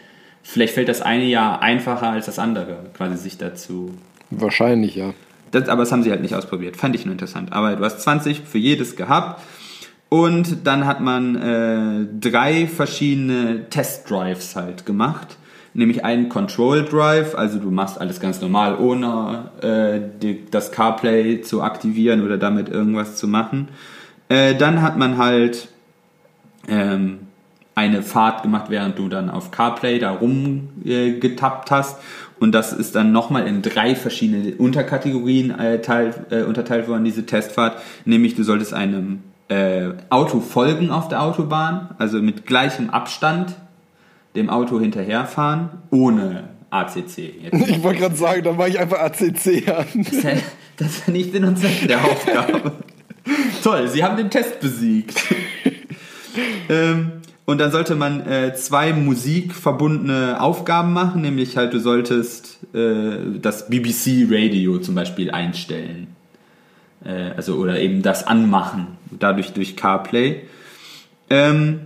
vielleicht 0.42 0.74
fällt 0.74 0.88
das 0.88 1.02
eine 1.02 1.24
ja 1.24 1.58
einfacher 1.58 2.10
als 2.10 2.26
das 2.26 2.38
andere, 2.38 2.86
quasi 2.94 3.16
sich 3.16 3.38
dazu 3.38 3.94
wahrscheinlich, 4.30 4.94
ja. 4.94 5.12
das, 5.50 5.68
aber 5.68 5.82
das 5.82 5.92
haben 5.92 6.02
sie 6.02 6.10
halt 6.10 6.22
nicht 6.22 6.34
ausprobiert. 6.34 6.76
Fand 6.76 6.94
ich 6.94 7.04
nur 7.04 7.12
interessant. 7.12 7.52
Aber 7.52 7.76
du 7.76 7.84
hast 7.84 8.00
20 8.00 8.40
für 8.40 8.58
jedes 8.58 8.96
gehabt. 8.96 9.42
Und 10.10 10.66
dann 10.66 10.86
hat 10.86 11.00
man 11.00 11.36
äh, 11.36 12.06
drei 12.20 12.66
verschiedene 12.66 13.70
Test-Drives 13.70 14.56
halt 14.56 14.84
gemacht. 14.84 15.38
Nämlich 15.72 16.04
einen 16.04 16.28
Control-Drive, 16.28 17.36
also 17.36 17.60
du 17.60 17.70
machst 17.70 18.00
alles 18.00 18.18
ganz 18.18 18.40
normal, 18.40 18.76
ohne 18.76 19.50
äh, 19.62 20.00
die, 20.20 20.44
das 20.50 20.72
CarPlay 20.72 21.42
zu 21.42 21.62
aktivieren 21.62 22.24
oder 22.24 22.38
damit 22.38 22.68
irgendwas 22.68 23.14
zu 23.14 23.28
machen. 23.28 23.68
Äh, 24.28 24.56
dann 24.56 24.82
hat 24.82 24.98
man 24.98 25.16
halt 25.16 25.68
ähm, 26.66 27.20
eine 27.76 28.02
Fahrt 28.02 28.42
gemacht, 28.42 28.66
während 28.68 28.98
du 28.98 29.08
dann 29.08 29.30
auf 29.30 29.52
CarPlay 29.52 30.00
da 30.00 30.10
rumgetappt 30.10 31.20
getappt 31.20 31.70
hast. 31.70 32.00
Und 32.40 32.50
das 32.50 32.72
ist 32.72 32.96
dann 32.96 33.12
nochmal 33.12 33.46
in 33.46 33.62
drei 33.62 33.94
verschiedene 33.94 34.56
Unterkategorien 34.56 35.56
äh, 35.56 35.80
teil, 35.80 36.14
äh, 36.30 36.42
unterteilt 36.42 36.88
worden, 36.88 37.04
diese 37.04 37.26
Testfahrt. 37.26 37.80
Nämlich 38.04 38.34
du 38.34 38.42
solltest 38.42 38.74
einem 38.74 39.20
äh, 39.50 39.90
Auto 40.08 40.40
folgen 40.40 40.90
auf 40.90 41.08
der 41.08 41.22
Autobahn, 41.22 41.90
also 41.98 42.22
mit 42.22 42.46
gleichem 42.46 42.88
Abstand 42.90 43.54
dem 44.34 44.48
Auto 44.48 44.80
hinterherfahren, 44.80 45.68
ohne 45.90 46.44
ACC. 46.70 47.18
Jetzt 47.42 47.52
Ich 47.68 47.82
wollte 47.82 47.98
gerade 48.00 48.14
sagen, 48.16 48.42
dann 48.44 48.56
mache 48.56 48.68
ich 48.70 48.78
einfach 48.78 49.00
ACC 49.00 49.68
an. 49.68 49.86
das 49.94 50.12
ist 50.12 50.24
ja- 50.24 50.30
das 50.76 50.88
ist 50.88 51.06
ja 51.08 51.12
nicht 51.12 51.32
Sinn 51.32 51.44
und 51.44 51.58
Zweck 51.58 51.86
der 51.88 52.02
Aufgabe. 52.04 52.72
Toll, 53.62 53.88
Sie 53.88 54.02
haben 54.02 54.16
den 54.16 54.30
Test 54.30 54.60
besiegt. 54.60 55.20
ähm, 56.68 57.12
und 57.44 57.58
dann 57.58 57.72
sollte 57.72 57.96
man 57.96 58.20
äh, 58.26 58.54
zwei 58.54 58.92
musikverbundene 58.92 60.40
Aufgaben 60.40 60.92
machen, 60.92 61.22
nämlich 61.22 61.56
halt 61.56 61.74
du 61.74 61.80
solltest 61.80 62.58
äh, 62.74 63.38
das 63.42 63.68
BBC 63.68 64.26
Radio 64.30 64.78
zum 64.78 64.94
Beispiel 64.94 65.30
einstellen. 65.32 66.06
Äh, 67.04 67.32
also 67.36 67.56
oder 67.56 67.78
eben 67.80 68.02
das 68.02 68.26
anmachen, 68.26 68.98
dadurch 69.10 69.52
durch 69.52 69.76
CarPlay. 69.76 70.42
Ähm, 71.28 71.80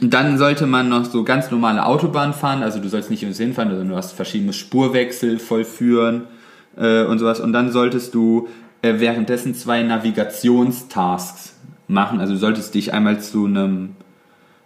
dann 0.00 0.38
sollte 0.38 0.66
man 0.66 0.88
noch 0.88 1.04
so 1.04 1.22
ganz 1.22 1.50
normale 1.50 1.84
Autobahn 1.84 2.32
fahren, 2.32 2.62
also 2.62 2.78
du 2.80 2.88
sollst 2.88 3.10
nicht 3.10 3.22
ins 3.22 3.36
hinfahren, 3.36 3.70
sondern 3.70 3.90
du 3.90 3.96
hast 3.96 4.12
verschiedene 4.12 4.52
Spurwechsel 4.52 5.38
vollführen 5.38 6.22
äh, 6.76 7.04
und 7.04 7.18
sowas. 7.18 7.40
Und 7.40 7.52
dann 7.52 7.70
solltest 7.70 8.14
du 8.14 8.48
äh, 8.80 8.94
währenddessen 8.98 9.54
zwei 9.54 9.82
Navigationstasks 9.82 11.56
machen. 11.88 12.20
Also 12.20 12.32
du 12.32 12.38
solltest 12.38 12.74
dich 12.74 12.94
einmal 12.94 13.20
zu 13.20 13.44
einem 13.44 13.96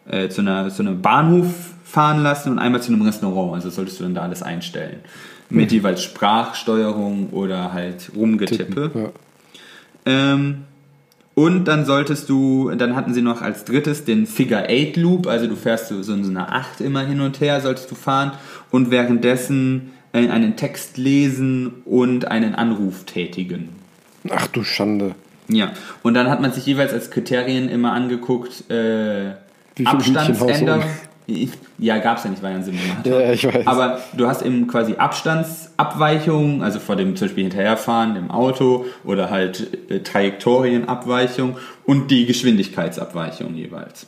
äh, 0.08 0.28
zu, 0.28 0.40
einer, 0.40 0.68
zu 0.70 0.82
einem 0.82 1.02
Bahnhof 1.02 1.74
fahren 1.84 2.22
lassen 2.22 2.52
und 2.52 2.58
einmal 2.58 2.82
zu 2.82 2.92
einem 2.92 3.02
Restaurant. 3.02 3.54
Also 3.54 3.70
solltest 3.70 3.98
du 3.98 4.04
dann 4.04 4.14
da 4.14 4.22
alles 4.22 4.42
einstellen. 4.42 5.00
Mit 5.48 5.70
jeweils 5.70 6.02
Sprachsteuerung 6.02 7.30
oder 7.30 7.72
halt 7.72 8.10
Rumgetippe. 8.16 8.90
Ja. 8.94 9.08
Ähm, 10.06 10.64
und 11.34 11.66
dann 11.66 11.84
solltest 11.84 12.30
du, 12.30 12.70
dann 12.70 12.96
hatten 12.96 13.12
sie 13.12 13.20
noch 13.20 13.42
als 13.42 13.64
drittes 13.64 14.04
den 14.04 14.26
Figure 14.26 14.68
8 14.70 14.96
Loop, 14.96 15.26
also 15.26 15.46
du 15.46 15.54
fährst 15.54 15.88
so, 15.88 16.02
so 16.02 16.14
in 16.14 16.24
so 16.24 16.30
einer 16.30 16.50
8 16.50 16.80
immer 16.80 17.02
hin 17.02 17.20
und 17.20 17.40
her, 17.40 17.60
solltest 17.60 17.90
du 17.90 17.94
fahren 17.94 18.32
und 18.70 18.90
währenddessen 18.90 19.92
äh, 20.14 20.28
einen 20.28 20.56
Text 20.56 20.96
lesen 20.96 21.82
und 21.84 22.28
einen 22.28 22.54
Anruf 22.54 23.04
tätigen. 23.04 23.68
Ach 24.30 24.46
du 24.46 24.64
Schande. 24.64 25.14
Ja, 25.48 25.72
und 26.02 26.14
dann 26.14 26.30
hat 26.30 26.40
man 26.40 26.52
sich 26.52 26.64
jeweils 26.64 26.94
als 26.94 27.10
Kriterien 27.10 27.68
immer 27.68 27.92
angeguckt, 27.92 28.70
äh, 28.70 29.32
Abstandsänderung. 29.84 30.84
Ja, 31.78 31.98
gab's 31.98 32.22
ja 32.22 32.30
nicht, 32.30 32.42
war 32.42 32.50
ja 32.50 32.56
ein 32.56 32.64
Simulator. 32.64 33.20
Ja, 33.20 33.32
ich 33.32 33.44
weiß. 33.44 33.66
Aber 33.66 34.00
du 34.16 34.28
hast 34.28 34.42
eben 34.42 34.68
quasi 34.68 34.94
Abstandsabweichungen, 34.94 36.62
also 36.62 36.78
vor 36.78 36.94
dem 36.94 37.16
zum 37.16 37.26
Beispiel 37.26 37.44
Hinterherfahren 37.44 38.14
im 38.16 38.30
Auto 38.30 38.86
oder 39.04 39.28
halt 39.30 39.90
äh, 39.90 40.00
Trajektorienabweichung 40.00 41.56
und 41.84 42.10
die 42.12 42.26
Geschwindigkeitsabweichung 42.26 43.54
jeweils. 43.54 44.06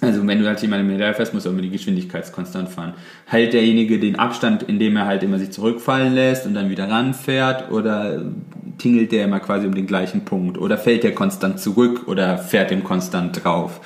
Also 0.00 0.26
wenn 0.26 0.40
du 0.40 0.46
halt 0.46 0.60
jemandem 0.60 0.90
hinterherfährst, 0.90 1.32
musst 1.32 1.46
du 1.46 1.50
immer 1.50 1.62
die 1.62 1.70
Geschwindigkeitskonstant 1.70 2.68
fahren. 2.68 2.94
Hält 3.24 3.54
derjenige 3.54 3.98
den 3.98 4.18
Abstand, 4.18 4.64
indem 4.64 4.96
er 4.96 5.06
halt 5.06 5.22
immer 5.22 5.38
sich 5.38 5.50
zurückfallen 5.52 6.14
lässt 6.14 6.46
und 6.46 6.52
dann 6.52 6.68
wieder 6.68 6.90
ranfährt 6.90 7.70
oder 7.70 8.22
tingelt 8.76 9.12
der 9.12 9.24
immer 9.24 9.40
quasi 9.40 9.66
um 9.66 9.74
den 9.74 9.86
gleichen 9.86 10.24
Punkt 10.24 10.58
oder 10.58 10.76
fällt 10.76 11.04
der 11.04 11.14
konstant 11.14 11.60
zurück 11.60 12.02
oder 12.06 12.36
fährt 12.36 12.70
dem 12.70 12.84
konstant 12.84 13.42
drauf. 13.44 13.80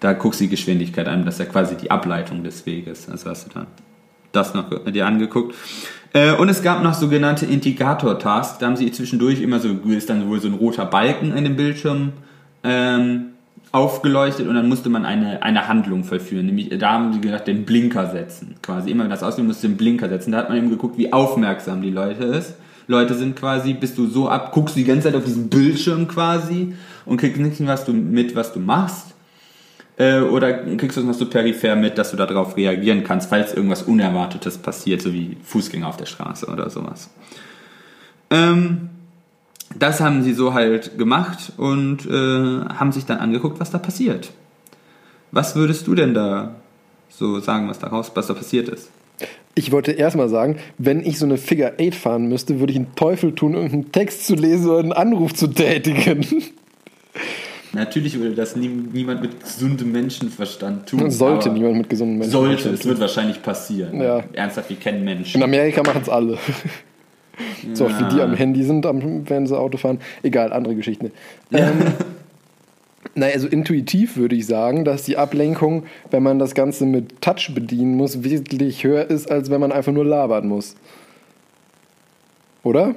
Da 0.00 0.12
guckst 0.12 0.40
du 0.40 0.44
die 0.44 0.50
Geschwindigkeit 0.50 1.08
an, 1.08 1.24
das 1.24 1.34
ist 1.34 1.40
ja 1.40 1.46
quasi 1.46 1.76
die 1.76 1.90
Ableitung 1.90 2.44
des 2.44 2.64
Weges. 2.66 3.08
Also 3.08 3.30
hast 3.30 3.46
du 3.46 3.50
dann 3.54 3.66
das 4.32 4.54
noch 4.54 4.84
dir 4.84 5.06
angeguckt. 5.06 5.54
Äh, 6.12 6.32
Und 6.32 6.48
es 6.48 6.62
gab 6.62 6.82
noch 6.82 6.94
sogenannte 6.94 7.46
Integrator-Tasks. 7.46 8.58
Da 8.58 8.66
haben 8.66 8.76
sie 8.76 8.90
zwischendurch 8.92 9.40
immer 9.40 9.58
so, 9.58 9.68
ist 9.88 10.10
dann 10.10 10.28
wohl 10.28 10.40
so 10.40 10.48
ein 10.48 10.54
roter 10.54 10.86
Balken 10.86 11.36
in 11.36 11.44
dem 11.44 11.56
Bildschirm 11.56 12.12
ähm, 12.62 13.30
aufgeleuchtet 13.72 14.46
und 14.46 14.54
dann 14.54 14.68
musste 14.68 14.88
man 14.88 15.04
eine, 15.04 15.42
eine 15.42 15.68
Handlung 15.68 16.04
vollführen. 16.04 16.46
Nämlich, 16.46 16.70
da 16.78 16.92
haben 16.92 17.12
sie 17.12 17.20
gesagt, 17.20 17.48
den 17.48 17.64
Blinker 17.64 18.10
setzen. 18.10 18.54
Quasi 18.62 18.90
immer, 18.90 19.04
wenn 19.04 19.10
das 19.10 19.22
aussieht, 19.22 19.44
musst 19.44 19.62
du 19.62 19.68
den 19.68 19.76
Blinker 19.76 20.08
setzen. 20.08 20.32
Da 20.32 20.38
hat 20.38 20.48
man 20.48 20.58
eben 20.58 20.70
geguckt, 20.70 20.96
wie 20.96 21.12
aufmerksam 21.12 21.82
die 21.82 21.90
Leute 21.90 22.24
ist. 22.24 22.54
Leute 22.86 23.14
sind 23.14 23.36
quasi, 23.36 23.74
bist 23.74 23.98
du 23.98 24.06
so 24.06 24.30
ab, 24.30 24.52
guckst 24.52 24.74
du 24.74 24.80
die 24.80 24.86
ganze 24.86 25.08
Zeit 25.08 25.14
auf 25.14 25.24
diesen 25.24 25.50
Bildschirm 25.50 26.08
quasi 26.08 26.74
und 27.04 27.18
kriegst 27.18 27.38
nicht 27.38 27.66
was 27.66 27.84
du 27.84 27.92
mit, 27.92 28.34
was 28.34 28.54
du 28.54 28.60
machst. 28.60 29.14
Äh, 29.98 30.20
oder 30.20 30.52
kriegst 30.76 30.96
du 30.96 31.00
es 31.00 31.06
noch 31.06 31.14
so 31.14 31.26
peripher 31.26 31.74
mit, 31.74 31.98
dass 31.98 32.12
du 32.12 32.16
darauf 32.16 32.56
reagieren 32.56 33.02
kannst, 33.02 33.28
falls 33.28 33.52
irgendwas 33.52 33.82
Unerwartetes 33.82 34.58
passiert, 34.58 35.02
so 35.02 35.12
wie 35.12 35.36
Fußgänger 35.42 35.88
auf 35.88 35.96
der 35.96 36.06
Straße 36.06 36.46
oder 36.46 36.70
sowas. 36.70 37.10
Ähm, 38.30 38.90
das 39.76 40.00
haben 40.00 40.22
sie 40.22 40.32
so 40.32 40.54
halt 40.54 40.98
gemacht 40.98 41.52
und 41.56 42.06
äh, 42.06 42.64
haben 42.74 42.92
sich 42.92 43.06
dann 43.06 43.18
angeguckt, 43.18 43.60
was 43.60 43.70
da 43.70 43.78
passiert. 43.78 44.30
Was 45.32 45.56
würdest 45.56 45.86
du 45.86 45.94
denn 45.94 46.14
da 46.14 46.54
so 47.08 47.40
sagen, 47.40 47.68
was 47.68 47.80
daraus, 47.80 48.12
was 48.14 48.28
da 48.28 48.34
passiert 48.34 48.68
ist? 48.68 48.90
Ich 49.54 49.72
wollte 49.72 49.90
erstmal 49.90 50.28
sagen, 50.28 50.58
wenn 50.78 51.04
ich 51.04 51.18
so 51.18 51.26
eine 51.26 51.36
Figure 51.36 51.74
8 51.80 51.94
fahren 51.94 52.28
müsste, 52.28 52.60
würde 52.60 52.72
ich 52.72 52.78
einen 52.78 52.94
Teufel 52.94 53.34
tun, 53.34 53.54
irgendeinen 53.54 53.90
Text 53.90 54.26
zu 54.26 54.36
lesen 54.36 54.70
oder 54.70 54.78
einen 54.78 54.92
Anruf 54.92 55.34
zu 55.34 55.48
tätigen. 55.48 56.24
Natürlich 57.72 58.18
würde 58.18 58.34
das 58.34 58.56
nie, 58.56 58.68
niemand 58.68 59.20
mit 59.20 59.40
gesundem 59.40 59.92
Menschenverstand 59.92 60.88
tun. 60.88 61.10
Sollte 61.10 61.50
niemand 61.50 61.76
mit 61.76 61.90
gesundem 61.90 62.18
Menschen. 62.18 62.32
Sollte, 62.32 62.70
es 62.70 62.84
wird 62.84 62.98
wahrscheinlich 63.00 63.42
passieren. 63.42 64.00
Ja. 64.00 64.24
Ernsthaft, 64.32 64.70
wir 64.70 64.76
kennen 64.76 65.04
Menschen. 65.04 65.36
In 65.36 65.42
Amerika 65.42 65.82
machen 65.82 66.02
es 66.02 66.08
alle. 66.08 66.38
So 67.72 67.86
oft 67.86 68.00
wie 68.00 68.14
die 68.16 68.20
am 68.20 68.34
Handy 68.34 68.64
sind, 68.64 68.84
am, 68.84 69.28
während 69.28 69.46
sie 69.46 69.56
Auto 69.56 69.78
fahren. 69.78 70.00
Egal, 70.24 70.52
andere 70.52 70.74
Geschichten. 70.74 71.12
Ähm, 71.52 71.82
naja, 73.14 73.34
also 73.34 73.46
intuitiv 73.46 74.16
würde 74.16 74.34
ich 74.34 74.46
sagen, 74.46 74.84
dass 74.84 75.04
die 75.04 75.16
Ablenkung, 75.16 75.84
wenn 76.10 76.24
man 76.24 76.40
das 76.40 76.54
Ganze 76.54 76.84
mit 76.84 77.22
Touch 77.22 77.52
bedienen 77.54 77.96
muss, 77.96 78.24
wesentlich 78.24 78.82
höher 78.82 79.08
ist, 79.08 79.30
als 79.30 79.50
wenn 79.50 79.60
man 79.60 79.70
einfach 79.70 79.92
nur 79.92 80.04
labern 80.04 80.48
muss. 80.48 80.74
Oder? 82.64 82.96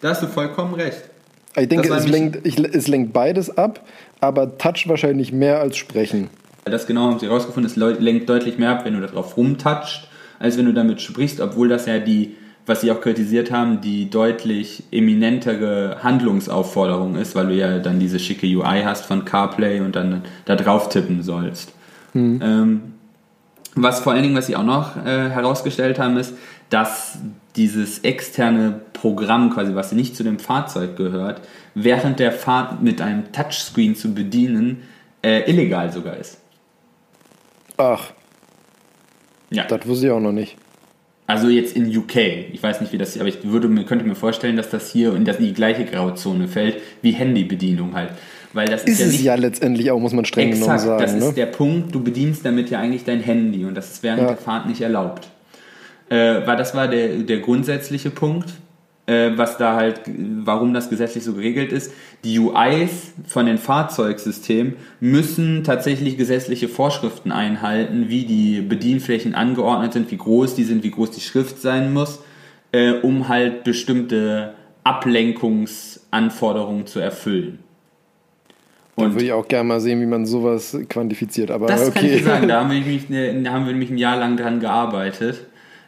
Da 0.00 0.08
hast 0.10 0.22
du 0.22 0.26
vollkommen 0.26 0.74
recht. 0.74 1.11
Ich 1.56 1.68
denke, 1.68 1.92
es 1.92 2.08
lenkt, 2.08 2.46
ich, 2.46 2.58
es 2.58 2.88
lenkt 2.88 3.12
beides 3.12 3.56
ab, 3.56 3.86
aber 4.20 4.56
Touch 4.58 4.84
wahrscheinlich 4.86 5.32
mehr 5.32 5.60
als 5.60 5.76
Sprechen. 5.76 6.30
Das 6.64 6.86
genau 6.86 7.10
haben 7.10 7.18
sie 7.18 7.26
herausgefunden, 7.26 7.70
es 7.70 7.76
lenkt 7.76 8.28
deutlich 8.28 8.58
mehr 8.58 8.70
ab, 8.70 8.84
wenn 8.84 8.94
du 8.94 9.00
darauf 9.00 9.36
rumtatscht, 9.36 10.08
als 10.38 10.56
wenn 10.56 10.66
du 10.66 10.72
damit 10.72 11.00
sprichst, 11.00 11.40
obwohl 11.40 11.68
das 11.68 11.86
ja 11.86 11.98
die, 11.98 12.36
was 12.66 12.80
sie 12.80 12.90
auch 12.92 13.00
kritisiert 13.00 13.50
haben, 13.50 13.80
die 13.80 14.08
deutlich 14.08 14.84
eminentere 14.92 15.98
Handlungsaufforderung 16.02 17.16
ist, 17.16 17.34
weil 17.34 17.48
du 17.48 17.54
ja 17.54 17.78
dann 17.80 17.98
diese 17.98 18.18
schicke 18.18 18.46
UI 18.46 18.82
hast 18.84 19.04
von 19.06 19.24
CarPlay 19.24 19.80
und 19.80 19.96
dann 19.96 20.22
da 20.44 20.54
drauf 20.54 20.88
tippen 20.88 21.22
sollst. 21.22 21.72
Ähm, 22.14 22.92
was 23.74 24.00
vor 24.00 24.12
allen 24.12 24.22
Dingen, 24.22 24.36
was 24.36 24.46
sie 24.46 24.56
auch 24.56 24.64
noch 24.64 24.96
äh, 25.04 25.30
herausgestellt 25.30 25.98
haben, 25.98 26.16
ist, 26.16 26.34
dass 26.72 27.18
dieses 27.56 27.98
externe 28.00 28.80
Programm, 28.94 29.50
quasi 29.50 29.74
was 29.74 29.92
nicht 29.92 30.16
zu 30.16 30.22
dem 30.24 30.38
Fahrzeug 30.38 30.96
gehört, 30.96 31.40
während 31.74 32.18
der 32.18 32.32
Fahrt 32.32 32.82
mit 32.82 33.00
einem 33.00 33.30
Touchscreen 33.32 33.94
zu 33.94 34.14
bedienen, 34.14 34.82
äh, 35.22 35.48
illegal 35.50 35.92
sogar 35.92 36.16
ist. 36.16 36.38
Ach, 37.76 38.12
Ja. 39.50 39.64
das 39.64 39.86
wusste 39.86 40.06
ich 40.06 40.12
auch 40.12 40.20
noch 40.20 40.32
nicht. 40.32 40.56
Also 41.26 41.48
jetzt 41.48 41.76
in 41.76 41.94
UK. 41.96 42.16
Ich 42.52 42.62
weiß 42.62 42.80
nicht, 42.80 42.92
wie 42.92 42.98
das, 42.98 43.16
aber 43.18 43.28
ich 43.28 43.44
würde 43.44 43.68
könnte 43.84 44.04
mir 44.04 44.14
vorstellen, 44.14 44.56
dass 44.56 44.70
das 44.70 44.90
hier 44.90 45.14
in 45.14 45.24
die 45.24 45.52
gleiche 45.52 45.84
Grauzone 45.84 46.48
fällt 46.48 46.78
wie 47.00 47.12
Handybedienung 47.12 47.94
halt. 47.94 48.10
Weil 48.54 48.68
das 48.68 48.82
ist, 48.84 48.88
Ist 48.94 49.00
ja 49.00 49.06
es 49.06 49.12
nicht 49.12 49.22
ja 49.24 49.34
letztendlich 49.36 49.90
auch, 49.90 49.98
muss 49.98 50.12
man 50.12 50.24
streng 50.24 50.50
genommen 50.50 50.64
exakt. 50.72 50.82
sagen. 50.82 51.02
das 51.02 51.14
ist 51.14 51.24
ne? 51.28 51.32
der 51.34 51.46
Punkt. 51.46 51.94
Du 51.94 52.02
bedienst 52.02 52.44
damit 52.44 52.70
ja 52.70 52.80
eigentlich 52.80 53.04
dein 53.04 53.20
Handy 53.20 53.64
und 53.64 53.74
das 53.74 53.92
ist 53.92 54.02
während 54.02 54.22
Ja. 54.22 54.28
der 54.28 54.36
Fahrt 54.36 54.66
nicht 54.66 54.80
erlaubt. 54.82 55.28
Äh, 56.12 56.46
weil 56.46 56.56
das 56.58 56.74
war 56.74 56.88
der, 56.88 57.22
der 57.22 57.38
grundsätzliche 57.38 58.10
Punkt, 58.10 58.52
äh, 59.06 59.30
was 59.36 59.56
da 59.56 59.76
halt, 59.76 60.02
warum 60.06 60.74
das 60.74 60.90
gesetzlich 60.90 61.24
so 61.24 61.32
geregelt 61.32 61.72
ist. 61.72 61.90
Die 62.22 62.38
UIs 62.38 63.14
von 63.26 63.46
den 63.46 63.56
Fahrzeugsystemen 63.56 64.74
müssen 65.00 65.64
tatsächlich 65.64 66.18
gesetzliche 66.18 66.68
Vorschriften 66.68 67.32
einhalten, 67.32 68.10
wie 68.10 68.26
die 68.26 68.60
Bedienflächen 68.60 69.34
angeordnet 69.34 69.94
sind, 69.94 70.10
wie 70.10 70.18
groß 70.18 70.54
die 70.54 70.64
sind, 70.64 70.84
wie 70.84 70.90
groß 70.90 71.12
die 71.12 71.22
Schrift 71.22 71.62
sein 71.62 71.94
muss, 71.94 72.18
äh, 72.72 72.92
um 72.92 73.28
halt 73.28 73.64
bestimmte 73.64 74.52
Ablenkungsanforderungen 74.84 76.86
zu 76.86 77.00
erfüllen. 77.00 77.60
Da 78.96 79.04
Und 79.04 79.14
würde 79.14 79.24
ich 79.24 79.32
auch 79.32 79.48
gerne 79.48 79.66
mal 79.66 79.80
sehen, 79.80 79.98
wie 80.02 80.06
man 80.06 80.26
sowas 80.26 80.76
quantifiziert. 80.90 81.50
Aber 81.50 81.68
das 81.68 81.94
kann 81.94 82.04
ich 82.04 82.16
okay. 82.16 82.22
sagen, 82.22 82.48
da 82.48 82.60
haben 82.60 82.70
wir 82.70 82.80
nämlich, 82.80 83.08
ne, 83.08 83.42
da 83.42 83.52
haben 83.52 83.64
wir 83.64 83.72
nämlich 83.72 83.88
ein 83.88 83.96
Jahr 83.96 84.18
lang 84.18 84.36
dran 84.36 84.60
gearbeitet. 84.60 85.46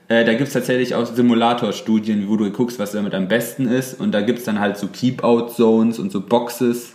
Äh, 0.09 0.25
da 0.25 0.33
gibt 0.33 0.49
es 0.49 0.53
tatsächlich 0.53 0.95
auch 0.95 1.07
Simulatorstudien, 1.07 2.29
wo 2.29 2.37
du 2.37 2.51
guckst, 2.51 2.79
was 2.79 2.93
damit 2.93 3.15
am 3.15 3.27
besten 3.29 3.67
ist. 3.67 3.99
Und 4.01 4.13
da 4.13 4.21
gibt 4.21 4.41
es 4.41 4.45
dann 4.45 4.61
halt 4.61 4.77
so 4.77 4.87
Keep-Out-Zones 4.89 5.99
und 5.99 6.13
so 6.13 6.21
Boxes 6.21 6.95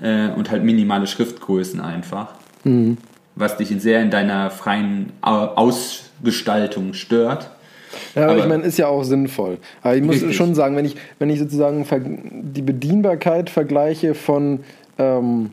äh, 0.00 0.28
und 0.30 0.50
halt 0.50 0.64
minimale 0.64 1.06
Schriftgrößen 1.06 1.80
einfach. 1.80 2.28
Mhm. 2.64 2.96
Was 3.36 3.56
dich 3.58 3.68
sehr 3.78 4.00
in 4.02 4.10
deiner 4.10 4.50
freien 4.50 5.12
Au- 5.20 5.54
Ausgestaltung 5.54 6.94
stört. 6.94 7.50
Ja, 8.14 8.22
aber, 8.22 8.32
Aber- 8.32 8.40
ich 8.40 8.46
meine, 8.48 8.62
ist 8.64 8.78
ja 8.78 8.86
auch 8.86 9.02
sinnvoll. 9.02 9.58
Aber 9.82 9.96
ich 9.96 10.02
muss 10.02 10.16
Richtig. 10.16 10.36
schon 10.36 10.54
sagen, 10.54 10.76
wenn 10.76 10.84
ich, 10.84 10.96
wenn 11.18 11.28
ich 11.30 11.38
sozusagen 11.38 11.84
die 12.54 12.62
Bedienbarkeit 12.62 13.50
vergleiche 13.50 14.14
von, 14.14 14.60
ähm, 14.98 15.50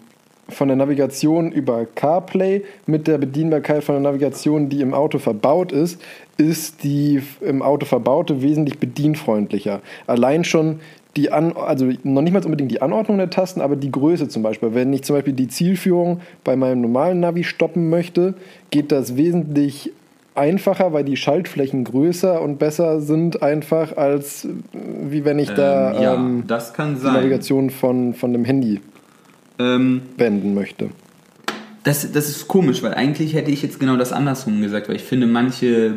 von 0.49 0.67
der 0.67 0.77
Navigation 0.77 1.51
über 1.51 1.85
CarPlay 1.85 2.63
mit 2.85 3.07
der 3.07 3.17
Bedienbarkeit 3.17 3.83
von 3.83 3.95
der 3.95 4.01
Navigation, 4.01 4.69
die 4.69 4.81
im 4.81 4.93
Auto 4.93 5.17
verbaut 5.19 5.71
ist, 5.71 6.01
ist 6.37 6.83
die 6.83 7.21
im 7.41 7.61
Auto 7.61 7.85
verbaute 7.85 8.41
wesentlich 8.41 8.79
bedienfreundlicher. 8.79 9.81
Allein 10.05 10.43
schon 10.43 10.79
die 11.15 11.31
An 11.31 11.53
also 11.57 11.89
noch 12.03 12.21
nicht 12.21 12.33
mal 12.33 12.45
unbedingt 12.45 12.71
die 12.71 12.81
Anordnung 12.81 13.17
der 13.17 13.29
Tasten, 13.29 13.59
aber 13.59 13.75
die 13.75 13.91
Größe 13.91 14.27
zum 14.27 14.43
Beispiel. 14.43 14.75
Wenn 14.75 14.93
ich 14.93 15.03
zum 15.03 15.15
Beispiel 15.15 15.33
die 15.33 15.47
Zielführung 15.47 16.21
bei 16.43 16.55
meinem 16.55 16.81
normalen 16.81 17.19
Navi 17.19 17.43
stoppen 17.43 17.89
möchte, 17.89 18.35
geht 18.69 18.91
das 18.91 19.17
wesentlich 19.17 19.91
einfacher, 20.35 20.93
weil 20.93 21.03
die 21.03 21.17
Schaltflächen 21.17 21.83
größer 21.83 22.39
und 22.39 22.59
besser 22.59 23.01
sind 23.01 23.41
einfach 23.41 23.97
als 23.97 24.47
wie 24.73 25.25
wenn 25.25 25.39
ich 25.39 25.49
da 25.49 25.95
Ähm, 25.95 26.01
ja, 26.01 26.13
ähm, 26.13 26.43
die. 26.47 27.13
Navigation 27.13 27.71
von, 27.71 28.13
von 28.13 28.31
dem 28.33 28.45
Handy 28.45 28.79
Ähm, 29.59 30.01
wenden 30.17 30.53
möchte. 30.53 30.89
Das, 31.83 32.11
das 32.11 32.27
ist 32.27 32.47
komisch, 32.47 32.83
weil 32.83 32.93
eigentlich 32.93 33.33
hätte 33.33 33.49
ich 33.49 33.61
jetzt 33.61 33.79
genau 33.79 33.95
das 33.95 34.11
andersrum 34.11 34.61
gesagt, 34.61 34.89
weil 34.89 34.97
ich 34.97 35.03
finde 35.03 35.25
manche, 35.25 35.93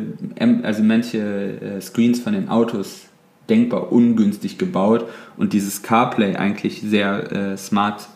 also 0.63 0.83
manche 0.83 1.17
äh, 1.19 1.81
Screens 1.81 2.21
von 2.21 2.33
den 2.33 2.47
Autos 2.47 3.01
denkbar 3.49 3.91
ungünstig 3.91 4.57
gebaut 4.57 5.05
und 5.35 5.51
dieses 5.51 5.83
CarPlay 5.83 6.37
eigentlich 6.37 6.81
sehr 6.81 7.31
äh, 7.31 7.57
smart 7.57 8.07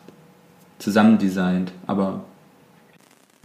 zusammendesignt. 0.79 1.73
Aber 1.85 2.23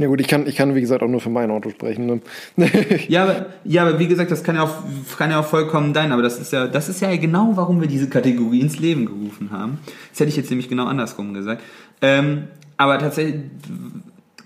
Ja 0.01 0.07
gut, 0.07 0.19
ich 0.19 0.29
kann, 0.29 0.47
ich 0.47 0.57
kann 0.57 0.75
wie 0.75 0.81
gesagt 0.81 1.03
auch 1.03 1.09
nur 1.09 1.21
für 1.21 1.29
mein 1.29 1.51
Auto 1.51 1.69
sprechen. 1.69 2.07
Ne? 2.07 2.23
ja, 3.09 3.25
aber, 3.25 3.47
ja, 3.65 3.83
aber 3.83 3.99
wie 3.99 4.07
gesagt, 4.09 4.31
das 4.31 4.43
kann 4.43 4.57
ja 4.57 4.63
auch, 4.63 4.79
kann 5.19 5.31
ja 5.31 5.39
auch 5.39 5.45
vollkommen 5.45 5.93
dein, 5.93 6.11
aber 6.11 6.23
das 6.23 6.41
ist 6.41 6.55
ja, 6.55 6.69
das 6.69 6.89
ist 6.89 7.03
ja 7.03 7.15
genau, 7.17 7.53
warum 7.57 7.83
wir 7.83 7.87
diese 7.87 8.09
Kategorie 8.09 8.61
ins 8.61 8.79
Leben 8.79 9.05
gerufen 9.05 9.51
haben. 9.51 9.79
Das 10.11 10.21
hätte 10.21 10.31
ich 10.31 10.37
jetzt 10.37 10.49
nämlich 10.49 10.71
genau 10.71 10.87
andersrum 10.87 11.35
gesagt. 11.35 11.63
Ähm, 12.01 12.45
aber 12.79 12.99
tatsächlich, 12.99 13.43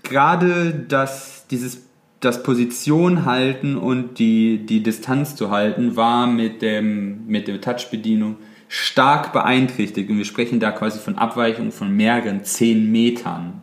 gerade 0.03 0.85
das, 0.89 1.47
dieses, 1.49 1.83
das 2.19 2.43
Position 2.43 3.23
halten 3.23 3.77
und 3.77 4.19
die, 4.19 4.65
die 4.65 4.83
Distanz 4.83 5.37
zu 5.37 5.51
halten, 5.51 5.95
war 5.95 6.27
mit 6.27 6.61
dem, 6.61 7.27
mit 7.27 7.47
der 7.47 7.61
Touch-Bedienung 7.61 8.35
stark 8.67 9.31
beeinträchtigt. 9.31 10.09
Und 10.09 10.17
wir 10.17 10.25
sprechen 10.25 10.59
da 10.59 10.71
quasi 10.71 10.99
von 10.99 11.17
Abweichungen 11.17 11.71
von 11.71 11.95
mehreren 11.95 12.43
zehn 12.43 12.91
Metern. 12.91 13.61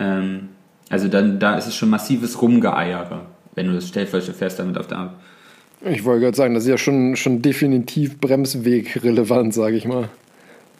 Ähm, 0.00 0.48
also 0.90 1.08
dann, 1.08 1.38
da 1.38 1.56
ist 1.56 1.66
es 1.66 1.74
schon 1.74 1.88
massives 1.88 2.42
Rumgeeiere, 2.42 3.22
wenn 3.54 3.68
du 3.68 3.72
das 3.72 3.88
stellfälschig 3.88 4.34
fährst 4.34 4.58
damit 4.58 4.76
auf 4.76 4.88
der 4.88 4.98
Arbeit. 4.98 5.14
Ich 5.82 6.04
wollte 6.04 6.24
gerade 6.24 6.36
sagen, 6.36 6.52
das 6.52 6.64
ist 6.64 6.68
ja 6.68 6.76
schon, 6.76 7.16
schon 7.16 7.40
definitiv 7.40 8.20
bremswegrelevant, 8.20 9.54
sage 9.54 9.76
ich 9.76 9.86
mal. 9.86 10.10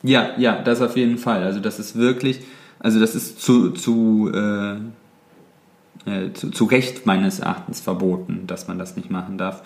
Ja, 0.02 0.30
ja, 0.36 0.60
das 0.60 0.82
auf 0.82 0.96
jeden 0.96 1.16
Fall. 1.16 1.42
Also 1.42 1.60
das 1.60 1.78
ist 1.78 1.96
wirklich, 1.96 2.40
also 2.78 3.00
das 3.00 3.14
ist 3.14 3.40
zu, 3.40 3.70
zu, 3.70 4.30
äh, 4.34 4.74
äh, 6.10 6.32
zu, 6.34 6.50
zu 6.50 6.64
Recht 6.64 7.06
meines 7.06 7.40
Erachtens 7.40 7.80
verboten, 7.80 8.46
dass 8.46 8.68
man 8.68 8.78
das 8.78 8.96
nicht 8.96 9.10
machen 9.10 9.38
darf. 9.38 9.62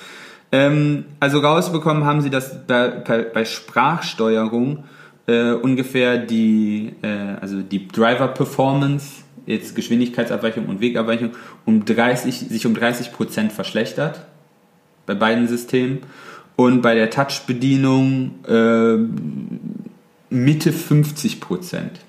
Ähm, 0.52 1.06
also 1.18 1.40
rausbekommen 1.40 2.04
haben 2.04 2.20
sie 2.20 2.30
das 2.30 2.66
bei, 2.66 2.88
bei, 2.88 3.22
bei 3.22 3.44
Sprachsteuerung 3.44 4.84
äh, 5.26 5.52
ungefähr 5.52 6.18
die, 6.18 6.92
äh, 7.02 7.36
also 7.40 7.62
die 7.62 7.88
Driver 7.88 8.28
Performance, 8.28 9.23
jetzt 9.46 9.74
Geschwindigkeitsabweichung 9.74 10.66
und 10.66 10.80
Wegabweichung, 10.80 11.30
um 11.64 11.84
30, 11.84 12.38
sich 12.48 12.66
um 12.66 12.74
30 12.74 13.12
Prozent 13.12 13.52
verschlechtert 13.52 14.26
bei 15.06 15.14
beiden 15.14 15.48
Systemen. 15.48 16.00
Und 16.56 16.82
bei 16.82 16.94
der 16.94 17.10
Touch-Bedienung 17.10 18.44
äh, 18.46 18.96
Mitte 20.30 20.72
50 20.72 21.40
Prozent. 21.40 22.00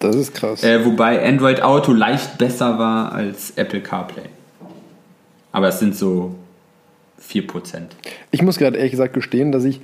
Das 0.00 0.14
ist 0.16 0.34
krass. 0.34 0.62
Äh, 0.62 0.84
wobei 0.84 1.26
Android 1.26 1.62
Auto 1.62 1.92
leicht 1.92 2.36
besser 2.36 2.78
war 2.78 3.12
als 3.12 3.52
Apple 3.56 3.80
CarPlay. 3.80 4.28
Aber 5.52 5.68
es 5.68 5.78
sind 5.78 5.96
so 5.96 6.34
4 7.18 7.46
Prozent. 7.46 7.96
Ich 8.30 8.42
muss 8.42 8.58
gerade 8.58 8.76
ehrlich 8.76 8.92
gesagt 8.92 9.14
gestehen, 9.14 9.52
dass 9.52 9.64
ich 9.64 9.80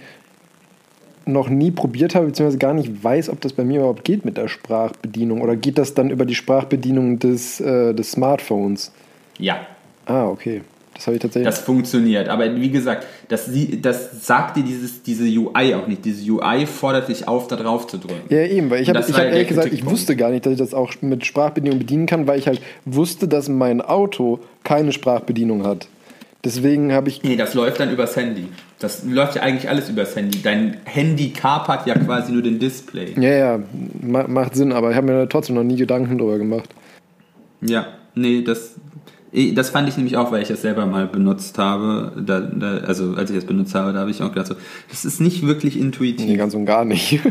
noch 1.27 1.49
nie 1.49 1.71
probiert 1.71 2.15
habe, 2.15 2.27
beziehungsweise 2.27 2.59
gar 2.59 2.75
nicht 2.75 3.03
weiß, 3.05 3.29
ob 3.31 3.41
das 3.41 3.53
bei 3.53 3.65
mir 3.65 3.79
überhaupt 3.81 4.05
geht 4.05 4.25
mit 4.25 4.37
der 4.37 4.49
Sprachbedienung. 4.49 5.41
Oder 5.43 5.57
geht 5.57 5.79
das 5.79 5.95
dann 5.95 6.11
über 6.11 6.25
die 6.25 6.35
Sprachbedienung 6.35 7.19
des, 7.19 7.61
äh, 7.61 7.95
des 7.95 8.13
Smartphones? 8.13 8.93
Ja, 9.39 9.67
Ah, 10.07 10.27
okay. 10.27 10.63
Das 10.95 11.07
habe 11.07 11.17
ich 11.17 11.23
tatsächlich. 11.23 11.47
das 11.47 11.61
funktioniert. 11.61 12.29
Aber 12.29 12.55
wie 12.57 12.71
gesagt, 12.71 13.07
das, 13.29 13.49
das 13.81 14.27
sagt 14.27 14.57
dir 14.57 14.63
dieses, 14.65 15.03
diese 15.03 15.25
UI 15.25 15.75
auch 15.75 15.87
nicht. 15.87 16.05
Diese 16.05 16.31
UI 16.31 16.67
fordert 16.67 17.09
dich 17.09 17.27
auf, 17.29 17.47
da 17.49 17.57
drauf 17.57 17.87
zu 17.87 17.99
drücken. 17.99 18.21
ja, 18.29 18.43
eben, 18.45 18.69
weil 18.69 18.83
ich 18.83 18.89
habe 18.91 19.01
ich 19.01 19.15
hab 19.17 19.25
ehrlich 19.25 19.49
gesagt, 19.49 19.73
ich 19.73 19.87
wusste 19.87 20.17
gar 20.17 20.31
nicht, 20.31 20.45
dass 20.45 20.53
ich 20.53 20.59
das 20.59 20.75
auch 20.75 20.93
mit 21.01 21.25
Sprachbedienung 21.25 21.79
bedienen 21.79 22.07
kann, 22.07 22.27
weil 22.27 22.39
ich 22.39 22.47
halt 22.47 22.61
wusste, 22.85 23.27
dass 23.29 23.49
mein 23.49 23.81
Auto 23.81 24.41
keine 24.65 24.93
Sprachbedienung 24.93 25.65
hat. 25.65 25.87
Deswegen 26.45 26.93
habe 26.93 27.09
ich. 27.09 27.23
Nee, 27.23 27.37
das 27.37 27.55
läuft 27.55 27.81
dann 27.81 27.91
übers 27.91 28.17
Handy. 28.17 28.49
Das 28.83 29.05
läuft 29.05 29.37
ja 29.37 29.43
eigentlich 29.43 29.69
alles 29.69 29.89
übers 29.89 30.17
Handy. 30.17 30.43
Dein 30.43 30.79
Handy 30.85 31.31
kapert 31.31 31.87
ja 31.87 31.95
quasi 31.95 32.33
nur 32.33 32.43
den 32.43 32.59
Display. 32.59 33.15
Ja, 33.17 33.31
ja, 33.31 33.61
ma 34.01 34.27
macht 34.27 34.57
Sinn, 34.57 34.73
aber 34.73 34.91
ich 34.91 34.97
habe 34.97 35.07
mir 35.07 35.29
trotzdem 35.29 35.55
noch 35.57 35.63
nie 35.63 35.77
Gedanken 35.77 36.19
drüber 36.19 36.39
gemacht. 36.39 36.69
Ja, 37.61 37.87
nee, 38.15 38.43
das, 38.43 38.75
eh, 39.33 39.53
das 39.53 39.71
fand 39.71 39.89
ich 39.89 39.97
nämlich 39.97 40.17
auch, 40.17 40.33
weil 40.33 40.43
ich 40.43 40.49
das 40.49 40.63
selber 40.63 40.87
mal 40.87 41.07
benutzt 41.07 41.59
habe. 41.59 42.13
Da, 42.21 42.41
da, 42.41 42.79
also 42.79 43.15
als 43.15 43.31
ich 43.31 43.37
das 43.37 43.45
benutzt 43.45 43.75
habe, 43.75 43.93
da 43.93 44.01
habe 44.01 44.11
ich 44.11 44.21
auch 44.23 44.31
gedacht, 44.31 44.49
so, 44.49 44.55
das 44.91 45.05
ist 45.05 45.21
nicht 45.21 45.47
wirklich 45.47 45.79
intuitiv. 45.79 46.27
Nee, 46.27 46.37
ganz 46.37 46.55
und 46.55 46.67
gar 46.67 46.85
nicht. 46.85 47.21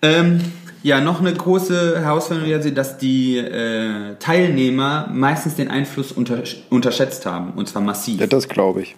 Ähm, 0.00 0.40
ja, 0.84 1.00
noch 1.00 1.20
eine 1.20 1.34
große 1.34 2.00
Herausforderung, 2.00 2.74
dass 2.74 2.98
die 2.98 3.36
äh, 3.38 4.14
Teilnehmer 4.20 5.08
meistens 5.12 5.56
den 5.56 5.68
Einfluss 5.68 6.12
unter, 6.12 6.44
unterschätzt 6.70 7.26
haben, 7.26 7.54
und 7.56 7.68
zwar 7.68 7.82
massiv. 7.82 8.20
ja, 8.20 8.28
das 8.28 8.48
glaube 8.48 8.82
ich. 8.82 8.94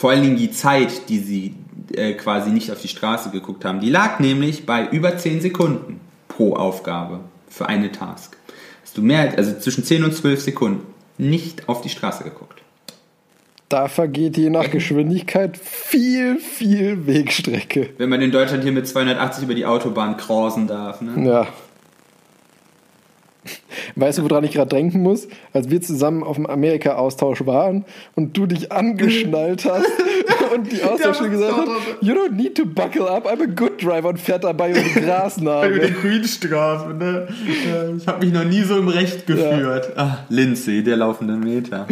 Vor 0.00 0.08
allen 0.08 0.22
Dingen 0.22 0.38
die 0.38 0.50
Zeit, 0.50 1.10
die 1.10 1.18
sie 1.18 1.54
äh, 1.92 2.14
quasi 2.14 2.48
nicht 2.48 2.72
auf 2.72 2.80
die 2.80 2.88
Straße 2.88 3.28
geguckt 3.28 3.66
haben. 3.66 3.80
Die 3.80 3.90
lag 3.90 4.18
nämlich 4.18 4.64
bei 4.64 4.88
über 4.88 5.18
10 5.18 5.42
Sekunden 5.42 6.00
pro 6.26 6.54
Aufgabe 6.54 7.20
für 7.50 7.68
eine 7.68 7.92
Task. 7.92 8.34
Hast 8.80 8.96
du 8.96 9.02
mehr, 9.02 9.34
also 9.36 9.58
zwischen 9.58 9.84
10 9.84 10.04
und 10.04 10.14
12 10.14 10.40
Sekunden 10.40 10.86
nicht 11.18 11.68
auf 11.68 11.82
die 11.82 11.90
Straße 11.90 12.24
geguckt. 12.24 12.62
Da 13.68 13.88
vergeht 13.88 14.38
je 14.38 14.48
nach 14.48 14.70
Geschwindigkeit 14.70 15.58
viel, 15.58 16.38
viel 16.38 17.06
Wegstrecke. 17.06 17.90
Wenn 17.98 18.08
man 18.08 18.22
in 18.22 18.32
Deutschland 18.32 18.62
hier 18.62 18.72
mit 18.72 18.88
280 18.88 19.44
über 19.44 19.54
die 19.54 19.66
Autobahn 19.66 20.16
crausen 20.16 20.66
darf. 20.66 21.02
Ne? 21.02 21.26
Ja. 21.26 21.46
Weißt 23.96 24.18
du, 24.18 24.22
woran 24.22 24.44
ich 24.44 24.52
gerade 24.52 24.68
denken 24.74 25.02
muss? 25.02 25.28
Als 25.52 25.70
wir 25.70 25.80
zusammen 25.80 26.22
auf 26.22 26.36
dem 26.36 26.46
Amerika-Austausch 26.46 27.44
waren 27.46 27.84
und 28.14 28.36
du 28.36 28.46
dich 28.46 28.72
angeschnallt 28.72 29.64
hast 29.64 29.86
und 30.54 30.70
die 30.72 30.82
Austauschschule 30.82 31.30
gesagt 31.30 31.56
hat, 31.56 31.68
you 32.00 32.14
don't 32.14 32.32
need 32.32 32.56
to 32.56 32.64
buckle 32.64 33.08
up, 33.10 33.26
I'm 33.26 33.42
a 33.42 33.46
good 33.46 33.82
driver 33.82 34.08
und 34.08 34.18
fährt 34.20 34.44
dabei 34.44 34.70
über 34.70 34.80
die 34.80 34.90
Über 34.90 35.00
die 35.00 35.06
Grasnarbe. 35.06 35.92
Grünstrafe, 35.92 36.94
ne? 36.94 37.28
Ja, 37.68 37.94
Ich 37.96 38.06
habe 38.06 38.24
mich 38.24 38.34
noch 38.34 38.44
nie 38.44 38.62
so 38.62 38.78
im 38.78 38.88
Recht 38.88 39.26
geführt. 39.26 39.92
Ah, 39.96 40.18
Lindsay, 40.28 40.82
der 40.82 40.96
laufende 40.96 41.34
Meter. 41.34 41.86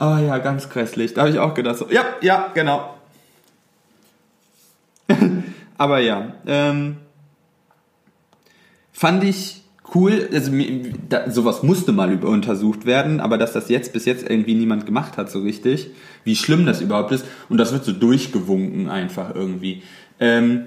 Oh 0.00 0.16
ja, 0.26 0.38
ganz 0.38 0.68
grässlich. 0.68 1.14
Da 1.14 1.22
habe 1.22 1.30
ich 1.30 1.38
auch 1.38 1.54
gedacht, 1.54 1.76
so, 1.78 1.88
ja, 1.90 2.04
ja, 2.20 2.50
genau. 2.54 2.94
Aber 5.78 6.00
ja, 6.00 6.32
ähm, 6.46 6.96
fand 8.92 9.24
ich 9.24 9.62
cool. 9.94 10.28
Also, 10.32 10.52
da, 11.08 11.30
sowas 11.30 11.62
musste 11.62 11.92
mal 11.92 12.12
über 12.12 12.28
untersucht 12.28 12.86
werden, 12.86 13.20
aber 13.20 13.38
dass 13.38 13.52
das 13.52 13.68
jetzt 13.68 13.92
bis 13.92 14.04
jetzt 14.04 14.28
irgendwie 14.28 14.54
niemand 14.54 14.86
gemacht 14.86 15.16
hat, 15.16 15.30
so 15.30 15.40
richtig, 15.40 15.90
wie 16.24 16.36
schlimm 16.36 16.66
das 16.66 16.80
überhaupt 16.80 17.12
ist. 17.12 17.24
Und 17.48 17.58
das 17.58 17.72
wird 17.72 17.84
so 17.84 17.92
durchgewunken 17.92 18.88
einfach 18.88 19.34
irgendwie. 19.34 19.82
Ähm, 20.20 20.66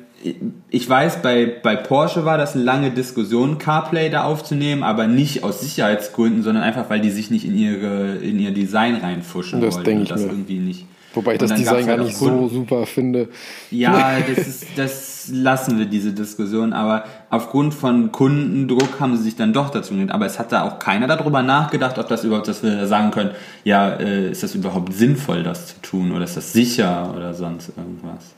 ich 0.70 0.88
weiß, 0.88 1.22
bei, 1.24 1.46
bei 1.46 1.76
Porsche 1.76 2.26
war 2.26 2.38
das 2.38 2.54
eine 2.56 2.64
lange 2.64 2.92
Diskussion, 2.92 3.58
CarPlay 3.58 4.10
da 4.10 4.24
aufzunehmen, 4.24 4.84
aber 4.84 5.08
nicht 5.08 5.44
aus 5.44 5.62
Sicherheitsgründen, 5.62 6.44
sondern 6.44 6.64
einfach, 6.64 6.90
weil 6.90 7.02
die 7.02 7.10
sich 7.10 7.32
nicht 7.32 7.44
in 7.46 7.58
ihre 7.58 8.18
in 8.18 8.40
ihr 8.40 8.52
Design 8.52 8.96
reinfuschen 8.98 9.62
Das 9.62 9.76
wollten. 9.76 9.86
denke 9.86 10.00
und 10.00 10.04
ich 10.04 10.10
das 10.10 10.22
mir. 10.22 10.28
irgendwie 10.28 10.60
nicht. 10.60 10.86
Wobei 11.14 11.34
ich 11.34 11.40
das 11.40 11.54
Design 11.54 11.86
gar 11.86 11.98
halt 11.98 12.08
nicht 12.08 12.16
so 12.16 12.48
super 12.48 12.86
finde. 12.86 13.28
ja, 13.70 14.18
das, 14.22 14.48
ist, 14.48 14.66
das 14.78 15.30
lassen 15.32 15.78
wir, 15.78 15.86
diese 15.86 16.14
Diskussion. 16.14 16.72
Aber 16.72 17.04
aufgrund 17.30 17.74
von 17.74 18.12
Kundendruck 18.12 19.00
haben 19.00 19.18
sie 19.18 19.24
sich 19.24 19.36
dann 19.36 19.52
doch 19.52 19.70
dazu 19.70 19.94
genommen. 19.94 20.12
Aber 20.12 20.26
es 20.26 20.40
hat 20.40 20.52
da 20.52 20.64
auch 20.64 20.80
keiner 20.80 21.08
darüber 21.08 21.44
nachgedacht, 21.44 21.98
ob 21.98 22.08
das 22.08 22.24
überhaupt, 22.24 22.48
dass 22.48 22.64
wir 22.64 22.88
sagen 22.88 23.12
können, 23.12 23.32
ja, 23.64 23.90
äh, 23.90 24.32
ist 24.32 24.44
das 24.44 24.56
überhaupt 24.56 24.94
sinnvoll, 24.94 25.44
das 25.44 25.68
zu 25.68 25.82
tun? 25.82 26.12
Oder 26.14 26.24
ist 26.24 26.38
das 26.38 26.54
sicher 26.54 27.14
oder 27.16 27.34
sonst 27.34 27.74
irgendwas? 27.76 28.34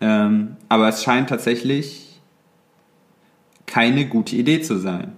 Ähm, 0.00 0.56
aber 0.68 0.88
es 0.88 1.02
scheint 1.02 1.30
tatsächlich 1.30 2.20
keine 3.64 4.06
gute 4.06 4.36
Idee 4.36 4.60
zu 4.60 4.78
sein. 4.78 5.12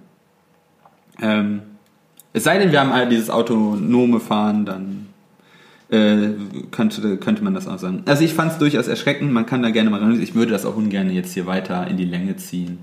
Ähm, 1.21 1.61
es 2.31 2.45
sei 2.45 2.57
denn, 2.57 2.71
wir 2.71 2.79
haben 2.79 2.91
all 2.91 3.09
dieses 3.09 3.29
autonome 3.29 4.19
Fahren, 4.19 4.65
dann 4.65 5.08
äh, 5.91 6.29
könnte, 6.71 7.17
könnte 7.17 7.43
man 7.43 7.53
das 7.53 7.67
auch 7.67 7.79
sagen. 7.79 8.03
Also 8.05 8.23
ich 8.23 8.33
fand 8.33 8.51
es 8.51 8.57
durchaus 8.57 8.87
erschreckend, 8.87 9.31
man 9.31 9.45
kann 9.45 9.63
da 9.63 9.69
gerne 9.69 9.89
mal 9.89 9.99
ran. 9.99 10.21
Ich 10.21 10.35
würde 10.35 10.51
das 10.51 10.65
auch 10.65 10.75
ungern 10.75 11.09
jetzt 11.09 11.33
hier 11.33 11.45
weiter 11.45 11.87
in 11.87 11.97
die 11.97 12.05
Länge 12.05 12.35
ziehen. 12.35 12.79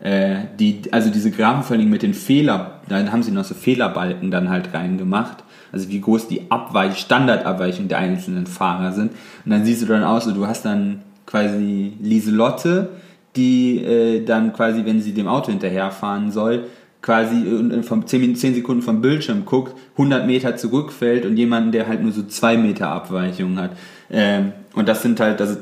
Äh, 0.00 0.46
die, 0.58 0.82
also 0.90 1.10
diese 1.10 1.30
Graphen 1.30 1.62
vor 1.62 1.76
allem 1.76 1.90
mit 1.90 2.02
den 2.02 2.14
Fehler, 2.14 2.80
dann 2.88 3.12
haben 3.12 3.22
sie 3.22 3.30
noch 3.30 3.44
so 3.44 3.54
Fehlerbalken 3.54 4.30
dann 4.30 4.48
halt 4.48 4.74
reingemacht. 4.74 5.44
Also 5.72 5.88
wie 5.88 6.00
groß 6.00 6.28
die 6.28 6.50
Abweich, 6.50 6.98
Standardabweichung 6.98 7.88
der 7.88 7.98
einzelnen 7.98 8.46
Fahrer 8.46 8.92
sind. 8.92 9.12
Und 9.44 9.50
dann 9.50 9.64
siehst 9.64 9.82
du 9.82 9.86
dann 9.86 10.04
aus, 10.04 10.24
so, 10.24 10.32
du 10.32 10.46
hast 10.46 10.64
dann 10.64 11.02
quasi 11.26 11.94
Lieselotte, 12.00 12.90
die 13.36 13.82
äh, 13.84 14.24
dann 14.24 14.52
quasi, 14.52 14.84
wenn 14.84 15.00
sie 15.00 15.12
dem 15.12 15.26
Auto 15.26 15.50
hinterherfahren 15.50 16.30
soll, 16.30 16.66
quasi 17.04 17.36
äh, 17.36 17.82
10, 18.06 18.20
Min- 18.20 18.34
10 18.34 18.54
Sekunden 18.54 18.80
vom 18.80 19.02
Bildschirm 19.02 19.44
guckt, 19.44 19.76
100 19.92 20.26
Meter 20.26 20.56
zurückfällt 20.56 21.26
und 21.26 21.36
jemanden, 21.36 21.70
der 21.70 21.86
halt 21.86 22.02
nur 22.02 22.12
so 22.12 22.22
2 22.22 22.56
Meter 22.56 22.88
Abweichung 22.88 23.58
hat. 23.58 23.72
Ähm, 24.10 24.52
und 24.74 24.88
das 24.88 25.02
sind 25.02 25.20
halt, 25.20 25.38
das, 25.38 25.58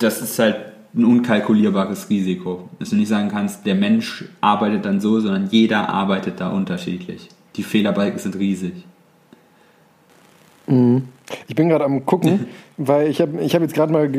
das 0.00 0.20
ist 0.20 0.40
halt 0.40 0.56
ein 0.94 1.04
unkalkulierbares 1.04 2.10
Risiko. 2.10 2.68
Dass 2.80 2.90
du 2.90 2.96
nicht 2.96 3.06
sagen 3.06 3.28
kannst, 3.28 3.64
der 3.64 3.76
Mensch 3.76 4.24
arbeitet 4.40 4.84
dann 4.84 5.00
so, 5.00 5.20
sondern 5.20 5.46
jeder 5.50 5.88
arbeitet 5.88 6.40
da 6.40 6.48
unterschiedlich. 6.48 7.28
Die 7.54 7.62
Fehlerbalken 7.62 8.18
sind 8.18 8.36
riesig. 8.36 8.72
Ich 10.66 11.54
bin 11.54 11.68
gerade 11.68 11.84
am 11.84 12.04
gucken, 12.04 12.46
weil 12.76 13.08
ich 13.08 13.20
habe 13.20 13.40
ich 13.40 13.54
hab 13.54 13.62
jetzt 13.62 13.74
gerade 13.74 13.92
mal 13.92 14.12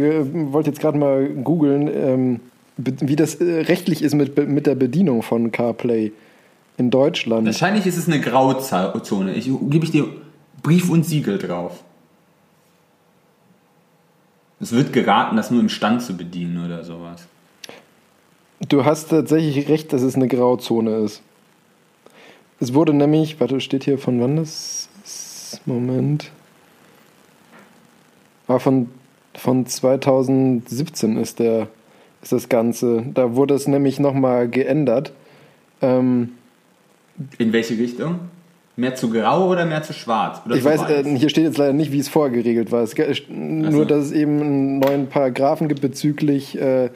wollte 0.53 0.69
jetzt 0.69 0.79
gerade 0.79 0.97
mal 0.97 1.27
googeln, 1.27 1.89
ähm, 1.93 2.39
wie 2.77 3.17
das 3.17 3.35
äh, 3.35 3.63
rechtlich 3.63 4.01
ist 4.01 4.15
mit, 4.15 4.47
mit 4.47 4.65
der 4.65 4.75
Bedienung 4.75 5.23
von 5.23 5.51
CarPlay 5.51 6.13
in 6.77 6.89
Deutschland. 6.89 7.45
Wahrscheinlich 7.45 7.85
ist 7.85 7.97
es 7.97 8.07
eine 8.07 8.19
Grauzone. 8.19 9.33
Ich 9.33 9.45
gebe 9.45 9.85
ich 9.85 9.91
dir 9.91 10.07
Brief 10.61 10.89
und 10.89 11.05
Siegel 11.05 11.37
drauf. 11.37 11.83
Es 14.59 14.71
wird 14.71 14.93
geraten, 14.93 15.35
das 15.35 15.51
nur 15.51 15.59
im 15.59 15.69
Stand 15.69 16.01
zu 16.01 16.15
bedienen 16.15 16.63
oder 16.63 16.83
sowas. 16.83 17.27
Du 18.69 18.85
hast 18.85 19.09
tatsächlich 19.09 19.67
recht, 19.67 19.91
dass 19.91 20.01
es 20.01 20.15
eine 20.15 20.27
Grauzone 20.27 20.97
ist. 20.97 21.21
Es 22.59 22.73
wurde 22.73 22.93
nämlich, 22.93 23.39
warte, 23.41 23.59
steht 23.59 23.83
hier 23.83 23.97
von 23.97 24.21
wann 24.21 24.37
das 24.37 24.87
ist? 25.03 25.61
Moment. 25.65 26.31
Ah, 28.47 28.59
von, 28.59 28.89
von 29.35 29.65
2017 29.65 31.17
ist 31.17 31.39
der 31.39 31.67
ist 32.23 32.31
das 32.31 32.49
Ganze. 32.49 33.03
Da 33.13 33.35
wurde 33.35 33.53
es 33.53 33.67
nämlich 33.67 33.99
nochmal 33.99 34.47
geändert. 34.47 35.11
Ähm, 35.81 36.31
In 37.37 37.53
welche 37.53 37.77
Richtung? 37.77 38.19
Mehr 38.75 38.95
zu 38.95 39.09
grau 39.09 39.49
oder 39.49 39.65
mehr 39.65 39.83
zu 39.83 39.93
schwarz? 39.93 40.41
Oder 40.45 40.55
ich 40.55 40.63
zu 40.63 40.69
weiß, 40.69 40.81
weiß? 40.81 41.05
äh, 41.05 41.17
hier 41.17 41.29
steht 41.29 41.43
jetzt 41.43 41.57
leider 41.57 41.73
nicht, 41.73 41.91
wie 41.91 41.99
es 41.99 42.09
vorher 42.09 42.33
geregelt 42.33 42.71
war. 42.71 42.81
Es, 42.81 42.95
nur, 43.29 43.85
dass 43.85 44.05
es 44.05 44.11
eben 44.11 44.41
einen 44.41 44.79
neuen 44.79 45.07
Paragraphen 45.07 45.67
gibt 45.67 45.81
bezüglich 45.81 46.59
äh, 46.59 46.89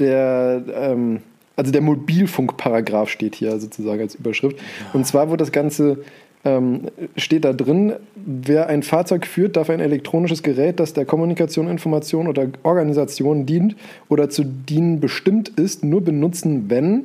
der, 0.00 0.62
ähm, 0.74 1.20
also 1.54 1.70
der 1.70 1.82
Mobilfunkparagraph 1.82 3.10
steht 3.10 3.36
hier 3.36 3.58
sozusagen 3.60 4.00
als 4.00 4.16
Überschrift. 4.16 4.58
Und 4.92 5.06
zwar 5.06 5.28
wurde 5.28 5.44
das 5.44 5.52
Ganze, 5.52 5.98
ähm, 6.44 6.88
steht 7.16 7.44
da 7.44 7.52
drin, 7.52 7.92
wer 8.16 8.68
ein 8.68 8.82
Fahrzeug 8.82 9.24
führt, 9.24 9.56
darf 9.56 9.70
ein 9.70 9.80
elektronisches 9.80 10.42
Gerät, 10.42 10.80
das 10.80 10.94
der 10.94 11.04
Kommunikation, 11.04 11.68
Information 11.68 12.26
oder 12.26 12.48
Organisation 12.64 13.46
dient 13.46 13.76
oder 14.08 14.30
zu 14.30 14.44
dienen 14.44 14.98
bestimmt 14.98 15.48
ist, 15.50 15.84
nur 15.84 16.02
benutzen, 16.02 16.70
wenn 16.70 17.04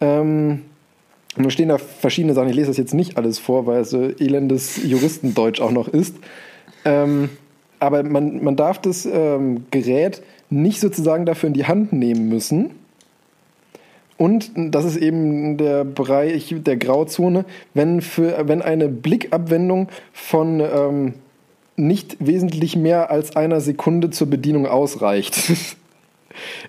ähm, 0.00 0.62
da 1.44 1.50
stehen 1.50 1.68
da 1.68 1.78
verschiedene 1.78 2.34
Sachen. 2.34 2.48
Ich 2.48 2.56
lese 2.56 2.68
das 2.68 2.76
jetzt 2.76 2.94
nicht 2.94 3.16
alles 3.16 3.38
vor, 3.38 3.66
weil 3.66 3.80
es 3.80 3.90
so 3.90 4.02
elendes 4.02 4.82
Juristendeutsch 4.82 5.60
auch 5.60 5.70
noch 5.70 5.88
ist. 5.88 6.16
Ähm, 6.84 7.28
aber 7.78 8.02
man, 8.02 8.42
man 8.42 8.56
darf 8.56 8.80
das 8.80 9.06
ähm, 9.06 9.66
Gerät 9.70 10.22
nicht 10.48 10.80
sozusagen 10.80 11.26
dafür 11.26 11.48
in 11.48 11.54
die 11.54 11.66
Hand 11.66 11.92
nehmen 11.92 12.28
müssen. 12.28 12.70
Und 14.16 14.50
das 14.56 14.86
ist 14.86 14.96
eben 14.96 15.58
der 15.58 15.84
Bereich 15.84 16.54
der 16.56 16.76
Grauzone, 16.76 17.44
wenn, 17.74 18.00
für, 18.00 18.48
wenn 18.48 18.62
eine 18.62 18.88
Blickabwendung 18.88 19.88
von 20.12 20.60
ähm, 20.60 21.14
nicht 21.76 22.16
wesentlich 22.18 22.76
mehr 22.76 23.10
als 23.10 23.36
einer 23.36 23.60
Sekunde 23.60 24.08
zur 24.10 24.28
Bedienung 24.28 24.66
ausreicht. 24.66 25.36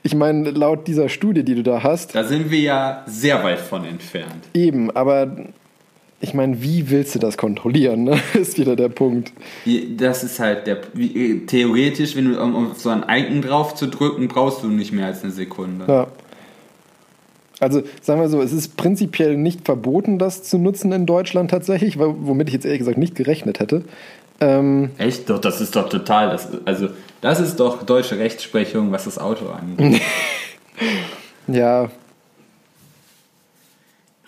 Ich 0.03 0.15
meine, 0.15 0.49
laut 0.51 0.87
dieser 0.87 1.09
Studie, 1.09 1.43
die 1.43 1.55
du 1.55 1.63
da 1.63 1.83
hast, 1.83 2.15
Da 2.15 2.23
sind 2.23 2.51
wir 2.51 2.59
ja 2.59 3.03
sehr 3.07 3.43
weit 3.43 3.59
von 3.59 3.85
entfernt. 3.85 4.45
Eben, 4.53 4.91
aber 4.91 5.35
ich 6.19 6.33
meine, 6.33 6.61
wie 6.63 6.89
willst 6.89 7.13
du 7.15 7.19
das 7.19 7.37
kontrollieren? 7.37 8.03
Ne? 8.05 8.19
Ist 8.33 8.57
wieder 8.57 8.75
der 8.75 8.89
Punkt. 8.89 9.31
Das 9.97 10.23
ist 10.23 10.39
halt 10.39 10.65
der. 10.65 10.77
wie- 10.93 11.45
Theoretisch, 11.45 12.15
wenn 12.15 12.33
du 12.33 12.41
um 12.41 12.71
so 12.75 12.89
ein 12.89 13.03
Icon 13.07 13.41
drauf 13.43 13.75
zu 13.75 13.85
drücken, 13.87 14.27
brauchst 14.27 14.63
du 14.63 14.67
nicht 14.67 14.91
mehr 14.91 15.05
als 15.05 15.21
eine 15.23 15.31
Sekunde. 15.31 15.85
Ja. 15.87 16.07
Also 17.59 17.81
sagen 18.01 18.21
wir 18.21 18.29
so, 18.29 18.39
es 18.41 18.53
ist 18.53 18.77
prinzipiell 18.77 19.35
nicht 19.35 19.65
verboten, 19.65 20.19
das 20.19 20.43
zu 20.43 20.59
nutzen 20.59 20.91
in 20.91 21.07
Deutschland 21.07 21.49
tatsächlich, 21.49 21.97
wo- 21.97 22.15
womit 22.19 22.49
ich 22.49 22.53
jetzt 22.53 22.65
ehrlich 22.65 22.79
gesagt 22.79 22.99
nicht 22.99 23.15
gerechnet 23.15 23.59
hätte. 23.59 23.83
Ähm, 24.39 24.91
Echt? 24.97 25.29
Doch, 25.29 25.39
das 25.39 25.61
ist 25.61 25.75
doch 25.75 25.89
total. 25.89 26.29
Das, 26.29 26.47
also, 26.65 26.89
das 27.21 27.39
ist 27.39 27.59
doch 27.59 27.83
deutsche 27.83 28.19
Rechtsprechung, 28.19 28.91
was 28.91 29.05
das 29.05 29.17
Auto 29.17 29.49
angeht. 29.49 30.01
ja, 31.47 31.89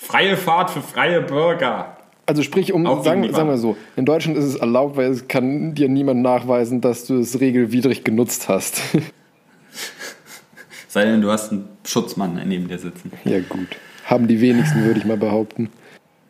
Freie 0.09 0.37
Fahrt 0.37 0.71
für 0.71 0.81
freie 0.81 1.21
Bürger. 1.21 1.95
also 2.25 2.41
sprich, 2.41 2.73
um 2.73 2.83
sagen, 3.03 3.31
sagen 3.31 3.47
wir 3.47 3.57
so, 3.57 3.77
in 3.95 4.05
Deutschland 4.05 4.39
ist 4.39 4.45
es 4.45 4.55
erlaubt, 4.55 4.97
weil 4.97 5.11
es 5.11 5.27
kann 5.27 5.75
dir 5.75 5.87
niemand 5.87 6.23
nachweisen, 6.23 6.81
dass 6.81 7.05
du 7.05 7.19
es 7.19 7.39
regelwidrig 7.39 8.03
genutzt 8.03 8.49
hast. 8.49 8.81
Sei 10.87 11.05
denn, 11.05 11.21
du 11.21 11.29
hast 11.29 11.51
einen 11.51 11.69
Schutzmann 11.85 12.41
neben 12.43 12.67
dir 12.67 12.79
sitzen. 12.79 13.11
ja 13.23 13.39
gut, 13.41 13.67
haben 14.05 14.27
die 14.27 14.41
wenigsten, 14.41 14.83
würde 14.83 14.99
ich 14.99 15.05
mal 15.05 15.17
behaupten. 15.17 15.69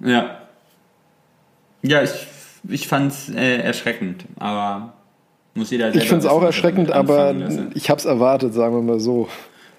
Ja. 0.02 0.42
Ja, 1.82 2.04
ich, 2.04 2.28
ich 2.68 2.88
fand's 2.88 3.30
äh, 3.30 3.58
erschreckend, 3.58 4.26
aber 4.38 4.94
muss 5.56 5.72
jeder 5.72 5.86
selber 5.86 6.04
Ich 6.04 6.10
finde 6.10 6.26
es 6.26 6.32
auch 6.32 6.42
er 6.42 6.48
erschreckend, 6.48 6.92
aber 6.92 7.34
lässt. 7.34 7.60
ich 7.74 7.90
habe 7.90 8.00
es 8.00 8.06
erwartet, 8.06 8.54
sagen 8.54 8.76
wir 8.76 8.82
mal 8.82 9.00
so. 9.00 9.28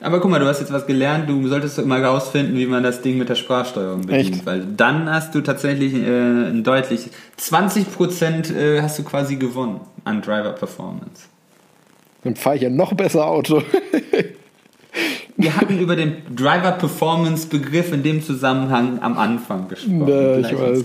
Aber 0.02 0.20
guck 0.20 0.30
mal, 0.30 0.40
du 0.40 0.46
hast 0.46 0.60
jetzt 0.60 0.72
was 0.72 0.86
gelernt, 0.86 1.28
du 1.28 1.46
solltest 1.46 1.84
mal 1.84 2.02
rausfinden, 2.02 2.56
wie 2.56 2.66
man 2.66 2.82
das 2.82 3.02
Ding 3.02 3.18
mit 3.18 3.28
der 3.28 3.34
Sprachsteuerung 3.34 4.06
bedient. 4.06 4.36
Echt? 4.36 4.46
Weil 4.46 4.64
dann 4.64 5.10
hast 5.10 5.34
du 5.34 5.42
tatsächlich 5.42 5.92
äh, 5.94 6.48
ein 6.48 6.64
deutlich 6.64 7.10
20% 7.38 8.54
äh, 8.54 8.80
hast 8.80 8.98
du 8.98 9.02
quasi 9.02 9.36
gewonnen 9.36 9.80
an 10.04 10.22
Driver 10.22 10.52
Performance. 10.52 11.26
Dann 12.24 12.36
fahre 12.36 12.56
ich 12.56 12.62
ja 12.62 12.70
noch 12.70 12.94
besser 12.94 13.26
Auto. 13.26 13.62
Wir 15.36 15.56
hatten 15.56 15.78
über 15.78 15.96
den 15.96 16.16
Driver 16.34 16.72
Performance 16.72 17.46
Begriff 17.46 17.92
in 17.92 18.02
dem 18.02 18.22
Zusammenhang 18.22 18.98
am 19.00 19.16
Anfang 19.16 19.68
gesprochen. 19.68 20.08
Ja, 20.08 20.38
ich 20.38 20.58
weiß. 20.58 20.84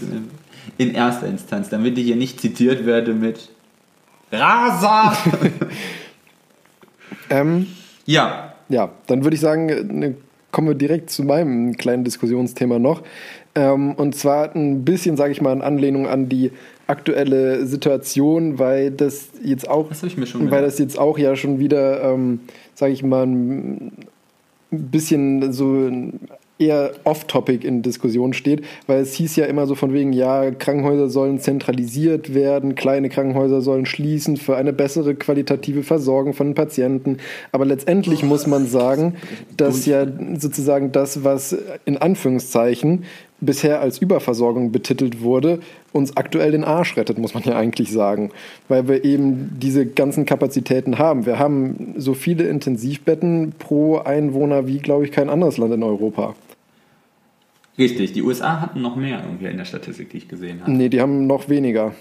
In, 0.78 0.94
erster 0.94 1.28
Instanz, 1.28 1.70
damit 1.70 1.98
ich 1.98 2.06
hier 2.06 2.16
nicht 2.16 2.42
zitiert 2.42 2.86
werde 2.86 3.14
mit 3.14 3.50
Raser! 4.32 5.18
Ähm, 7.30 7.68
ja, 8.06 8.54
ja, 8.70 8.92
dann 9.08 9.24
würde 9.24 9.36
ich 9.36 9.42
sagen, 9.42 9.70
äh, 9.70 10.14
kommen 10.52 10.68
wir 10.68 10.76
direkt 10.76 11.10
zu 11.10 11.24
meinem 11.24 11.76
kleinen 11.76 12.04
Diskussionsthema 12.04 12.80
noch. 12.80 13.04
Ähm, 13.56 13.94
und 13.94 14.16
zwar 14.16 14.56
ein 14.56 14.86
bisschen, 14.86 15.18
sage 15.18 15.32
ich 15.32 15.42
mal, 15.42 15.54
in 15.54 15.62
Anlehnung 15.62 16.08
an 16.08 16.30
die 16.30 16.52
aktuelle 16.88 17.66
Situation, 17.66 18.60
weil 18.60 18.92
das 18.92 19.30
jetzt 19.44 19.68
auch, 19.68 19.90
Das 19.90 20.02
hab 20.02 20.10
ich 20.10 20.18
mir 20.18 20.28
schon 20.28 20.52
weil 20.52 20.62
das 20.62 20.78
jetzt 20.78 21.00
auch 21.00 21.18
ja 21.18 21.36
schon 21.36 21.60
wieder, 21.60 22.04
ähm, 22.04 22.42
sage 22.74 22.94
ich 22.94 23.04
mal, 23.04 23.26
ein 23.26 23.92
bisschen 24.72 25.52
so 25.52 25.90
eher 26.58 26.94
off-topic 27.04 27.68
in 27.68 27.82
Diskussion 27.82 28.34
steht, 28.34 28.64
weil 28.88 29.02
es 29.02 29.14
hieß 29.14 29.36
ja 29.36 29.46
immer 29.46 29.68
so 29.68 29.76
von 29.76 29.94
wegen, 29.94 30.14
ja, 30.14 30.52
Krankenhäuser 30.52 31.10
sollen 31.10 31.40
zentralisiert 31.40 32.34
werden, 32.34 32.76
kleine 32.76 33.10
Krankenhäuser 33.10 33.62
sollen 33.62 33.86
schließen 33.86 34.38
für 34.38 34.56
eine 34.56 34.72
bessere 34.72 35.16
qualitative 35.16 35.84
Versorgung 35.84 36.34
von 36.34 36.54
Patienten. 36.54 37.18
Aber 37.52 37.66
letztendlich 37.66 38.24
muss 38.24 38.48
man 38.48 38.68
sagen, 38.68 39.16
dass 39.58 39.86
ja 39.86 40.06
sozusagen 40.38 40.92
das, 40.92 41.24
was 41.24 41.58
in 41.84 41.98
Anführungszeichen 41.98 43.04
bisher 43.42 43.82
als 43.82 44.00
Überversorgung 44.00 44.72
betitelt 44.72 45.22
wurde, 45.22 45.60
uns 45.92 46.16
aktuell 46.16 46.52
den 46.52 46.64
Arsch 46.64 46.96
rettet, 46.96 47.18
muss 47.18 47.34
man 47.34 47.44
ja 47.44 47.56
eigentlich 47.58 47.92
sagen, 47.92 48.32
weil 48.70 48.88
wir 48.88 49.04
eben 49.04 49.58
diese 49.62 49.86
ganzen 49.86 50.26
Kapazitäten 50.26 50.98
haben. 51.00 51.26
Wir 51.26 51.38
haben 51.38 51.96
so 51.98 52.14
viele 52.14 52.46
Intensivbetten 52.46 53.54
pro 53.60 53.98
Einwohner 53.98 54.68
wie, 54.68 54.80
glaube 54.80 55.06
ich, 55.06 55.12
kein 55.12 55.30
anderes 55.30 55.58
Land 55.58 55.74
in 55.74 55.84
Europa. 55.84 56.36
Richtig. 57.78 58.14
Die 58.14 58.22
USA 58.22 58.62
hatten 58.62 58.82
noch 58.82 58.96
mehr 58.96 59.22
irgendwie 59.24 59.46
in 59.46 59.58
der 59.58 59.66
Statistik, 59.66 60.10
die 60.10 60.18
ich 60.18 60.28
gesehen 60.28 60.62
habe. 60.62 60.72
Nee, 60.72 60.90
die 60.90 61.02
haben 61.02 61.28
noch 61.28 61.50
weniger. 61.50 61.94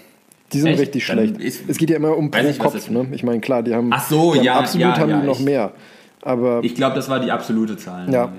Die 0.53 0.59
sind 0.59 0.71
Echt? 0.71 0.81
richtig 0.81 1.07
Dann 1.07 1.17
schlecht. 1.17 1.41
ist- 1.41 1.63
es 1.67 1.77
geht 1.77 1.89
ja 1.89 1.95
immer 1.95 2.15
um 2.15 2.29
pro 2.31 2.39
was 2.43 2.57
Kopf. 2.59 2.89
Ne? 2.89 3.07
Ich 3.13 3.23
meine, 3.23 3.39
klar, 3.41 3.63
die 3.63 3.73
haben, 3.73 3.89
Ach 3.91 4.07
so, 4.07 4.33
die 4.33 4.39
haben 4.39 4.45
ja, 4.45 4.59
absolut 4.59 4.81
ja, 4.87 4.97
haben 4.97 5.09
ja, 5.09 5.21
die 5.21 5.27
noch 5.27 5.39
ich- 5.39 5.45
mehr. 5.45 5.71
Aber 6.21 6.63
Ich 6.63 6.75
glaube, 6.75 6.95
das 6.95 7.09
war 7.09 7.19
die 7.19 7.31
absolute 7.31 7.77
Zahl. 7.77 8.11
Ja. 8.11 8.31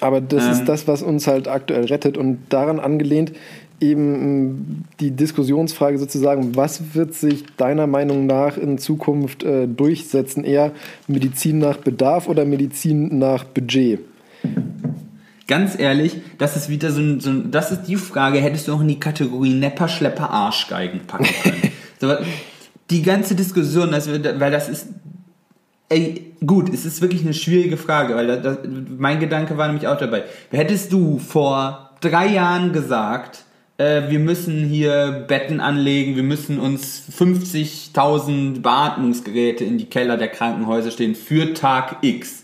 Aber 0.00 0.20
das 0.20 0.44
Ähm. 0.46 0.52
ist 0.52 0.64
das, 0.66 0.88
was 0.88 1.02
uns 1.02 1.26
halt 1.26 1.46
aktuell 1.48 1.84
rettet 1.84 2.16
und 2.16 2.38
daran 2.48 2.80
angelehnt 2.80 3.32
eben 3.80 4.46
mh, 4.46 4.54
die 5.00 5.10
Diskussionsfrage 5.10 5.98
sozusagen, 5.98 6.54
was 6.56 6.94
wird 6.94 7.14
sich 7.14 7.44
deiner 7.56 7.86
Meinung 7.88 8.26
nach 8.26 8.56
in 8.56 8.78
Zukunft 8.78 9.42
äh, 9.42 9.66
durchsetzen? 9.66 10.44
Eher 10.44 10.70
Medizin 11.08 11.58
nach 11.58 11.76
Bedarf 11.78 12.28
oder 12.28 12.44
Medizin 12.44 13.18
nach 13.18 13.44
Budget? 13.44 13.98
Ganz 15.46 15.78
ehrlich, 15.78 16.16
das 16.38 16.56
ist 16.56 16.68
wieder 16.68 16.90
so 16.92 17.00
ein, 17.00 17.20
so 17.20 17.30
ein, 17.30 17.50
das 17.50 17.72
ist 17.72 17.82
die 17.84 17.96
Frage, 17.96 18.38
hättest 18.40 18.68
du 18.68 18.74
auch 18.74 18.80
in 18.80 18.88
die 18.88 19.00
Kategorie 19.00 19.52
Nepper, 19.54 19.88
Schlepper, 19.88 20.30
Arschgeigen 20.30 21.00
packen 21.06 21.26
können. 21.42 21.72
so, 22.00 22.14
die 22.90 23.02
ganze 23.02 23.34
Diskussion, 23.34 23.90
wird- 23.90 24.40
weil 24.40 24.50
das 24.52 24.68
ist, 24.68 24.88
ey, 25.88 26.32
gut, 26.46 26.72
es 26.72 26.84
ist 26.84 27.00
wirklich 27.02 27.22
eine 27.22 27.34
schwierige 27.34 27.76
Frage, 27.76 28.14
weil 28.14 28.26
das, 28.26 28.42
das, 28.42 28.58
mein 28.96 29.20
Gedanke 29.20 29.56
war 29.58 29.66
nämlich 29.66 29.86
auch 29.88 29.98
dabei. 29.98 30.24
Hättest 30.50 30.92
du 30.92 31.18
vor 31.18 31.90
drei 32.00 32.28
Jahren 32.28 32.72
gesagt, 32.72 33.44
äh, 33.78 34.10
wir 34.10 34.18
müssen 34.18 34.64
hier 34.66 35.24
Betten 35.26 35.60
anlegen, 35.60 36.16
wir 36.16 36.22
müssen 36.22 36.58
uns 36.60 37.02
50.000 37.18 38.60
Beatmungsgeräte 38.60 39.64
in 39.64 39.78
die 39.78 39.86
Keller 39.86 40.16
der 40.16 40.28
Krankenhäuser 40.28 40.90
stehen 40.90 41.14
für 41.14 41.54
Tag 41.54 41.98
X. 42.02 42.41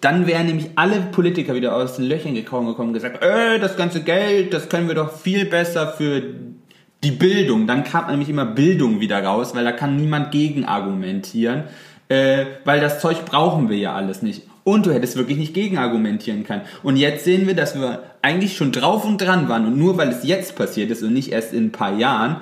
Dann 0.00 0.26
wären 0.26 0.46
nämlich 0.46 0.70
alle 0.76 1.00
Politiker 1.00 1.54
wieder 1.54 1.76
aus 1.76 1.96
den 1.96 2.06
Löchern 2.06 2.34
gekommen 2.34 2.68
gekommen 2.68 2.88
und 2.88 2.94
gesagt, 2.94 3.22
äh, 3.22 3.58
das 3.58 3.76
ganze 3.76 4.02
Geld, 4.02 4.54
das 4.54 4.68
können 4.68 4.88
wir 4.88 4.94
doch 4.94 5.12
viel 5.12 5.44
besser 5.44 5.92
für 5.92 6.22
die 7.04 7.10
Bildung. 7.10 7.66
Dann 7.66 7.84
kam 7.84 8.10
nämlich 8.10 8.28
immer 8.28 8.46
Bildung 8.46 9.00
wieder 9.00 9.22
raus, 9.22 9.54
weil 9.54 9.64
da 9.64 9.72
kann 9.72 9.96
niemand 9.96 10.32
gegen 10.32 10.64
argumentieren, 10.64 11.64
äh, 12.08 12.46
weil 12.64 12.80
das 12.80 13.00
Zeug 13.00 13.24
brauchen 13.24 13.68
wir 13.68 13.76
ja 13.76 13.94
alles 13.94 14.22
nicht. 14.22 14.42
Und 14.64 14.86
du 14.86 14.92
hättest 14.92 15.16
wirklich 15.16 15.38
nicht 15.38 15.54
gegen 15.54 15.78
argumentieren 15.78 16.44
können. 16.44 16.62
Und 16.82 16.96
jetzt 16.96 17.24
sehen 17.24 17.46
wir, 17.46 17.54
dass 17.54 17.74
wir 17.74 18.02
eigentlich 18.22 18.56
schon 18.56 18.72
drauf 18.72 19.04
und 19.04 19.18
dran 19.18 19.48
waren. 19.48 19.66
Und 19.66 19.78
nur 19.78 19.96
weil 19.96 20.08
es 20.10 20.24
jetzt 20.24 20.54
passiert 20.54 20.90
ist 20.90 21.02
und 21.02 21.12
nicht 21.12 21.32
erst 21.32 21.52
in 21.52 21.66
ein 21.66 21.72
paar 21.72 21.96
Jahren, 21.96 22.36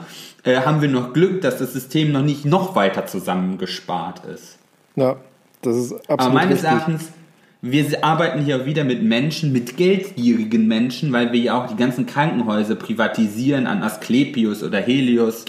äh, 0.44 0.60
haben 0.60 0.80
wir 0.80 0.89
noch 0.89 1.12
Glück, 1.12 1.40
dass 1.43 1.59
das 1.59 1.72
System 1.72 2.12
noch 2.12 2.22
nicht 2.22 2.44
noch 2.44 2.74
weiter 2.74 3.06
zusammengespart 3.06 4.24
ist. 4.26 4.59
Ja, 4.97 5.16
das 5.62 5.76
ist 5.76 5.93
absolut 5.93 6.20
Aber 6.20 6.32
meines 6.32 6.55
richtig. 6.55 6.70
Erachtens, 6.70 7.12
wir 7.60 8.05
arbeiten 8.05 8.44
hier 8.44 8.66
wieder 8.66 8.85
mit 8.85 9.02
Menschen, 9.02 9.52
mit 9.52 9.76
geldgierigen 9.76 10.68
Menschen, 10.68 11.12
weil 11.12 11.32
wir 11.32 11.40
ja 11.40 11.60
auch 11.60 11.68
die 11.68 11.76
ganzen 11.76 12.06
Krankenhäuser 12.06 12.76
privatisieren 12.76 13.66
an 13.66 13.82
Asklepios 13.82 14.62
oder 14.62 14.78
Helios. 14.78 15.47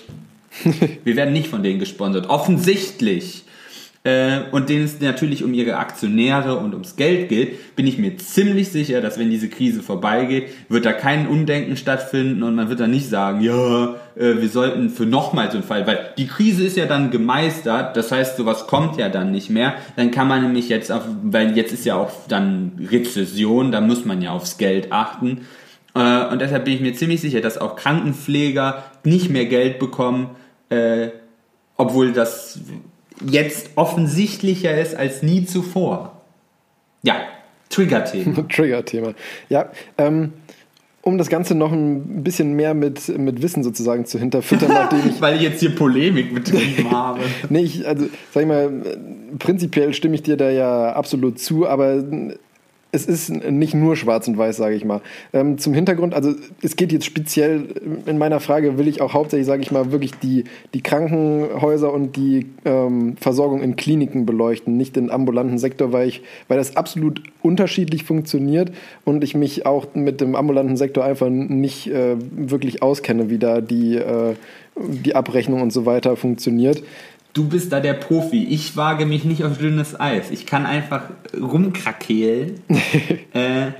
wir 1.03 1.15
werden 1.15 1.33
nicht 1.33 1.49
von 1.49 1.61
denen 1.61 1.79
gesponsert. 1.79 2.27
Offensichtlich. 2.29 3.43
Äh, 4.05 4.43
und 4.51 4.69
denen 4.69 4.85
es 4.85 5.01
natürlich 5.01 5.43
um 5.43 5.53
ihre 5.53 5.75
Aktionäre 5.75 6.57
und 6.57 6.73
ums 6.73 6.95
Geld 6.95 7.27
geht, 7.27 7.75
bin 7.75 7.85
ich 7.85 7.97
mir 7.97 8.17
ziemlich 8.17 8.69
sicher, 8.69 9.01
dass 9.01 9.19
wenn 9.19 9.29
diese 9.29 9.49
Krise 9.49 9.83
vorbeigeht, 9.83 10.47
wird 10.69 10.85
da 10.85 10.93
kein 10.93 11.27
Umdenken 11.27 11.75
stattfinden 11.75 12.41
und 12.43 12.55
man 12.55 12.69
wird 12.69 12.79
dann 12.79 12.91
nicht 12.91 13.09
sagen, 13.09 13.41
ja, 13.41 13.95
äh, 14.15 14.35
wir 14.41 14.49
sollten 14.49 14.89
für 14.89 15.05
nochmal 15.05 15.51
so 15.51 15.57
einen 15.57 15.63
Fall, 15.63 15.85
weil 15.87 16.13
die 16.17 16.27
Krise 16.27 16.63
ist 16.63 16.77
ja 16.77 16.85
dann 16.85 17.11
gemeistert, 17.11 17.97
das 17.97 18.11
heißt, 18.11 18.37
sowas 18.37 18.67
kommt 18.67 18.97
ja 18.97 19.09
dann 19.09 19.31
nicht 19.31 19.49
mehr, 19.49 19.75
dann 19.95 20.11
kann 20.11 20.27
man 20.27 20.43
nämlich 20.43 20.69
jetzt 20.69 20.91
auf, 20.91 21.03
weil 21.23 21.55
jetzt 21.57 21.73
ist 21.73 21.85
ja 21.85 21.95
auch 21.95 22.11
dann 22.27 22.87
Rezession, 22.91 23.71
da 23.71 23.81
muss 23.81 24.05
man 24.05 24.21
ja 24.21 24.31
aufs 24.31 24.57
Geld 24.57 24.91
achten, 24.91 25.41
äh, 25.95 26.25
und 26.27 26.39
deshalb 26.39 26.65
bin 26.65 26.75
ich 26.75 26.81
mir 26.81 26.93
ziemlich 26.93 27.21
sicher, 27.21 27.41
dass 27.41 27.57
auch 27.57 27.75
Krankenpfleger 27.75 28.83
nicht 29.03 29.29
mehr 29.29 29.45
Geld 29.45 29.79
bekommen, 29.79 30.35
äh, 30.69 31.09
obwohl 31.77 32.13
das 32.13 32.59
jetzt 33.25 33.71
offensichtlicher 33.75 34.79
ist 34.79 34.95
als 34.95 35.23
nie 35.23 35.45
zuvor. 35.45 36.21
Ja, 37.03 37.15
Trigger-Thema. 37.69 38.47
Trigger-Thema. 38.49 39.13
Ja, 39.49 39.71
ähm, 39.97 40.33
um 41.01 41.17
das 41.17 41.29
Ganze 41.29 41.55
noch 41.55 41.71
ein 41.71 42.23
bisschen 42.23 42.53
mehr 42.53 42.73
mit, 42.73 43.07
mit 43.17 43.41
Wissen 43.41 43.63
sozusagen 43.63 44.05
zu 44.05 44.19
hinterfüttern, 44.19 44.69
nachdem 44.73 45.09
ich 45.09 45.21
Weil 45.21 45.35
ich 45.35 45.41
jetzt 45.41 45.59
hier 45.59 45.73
Polemik 45.73 46.33
betrieben 46.33 46.91
habe. 46.91 47.21
Nee, 47.49 47.61
ich, 47.61 47.87
also 47.87 48.07
sag 48.33 48.41
ich 48.41 48.47
mal, 48.47 48.71
prinzipiell 49.39 49.93
stimme 49.93 50.15
ich 50.15 50.23
dir 50.23 50.37
da 50.37 50.49
ja 50.49 50.93
absolut 50.93 51.39
zu, 51.39 51.67
aber 51.67 52.03
es 52.91 53.05
ist 53.05 53.29
nicht 53.29 53.75
nur 53.75 53.95
schwarz 53.95 54.27
und 54.27 54.37
weiß, 54.37 54.57
sage 54.57 54.75
ich 54.75 54.83
mal. 54.83 55.01
Ähm, 55.31 55.59
zum 55.59 55.73
Hintergrund, 55.73 56.15
also 56.15 56.33
es 56.63 56.75
geht 56.75 56.91
jetzt 56.91 57.05
speziell, 57.05 57.67
in 58.07 58.17
meiner 58.17 58.39
Frage 58.39 58.77
will 58.79 58.87
ich 58.87 59.01
auch 59.01 59.13
hauptsächlich, 59.13 59.45
sage 59.45 59.61
ich 59.61 59.71
mal, 59.71 59.91
wirklich 59.91 60.15
die, 60.15 60.45
die 60.73 60.81
Krankenhäuser 60.81 61.93
und 61.93 62.15
die 62.15 62.47
ähm, 62.65 63.15
Versorgung 63.17 63.61
in 63.61 63.75
Kliniken 63.75 64.25
beleuchten, 64.25 64.75
nicht 64.75 64.95
den 64.95 65.11
ambulanten 65.11 65.59
Sektor, 65.59 65.91
weil, 65.93 66.07
ich, 66.07 66.23
weil 66.47 66.57
das 66.57 66.75
absolut 66.75 67.21
unterschiedlich 67.43 68.05
funktioniert 68.05 68.71
und 69.05 69.23
ich 69.23 69.35
mich 69.35 69.67
auch 69.67 69.87
mit 69.93 70.19
dem 70.19 70.35
ambulanten 70.35 70.75
Sektor 70.75 71.03
einfach 71.03 71.29
nicht 71.29 71.87
äh, 71.87 72.15
wirklich 72.31 72.81
auskenne, 72.81 73.29
wie 73.29 73.37
da 73.37 73.61
die, 73.61 73.97
äh, 73.97 74.33
die 74.75 75.13
Abrechnung 75.13 75.61
und 75.61 75.71
so 75.71 75.85
weiter 75.85 76.15
funktioniert. 76.15 76.81
Du 77.33 77.47
bist 77.47 77.71
da 77.71 77.79
der 77.79 77.93
Profi. 77.93 78.45
Ich 78.45 78.75
wage 78.75 79.05
mich 79.05 79.23
nicht 79.23 79.43
auf 79.43 79.57
dünnes 79.57 79.99
Eis. 79.99 80.31
Ich 80.31 80.45
kann 80.45 80.65
einfach 80.65 81.03
rumkrakehlen. 81.39 82.61
äh, 83.33 83.71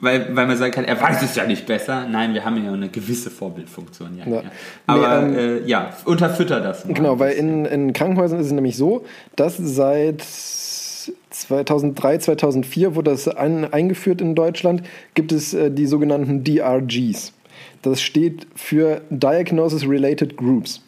weil, 0.00 0.34
weil 0.34 0.48
man 0.48 0.56
sagen 0.56 0.72
kann, 0.72 0.84
er 0.84 1.00
weiß 1.00 1.22
es 1.22 1.36
ja 1.36 1.46
nicht 1.46 1.64
besser. 1.64 2.08
Nein, 2.08 2.34
wir 2.34 2.44
haben 2.44 2.62
ja 2.64 2.72
eine 2.72 2.88
gewisse 2.88 3.30
Vorbildfunktion. 3.30 4.18
Ja, 4.18 4.26
Ja. 4.26 4.42
ja. 4.42 4.50
Aber 4.86 5.22
Nee, 5.22 5.36
äh, 5.36 5.66
ja, 5.66 5.90
unterfütter 6.04 6.60
das 6.60 6.84
mal. 6.84 6.94
Genau, 6.94 7.18
weil 7.20 7.34
in, 7.34 7.64
in 7.66 7.92
Krankenhäusern 7.92 8.40
ist 8.40 8.46
es 8.46 8.52
nämlich 8.52 8.76
so, 8.76 9.04
dass 9.36 9.56
seit 9.58 10.24
2003, 11.30 12.18
2004 12.18 12.94
wurde 12.96 13.12
das 13.12 13.28
ein, 13.28 13.72
eingeführt 13.72 14.20
in 14.20 14.34
Deutschland, 14.34 14.82
gibt 15.14 15.30
es 15.30 15.54
äh, 15.54 15.70
die 15.70 15.86
sogenannten 15.86 16.42
DRGs. 16.42 17.32
Das 17.82 18.02
steht 18.02 18.46
für 18.54 19.02
Diagnosis 19.10 19.86
Related 19.86 20.36
Groups. 20.36 20.82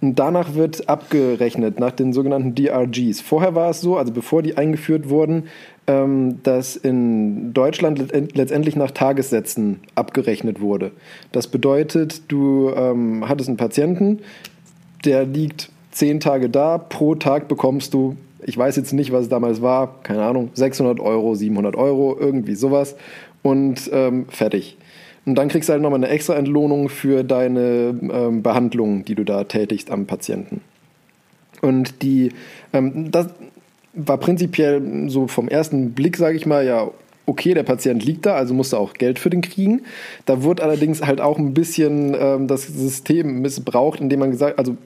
Und 0.00 0.18
danach 0.18 0.54
wird 0.54 0.88
abgerechnet 0.88 1.78
nach 1.78 1.90
den 1.92 2.12
sogenannten 2.12 2.54
DRGs. 2.54 3.20
Vorher 3.20 3.54
war 3.54 3.70
es 3.70 3.80
so, 3.82 3.98
also 3.98 4.12
bevor 4.12 4.42
die 4.42 4.56
eingeführt 4.56 5.10
wurden, 5.10 5.44
ähm, 5.86 6.42
dass 6.42 6.76
in 6.76 7.52
Deutschland 7.52 7.98
let- 7.98 8.34
letztendlich 8.36 8.76
nach 8.76 8.92
Tagessätzen 8.92 9.80
abgerechnet 9.94 10.60
wurde. 10.60 10.92
Das 11.32 11.48
bedeutet, 11.48 12.22
du 12.28 12.70
ähm, 12.74 13.28
hattest 13.28 13.48
einen 13.50 13.58
Patienten, 13.58 14.20
der 15.04 15.26
liegt 15.26 15.70
zehn 15.90 16.20
Tage 16.20 16.48
da, 16.48 16.78
pro 16.78 17.14
Tag 17.14 17.48
bekommst 17.48 17.92
du, 17.92 18.16
ich 18.46 18.56
weiß 18.56 18.76
jetzt 18.76 18.92
nicht, 18.92 19.12
was 19.12 19.22
es 19.24 19.28
damals 19.28 19.60
war, 19.60 19.96
keine 20.02 20.22
Ahnung, 20.22 20.50
600 20.54 20.98
Euro, 21.00 21.34
700 21.34 21.76
Euro, 21.76 22.16
irgendwie 22.18 22.54
sowas 22.54 22.96
und 23.42 23.90
ähm, 23.92 24.26
fertig. 24.28 24.78
Und 25.26 25.34
dann 25.34 25.48
kriegst 25.48 25.68
du 25.68 25.72
halt 25.72 25.82
nochmal 25.82 25.98
eine 25.98 26.08
extra 26.08 26.34
Entlohnung 26.34 26.88
für 26.88 27.24
deine 27.24 27.94
ähm, 28.12 28.42
Behandlung, 28.42 29.04
die 29.04 29.14
du 29.14 29.24
da 29.24 29.44
tätigst 29.44 29.90
am 29.90 30.06
Patienten. 30.06 30.60
Und 31.60 32.02
die, 32.02 32.32
ähm, 32.72 33.10
das 33.10 33.28
war 33.92 34.18
prinzipiell 34.18 35.08
so 35.08 35.26
vom 35.26 35.48
ersten 35.48 35.92
Blick, 35.92 36.16
sage 36.16 36.36
ich 36.36 36.46
mal, 36.46 36.64
ja, 36.64 36.90
okay, 37.30 37.54
der 37.54 37.62
Patient 37.62 38.04
liegt 38.04 38.26
da, 38.26 38.34
also 38.34 38.54
musste 38.54 38.78
auch 38.78 38.94
Geld 38.94 39.18
für 39.18 39.30
den 39.30 39.40
kriegen. 39.40 39.82
Da 40.26 40.42
wurde 40.42 40.62
allerdings 40.62 41.02
halt 41.02 41.20
auch 41.20 41.38
ein 41.38 41.54
bisschen 41.54 42.16
ähm, 42.18 42.48
das 42.48 42.66
System 42.66 43.40
missbraucht, 43.40 44.00
indem 44.00 44.20
man 44.20 44.30
gesagt, 44.32 44.58
also 44.58 44.76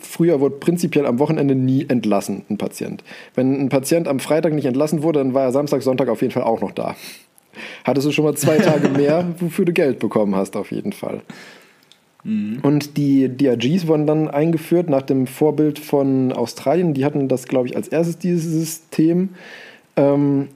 früher 0.00 0.40
wurde 0.40 0.56
prinzipiell 0.56 1.06
am 1.06 1.18
Wochenende 1.18 1.54
nie 1.54 1.86
entlassen, 1.88 2.42
ein 2.50 2.58
Patient. 2.58 3.02
Wenn 3.34 3.58
ein 3.58 3.68
Patient 3.70 4.06
am 4.06 4.20
Freitag 4.20 4.52
nicht 4.52 4.66
entlassen 4.66 5.02
wurde, 5.02 5.20
dann 5.20 5.34
war 5.34 5.44
er 5.44 5.52
Samstag, 5.52 5.82
Sonntag 5.82 6.08
auf 6.08 6.20
jeden 6.20 6.32
Fall 6.32 6.44
auch 6.44 6.60
noch 6.60 6.72
da. 6.72 6.94
Hattest 7.84 8.06
du 8.06 8.12
schon 8.12 8.24
mal 8.24 8.36
zwei 8.36 8.58
Tage 8.58 8.88
mehr, 8.88 9.26
wofür 9.38 9.64
du 9.64 9.72
Geld 9.72 9.98
bekommen 9.98 10.34
hast, 10.34 10.56
auf 10.56 10.70
jeden 10.70 10.92
Fall. 10.92 11.22
Mhm. 12.24 12.58
Und 12.62 12.96
die 12.96 13.28
DRGs 13.28 13.86
wurden 13.86 14.06
dann 14.06 14.28
eingeführt 14.28 14.88
nach 14.88 15.02
dem 15.02 15.26
Vorbild 15.26 15.78
von 15.78 16.32
Australien. 16.32 16.94
Die 16.94 17.04
hatten 17.04 17.28
das, 17.28 17.46
glaube 17.46 17.68
ich, 17.68 17.76
als 17.76 17.88
erstes 17.88 18.18
dieses 18.18 18.50
System, 18.50 19.30
ähm, 19.96 20.48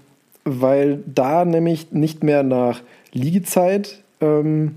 weil 0.45 1.03
da 1.07 1.45
nämlich 1.45 1.93
nicht 1.93 2.25
mehr 2.25 2.43
nach 2.43 2.83
Liegezeit 3.13 4.03
ähm, 4.21 4.77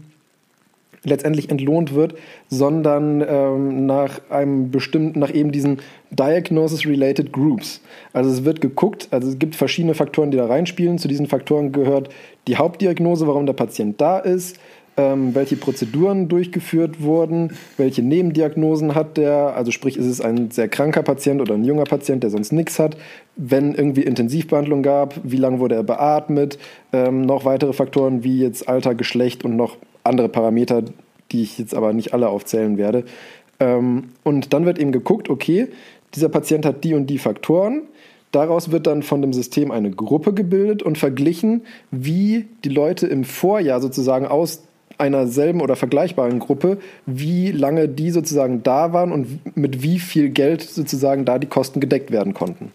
letztendlich 1.03 1.49
entlohnt 1.49 1.93
wird, 1.95 2.15
sondern 2.49 3.23
ähm, 3.27 3.85
nach 3.85 4.21
einem 4.29 4.69
bestimmten, 4.69 5.19
nach 5.19 5.33
eben 5.33 5.51
diesen 5.51 5.79
Diagnosis-Related 6.11 7.31
Groups. 7.31 7.81
Also 8.13 8.29
es 8.29 8.45
wird 8.45 8.61
geguckt, 8.61 9.07
also 9.11 9.29
es 9.29 9.39
gibt 9.39 9.55
verschiedene 9.55 9.95
Faktoren, 9.95 10.31
die 10.31 10.37
da 10.37 10.45
reinspielen. 10.45 10.99
Zu 10.99 11.07
diesen 11.07 11.27
Faktoren 11.27 11.71
gehört 11.71 12.09
die 12.47 12.57
Hauptdiagnose, 12.57 13.27
warum 13.27 13.45
der 13.45 13.53
Patient 13.53 13.99
da 13.99 14.19
ist, 14.19 14.59
ähm, 14.97 15.33
welche 15.33 15.55
Prozeduren 15.55 16.27
durchgeführt 16.27 17.01
wurden, 17.01 17.53
welche 17.77 18.03
Nebendiagnosen 18.03 18.93
hat 18.93 19.17
der, 19.17 19.55
also 19.55 19.71
sprich, 19.71 19.97
ist 19.97 20.05
es 20.05 20.21
ein 20.21 20.51
sehr 20.51 20.67
kranker 20.67 21.01
Patient 21.01 21.41
oder 21.41 21.55
ein 21.55 21.63
junger 21.63 21.85
Patient, 21.85 22.23
der 22.23 22.29
sonst 22.29 22.51
nichts 22.51 22.77
hat, 22.77 22.97
wenn 23.37 23.73
irgendwie 23.73 24.01
Intensivbehandlung 24.01 24.83
gab, 24.83 25.19
wie 25.23 25.37
lange 25.37 25.59
wurde 25.59 25.75
er 25.75 25.83
beatmet, 25.83 26.59
ähm, 26.93 27.21
noch 27.21 27.45
weitere 27.45 27.73
Faktoren 27.73 28.23
wie 28.23 28.39
jetzt 28.39 28.67
Alter, 28.67 28.93
Geschlecht 28.93 29.45
und 29.45 29.55
noch 29.55 29.77
andere 30.03 30.29
Parameter, 30.29 30.83
die 31.31 31.43
ich 31.43 31.57
jetzt 31.57 31.75
aber 31.75 31.93
nicht 31.93 32.13
alle 32.13 32.29
aufzählen 32.29 32.77
werde. 32.77 33.05
Ähm, 33.59 34.09
und 34.23 34.53
dann 34.53 34.65
wird 34.65 34.79
eben 34.79 34.91
geguckt, 34.91 35.29
okay, 35.29 35.67
dieser 36.15 36.29
Patient 36.29 36.65
hat 36.65 36.83
die 36.83 36.93
und 36.93 37.07
die 37.07 37.17
Faktoren, 37.17 37.83
Daraus 38.31 38.71
wird 38.71 38.87
dann 38.87 39.03
von 39.03 39.21
dem 39.21 39.33
System 39.33 39.71
eine 39.71 39.91
Gruppe 39.91 40.33
gebildet 40.33 40.83
und 40.83 40.97
verglichen, 40.97 41.63
wie 41.91 42.45
die 42.63 42.69
Leute 42.69 43.07
im 43.07 43.25
Vorjahr 43.25 43.81
sozusagen 43.81 44.25
aus 44.25 44.63
einer 44.97 45.27
selben 45.27 45.61
oder 45.61 45.75
vergleichbaren 45.75 46.39
Gruppe, 46.39 46.77
wie 47.05 47.51
lange 47.51 47.89
die 47.89 48.11
sozusagen 48.11 48.63
da 48.63 48.93
waren 48.93 49.11
und 49.11 49.55
mit 49.57 49.83
wie 49.83 49.99
viel 49.99 50.29
Geld 50.29 50.61
sozusagen 50.61 51.25
da 51.25 51.39
die 51.39 51.47
Kosten 51.47 51.79
gedeckt 51.79 52.11
werden 52.11 52.33
konnten. 52.33 52.71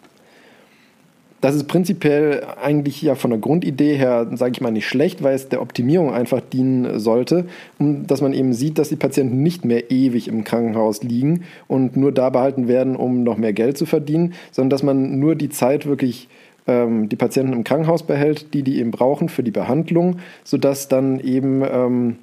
Das 1.41 1.55
ist 1.55 1.69
prinzipiell 1.69 2.47
eigentlich 2.63 3.03
ja 3.03 3.15
von 3.15 3.31
der 3.31 3.39
Grundidee 3.39 3.95
her, 3.95 4.27
sage 4.35 4.53
ich 4.53 4.61
mal, 4.61 4.71
nicht 4.71 4.89
schlecht, 4.89 5.23
weil 5.23 5.35
es 5.35 5.49
der 5.49 5.61
Optimierung 5.61 6.13
einfach 6.13 6.41
dienen 6.41 6.99
sollte, 6.99 7.47
um, 7.79 8.07
dass 8.07 8.23
man 8.23 8.33
eben 8.33 8.55
sieht, 8.55 8.79
dass 8.79 8.89
die 8.89 8.97
Patienten 8.97 9.43
nicht 9.43 9.65
mehr 9.65 9.91
ewig 9.91 10.29
im 10.29 10.45
Krankenhaus 10.45 11.03
liegen 11.03 11.45
und 11.69 11.97
nur 11.97 12.11
da 12.11 12.31
behalten 12.31 12.69
werden, 12.69 12.97
um 12.97 13.23
noch 13.23 13.37
mehr 13.37 13.53
Geld 13.53 13.77
zu 13.77 13.85
verdienen, 13.85 14.33
sondern 14.51 14.71
dass 14.71 14.83
man 14.83 15.19
nur 15.19 15.35
die 15.35 15.51
Zeit 15.51 15.85
wirklich 15.85 16.29
ähm, 16.67 17.09
die 17.09 17.17
Patienten 17.17 17.53
im 17.53 17.65
Krankenhaus 17.65 18.03
behält, 18.05 18.55
die 18.55 18.63
die 18.63 18.79
eben 18.79 18.91
brauchen 18.91 19.29
für 19.29 19.43
die 19.43 19.51
Behandlung, 19.51 20.19
sodass 20.43 20.89
dann 20.89 21.21
eben 21.21 21.63
ähm, 21.71 22.17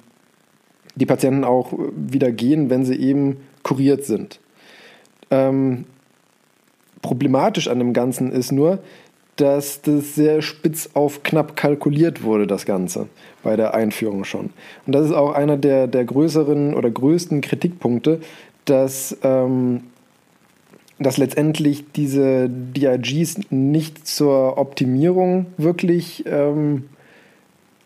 die 0.96 1.06
Patienten 1.06 1.44
auch 1.44 1.72
wieder 1.96 2.32
gehen, 2.32 2.68
wenn 2.68 2.84
sie 2.84 2.96
eben 2.96 3.38
kuriert 3.62 4.04
sind. 4.04 4.40
Ähm, 5.30 5.84
problematisch 7.02 7.68
an 7.68 7.78
dem 7.78 7.92
Ganzen 7.92 8.32
ist 8.32 8.52
nur, 8.52 8.78
dass 9.36 9.82
das 9.82 10.14
sehr 10.14 10.42
spitz 10.42 10.90
auf 10.94 11.22
knapp 11.22 11.56
kalkuliert 11.56 12.22
wurde, 12.22 12.46
das 12.46 12.66
Ganze, 12.66 13.08
bei 13.42 13.56
der 13.56 13.74
Einführung 13.74 14.24
schon. 14.24 14.50
Und 14.86 14.94
das 14.94 15.06
ist 15.06 15.12
auch 15.12 15.32
einer 15.32 15.56
der, 15.56 15.86
der 15.86 16.04
größeren 16.04 16.74
oder 16.74 16.90
größten 16.90 17.40
Kritikpunkte, 17.40 18.20
dass 18.64 19.16
ähm, 19.22 19.82
dass 20.98 21.16
letztendlich 21.16 21.84
diese 21.92 22.48
DRGs 22.48 23.50
nicht 23.50 24.06
zur 24.06 24.58
Optimierung 24.58 25.46
wirklich 25.56 26.24
ähm, 26.26 26.84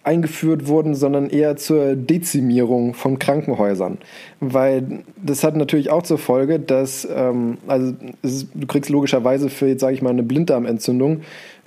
eingeführt 0.09 0.69
wurden, 0.69 0.95
sondern 0.95 1.29
eher 1.29 1.57
zur 1.57 1.95
Dezimierung 1.95 2.95
von 2.95 3.19
Krankenhäusern. 3.19 3.99
Weil 4.41 5.05
das 5.23 5.45
hat 5.45 5.55
natürlich 5.55 5.91
auch 5.91 6.03
zur 6.03 6.17
Folge, 6.17 6.59
dass 6.59 7.07
ähm, 7.15 7.59
also 7.67 7.93
ist, 8.23 8.49
du 8.55 8.67
kriegst 8.67 8.91
logischerweise 8.91 9.51
für 9.51 9.69
jetzt 9.69 9.83
sage 9.83 9.95
ich 9.95 10.01
mal 10.03 10.11
eine 10.11 10.23
Blinddarmentzündung 10.23 11.21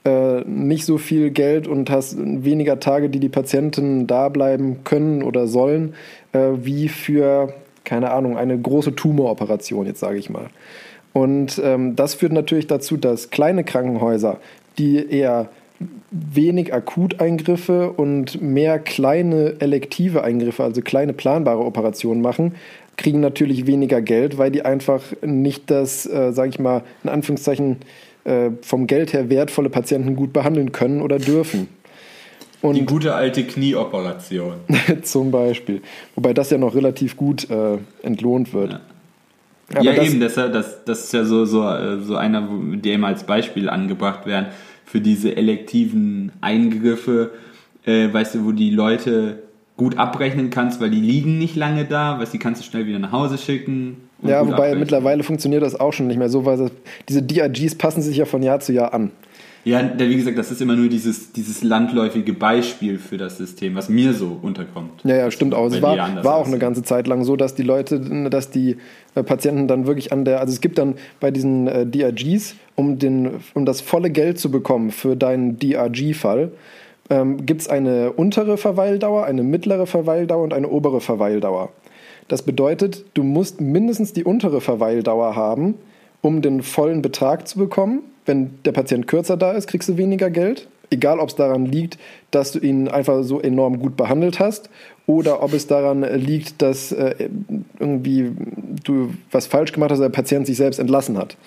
äh, 0.06 0.42
nicht 0.42 0.86
so 0.86 0.98
viel 0.98 1.30
Geld 1.30 1.68
und 1.68 1.92
hast 1.92 2.18
weniger 2.18 2.80
Tage, 2.80 3.10
die 3.10 3.20
die 3.20 3.30
Patienten 3.30 4.08
da 4.08 4.30
bleiben 4.30 4.84
können 4.84 5.22
oder 5.22 5.46
sollen, 5.46 5.94
äh, 6.34 6.50
wie 6.64 6.90
für 6.90 7.54
keine 7.84 8.10
Ahnung 8.10 8.38
eine 8.38 8.58
große 8.58 8.96
Tumoroperation 8.96 9.86
jetzt 9.86 10.00
sage 10.00 10.18
ich 10.18 10.32
mal. 10.32 10.48
Und 11.14 11.62
ähm, 11.64 11.96
das 11.96 12.16
führt 12.16 12.32
natürlich 12.32 12.66
dazu, 12.66 12.98
dass 12.98 13.30
kleine 13.30 13.64
Krankenhäuser, 13.64 14.40
die 14.80 15.06
eher 15.08 15.50
wenig 16.12 16.74
Akuteingriffe 16.74 17.92
und 17.92 18.42
mehr 18.42 18.80
kleine 18.80 19.56
elektive 19.60 20.24
Eingriffe, 20.24 20.64
also 20.64 20.82
kleine 20.82 21.14
planbare 21.14 21.64
Operationen 21.64 22.22
machen, 22.22 22.56
kriegen 22.98 23.22
natürlich 23.22 23.66
weniger 23.66 24.02
Geld, 24.02 24.38
weil 24.38 24.52
die 24.52 24.64
einfach 24.64 25.02
nicht 25.22 25.72
das, 25.72 26.06
äh, 26.06 26.34
sage 26.34 26.50
ich 26.50 26.60
mal, 26.60 26.84
in 27.04 27.10
Anführungszeichen 27.10 27.78
äh, 28.26 28.52
vom 28.62 28.88
Geld 28.88 29.14
her 29.14 29.30
wertvolle 29.30 29.70
Patienten 29.70 30.16
gut 30.16 30.34
behandeln 30.34 30.72
können 30.72 31.02
oder 31.02 31.18
dürfen. 31.18 31.68
Und 32.62 32.76
die 32.76 32.86
gute 32.86 33.16
alte 33.16 33.44
Knieoperation. 33.44 34.54
zum 35.02 35.32
Beispiel. 35.32 35.82
Wobei 36.16 36.34
das 36.34 36.52
ja 36.52 36.60
noch 36.60 36.76
relativ 36.76 37.18
gut 37.18 37.50
äh, 37.50 37.78
entlohnt 38.04 38.54
wird. 38.54 38.74
Ja. 38.74 38.82
Aber 39.74 39.84
ja, 39.84 39.94
das, 39.96 40.10
eben, 40.10 40.20
das, 40.20 40.36
das, 40.36 40.84
das 40.86 41.04
ist 41.06 41.14
ja 41.14 41.24
so, 41.24 41.46
so, 41.46 41.64
so 42.02 42.16
einer, 42.18 42.48
der 42.76 42.94
immer 42.94 43.08
als 43.08 43.24
Beispiel 43.24 43.70
angebracht 43.70 44.26
werden 44.26 44.48
für 44.92 45.00
diese 45.00 45.38
elektiven 45.38 46.34
Eingriffe, 46.42 47.32
äh, 47.86 48.12
weißt 48.12 48.36
du, 48.36 48.46
wo 48.46 48.52
die 48.52 48.72
Leute 48.72 49.44
gut 49.78 49.98
abrechnen 49.98 50.50
kannst, 50.50 50.82
weil 50.82 50.90
die 50.90 51.00
liegen 51.00 51.38
nicht 51.38 51.56
lange 51.56 51.86
da, 51.86 52.20
weil 52.20 52.28
die 52.28 52.40
kannst 52.40 52.62
du 52.62 52.66
schnell 52.66 52.86
wieder 52.86 53.00
nach 53.00 53.14
Hause 53.14 53.38
schicken. 53.38 53.96
Ja, 54.22 54.42
wobei 54.42 54.56
abrechnen. 54.56 54.80
mittlerweile 54.82 55.24
funktioniert 55.24 55.64
das 55.64 55.80
auch 55.80 55.94
schon 55.94 56.08
nicht 56.08 56.18
mehr 56.18 56.28
so, 56.28 56.44
weil 56.46 56.58
das, 56.58 56.72
diese 57.08 57.24
DRGs 57.24 57.76
passen 57.76 58.02
sich 58.02 58.18
ja 58.18 58.26
von 58.26 58.44
Jahr 58.44 58.60
zu 58.60 58.74
Jahr 58.74 58.94
an. 58.94 59.12
Ja, 59.64 59.88
wie 59.98 60.16
gesagt, 60.16 60.38
das 60.38 60.52
ist 60.52 60.62
immer 60.62 60.76
nur 60.76 60.90
dieses, 60.90 61.34
dieses 61.34 61.64
landläufige 61.64 62.34
Beispiel 62.34 62.98
für 62.98 63.18
das 63.18 63.38
System, 63.38 63.76
was 63.76 63.90
mir 63.90 64.14
so 64.14 64.40
unterkommt. 64.42 65.02
Ja, 65.04 65.16
ja, 65.16 65.32
stimmt 65.32 65.54
auch. 65.54 65.68
Es 65.68 65.82
war, 65.82 65.96
war 66.24 66.36
auch 66.36 66.48
eine 66.48 66.58
ganze 66.58 66.82
Zeit 66.82 67.06
lang 67.06 67.24
so, 67.24 67.36
dass 67.36 67.54
die 67.54 67.64
Leute, 67.64 68.00
dass 68.30 68.50
die 68.50 68.78
äh, 69.14 69.22
Patienten 69.22 69.68
dann 69.68 69.86
wirklich 69.86 70.12
an 70.12 70.26
der, 70.26 70.40
also 70.40 70.52
es 70.52 70.62
gibt 70.62 70.80
dann 70.80 70.96
bei 71.20 71.30
diesen 71.30 71.68
äh, 71.68 71.86
DRGs, 71.86 72.56
um, 72.76 72.98
den, 72.98 73.42
um 73.54 73.66
das 73.66 73.82
volle 73.82 74.10
Geld 74.10 74.40
zu 74.40 74.50
bekommen 74.50 74.90
für 74.90 75.16
deinen 75.16 75.60
DRG-Fall, 75.60 76.52
ähm, 77.12 77.46
gibt 77.46 77.62
es 77.62 77.68
eine 77.68 78.14
untere 78.14 78.58
Verweildauer, 78.58 79.26
eine 79.26 79.44
mittlere 79.44 79.86
Verweildauer 79.86 80.44
und 80.44 80.54
eine 80.54 80.70
obere 80.70 81.02
Verweildauer. 81.02 81.70
Das 82.28 82.42
bedeutet, 82.42 83.06
du 83.14 83.24
musst 83.24 83.62
mindestens 83.62 84.14
die 84.14 84.24
untere 84.24 84.60
Verweildauer 84.60 85.36
haben, 85.36 85.76
um 86.22 86.42
den 86.42 86.64
vollen 86.64 87.04
Betrag 87.04 87.48
zu 87.48 87.60
bekommen 87.60 88.04
wenn 88.26 88.52
der 88.66 88.72
Patient 88.72 89.08
kürzer 89.08 89.38
da 89.38 89.52
ist, 89.52 89.68
kriegst 89.68 89.90
du 89.90 89.98
weniger 89.98 90.30
Geld. 90.30 90.68
Egal, 90.90 91.20
ob 91.20 91.30
es 91.30 91.36
daran 91.36 91.66
liegt, 91.66 91.98
dass 92.32 92.52
du 92.52 92.60
ihn 92.60 92.90
einfach 92.90 93.24
so 93.24 93.40
enorm 93.40 93.80
gut 93.80 93.96
behandelt 93.96 94.40
hast 94.40 94.70
oder 95.08 95.42
ob 95.42 95.54
es 95.54 95.66
daran 95.68 96.04
liegt, 96.04 96.62
dass 96.62 96.92
äh, 96.92 97.30
irgendwie 97.80 98.32
du 98.84 99.14
was 99.32 99.48
falsch 99.48 99.72
gemacht 99.72 99.92
hast, 99.92 100.00
der 100.00 100.10
Patient 100.10 100.46
sich 100.46 100.58
selbst 100.58 100.80
entlassen 100.80 101.18
hat. 101.18 101.38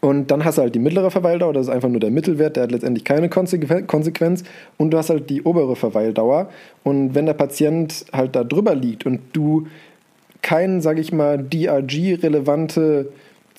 Und 0.00 0.32
dann 0.32 0.44
hast 0.44 0.58
du 0.58 0.62
halt 0.62 0.74
die 0.74 0.80
mittlere 0.80 1.12
Verweildauer, 1.12 1.52
das 1.52 1.68
ist 1.68 1.72
einfach 1.72 1.88
nur 1.88 2.00
der 2.00 2.10
Mittelwert, 2.10 2.56
der 2.56 2.64
hat 2.64 2.72
letztendlich 2.72 3.04
keine 3.04 3.28
Konsequenz. 3.28 4.42
Und 4.76 4.90
du 4.90 4.98
hast 4.98 5.10
halt 5.10 5.30
die 5.30 5.42
obere 5.42 5.76
Verweildauer. 5.76 6.50
Und 6.82 7.14
wenn 7.14 7.26
der 7.26 7.34
Patient 7.34 8.04
halt 8.12 8.34
da 8.34 8.42
drüber 8.42 8.74
liegt 8.74 9.06
und 9.06 9.20
du 9.32 9.68
kein, 10.42 10.80
sage 10.80 11.00
ich 11.00 11.12
mal, 11.12 11.38
DRG-relevante 11.38 13.12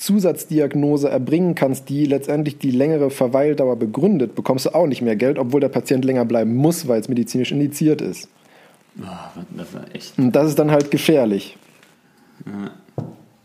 Zusatzdiagnose 0.04 1.10
erbringen 1.10 1.56
kannst, 1.56 1.88
die 1.88 2.06
letztendlich 2.06 2.58
die 2.58 2.72
längere 2.72 3.10
Verweildauer 3.10 3.78
begründet, 3.78 4.36
bekommst 4.36 4.66
du 4.66 4.76
auch 4.76 4.86
nicht 4.86 5.02
mehr 5.02 5.16
Geld, 5.16 5.40
obwohl 5.40 5.62
der 5.62 5.70
Patient 5.70 6.04
länger 6.04 6.26
bleiben 6.26 6.54
muss, 6.56 6.90
weil 6.90 7.00
es 7.00 7.08
medizinisch 7.08 7.54
indiziert 7.54 8.02
ist. 8.02 8.28
Oh, 9.00 9.06
das 9.58 9.74
war 9.74 9.84
echt. 9.94 10.20
Und 10.20 10.34
das 10.36 10.50
ist 10.50 10.60
dann 10.60 10.72
halt 10.72 10.92
gefährlich. 10.92 11.58
Ja. 12.46 12.72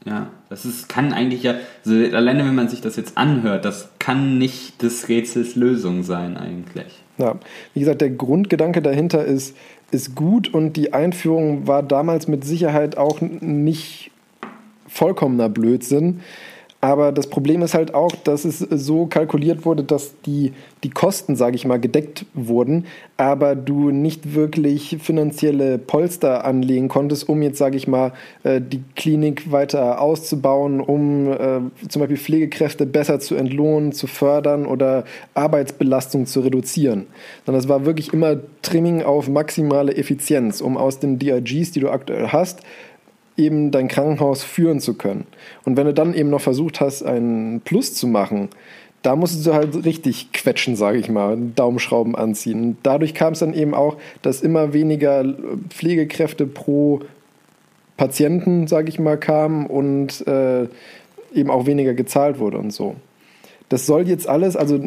Ja, 0.04 0.30
das 0.48 0.64
ist, 0.64 0.88
kann 0.88 1.12
eigentlich 1.12 1.42
ja, 1.42 1.56
also 1.84 2.16
alleine 2.16 2.44
wenn 2.46 2.54
man 2.54 2.68
sich 2.68 2.80
das 2.80 2.96
jetzt 2.96 3.18
anhört, 3.18 3.64
das 3.64 3.90
kann 3.98 4.38
nicht 4.38 4.80
des 4.80 5.08
Rätsels 5.08 5.54
Lösung 5.54 6.02
sein 6.02 6.36
eigentlich. 6.36 7.02
Ja, 7.18 7.38
wie 7.74 7.80
gesagt, 7.80 8.00
der 8.00 8.10
Grundgedanke 8.10 8.80
dahinter 8.80 9.24
ist, 9.24 9.54
ist 9.90 10.14
gut 10.14 10.52
und 10.54 10.74
die 10.74 10.92
Einführung 10.92 11.66
war 11.66 11.82
damals 11.82 12.26
mit 12.26 12.44
Sicherheit 12.44 12.96
auch 12.96 13.20
nicht 13.20 14.10
vollkommener 14.88 15.48
Blödsinn. 15.48 16.20
Aber 16.80 17.10
das 17.10 17.26
Problem 17.26 17.62
ist 17.62 17.74
halt 17.74 17.92
auch, 17.92 18.12
dass 18.12 18.44
es 18.44 18.60
so 18.60 19.06
kalkuliert 19.06 19.64
wurde, 19.64 19.82
dass 19.82 20.20
die, 20.22 20.52
die 20.84 20.90
Kosten, 20.90 21.34
sage 21.34 21.56
ich 21.56 21.64
mal, 21.64 21.80
gedeckt 21.80 22.24
wurden, 22.34 22.86
aber 23.16 23.56
du 23.56 23.90
nicht 23.90 24.36
wirklich 24.36 24.98
finanzielle 25.00 25.78
Polster 25.78 26.44
anlegen 26.44 26.86
konntest, 26.86 27.28
um 27.28 27.42
jetzt, 27.42 27.58
sage 27.58 27.76
ich 27.76 27.88
mal, 27.88 28.12
äh, 28.44 28.60
die 28.60 28.80
Klinik 28.94 29.50
weiter 29.50 30.00
auszubauen, 30.00 30.80
um 30.80 31.32
äh, 31.32 31.60
zum 31.88 32.00
Beispiel 32.00 32.16
Pflegekräfte 32.16 32.86
besser 32.86 33.18
zu 33.18 33.34
entlohnen, 33.34 33.90
zu 33.90 34.06
fördern 34.06 34.64
oder 34.64 35.02
Arbeitsbelastung 35.34 36.26
zu 36.26 36.40
reduzieren. 36.40 37.08
Sondern 37.44 37.60
es 37.60 37.68
war 37.68 37.86
wirklich 37.86 38.12
immer 38.12 38.36
Trimming 38.62 39.02
auf 39.02 39.28
maximale 39.28 39.96
Effizienz, 39.96 40.60
um 40.60 40.76
aus 40.76 41.00
den 41.00 41.18
DRGs, 41.18 41.72
die 41.72 41.80
du 41.80 41.90
aktuell 41.90 42.28
hast, 42.28 42.60
eben 43.38 43.70
dein 43.70 43.88
Krankenhaus 43.88 44.42
führen 44.42 44.80
zu 44.80 44.94
können. 44.94 45.26
Und 45.64 45.76
wenn 45.76 45.86
du 45.86 45.94
dann 45.94 46.12
eben 46.12 46.28
noch 46.28 46.40
versucht 46.40 46.80
hast, 46.80 47.02
einen 47.02 47.60
Plus 47.60 47.94
zu 47.94 48.06
machen, 48.06 48.48
da 49.02 49.14
musstest 49.14 49.46
du 49.46 49.54
halt 49.54 49.84
richtig 49.84 50.32
quetschen, 50.32 50.74
sage 50.74 50.98
ich 50.98 51.08
mal, 51.08 51.38
Daumenschrauben 51.54 52.16
anziehen. 52.16 52.62
Und 52.62 52.76
dadurch 52.82 53.14
kam 53.14 53.32
es 53.32 53.38
dann 53.38 53.54
eben 53.54 53.74
auch, 53.74 53.96
dass 54.22 54.42
immer 54.42 54.72
weniger 54.72 55.24
Pflegekräfte 55.70 56.46
pro 56.46 57.00
Patienten, 57.96 58.66
sage 58.66 58.88
ich 58.88 58.98
mal, 58.98 59.16
kamen 59.16 59.66
und 59.66 60.26
äh, 60.26 60.66
eben 61.32 61.50
auch 61.50 61.66
weniger 61.66 61.94
gezahlt 61.94 62.38
wurde 62.38 62.58
und 62.58 62.72
so. 62.72 62.96
Das 63.68 63.86
soll 63.86 64.08
jetzt 64.08 64.28
alles, 64.28 64.56
also 64.56 64.80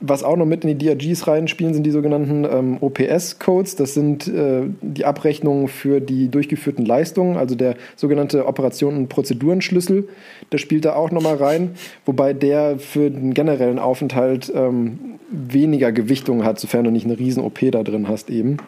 was 0.00 0.22
auch 0.22 0.36
noch 0.36 0.46
mit 0.46 0.64
in 0.64 0.78
die 0.78 0.86
DRGs 0.86 1.26
reinspielen, 1.26 1.74
sind 1.74 1.84
die 1.84 1.90
sogenannten 1.90 2.44
ähm, 2.44 2.78
OPS-Codes. 2.80 3.76
Das 3.76 3.94
sind 3.94 4.28
äh, 4.28 4.62
die 4.80 5.04
Abrechnungen 5.04 5.68
für 5.68 6.00
die 6.00 6.28
durchgeführten 6.28 6.84
Leistungen, 6.84 7.36
also 7.36 7.54
der 7.54 7.76
sogenannte 7.96 8.46
Operationen- 8.46 8.98
und 8.98 9.08
Prozedurenschlüssel. 9.08 10.08
Der 10.52 10.58
spielt 10.58 10.84
da 10.84 10.94
auch 10.94 11.10
nochmal 11.10 11.36
rein, 11.36 11.72
wobei 12.04 12.32
der 12.32 12.78
für 12.78 13.10
den 13.10 13.34
generellen 13.34 13.78
Aufenthalt 13.78 14.52
ähm, 14.54 15.18
weniger 15.30 15.92
Gewichtung 15.92 16.44
hat, 16.44 16.60
sofern 16.60 16.84
du 16.84 16.90
nicht 16.90 17.06
eine 17.06 17.18
riesen 17.18 17.42
OP 17.42 17.58
da 17.70 17.82
drin 17.82 18.08
hast 18.08 18.30
eben. 18.30 18.58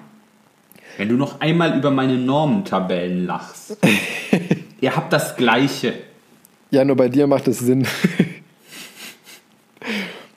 Wenn 0.97 1.09
du 1.09 1.15
noch 1.15 1.41
einmal 1.41 1.79
über 1.79 1.91
meine 1.91 2.17
Normentabellen 2.17 3.27
lachst. 3.27 3.79
Ihr 4.81 4.97
habt 4.97 5.13
das 5.13 5.37
Gleiche. 5.37 5.95
Ja, 6.71 6.85
nur 6.85 6.97
bei 6.97 7.09
dir 7.09 7.27
macht 7.27 7.49
es 7.49 7.61
Sinn. 7.61 7.87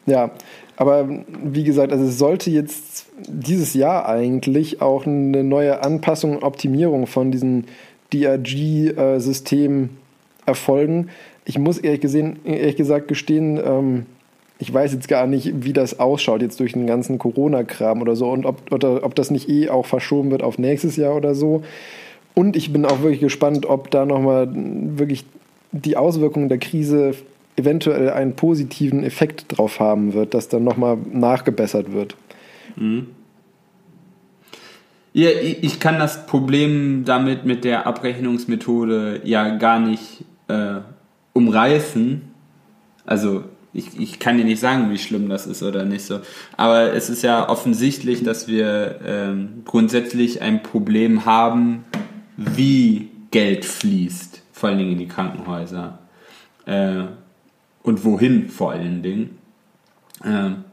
Ja, 0.06 0.32
aber 0.78 1.08
wie 1.44 1.64
gesagt, 1.64 1.92
also 1.92 2.06
es 2.06 2.18
sollte 2.18 2.50
jetzt 2.50 3.06
dieses 3.28 3.74
Jahr 3.74 4.08
eigentlich 4.08 4.82
auch 4.82 5.06
eine 5.06 5.44
neue 5.44 5.84
Anpassung 5.84 6.38
und 6.38 6.44
Optimierung 6.44 7.08
von 7.08 7.32
diesem 7.32 7.66
DRG-System 8.14 9.90
erfolgen. 10.46 11.10
Ich 11.46 11.60
muss 11.60 11.78
ehrlich, 11.78 12.02
gesehen, 12.02 12.40
ehrlich 12.46 12.76
gesagt 12.76 13.08
gestehen, 13.08 13.60
ähm, 13.64 14.06
ich 14.62 14.72
weiß 14.72 14.94
jetzt 14.94 15.08
gar 15.08 15.26
nicht, 15.26 15.66
wie 15.66 15.74
das 15.74 16.00
ausschaut 16.00 16.42
jetzt 16.42 16.60
durch 16.60 16.74
den 16.74 16.86
ganzen 16.86 17.18
Corona-Kram 17.18 18.02
oder 18.02 18.16
so 18.16 18.30
und 18.30 18.46
ob, 18.46 18.72
oder, 18.72 19.04
ob 19.04 19.16
das 19.16 19.32
nicht 19.32 19.50
eh 19.50 19.70
auch 19.70 19.88
verschoben 19.88 20.30
wird 20.30 20.44
auf 20.44 20.60
nächstes 20.60 20.98
Jahr 20.98 21.16
oder 21.16 21.34
so. 21.34 21.64
Und 22.36 22.56
ich 22.56 22.72
bin 22.72 22.86
auch 22.86 23.02
wirklich 23.02 23.22
gespannt, 23.22 23.66
ob 23.66 23.90
da 23.92 24.06
nochmal 24.06 24.50
wirklich 24.54 25.26
die 25.72 25.98
Auswirkungen 25.98 26.48
der 26.48 26.60
Krise 26.60 27.14
eventuell 27.62 28.10
einen 28.10 28.36
positiven 28.36 29.04
Effekt 29.04 29.46
drauf 29.48 29.80
haben 29.80 30.14
wird, 30.14 30.34
dass 30.34 30.50
dann 30.50 30.64
nochmal 30.64 30.98
nachgebessert 31.12 31.92
wird. 31.92 32.16
Mhm. 32.76 33.08
Ja, 35.14 35.30
ich 35.30 35.82
kann 35.82 36.00
das 36.00 36.26
Problem 36.26 37.04
damit 37.06 37.46
mit 37.46 37.66
der 37.66 37.86
Abrechnungsmethode 37.86 39.22
ja 39.26 39.58
gar 39.58 39.80
nicht 39.80 40.24
äh, 40.48 40.80
umreißen. 41.34 42.22
Also 43.06 43.44
ich, 43.74 44.00
ich 44.00 44.20
kann 44.20 44.38
dir 44.38 44.46
nicht 44.46 44.60
sagen, 44.60 44.90
wie 44.90 44.98
schlimm 44.98 45.28
das 45.28 45.48
ist 45.48 45.64
oder 45.64 45.84
nicht 45.84 46.04
so. 46.04 46.20
Aber 46.56 46.94
es 46.94 47.10
ist 47.10 47.24
ja 47.24 47.50
offensichtlich, 47.50 48.24
dass 48.24 48.48
wir 48.48 49.00
ähm, 49.06 49.64
grundsätzlich 49.66 50.42
ein 50.42 50.64
Problem 50.64 51.26
haben, 51.26 51.84
wie 52.38 53.10
Geld 53.32 53.66
fließt, 53.66 54.42
vor 54.54 54.70
allen 54.70 54.78
Dingen 54.78 54.94
in 54.94 55.00
die 55.00 55.08
Krankenhäuser. 55.08 56.00
Äh, 56.66 57.04
und 57.84 58.06
wohin 58.06 58.50
vor 58.50 58.72
allen 58.72 59.02
Dingen. 59.02 59.38
Ähm, 60.24 60.64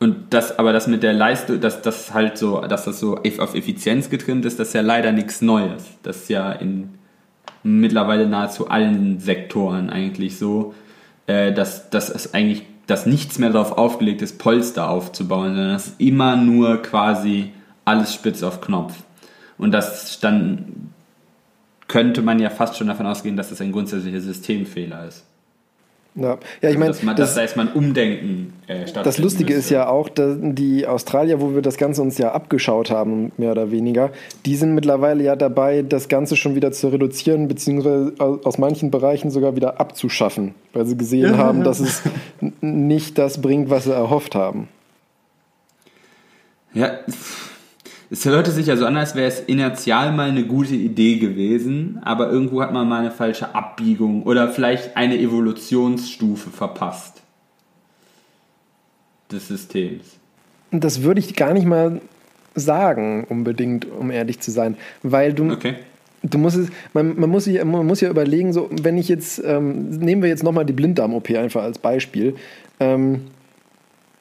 und 0.00 0.32
das, 0.32 0.58
aber 0.58 0.72
das 0.72 0.86
mit 0.86 1.02
der 1.02 1.12
Leistung, 1.12 1.60
dass 1.60 1.82
das 1.82 2.14
halt 2.14 2.38
so, 2.38 2.60
dass 2.60 2.84
das 2.84 3.00
so 3.00 3.16
auf 3.16 3.54
Effizienz 3.54 4.10
getrimmt 4.10 4.44
ist, 4.44 4.60
das 4.60 4.68
ist 4.68 4.74
ja 4.74 4.80
leider 4.80 5.10
nichts 5.12 5.42
Neues. 5.42 5.84
Das 6.02 6.18
ist 6.18 6.28
ja 6.28 6.52
in 6.52 6.90
mittlerweile 7.64 8.28
nahezu 8.28 8.68
allen 8.68 9.18
Sektoren 9.18 9.90
eigentlich 9.90 10.38
so, 10.38 10.74
äh, 11.26 11.52
dass, 11.52 11.90
dass 11.90 12.10
es 12.10 12.32
eigentlich, 12.32 12.62
dass 12.86 13.06
nichts 13.06 13.38
mehr 13.38 13.50
darauf 13.50 13.76
aufgelegt 13.76 14.22
ist, 14.22 14.38
Polster 14.38 14.88
aufzubauen, 14.88 15.54
sondern 15.54 15.72
das 15.72 15.88
ist 15.88 16.00
immer 16.00 16.36
nur 16.36 16.80
quasi 16.80 17.52
alles 17.84 18.14
spitz 18.14 18.42
auf 18.42 18.60
Knopf. 18.60 18.94
Und 19.58 19.72
das 19.72 20.20
dann 20.20 20.92
könnte 21.88 22.22
man 22.22 22.38
ja 22.38 22.50
fast 22.50 22.76
schon 22.76 22.86
davon 22.86 23.06
ausgehen, 23.06 23.36
dass 23.36 23.48
das 23.48 23.60
ein 23.60 23.72
grundsätzlicher 23.72 24.20
Systemfehler 24.20 25.08
ist. 25.08 25.24
Ja, 26.18 26.38
ja 26.62 26.70
ich 26.70 26.78
meine, 26.78 26.90
dass, 26.90 27.16
das, 27.16 27.34
da 27.34 27.42
ist 27.42 27.56
man 27.56 27.68
Umdenken 27.68 28.54
äh, 28.66 28.84
Das 28.92 29.18
Lustige 29.18 29.54
müsste. 29.54 29.66
ist 29.66 29.70
ja 29.70 29.88
auch, 29.88 30.08
dass 30.08 30.36
die 30.40 30.86
Australier, 30.86 31.40
wo 31.40 31.54
wir 31.54 31.62
das 31.62 31.76
Ganze 31.76 32.02
uns 32.02 32.18
ja 32.18 32.32
abgeschaut 32.32 32.90
haben, 32.90 33.32
mehr 33.36 33.52
oder 33.52 33.70
weniger, 33.70 34.10
die 34.44 34.56
sind 34.56 34.74
mittlerweile 34.74 35.22
ja 35.22 35.36
dabei, 35.36 35.82
das 35.82 36.08
Ganze 36.08 36.36
schon 36.36 36.54
wieder 36.54 36.72
zu 36.72 36.88
reduzieren, 36.88 37.48
beziehungsweise 37.48 38.14
aus 38.18 38.58
manchen 38.58 38.90
Bereichen 38.90 39.30
sogar 39.30 39.54
wieder 39.54 39.80
abzuschaffen, 39.80 40.54
weil 40.72 40.86
sie 40.86 40.96
gesehen 40.96 41.32
ja, 41.32 41.36
haben, 41.36 41.58
ja. 41.58 41.64
dass 41.64 41.80
es 41.80 42.02
nicht 42.60 43.18
das 43.18 43.40
bringt, 43.40 43.70
was 43.70 43.84
sie 43.84 43.92
erhofft 43.92 44.34
haben. 44.34 44.68
Ja, 46.74 46.98
es 48.10 48.24
hörte 48.24 48.50
sich 48.50 48.66
ja 48.66 48.76
so 48.76 48.86
an, 48.86 48.96
als 48.96 49.14
wäre 49.14 49.28
es 49.28 49.40
inertial 49.40 50.12
mal 50.12 50.30
eine 50.30 50.44
gute 50.44 50.74
Idee 50.74 51.18
gewesen, 51.18 52.00
aber 52.02 52.30
irgendwo 52.30 52.62
hat 52.62 52.72
man 52.72 52.88
mal 52.88 53.00
eine 53.00 53.10
falsche 53.10 53.54
Abbiegung 53.54 54.22
oder 54.22 54.48
vielleicht 54.48 54.96
eine 54.96 55.18
Evolutionsstufe 55.18 56.50
verpasst 56.50 57.22
des 59.30 59.48
Systems. 59.48 60.16
Das 60.70 61.02
würde 61.02 61.20
ich 61.20 61.34
gar 61.34 61.52
nicht 61.52 61.66
mal 61.66 62.00
sagen, 62.54 63.24
unbedingt, 63.28 63.86
um 63.90 64.10
ehrlich 64.10 64.40
zu 64.40 64.50
sein, 64.50 64.76
weil 65.02 65.34
du, 65.34 65.52
okay. 65.52 65.74
du 66.22 66.38
musst 66.38 66.56
es, 66.56 66.68
man, 66.94 67.18
man, 67.18 67.28
muss 67.28 67.44
sich, 67.44 67.62
man 67.62 67.86
muss 67.86 68.00
ja 68.00 68.08
überlegen, 68.08 68.54
so, 68.54 68.70
wenn 68.70 68.96
ich 68.96 69.08
jetzt, 69.08 69.42
ähm, 69.44 69.90
nehmen 69.90 70.22
wir 70.22 70.30
jetzt 70.30 70.42
nochmal 70.42 70.64
die 70.64 70.72
Blinddarm-OP 70.72 71.30
einfach 71.30 71.62
als 71.62 71.78
Beispiel. 71.78 72.36
Ähm, 72.80 73.22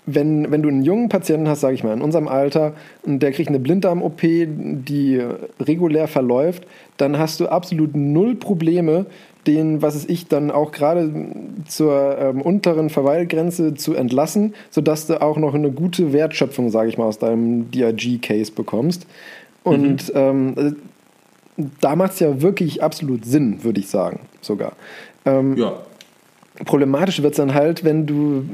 wenn, 0.08 0.50
wenn 0.52 0.64
du 0.64 0.70
einen 0.70 0.84
jungen 0.84 1.10
Patienten 1.10 1.50
hast, 1.50 1.60
sage 1.60 1.76
ich 1.76 1.84
mal, 1.84 1.94
in 1.94 2.02
unserem 2.02 2.30
Alter, 2.30 2.74
und 3.04 3.20
der 3.20 3.34
kriegt 3.34 3.50
eine 3.50 3.60
Blinddarm-OP, 3.60 4.22
die 4.22 5.22
regulär 5.60 6.08
verläuft, 6.08 6.66
dann 6.96 7.20
hast 7.20 7.42
du 7.42 7.48
absolut 7.48 7.96
null 7.96 8.36
Probleme, 8.36 9.06
den, 9.46 9.82
was 9.82 9.96
es 9.96 10.08
ich, 10.08 10.28
dann 10.28 10.50
auch 10.50 10.72
gerade 10.72 11.12
zur 11.68 12.18
ähm, 12.20 12.42
unteren 12.42 12.90
Verweilgrenze 12.90 13.76
zu 13.76 13.96
entlassen, 13.96 14.56
sodass 14.70 15.08
du 15.08 15.22
auch 15.22 15.38
noch 15.38 15.54
eine 15.54 15.72
gute 15.72 16.14
Wertschöpfung, 16.14 16.70
sage 16.70 16.90
ich 16.90 16.98
mal, 16.98 17.06
aus 17.06 17.20
deinem 17.20 17.70
DRG-Case 17.72 18.54
bekommst. 18.54 19.06
Und 19.64 20.14
mhm. 20.14 20.16
ähm, 20.16 20.76
da 21.82 21.96
macht 21.98 22.14
es 22.14 22.20
ja 22.22 22.42
wirklich 22.42 22.82
absolut 22.82 23.26
Sinn, 23.26 23.64
würde 23.64 23.82
ich 23.82 23.90
sagen, 23.90 24.22
sogar. 24.40 24.74
Ähm, 25.26 25.58
ja. 25.58 25.74
Problematisch 26.66 27.22
wird 27.22 27.34
es 27.34 27.38
dann 27.38 27.54
halt, 27.54 27.84
wenn 27.84 28.06
du 28.06 28.46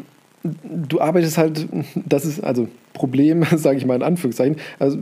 du 0.43 0.99
arbeitest 0.99 1.37
halt, 1.37 1.67
das 1.95 2.25
ist 2.25 2.43
also 2.43 2.67
Problem, 2.93 3.43
sage 3.55 3.77
ich 3.77 3.85
mal 3.85 3.95
in 3.95 4.03
Anführungszeichen. 4.03 4.57
Also 4.79 4.97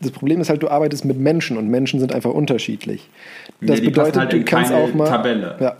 das 0.00 0.12
Problem 0.12 0.40
ist 0.40 0.48
halt, 0.48 0.62
du 0.62 0.68
arbeitest 0.68 1.04
mit 1.04 1.18
Menschen 1.18 1.56
und 1.56 1.68
Menschen 1.68 1.98
sind 2.00 2.14
einfach 2.14 2.30
unterschiedlich. 2.30 3.08
Das 3.60 3.80
ja, 3.80 3.86
bedeutet, 3.86 4.16
halt 4.16 4.32
du 4.32 4.44
kannst 4.44 4.72
auch 4.72 4.94
mal. 4.94 5.08
Tabelle. 5.08 5.56
Ja, 5.60 5.76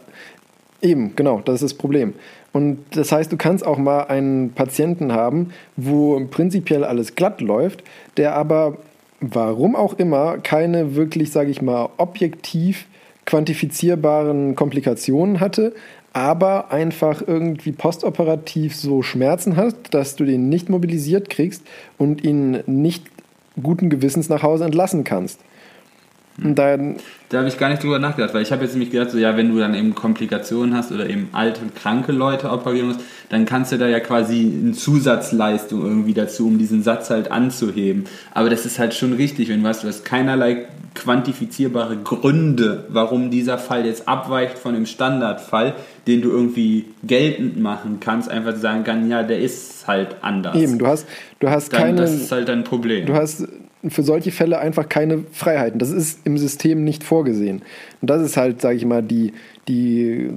eben, 0.82 1.14
genau, 1.14 1.40
das 1.44 1.56
ist 1.56 1.72
das 1.72 1.74
Problem. 1.74 2.14
Und 2.52 2.78
das 2.92 3.12
heißt, 3.12 3.30
du 3.30 3.36
kannst 3.36 3.64
auch 3.64 3.78
mal 3.78 4.04
einen 4.04 4.52
Patienten 4.52 5.12
haben, 5.12 5.52
wo 5.76 6.18
prinzipiell 6.26 6.82
alles 6.82 7.14
glatt 7.14 7.40
läuft, 7.40 7.84
der 8.16 8.34
aber, 8.34 8.78
warum 9.20 9.76
auch 9.76 9.94
immer, 9.94 10.38
keine 10.38 10.96
wirklich, 10.96 11.30
sage 11.30 11.50
ich 11.50 11.62
mal, 11.62 11.90
objektiv 11.98 12.86
quantifizierbaren 13.26 14.56
Komplikationen 14.56 15.38
hatte, 15.38 15.74
aber 16.18 16.72
einfach 16.72 17.22
irgendwie 17.24 17.70
postoperativ 17.70 18.74
so 18.74 19.02
Schmerzen 19.02 19.56
hast, 19.56 19.76
dass 19.92 20.16
du 20.16 20.24
den 20.24 20.48
nicht 20.48 20.68
mobilisiert 20.68 21.30
kriegst 21.30 21.62
und 21.96 22.24
ihn 22.24 22.62
nicht 22.66 23.04
guten 23.62 23.88
Gewissens 23.88 24.28
nach 24.28 24.42
Hause 24.42 24.64
entlassen 24.64 25.04
kannst. 25.04 25.40
Und 26.42 26.56
dann, 26.56 26.96
Da 27.30 27.38
habe 27.38 27.48
ich 27.48 27.58
gar 27.58 27.68
nicht 27.68 27.82
drüber 27.82 27.98
nachgedacht, 27.98 28.32
weil 28.32 28.42
ich 28.42 28.52
habe 28.52 28.64
jetzt 28.64 28.72
nämlich 28.72 28.90
gedacht, 28.90 29.10
so 29.10 29.18
ja, 29.18 29.36
wenn 29.36 29.52
du 29.52 29.58
dann 29.58 29.74
eben 29.74 29.94
Komplikationen 29.94 30.74
hast 30.74 30.92
oder 30.92 31.08
eben 31.10 31.28
alte, 31.32 31.60
kranke 31.74 32.12
Leute 32.12 32.50
operieren 32.50 32.88
musst, 32.88 33.00
dann 33.28 33.44
kannst 33.44 33.70
du 33.70 33.76
da 33.76 33.86
ja 33.86 34.00
quasi 34.00 34.50
eine 34.62 34.72
Zusatzleistung 34.72 35.82
irgendwie 35.82 36.14
dazu, 36.14 36.46
um 36.46 36.56
diesen 36.56 36.82
Satz 36.82 37.10
halt 37.10 37.30
anzuheben. 37.30 38.04
Aber 38.32 38.48
das 38.48 38.64
ist 38.64 38.78
halt 38.78 38.94
schon 38.94 39.12
richtig, 39.12 39.50
wenn 39.50 39.62
du 39.62 39.68
weißt, 39.68 39.84
du 39.84 39.88
hast 39.88 40.06
keinerlei 40.06 40.68
quantifizierbare 40.94 41.98
Gründe, 41.98 42.86
warum 42.88 43.30
dieser 43.30 43.58
Fall 43.58 43.86
jetzt 43.86 44.08
abweicht 44.08 44.58
von 44.58 44.74
dem 44.74 44.86
Standardfall, 44.86 45.74
den 46.06 46.22
du 46.22 46.30
irgendwie 46.30 46.86
geltend 47.04 47.58
machen 47.60 47.98
kannst, 48.00 48.30
einfach 48.30 48.54
zu 48.54 48.60
sagen 48.60 48.84
kann, 48.84 49.08
ja, 49.10 49.22
der 49.22 49.38
ist 49.38 49.86
halt 49.86 50.16
anders. 50.22 50.56
eben, 50.56 50.78
du 50.78 50.86
hast, 50.86 51.06
du 51.40 51.48
hast 51.48 51.72
dann, 51.72 51.80
keine. 51.80 52.00
das 52.00 52.14
ist 52.14 52.32
halt 52.32 52.48
dein 52.48 52.64
Problem. 52.64 53.06
Du 53.06 53.14
hast 53.14 53.46
für 53.86 54.02
solche 54.02 54.32
Fälle 54.32 54.58
einfach 54.58 54.88
keine 54.88 55.24
Freiheiten. 55.32 55.78
Das 55.78 55.90
ist 55.90 56.26
im 56.26 56.36
System 56.38 56.84
nicht 56.84 57.04
vorgesehen. 57.04 57.62
Und 58.00 58.10
das 58.10 58.22
ist 58.22 58.36
halt, 58.36 58.60
sage 58.60 58.76
ich 58.76 58.84
mal, 58.84 59.02
die, 59.02 59.32
die, 59.68 60.30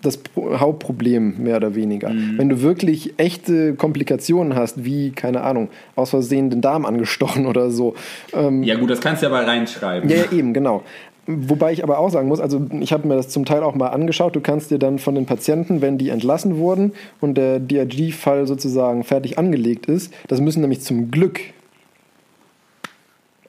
das 0.00 0.16
Pro- 0.16 0.58
Hauptproblem, 0.58 1.42
mehr 1.42 1.56
oder 1.56 1.74
weniger. 1.74 2.08
Mhm. 2.10 2.38
Wenn 2.38 2.48
du 2.48 2.62
wirklich 2.62 3.14
echte 3.18 3.74
Komplikationen 3.74 4.54
hast, 4.54 4.84
wie, 4.84 5.10
keine 5.10 5.42
Ahnung, 5.42 5.68
aus 5.96 6.10
Versehen 6.10 6.50
den 6.50 6.60
Darm 6.60 6.86
angestochen 6.86 7.46
oder 7.46 7.70
so. 7.70 7.94
Ähm, 8.32 8.62
ja 8.62 8.76
gut, 8.76 8.88
das 8.90 9.00
kannst 9.00 9.22
du 9.22 9.26
aber 9.26 9.46
reinschreiben. 9.46 10.08
ja, 10.08 10.16
ja, 10.18 10.32
eben, 10.32 10.54
genau. 10.54 10.82
Wobei 11.30 11.72
ich 11.74 11.82
aber 11.84 11.98
auch 11.98 12.08
sagen 12.08 12.26
muss, 12.26 12.40
also 12.40 12.66
ich 12.80 12.90
habe 12.90 13.06
mir 13.06 13.16
das 13.16 13.28
zum 13.28 13.44
Teil 13.44 13.62
auch 13.62 13.74
mal 13.74 13.88
angeschaut, 13.88 14.34
du 14.34 14.40
kannst 14.40 14.70
dir 14.70 14.78
dann 14.78 14.98
von 14.98 15.14
den 15.14 15.26
Patienten, 15.26 15.82
wenn 15.82 15.98
die 15.98 16.08
entlassen 16.08 16.56
wurden 16.56 16.92
und 17.20 17.34
der 17.36 17.60
DRG-Fall 17.60 18.46
sozusagen 18.46 19.04
fertig 19.04 19.36
angelegt 19.36 19.84
ist, 19.84 20.10
das 20.28 20.40
müssen 20.40 20.62
nämlich 20.62 20.80
zum 20.80 21.10
Glück 21.10 21.40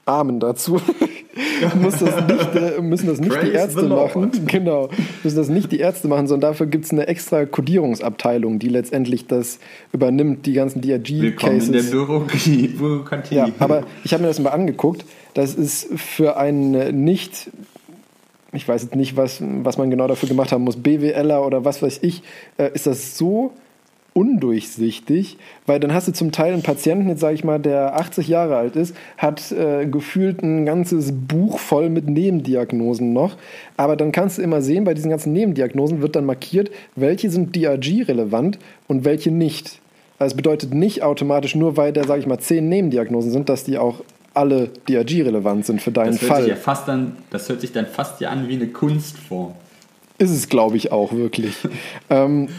Amen 0.10 0.40
dazu. 0.40 0.82
muss 1.82 2.00
das 2.00 2.28
nicht, 2.28 2.82
müssen 2.82 3.08
das 3.08 3.20
nicht 3.20 3.32
die 3.32 3.38
Praise 3.38 3.52
Ärzte 3.52 3.82
the 3.82 3.86
Lord. 3.86 4.16
machen. 4.16 4.32
Genau. 4.48 4.90
Müssen 5.24 5.38
das 5.38 5.50
nicht 5.50 5.72
die 5.72 5.80
Ärzte 5.80 6.08
machen, 6.08 6.26
sondern 6.26 6.52
dafür 6.52 6.66
gibt 6.66 6.86
es 6.86 6.92
eine 6.92 7.08
extra 7.08 7.46
Kodierungsabteilung, 7.46 8.58
die 8.58 8.70
letztendlich 8.70 9.28
das 9.28 9.60
übernimmt, 9.94 10.48
die 10.48 10.54
ganzen 10.54 10.84
Willkommen 10.84 11.60
in 11.60 11.72
der 11.72 11.82
DRG-Cases. 11.82 11.92
Bürokratie. 11.92 12.68
Bürokratie. 12.70 13.36
Ja, 13.36 13.50
aber 13.60 13.84
ich 14.04 14.14
habe 14.14 14.24
mir 14.24 14.30
das 14.30 14.40
mal 14.40 14.50
angeguckt. 14.50 15.06
Das 15.36 15.54
ist 15.54 15.88
für 15.96 16.38
einen 16.38 17.04
nicht, 17.04 17.52
ich 18.52 18.68
weiß 18.68 18.82
jetzt 18.82 18.96
nicht, 18.96 19.16
was, 19.16 19.42
was 19.42 19.78
man 19.78 19.92
genau 19.92 20.08
dafür 20.08 20.28
gemacht 20.28 20.52
haben 20.52 20.64
muss, 20.64 20.78
BWLer 20.78 21.46
oder 21.46 21.66
was 21.66 21.84
weiß 21.84 22.00
ich, 22.02 22.24
äh, 22.58 22.72
ist 22.74 22.88
das 22.88 23.16
so 23.16 23.54
undurchsichtig, 24.14 25.38
weil 25.66 25.80
dann 25.80 25.94
hast 25.94 26.08
du 26.08 26.12
zum 26.12 26.32
Teil 26.32 26.54
einen 26.54 26.64
Patienten, 26.64 27.10
jetzt 27.10 27.22
sage 27.22 27.36
ich 27.36 27.44
mal, 27.44 27.60
der 27.60 27.96
80 27.98 28.28
Jahre 28.28 28.58
alt 28.58 28.76
ist, 28.76 28.96
hat 29.18 29.52
äh, 29.52 29.86
gefühlt 29.86 30.42
ein 30.44 30.66
ganzes 30.66 31.12
Buch 31.14 31.60
voll 31.60 31.90
mit 31.90 32.10
Nebendiagnosen 32.10 33.14
noch, 33.14 33.38
aber 33.78 33.96
dann 33.96 34.12
kannst 34.12 34.38
du 34.38 34.42
immer 34.42 34.62
sehen, 34.62 34.84
bei 34.84 34.94
diesen 34.94 35.10
ganzen 35.10 35.34
Nebendiagnosen 35.34 36.02
wird 36.02 36.16
dann 36.16 36.26
markiert, 36.26 36.72
welche 36.96 37.30
sind 37.30 37.56
DRG-relevant 37.56 38.60
und 38.88 39.06
welche 39.06 39.32
nicht. 39.32 39.80
Also 40.18 40.34
es 40.34 40.38
bedeutet 40.38 40.74
nicht 40.74 41.02
automatisch, 41.02 41.56
nur 41.56 41.78
weil 41.78 41.94
da, 41.94 42.04
sage 42.04 42.20
ich 42.20 42.28
mal, 42.28 42.40
zehn 42.40 42.68
Nebendiagnosen 42.68 43.32
sind, 43.32 43.48
dass 43.48 43.64
die 43.64 43.78
auch 43.78 44.02
alle 44.34 44.70
DRG-relevant 44.88 45.66
sind 45.66 45.82
für 45.82 45.92
deinen 45.92 46.18
das 46.18 46.24
Fall. 46.24 46.48
ja 46.48 46.56
fast 46.56 46.88
dann, 46.88 47.18
das 47.30 47.50
hört 47.50 47.62
sich 47.62 47.72
dann 47.72 47.86
fast 47.86 48.22
ja 48.22 48.30
an 48.30 48.48
wie 48.48 48.56
eine 48.56 48.68
Kunstform. 48.68 49.54
Ist 50.18 50.32
es, 50.32 50.50
glaube 50.50 50.76
ich, 50.76 50.92
auch 50.92 51.14
wirklich. 51.14 51.56
ähm, 52.10 52.50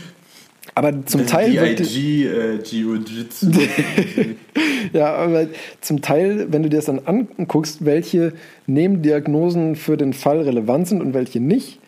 aber 0.81 1.05
zum 1.05 1.27
Teil 1.27 1.53
wird, 1.53 1.79
DIG, 1.79 2.25
äh, 2.25 2.57
Jiu-Jitsu. 2.63 3.51
ja, 4.95 5.13
aber 5.13 5.47
zum 5.83 6.01
Teil, 6.01 6.47
wenn 6.51 6.63
du 6.63 6.71
dir 6.71 6.77
das 6.77 6.87
dann 6.87 7.01
anguckst, 7.05 7.85
welche 7.85 8.33
Nebendiagnosen 8.67 9.77
für 9.77 9.99
den 9.99 10.15
Fall 10.15 10.41
relevant 10.41 10.89
sind 10.89 11.03
und 11.03 11.13
welche 11.13 11.39
nicht, 11.39 11.81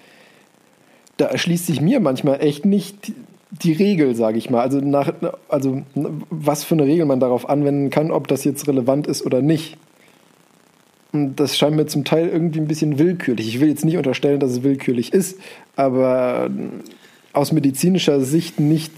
da 1.16 1.24
erschließt 1.24 1.66
sich 1.66 1.80
mir 1.80 2.00
manchmal 2.00 2.42
echt 2.42 2.66
nicht 2.66 3.12
die 3.50 3.72
Regel, 3.72 4.14
sage 4.14 4.36
ich 4.36 4.50
mal. 4.50 4.60
Also, 4.60 4.80
nach, 4.80 5.14
also 5.48 5.82
was 6.28 6.62
für 6.62 6.74
eine 6.74 6.84
Regel 6.84 7.06
man 7.06 7.18
darauf 7.18 7.48
anwenden 7.48 7.88
kann, 7.88 8.10
ob 8.10 8.28
das 8.28 8.44
jetzt 8.44 8.68
relevant 8.68 9.06
ist 9.06 9.24
oder 9.24 9.40
nicht. 9.40 9.78
Und 11.12 11.36
das 11.36 11.56
scheint 11.56 11.76
mir 11.76 11.86
zum 11.86 12.04
Teil 12.04 12.28
irgendwie 12.28 12.60
ein 12.60 12.68
bisschen 12.68 12.98
willkürlich. 12.98 13.48
Ich 13.48 13.60
will 13.60 13.68
jetzt 13.68 13.86
nicht 13.86 13.96
unterstellen, 13.96 14.38
dass 14.38 14.50
es 14.50 14.62
willkürlich 14.62 15.14
ist, 15.14 15.38
aber 15.76 16.50
aus 17.32 17.52
medizinischer 17.52 18.20
Sicht 18.20 18.60
nicht 18.60 18.92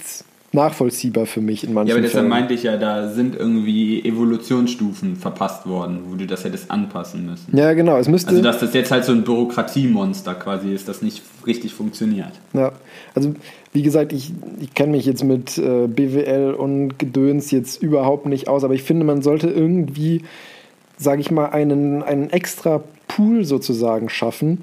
nachvollziehbar 0.54 1.26
für 1.26 1.40
mich 1.40 1.64
in 1.64 1.74
manchen 1.74 1.88
Ja, 1.88 1.94
aber 1.94 2.02
deshalb 2.02 2.22
Fällen. 2.22 2.28
meinte 2.28 2.54
ich 2.54 2.62
ja, 2.62 2.76
da 2.76 3.08
sind 3.08 3.36
irgendwie 3.36 4.04
Evolutionsstufen 4.04 5.16
verpasst 5.16 5.66
worden, 5.66 6.04
wo 6.08 6.14
du 6.14 6.26
das 6.26 6.44
hättest 6.44 6.70
anpassen 6.70 7.26
müssen. 7.26 7.56
Ja, 7.56 7.74
genau. 7.74 7.98
Es 7.98 8.08
müsste. 8.08 8.30
Also, 8.30 8.42
dass 8.42 8.60
das 8.60 8.72
jetzt 8.72 8.90
halt 8.90 9.04
so 9.04 9.12
ein 9.12 9.24
Bürokratiemonster 9.24 10.34
quasi 10.34 10.72
ist, 10.72 10.88
das 10.88 11.02
nicht 11.02 11.22
richtig 11.46 11.74
funktioniert. 11.74 12.32
Ja, 12.52 12.72
also 13.14 13.34
wie 13.72 13.82
gesagt, 13.82 14.12
ich, 14.12 14.32
ich 14.60 14.72
kenne 14.74 14.92
mich 14.92 15.04
jetzt 15.04 15.24
mit 15.24 15.58
äh, 15.58 15.88
BWL 15.88 16.54
und 16.54 16.98
Gedöns 16.98 17.50
jetzt 17.50 17.82
überhaupt 17.82 18.26
nicht 18.26 18.48
aus, 18.48 18.64
aber 18.64 18.74
ich 18.74 18.84
finde, 18.84 19.04
man 19.04 19.22
sollte 19.22 19.48
irgendwie, 19.48 20.22
sage 20.96 21.20
ich 21.20 21.30
mal, 21.30 21.46
einen, 21.46 22.02
einen 22.02 22.30
extra 22.30 22.82
Pool 23.08 23.44
sozusagen 23.44 24.08
schaffen, 24.08 24.62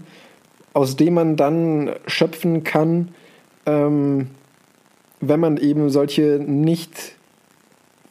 aus 0.73 0.95
dem 0.95 1.15
man 1.15 1.35
dann 1.35 1.91
schöpfen 2.07 2.63
kann, 2.63 3.09
ähm, 3.65 4.27
wenn 5.19 5.39
man 5.39 5.57
eben 5.57 5.89
solche 5.89 6.39
nicht 6.43 7.13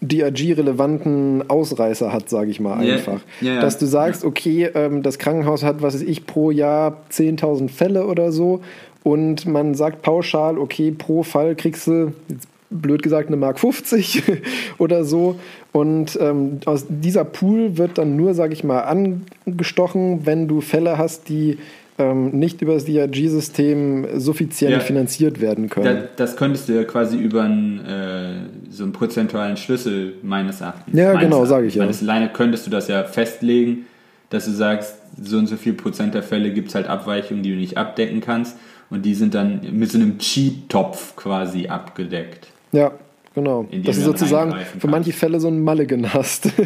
DRG-relevanten 0.01 1.51
Ausreißer 1.51 2.12
hat, 2.12 2.31
sage 2.31 2.51
ich 2.51 2.60
mal 2.60 2.78
einfach. 2.78 3.20
ja, 3.40 3.55
ja. 3.55 3.60
Dass 3.60 3.78
du 3.78 3.86
sagst, 3.86 4.24
okay, 4.24 4.70
ähm, 4.74 5.02
das 5.02 5.18
Krankenhaus 5.18 5.62
hat, 5.62 5.82
was 5.82 5.94
weiß 5.94 6.02
ich, 6.02 6.27
pro 6.27 6.51
Jahr 6.51 7.02
10.000 7.10 7.68
Fälle 7.68 8.06
oder 8.06 8.32
so 8.32 8.62
und 9.02 9.47
man 9.47 9.74
sagt 9.74 10.02
pauschal, 10.02 10.59
okay, 10.59 10.90
pro 10.90 11.22
Fall 11.22 11.55
kriegst 11.55 11.86
du, 11.86 12.12
jetzt 12.28 12.48
blöd 12.70 13.02
gesagt, 13.02 13.28
eine 13.28 13.36
Mark 13.36 13.59
50 13.59 14.22
oder 14.78 15.05
so 15.05 15.39
und 15.72 16.18
ähm, 16.20 16.60
aus 16.64 16.86
dieser 16.89 17.24
Pool 17.24 17.77
wird 17.77 17.98
dann 17.98 18.16
nur, 18.16 18.32
sage 18.32 18.55
ich 18.55 18.64
mal, 18.64 18.81
angestochen, 18.81 20.24
wenn 20.24 20.48
du 20.48 20.62
Fälle 20.62 20.97
hast, 20.97 21.28
die 21.28 21.59
ähm, 22.01 22.31
nicht 22.31 22.62
über 22.62 22.74
das 22.74 22.85
DRG-System 22.86 24.18
suffizient 24.18 24.72
Ja. 24.72 24.81
finanziert 24.81 25.40
werden 25.40 25.68
können. 25.68 26.05
das 26.16 26.36
könntest 26.36 26.68
du 26.68 26.72
ja 26.74 26.85
quasi 26.85 27.16
über 27.18 27.43
einen, 27.43 27.78
äh, 27.85 28.32
so 28.70 28.85
einen 28.85 28.93
prozentualen 28.93 29.56
Schlüssel 29.56 30.14
meines 30.22 30.60
Erachtens. 30.60 30.97
Ja, 30.98 31.09
meines 31.12 31.20
genau, 31.22 31.36
Erachtens. 31.36 31.51
sag 31.51 31.64
ich 31.64 31.74
ja. 31.74 31.86
Das 31.86 32.02
alleine 32.02 32.28
könntest 32.31 32.66
du 32.66 32.70
das 32.70 32.89
ja 32.89 33.05
festlegen, 33.05 33.86
dass 34.31 34.44
du 34.47 34.52
sagst, 34.52 34.94
so 35.20 35.39
und 35.39 35.47
so 35.48 35.56
viel 35.56 35.72
Prozent 35.74 36.14
der 36.14 36.22
Fälle 36.22 36.51
gibt 36.52 36.68
es 36.68 36.74
halt 36.74 36.86
Abweichungen, 36.89 37.43
die 37.43 37.51
du 37.51 37.56
nicht 37.56 37.77
abdecken 37.77 38.20
kannst. 38.20 38.56
Und 38.89 39.05
die 39.05 39.14
sind 39.14 39.35
dann 39.35 39.60
mit 39.72 39.90
so 39.90 39.98
einem 39.98 40.18
Cheat-Topf 40.18 41.14
quasi 41.16 41.68
abgedeckt. 41.68 42.48
Ja, 42.72 42.93
genau. 43.35 43.66
Dass 43.85 43.97
du 43.97 44.02
sozusagen 44.02 44.55
für 44.78 44.89
manche 44.89 45.12
Fälle 45.12 45.40
so 45.40 45.48
einen 45.48 45.62
Mulligan 45.62 46.12
hast. 46.12 46.48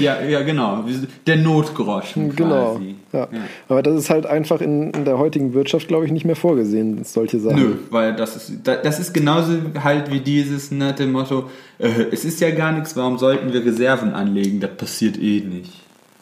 Ja, 0.00 0.22
ja, 0.22 0.42
genau. 0.42 0.84
Der 1.26 1.36
Notgroschen 1.38 2.36
genau. 2.36 2.74
quasi. 2.76 2.94
Ja. 3.12 3.26
Aber 3.68 3.82
das 3.82 3.96
ist 3.98 4.10
halt 4.10 4.26
einfach 4.26 4.60
in, 4.60 4.92
in 4.92 5.04
der 5.04 5.18
heutigen 5.18 5.54
Wirtschaft, 5.54 5.88
glaube 5.88 6.06
ich, 6.06 6.12
nicht 6.12 6.24
mehr 6.24 6.36
vorgesehen, 6.36 7.02
solche 7.02 7.40
Sachen. 7.40 7.56
Nö, 7.60 7.74
weil 7.90 8.14
das 8.14 8.36
ist, 8.36 8.52
da- 8.62 8.76
das 8.76 9.00
ist 9.00 9.12
genauso 9.12 9.54
halt 9.82 10.12
wie 10.12 10.20
dieses 10.20 10.70
nette 10.70 11.04
Motto, 11.08 11.50
äh, 11.80 11.88
es 12.12 12.24
ist 12.24 12.40
ja 12.40 12.52
gar 12.52 12.70
nichts, 12.70 12.94
warum 12.94 13.18
sollten 13.18 13.52
wir 13.52 13.64
Reserven 13.66 14.14
anlegen? 14.14 14.60
Das 14.60 14.70
passiert 14.76 15.20
eh 15.20 15.40
nicht. 15.40 15.72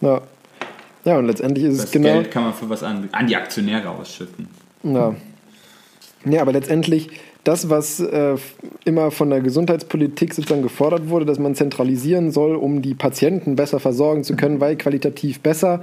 Ja. 0.01 0.23
ja, 1.05 1.19
und 1.19 1.27
letztendlich 1.27 1.67
ist 1.67 1.77
Das 1.77 1.85
es 1.85 1.91
genau. 1.93 2.15
Geld 2.15 2.31
kann 2.31 2.45
man 2.45 2.55
für 2.55 2.71
was 2.71 2.83
an, 2.83 3.11
an 3.13 3.27
die 3.27 3.37
Aktionäre 3.37 3.91
ausschütten. 3.91 4.49
Ja. 4.85 5.15
ja, 6.25 6.41
aber 6.41 6.53
letztendlich 6.53 7.11
das, 7.45 7.71
was 7.71 8.01
äh, 8.01 8.37
immer 8.85 9.11
von 9.11 9.31
der 9.31 9.41
Gesundheitspolitik 9.41 10.35
sozusagen 10.35 10.63
gefordert 10.63 11.09
wurde, 11.09 11.25
dass 11.25 11.39
man 11.39 11.55
zentralisieren 11.55 12.31
soll, 12.31 12.55
um 12.55 12.83
die 12.83 12.95
Patienten 12.95 13.57
besser 13.57 13.81
versorgen 13.81 14.25
zu 14.25 14.37
können, 14.37 14.61
weil 14.61 14.77
qualitativ 14.77 15.41
besser, 15.41 15.83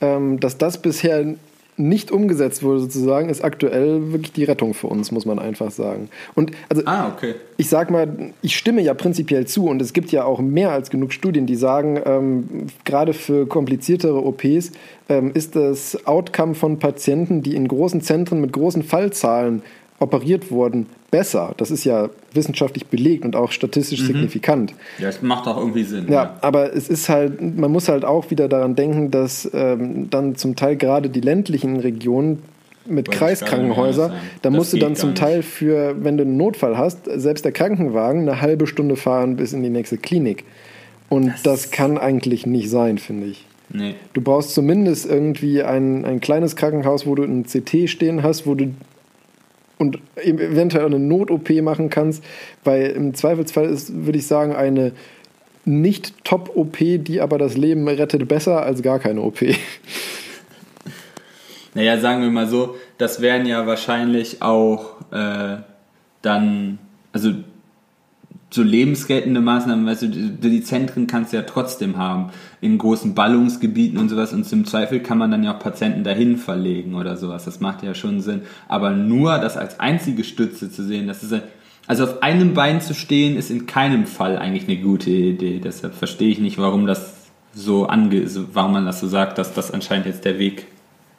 ähm, 0.00 0.40
dass 0.40 0.58
das 0.58 0.82
bisher 0.82 1.34
nicht 1.80 2.10
umgesetzt 2.10 2.62
wurde 2.62 2.80
sozusagen, 2.80 3.28
ist 3.28 3.42
aktuell 3.42 4.12
wirklich 4.12 4.32
die 4.32 4.44
Rettung 4.44 4.74
für 4.74 4.86
uns, 4.86 5.10
muss 5.10 5.24
man 5.24 5.38
einfach 5.38 5.70
sagen. 5.70 6.10
Und 6.34 6.52
also 6.68 6.82
Ah, 6.84 7.08
okay. 7.08 7.34
ich 7.56 7.68
sag 7.68 7.90
mal, 7.90 8.32
ich 8.42 8.56
stimme 8.56 8.82
ja 8.82 8.94
prinzipiell 8.94 9.46
zu 9.46 9.66
und 9.66 9.80
es 9.80 9.92
gibt 9.92 10.12
ja 10.12 10.24
auch 10.24 10.40
mehr 10.40 10.70
als 10.70 10.90
genug 10.90 11.12
Studien, 11.12 11.46
die 11.46 11.56
sagen, 11.56 12.00
ähm, 12.04 12.66
gerade 12.84 13.14
für 13.14 13.46
kompliziertere 13.46 14.22
OPs 14.24 14.72
ähm, 15.08 15.32
ist 15.32 15.56
das 15.56 16.06
Outcome 16.06 16.54
von 16.54 16.78
Patienten, 16.78 17.42
die 17.42 17.54
in 17.54 17.66
großen 17.66 18.02
Zentren 18.02 18.40
mit 18.40 18.52
großen 18.52 18.82
Fallzahlen 18.82 19.62
operiert 20.00 20.50
wurden, 20.50 20.86
besser. 21.10 21.54
Das 21.58 21.70
ist 21.70 21.84
ja 21.84 22.08
wissenschaftlich 22.32 22.86
belegt 22.86 23.24
und 23.24 23.36
auch 23.36 23.52
statistisch 23.52 24.02
signifikant. 24.02 24.74
Ja, 24.98 25.06
das 25.06 25.22
macht 25.22 25.46
auch 25.46 25.58
irgendwie 25.58 25.84
Sinn. 25.84 26.06
Ja, 26.10 26.38
aber 26.40 26.74
es 26.74 26.88
ist 26.88 27.08
halt, 27.08 27.40
man 27.40 27.70
muss 27.70 27.88
halt 27.88 28.04
auch 28.04 28.30
wieder 28.30 28.48
daran 28.48 28.74
denken, 28.74 29.10
dass 29.10 29.48
ähm, 29.52 30.08
dann 30.10 30.36
zum 30.36 30.56
Teil 30.56 30.76
gerade 30.76 31.10
die 31.10 31.20
ländlichen 31.20 31.78
Regionen 31.78 32.42
mit 32.86 33.08
Wollte 33.08 33.10
ich 33.10 33.18
Kreiskrankenhäuser, 33.18 34.08
gerade 34.08 34.14
sagen. 34.14 34.30
da 34.40 34.48
Das 34.48 34.56
musst 34.56 34.72
du 34.72 34.78
dann 34.78 34.96
zum. 34.96 35.14
Teil 35.14 35.42
für, 35.42 35.96
wenn 36.02 36.16
du 36.16 36.22
einen 36.22 36.38
Notfall 36.38 36.78
hast, 36.78 37.00
selbst 37.04 37.44
der 37.44 37.52
Krankenwagen 37.52 38.22
eine 38.22 38.40
halbe 38.40 38.66
Stunde 38.66 38.96
fahren 38.96 39.36
bis 39.36 39.52
in 39.52 39.62
die 39.62 39.68
nächste 39.68 39.98
Klinik. 39.98 40.44
Und 41.10 41.34
das, 41.42 41.70
kann 41.72 41.98
eigentlich 41.98 42.46
nicht 42.46 42.70
sein, 42.70 42.96
finde 42.96 43.26
ich. 43.26 43.44
Nee. 43.68 43.96
Du 44.14 44.20
brauchst 44.20 44.54
zumindest 44.54 45.10
irgendwie 45.10 45.62
ein, 45.62 46.04
ein 46.04 46.20
kleines 46.20 46.56
Krankenhaus, 46.56 47.06
wo 47.06 47.14
du 47.14 47.24
ein 47.24 47.44
CT 47.44 47.90
stehen 47.90 48.22
hast, 48.22 48.46
wo 48.46 48.54
du 48.54 48.72
und 49.80 49.98
eventuell 50.16 50.84
eine 50.84 50.98
Not-OP 50.98 51.50
machen 51.62 51.88
kannst, 51.88 52.22
weil 52.64 52.88
im 52.90 53.14
Zweifelsfall 53.14 53.64
ist, 53.64 54.04
würde 54.04 54.18
ich 54.18 54.26
sagen, 54.26 54.54
eine 54.54 54.92
nicht 55.64 56.22
Top-OP, 56.24 56.76
die 56.78 57.20
aber 57.20 57.38
das 57.38 57.56
Leben 57.56 57.88
rettet, 57.88 58.28
besser 58.28 58.62
als 58.62 58.82
gar 58.82 58.98
keine 58.98 59.22
OP. 59.22 59.40
Naja, 61.72 62.00
sagen 62.00 62.20
wir 62.20 62.30
mal 62.30 62.48
so, 62.48 62.74
das 62.98 63.20
wären 63.20 63.46
ja 63.46 63.64
wahrscheinlich 63.64 64.42
auch 64.42 65.00
äh, 65.12 65.58
dann, 66.20 66.80
also 67.12 67.32
so 68.50 68.64
lebensgeltende 68.64 69.40
Maßnahmen, 69.40 69.86
weißt 69.86 70.02
du, 70.02 70.08
die 70.08 70.64
Zentren 70.64 71.06
kannst 71.06 71.32
du 71.32 71.36
ja 71.36 71.44
trotzdem 71.44 71.96
haben, 71.96 72.30
in 72.60 72.78
großen 72.78 73.14
Ballungsgebieten 73.14 73.98
und 73.98 74.08
sowas. 74.08 74.32
Und 74.32 74.50
im 74.52 74.66
Zweifel 74.66 75.00
kann 75.00 75.18
man 75.18 75.30
dann 75.30 75.42
ja 75.42 75.54
auch 75.54 75.58
Patienten 75.58 76.04
dahin 76.04 76.36
verlegen 76.36 76.94
oder 76.94 77.16
sowas, 77.16 77.44
das 77.44 77.60
macht 77.60 77.82
ja 77.82 77.94
schon 77.94 78.20
Sinn, 78.20 78.42
aber 78.68 78.90
nur 78.90 79.38
das 79.38 79.56
als 79.56 79.80
einzige 79.80 80.24
Stütze 80.24 80.70
zu 80.70 80.84
sehen, 80.84 81.06
das 81.06 81.22
ist 81.22 81.32
ja, 81.32 81.40
also 81.86 82.04
auf 82.04 82.22
einem 82.22 82.54
Bein 82.54 82.80
zu 82.80 82.94
stehen, 82.94 83.36
ist 83.36 83.50
in 83.50 83.66
keinem 83.66 84.06
Fall 84.06 84.38
eigentlich 84.38 84.68
eine 84.68 84.80
gute 84.80 85.10
Idee, 85.10 85.60
deshalb 85.62 85.94
verstehe 85.94 86.30
ich 86.30 86.38
nicht, 86.38 86.58
warum 86.58 86.86
das 86.86 87.14
so 87.52 87.86
ange, 87.86 88.24
warum 88.52 88.72
man 88.72 88.86
das 88.86 89.00
so 89.00 89.08
sagt, 89.08 89.38
dass 89.38 89.54
das 89.54 89.72
anscheinend 89.72 90.06
jetzt 90.06 90.24
der 90.24 90.38
Weg 90.38 90.66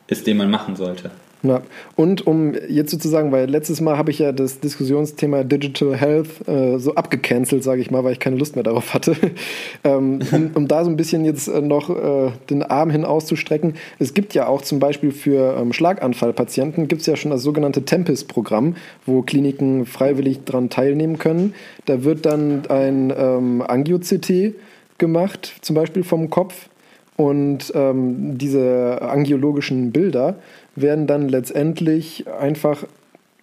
ist, 0.08 0.28
den 0.28 0.38
man 0.38 0.50
machen 0.50 0.76
sollte. 0.76 1.12
Ja, 1.44 1.64
und 1.96 2.28
um 2.28 2.54
jetzt 2.70 2.92
sozusagen, 2.92 3.32
weil 3.32 3.50
letztes 3.50 3.82
Mal 3.82 3.98
habe 3.98 4.12
ich 4.12 4.20
ja 4.20 4.32
das 4.32 4.60
Diskussionsthema 4.60 5.44
Digital 5.44 5.96
Health 5.96 6.48
äh, 6.48 6.78
so 6.78 6.94
abgecancelt, 6.94 7.64
sage 7.64 7.82
ich 7.82 7.90
mal, 7.90 8.04
weil 8.04 8.14
ich 8.14 8.20
keine 8.20 8.36
Lust 8.36 8.56
mehr 8.56 8.64
darauf 8.64 8.94
hatte. 8.94 9.16
ähm, 9.84 10.20
um, 10.32 10.52
um, 10.54 10.68
da 10.68 10.84
so 10.84 10.92
ein 10.92 10.98
bisschen 10.98 11.26
jetzt 11.26 11.48
äh, 11.48 11.62
noch 11.62 11.90
äh, 11.90 12.32
den 12.52 12.62
Arm 12.62 12.92
hin 12.92 13.06
auszustrecken. 13.06 13.74
Es 13.98 14.14
gibt 14.14 14.36
ja 14.36 14.48
auch 14.48 14.62
zum 14.62 14.78
Beispiel 14.78 15.12
für 15.12 15.58
ähm, 15.60 15.74
Schlaganfallpatienten 15.74 16.88
gibt 16.88 17.02
es 17.02 17.08
ja 17.08 17.16
schon 17.16 17.32
das 17.32 17.42
sogenannte 17.42 17.86
Tempest-Programm, 17.86 18.76
wo 19.08 19.24
Kliniken 19.24 19.88
freiwillig 19.88 20.44
daran 20.46 20.70
teilnehmen 20.70 21.18
können. 21.18 21.56
Da 21.88 22.04
wird 22.04 22.28
dann 22.28 22.68
ein 22.70 23.12
ähm, 23.18 23.64
Angio-CT 23.68 24.54
gemacht, 25.00 25.56
zum 25.62 25.76
Beispiel 25.76 26.04
vom 26.04 26.30
Kopf. 26.30 26.70
Und 27.18 27.72
ähm, 27.76 28.38
diese 28.38 29.00
angiologischen 29.02 29.92
Bilder 29.92 30.38
werden 30.76 31.08
dann 31.08 31.28
letztendlich 31.30 32.26
einfach 32.28 32.86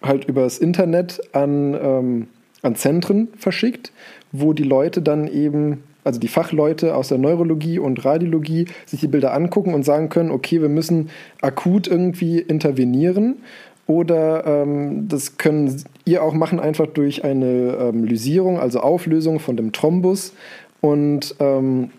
halt 0.01 0.25
übers 0.25 0.57
Internet 0.57 1.21
an, 1.33 1.73
ähm, 1.73 2.27
an 2.61 2.75
Zentren 2.75 3.29
verschickt, 3.37 3.91
wo 4.31 4.53
die 4.53 4.63
Leute 4.63 5.01
dann 5.01 5.27
eben, 5.27 5.83
also 6.03 6.19
die 6.19 6.27
Fachleute 6.27 6.95
aus 6.95 7.09
der 7.09 7.17
Neurologie 7.17 7.79
und 7.79 8.03
Radiologie, 8.05 8.65
sich 8.85 9.01
die 9.01 9.07
Bilder 9.07 9.33
angucken 9.33 9.73
und 9.73 9.83
sagen 9.83 10.09
können, 10.09 10.31
okay, 10.31 10.61
wir 10.61 10.69
müssen 10.69 11.09
akut 11.41 11.87
irgendwie 11.87 12.39
intervenieren. 12.39 13.37
Oder 13.85 14.45
ähm, 14.45 15.07
das 15.07 15.37
können 15.37 15.83
ihr 16.05 16.23
auch 16.23 16.33
machen, 16.33 16.59
einfach 16.59 16.85
durch 16.85 17.23
eine 17.23 17.75
ähm, 17.79 18.03
Lysierung, 18.03 18.59
also 18.59 18.81
Auflösung 18.81 19.39
von 19.39 19.57
dem 19.57 19.71
Thrombus. 19.71 20.33
Und 20.79 21.35
ähm, 21.39 21.89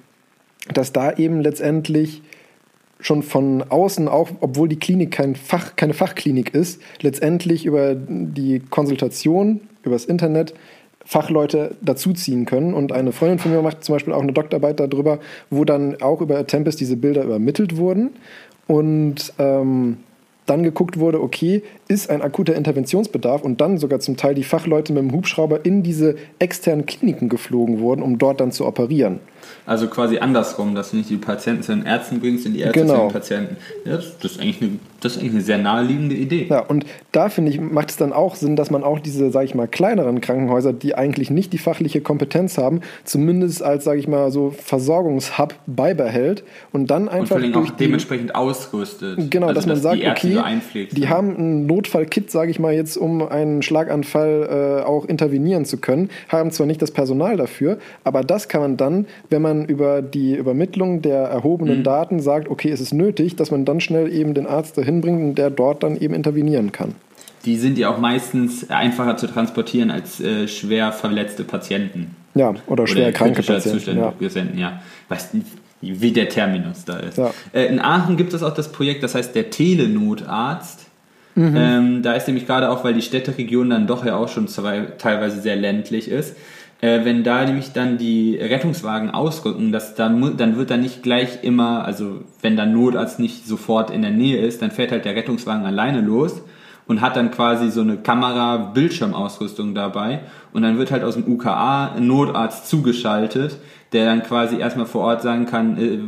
dass 0.73 0.93
da 0.93 1.13
eben 1.13 1.41
letztendlich 1.41 2.23
schon 3.01 3.23
von 3.23 3.63
außen, 3.63 4.09
auch 4.09 4.31
obwohl 4.41 4.69
die 4.69 4.79
Klinik 4.79 5.11
kein 5.11 5.35
Fach, 5.37 5.77
keine 5.77 5.95
Fachklinik 5.95 6.55
ist, 6.55 6.81
letztendlich 7.01 7.65
über 7.65 7.95
die 7.95 8.61
Konsultation, 8.61 9.61
übers 9.83 10.05
Internet 10.05 10.55
Fachleute 11.05 11.77
dazuziehen 11.81 12.47
können. 12.47 12.75
Und 12.75 12.93
eine 12.93 13.13
Freundin 13.13 13.39
von 13.39 13.53
mir 13.53 13.63
macht 13.63 13.83
zum 13.83 13.95
Beispiel 13.95 14.13
auch 14.13 14.23
eine 14.23 14.33
Doktorarbeit 14.33 14.79
darüber, 14.81 15.19
wo 15.51 15.65
dann 15.65 16.01
auch 16.01 16.21
über 16.21 16.47
Tempest 16.47 16.81
diese 16.81 16.97
Bilder 16.97 17.25
übermittelt 17.25 17.77
wurden. 17.77 18.11
Und 18.67 19.33
ähm, 19.39 19.97
dann 20.47 20.63
geguckt 20.63 20.99
wurde, 20.99 21.21
okay, 21.21 21.63
ist 21.89 22.11
ein 22.11 22.23
akuter 22.23 22.55
Interventionsbedarf 22.57 23.43
und 23.43 23.61
dann 23.61 23.79
sogar 23.79 24.01
zum 24.01 24.17
Teil 24.17 24.35
die 24.35 24.45
Fachleute 24.45 24.93
mit 24.93 25.03
dem 25.03 25.13
Hubschrauber 25.13 25.65
in 25.65 25.83
diese 25.83 26.17
externen 26.39 26.87
Kliniken 26.87 27.29
geflogen 27.29 27.81
wurden, 27.81 28.03
um 28.03 28.19
dort 28.19 28.41
dann 28.41 28.53
zu 28.53 28.67
operieren. 28.67 29.21
Also 29.67 29.89
quasi 29.89 30.19
andersrum, 30.19 30.75
dass 30.75 30.91
du 30.91 30.97
nicht 30.97 31.11
die 31.11 31.17
Patienten 31.17 31.63
zu 31.63 31.73
den 31.73 31.85
Ärzten 31.85 32.21
bringst 32.21 32.47
und 32.47 32.55
die 32.55 32.61
Ärzte 32.61 32.81
Genau. 32.81 32.95
zu 32.95 33.01
den 33.01 33.13
Patienten. 33.13 33.57
Ja, 33.85 33.97
das, 33.97 34.19
das, 34.19 34.33
ist 34.33 34.41
eigentlich 34.41 34.63
eine, 34.63 34.71
das 35.01 35.13
ist 35.13 35.19
eigentlich 35.19 35.33
eine 35.33 35.43
sehr 35.43 35.59
naheliegende 35.59 36.15
Idee. 36.15 36.47
Ja, 36.49 36.61
und 36.61 36.85
da 37.13 37.29
finde 37.29 37.51
ich, 37.51 37.61
macht 37.61 37.91
es 37.91 37.97
dann 37.97 38.13
auch 38.13 38.35
Sinn, 38.35 38.57
dass 38.57 38.71
man 38.71 38.85
auch 38.85 38.99
diese, 39.01 39.31
sage 39.31 39.47
ich 39.47 39.55
mal, 39.55 39.69
kleineren 39.69 40.21
Krankenhäuser, 40.21 40.73
die 40.73 40.95
eigentlich 40.95 41.31
nicht 41.31 41.53
die 41.53 41.59
fachliche 41.59 42.01
Kompetenz 42.01 42.59
haben, 42.59 42.81
zumindest 43.05 43.63
als, 43.63 43.85
sage 43.85 43.99
ich 44.01 44.09
mal, 44.09 44.31
so 44.31 44.51
Versorgungshub 44.51 45.55
beibehält 45.67 46.45
und 46.73 46.91
dann 46.91 47.03
Und 47.03 47.09
einfach 47.11 47.37
durch 47.37 47.55
auch 47.55 47.71
die, 47.71 47.85
dementsprechend 47.85 48.35
ausrüstet. 48.35 49.31
Genau, 49.31 49.49
also, 49.49 49.57
dass 49.57 49.67
man 49.67 49.77
sagt, 49.77 50.03
die 50.03 50.09
okay, 50.09 50.35
so 50.35 50.97
die 50.97 51.09
haben 51.09 51.37
ein 51.37 51.67
Notfallkit, 51.67 52.31
sage 52.31 52.51
ich 52.51 52.59
mal 52.59 52.73
jetzt, 52.75 52.97
um 52.97 53.27
einen 53.27 53.63
Schlaganfall 53.63 54.81
äh, 54.83 54.85
auch 54.85 55.05
intervenieren 55.05 55.65
zu 55.65 55.79
können, 55.79 56.11
haben 56.29 56.51
zwar 56.51 56.67
nicht 56.67 56.83
das 56.83 56.91
Personal 56.91 57.37
dafür, 57.37 57.79
aber 58.05 58.23
das 58.23 58.49
kann 58.49 58.61
man 58.61 58.77
dann, 58.77 59.07
wenn 59.29 59.40
man 59.43 59.65
über 59.67 60.03
die 60.03 60.35
Übermittlung 60.37 61.03
der 61.03 61.19
erhobenen 61.23 61.79
Mhm. 61.79 61.85
Daten 61.85 62.21
sagt, 62.21 62.49
okay, 62.49 62.71
es 62.71 62.81
ist 62.81 62.93
nötig, 62.95 63.37
dass 63.37 63.51
man 63.51 63.65
dann 63.65 63.81
schnell 63.81 64.13
eben 64.13 64.35
den 64.35 64.47
Arzt 64.47 64.77
dahin 64.79 65.01
bringt 65.01 65.23
und 65.23 65.35
der 65.37 65.51
dort 65.51 65.83
dann 65.83 65.97
eben 65.97 66.15
intervenieren 66.15 66.73
kann. 66.73 66.95
Die 67.45 67.57
sind 67.57 67.79
ja 67.79 67.89
auch 67.89 67.99
meistens 67.99 68.69
einfacher 68.69 69.17
zu 69.17 69.27
transportieren 69.27 69.91
als 69.91 70.21
äh, 70.21 70.47
schwer 70.47 70.93
verletzte 70.93 71.45
Patienten. 71.45 72.15
Ja, 72.35 72.55
oder 72.67 72.87
schwer 72.87 73.09
Oder 73.09 73.13
kranke 73.13 73.43
Patienten. 73.43 73.79
Zustand 73.79 73.99
Ja. 73.99 74.11
Patienten, 74.11 74.59
ja. 74.59 74.81
Weißt 75.09 75.35
du, 75.35 75.41
wie 75.81 76.13
der 76.13 76.29
Terminus 76.29 76.85
da 76.85 76.99
ist. 76.99 77.17
Ja. 77.19 77.31
Äh, 77.53 77.67
in 77.67 77.81
Aachen 77.81 78.17
gibt 78.17 78.35
es 78.35 78.43
auch 78.43 78.53
das 78.55 78.71
Projekt, 78.71 79.03
das 79.03 79.15
heißt 79.15 79.35
der 79.35 79.51
Telenotarzt. 79.51 80.87
Mhm. 81.35 81.55
Ähm, 81.57 82.03
da 82.03 82.13
ist 82.15 82.27
nämlich 82.27 82.47
gerade 82.47 82.69
auch, 82.71 82.85
weil 82.85 82.93
die 82.93 83.03
Städteregion 83.03 83.71
dann 83.71 83.87
doch 83.87 84.05
ja 84.05 84.17
auch 84.17 84.29
schon 84.29 84.49
zwei, 84.49 84.89
teilweise 84.99 85.41
sehr 85.41 85.57
ländlich 85.57 86.09
ist, 86.09 86.37
äh, 86.81 87.05
wenn 87.05 87.25
da 87.25 87.45
nämlich 87.45 87.73
dann 87.73 87.99
die 87.99 88.37
Rettungswagen 88.37 89.11
ausrücken, 89.11 89.73
dass 89.73 89.95
dann, 89.95 90.37
dann 90.37 90.57
wird 90.57 90.71
dann 90.71 90.81
nicht 90.81 91.03
gleich 91.03 91.43
immer, 91.43 91.85
also 91.85 92.23
wenn 92.41 92.57
der 92.57 92.67
Notarzt 92.67 93.19
nicht 93.19 93.47
sofort 93.47 93.91
in 93.91 94.03
der 94.03 94.11
Nähe 94.11 94.39
ist, 94.39 94.63
dann 94.63 94.71
fährt 94.71 94.93
halt 94.93 95.05
der 95.05 95.15
Rettungswagen 95.15 95.67
alleine 95.67 96.01
los 96.01 96.43
und 96.87 97.01
hat 97.03 97.17
dann 97.17 97.31
quasi 97.31 97.71
so 97.71 97.83
eine 97.83 97.99
Kamera-Bildschirmausrüstung 97.99 99.75
dabei 99.75 100.21
und 100.53 100.63
dann 100.63 100.79
wird 100.79 100.91
halt 100.91 101.05
aus 101.05 101.15
dem 101.15 101.31
UKA 101.31 101.93
ein 101.95 102.07
Notarzt 102.07 102.69
zugeschaltet, 102.69 103.59
der 103.93 104.07
dann 104.07 104.23
quasi 104.23 104.59
erstmal 104.59 104.87
vor 104.87 105.03
Ort 105.03 105.23
sagen 105.23 105.47
kann, 105.47 105.77
äh, 105.77 105.99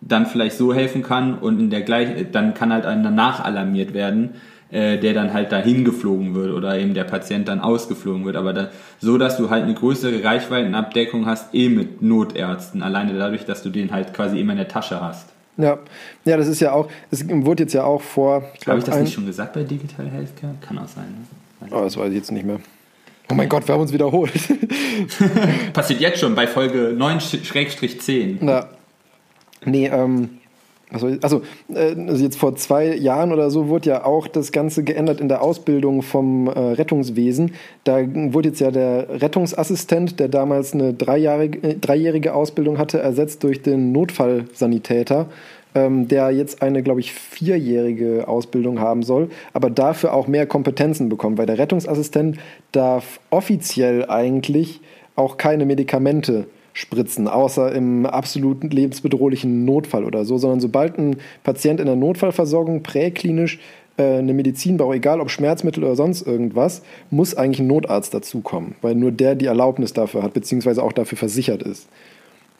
dann 0.00 0.26
vielleicht 0.26 0.56
so 0.56 0.74
helfen 0.74 1.02
kann 1.02 1.38
und 1.38 1.60
in 1.60 1.70
der 1.70 1.82
gleich, 1.82 2.08
dann 2.32 2.54
kann 2.54 2.72
halt 2.72 2.86
einer 2.86 3.10
nachalarmiert 3.10 3.94
werden, 3.94 4.30
äh, 4.72 4.98
der 4.98 5.12
dann 5.12 5.32
halt 5.32 5.52
dahin 5.52 5.84
geflogen 5.84 6.34
wird 6.34 6.52
oder 6.52 6.78
eben 6.78 6.94
der 6.94 7.04
Patient 7.04 7.46
dann 7.46 7.60
ausgeflogen 7.60 8.24
wird, 8.24 8.36
aber 8.36 8.52
da, 8.52 8.68
so, 9.00 9.18
dass 9.18 9.36
du 9.36 9.50
halt 9.50 9.64
eine 9.64 9.74
größere 9.74 10.24
Reichweitenabdeckung 10.24 11.26
hast, 11.26 11.54
eh 11.54 11.68
mit 11.68 12.00
Notärzten, 12.00 12.82
alleine 12.82 13.16
dadurch, 13.16 13.44
dass 13.44 13.62
du 13.62 13.70
den 13.70 13.92
halt 13.92 14.14
quasi 14.14 14.40
immer 14.40 14.52
in 14.52 14.58
der 14.58 14.68
Tasche 14.68 15.00
hast. 15.00 15.28
Ja. 15.58 15.78
ja, 16.24 16.36
das 16.38 16.48
ist 16.48 16.60
ja 16.60 16.72
auch, 16.72 16.88
es 17.10 17.28
wurde 17.28 17.64
jetzt 17.64 17.74
ja 17.74 17.84
auch 17.84 18.00
vor, 18.00 18.36
Habe 18.36 18.46
glaube, 18.60 18.78
ich 18.78 18.84
das 18.86 18.98
nicht 18.98 19.12
schon 19.12 19.26
gesagt 19.26 19.52
bei 19.52 19.62
Digital 19.62 20.08
Healthcare? 20.08 20.54
Kann 20.62 20.78
auch 20.78 20.88
sein. 20.88 21.26
Ne? 21.60 21.68
oh, 21.70 21.82
das 21.82 21.96
weiß 21.96 22.08
ich 22.08 22.16
jetzt 22.16 22.32
nicht 22.32 22.46
mehr. 22.46 22.58
Oh 23.30 23.34
mein 23.34 23.48
Gott, 23.48 23.68
wir 23.68 23.74
haben 23.74 23.82
uns 23.82 23.92
wiederholt. 23.92 24.32
Passiert 25.72 26.00
jetzt 26.00 26.20
schon 26.20 26.34
bei 26.34 26.46
Folge 26.46 26.96
9-10. 26.98 28.38
Na, 28.40 28.66
nee, 29.64 29.86
ähm, 29.86 30.38
also, 30.92 31.08
also, 31.22 31.42
äh, 31.74 31.94
also 32.08 32.22
jetzt 32.22 32.38
vor 32.38 32.54
zwei 32.56 32.94
Jahren 32.94 33.32
oder 33.32 33.50
so 33.50 33.68
wurde 33.68 33.90
ja 33.90 34.04
auch 34.04 34.28
das 34.28 34.52
Ganze 34.52 34.84
geändert 34.84 35.20
in 35.20 35.28
der 35.28 35.42
Ausbildung 35.42 36.02
vom 36.02 36.46
äh, 36.46 36.58
Rettungswesen. 36.58 37.52
Da 37.84 38.00
wurde 38.14 38.50
jetzt 38.50 38.60
ja 38.60 38.70
der 38.70 39.20
Rettungsassistent, 39.22 40.20
der 40.20 40.28
damals 40.28 40.74
eine 40.74 40.92
dreijährige, 40.92 41.66
äh, 41.66 41.74
dreijährige 41.74 42.34
Ausbildung 42.34 42.78
hatte, 42.78 42.98
ersetzt 42.98 43.42
durch 43.42 43.62
den 43.62 43.92
Notfallsanitäter, 43.92 45.26
ähm, 45.74 46.08
der 46.08 46.30
jetzt 46.30 46.60
eine, 46.60 46.82
glaube 46.82 47.00
ich, 47.00 47.12
vierjährige 47.12 48.28
Ausbildung 48.28 48.80
haben 48.80 49.02
soll, 49.02 49.30
aber 49.54 49.70
dafür 49.70 50.12
auch 50.12 50.28
mehr 50.28 50.46
Kompetenzen 50.46 51.08
bekommt, 51.08 51.38
weil 51.38 51.46
der 51.46 51.58
Rettungsassistent 51.58 52.36
darf 52.72 53.20
offiziell 53.30 54.06
eigentlich 54.08 54.80
auch 55.16 55.36
keine 55.36 55.64
Medikamente 55.64 56.46
spritzen, 56.72 57.28
außer 57.28 57.72
im 57.72 58.06
absoluten 58.06 58.70
lebensbedrohlichen 58.70 59.64
Notfall 59.64 60.04
oder 60.04 60.24
so, 60.24 60.38
sondern 60.38 60.60
sobald 60.60 60.98
ein 60.98 61.16
Patient 61.44 61.80
in 61.80 61.86
der 61.86 61.96
Notfallversorgung 61.96 62.82
präklinisch 62.82 63.58
äh, 63.96 64.18
eine 64.18 64.32
Medizin 64.32 64.76
braucht, 64.76 64.96
egal 64.96 65.20
ob 65.20 65.30
Schmerzmittel 65.30 65.84
oder 65.84 65.96
sonst 65.96 66.26
irgendwas, 66.26 66.82
muss 67.10 67.34
eigentlich 67.34 67.60
ein 67.60 67.66
Notarzt 67.66 68.14
dazukommen, 68.14 68.74
weil 68.80 68.94
nur 68.94 69.12
der 69.12 69.34
die 69.34 69.46
Erlaubnis 69.46 69.92
dafür 69.92 70.22
hat, 70.22 70.32
beziehungsweise 70.32 70.82
auch 70.82 70.92
dafür 70.92 71.18
versichert 71.18 71.62
ist. 71.62 71.88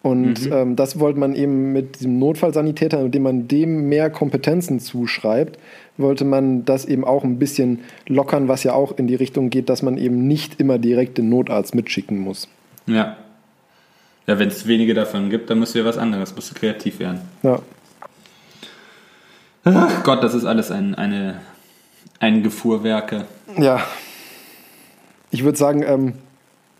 Und 0.02 0.51
ähm, 0.52 0.74
das 0.74 0.98
wollte 0.98 1.20
man 1.20 1.36
eben 1.36 1.72
mit 1.72 2.01
diesem 2.01 2.18
Notfallsanitäter, 2.18 3.01
indem 3.01 3.22
man 3.22 3.47
dem 3.47 3.89
mehr 3.89 4.10
Kompetenzen 4.10 4.80
zuschreibt, 4.80 5.59
wollte 5.97 6.24
man 6.24 6.64
das 6.64 6.86
eben 6.86 7.05
auch 7.05 7.22
ein 7.22 7.39
bisschen 7.39 7.80
lockern, 8.09 8.48
was 8.48 8.64
ja 8.64 8.74
auch 8.74 8.98
in 8.98 9.06
die 9.06 9.14
Richtung 9.14 9.48
geht, 9.48 9.68
dass 9.68 9.82
man 9.82 9.98
eben 9.98 10.26
nicht 10.26 10.59
immer 10.59 10.78
direkt 10.78 11.18
den 11.18 11.28
Notarzt 11.28 11.76
mitschicken 11.76 12.18
muss. 12.18 12.48
Ja. 12.86 13.16
Ja, 14.27 14.39
wenn 14.39 14.49
es 14.49 14.66
wenige 14.66 14.94
davon 14.94 15.31
gibt, 15.31 15.51
dann 15.51 15.59
musst 15.59 15.74
du 15.74 15.81
ja 15.81 15.85
was 15.85 15.99
anderes, 15.99 16.35
musst 16.35 16.51
du 16.51 16.55
kreativ 16.55 16.99
werden. 17.01 17.23
Ja. 17.43 17.61
Ach 19.65 20.03
Gott, 20.03 20.23
das 20.23 20.35
ist 20.35 20.44
alles 20.44 20.70
ein, 20.70 20.94
eine, 20.94 21.40
ein 22.20 22.43
Gefuhrwerke. 22.43 23.27
Ja. 23.59 23.85
Ich 25.31 25.44
würde 25.44 25.59
sagen, 25.59 25.82
ähm, 25.82 26.15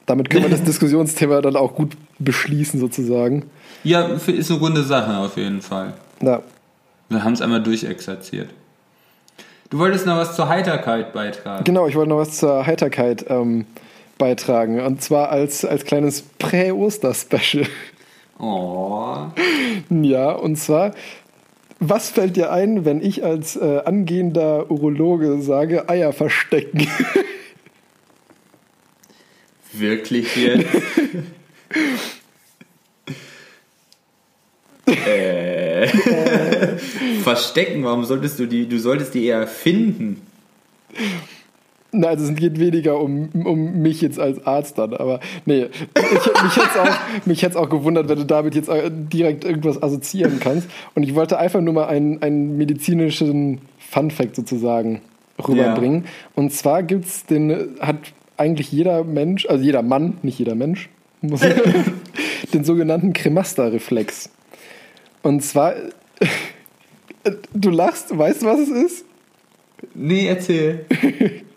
damit 0.07 0.31
können 0.31 0.45
wir 0.45 0.51
das 0.51 0.63
Diskussionsthema 0.65 1.41
dann 1.41 1.57
auch 1.57 1.75
gut 1.75 1.97
beschließen, 2.19 2.79
sozusagen. 2.79 3.51
Ja, 3.85 4.07
ist 4.07 4.51
eine 4.51 4.61
runde 4.61 4.83
Sache 4.83 5.17
auf 5.17 5.37
jeden 5.37 5.63
Fall. 5.63 5.95
Ja. 6.21 6.43
Wir 7.09 7.25
haben 7.25 7.33
es 7.33 7.43
einmal 7.43 7.63
durchexerziert. 7.63 8.51
Du 9.71 9.79
wolltest 9.79 10.07
noch 10.07 10.17
was 10.17 10.37
zur 10.37 10.49
Heiterkeit 10.49 11.13
beitragen. 11.13 11.65
Genau, 11.65 11.87
ich 11.87 11.95
wollte 11.95 12.11
noch 12.11 12.19
was 12.19 12.37
zur 12.37 12.67
Heiterkeit 12.67 13.25
ähm, 13.29 13.65
beitragen. 14.23 14.81
Und 14.81 15.03
zwar 15.03 15.31
als, 15.31 15.65
als 15.65 15.85
kleines 15.85 16.23
Prä-Oster-Special. 16.23 17.67
Oh. 18.39 19.17
Ja, 19.91 20.31
und 20.31 20.55
zwar, 20.55 20.95
was 21.81 22.11
fällt 22.11 22.37
dir 22.37 22.53
ein, 22.53 22.85
wenn 22.85 23.03
ich 23.03 23.25
als 23.25 23.57
äh, 23.57 23.81
angehender 23.85 24.71
Urologe 24.71 25.43
sage, 25.43 25.89
Eier 25.89 26.13
verstecken? 26.13 26.83
Wirklich 29.73 30.37
jetzt? 30.37 30.69
äh. 34.87 35.89
Verstecken, 37.25 37.83
warum 37.83 38.05
solltest 38.05 38.39
du 38.39 38.47
die, 38.47 38.69
du 38.69 38.79
solltest 38.79 39.15
die 39.15 39.25
eher 39.25 39.49
finden? 39.49 40.25
Na, 41.95 42.09
also 42.09 42.25
es 42.25 42.35
geht 42.35 42.59
weniger 42.59 42.99
um, 42.99 43.29
um 43.45 43.83
mich 43.83 44.01
jetzt 44.01 44.19
als 44.19 44.47
Arzt 44.47 44.79
dann, 44.79 44.95
aber 44.95 45.21
nee, 45.45 45.67
ich, 45.67 46.43
mich 46.43 46.57
hätte 46.57 46.69
es 46.73 46.79
auch, 46.79 47.27
mich 47.27 47.43
hätt's 47.43 47.57
auch 47.57 47.69
gewundert, 47.69 48.09
wenn 48.09 48.17
du 48.17 48.25
damit 48.25 48.55
jetzt 48.55 48.71
äh, 48.71 48.91
direkt 48.91 49.45
irgendwas 49.45 49.83
assoziieren 49.83 50.41
kannst. 50.41 50.71
Und 50.95 51.03
ich 51.03 51.15
wollte 51.15 51.39
einfach 51.39 51.61
nur 51.61 51.75
mal 51.75 51.89
einen, 51.89 52.23
einen 52.23 52.57
medizinischen 52.57 53.61
Fun-Fact 53.79 54.37
sozusagen 54.37 55.03
rüberbringen. 55.47 56.07
Und 56.35 56.55
zwar 56.55 56.83
gibt's 56.83 57.27
den, 57.27 57.77
hat 57.81 57.99
eigentlich 58.39 58.73
jeder 58.73 59.05
Mensch, 59.05 59.45
also 59.45 59.63
jeder 59.63 59.83
Mann, 59.83 60.17
nicht 60.23 60.39
jeder 60.39 60.55
Mensch, 60.55 60.89
muss, 61.21 61.43
den 62.55 62.65
sogenannten 62.65 63.13
Kremaster-Reflex. 63.13 64.31
Und 65.23 65.45
zwar, 65.45 65.75
du 67.53 67.69
lachst, 67.69 68.17
weißt 68.17 68.41
du, 68.41 68.47
was 68.47 68.61
es 68.61 68.69
ist? 68.71 69.05
Nee, 69.95 70.27
erzähl. 70.27 70.87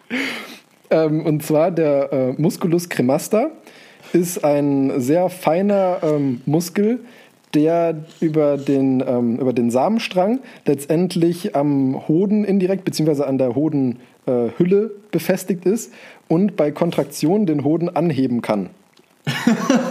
Ähm, 0.89 1.25
und 1.25 1.43
zwar 1.43 1.71
der 1.71 2.11
äh, 2.11 2.41
Musculus 2.41 2.89
cremaster 2.89 3.51
ist 4.13 4.43
ein 4.43 4.99
sehr 4.99 5.29
feiner 5.29 5.99
ähm, 6.03 6.41
Muskel, 6.45 6.99
der 7.53 8.05
über 8.19 8.57
den, 8.57 9.03
ähm, 9.05 9.37
über 9.37 9.53
den 9.53 9.71
Samenstrang 9.71 10.39
letztendlich 10.65 11.55
am 11.55 12.07
Hoden 12.07 12.43
indirekt 12.43 12.85
beziehungsweise 12.85 13.25
an 13.25 13.37
der 13.37 13.55
Hodenhülle 13.55 13.97
äh, 14.27 14.89
befestigt 15.11 15.65
ist 15.65 15.91
und 16.27 16.55
bei 16.55 16.71
Kontraktion 16.71 17.45
den 17.45 17.63
Hoden 17.63 17.95
anheben 17.95 18.41
kann. 18.41 18.69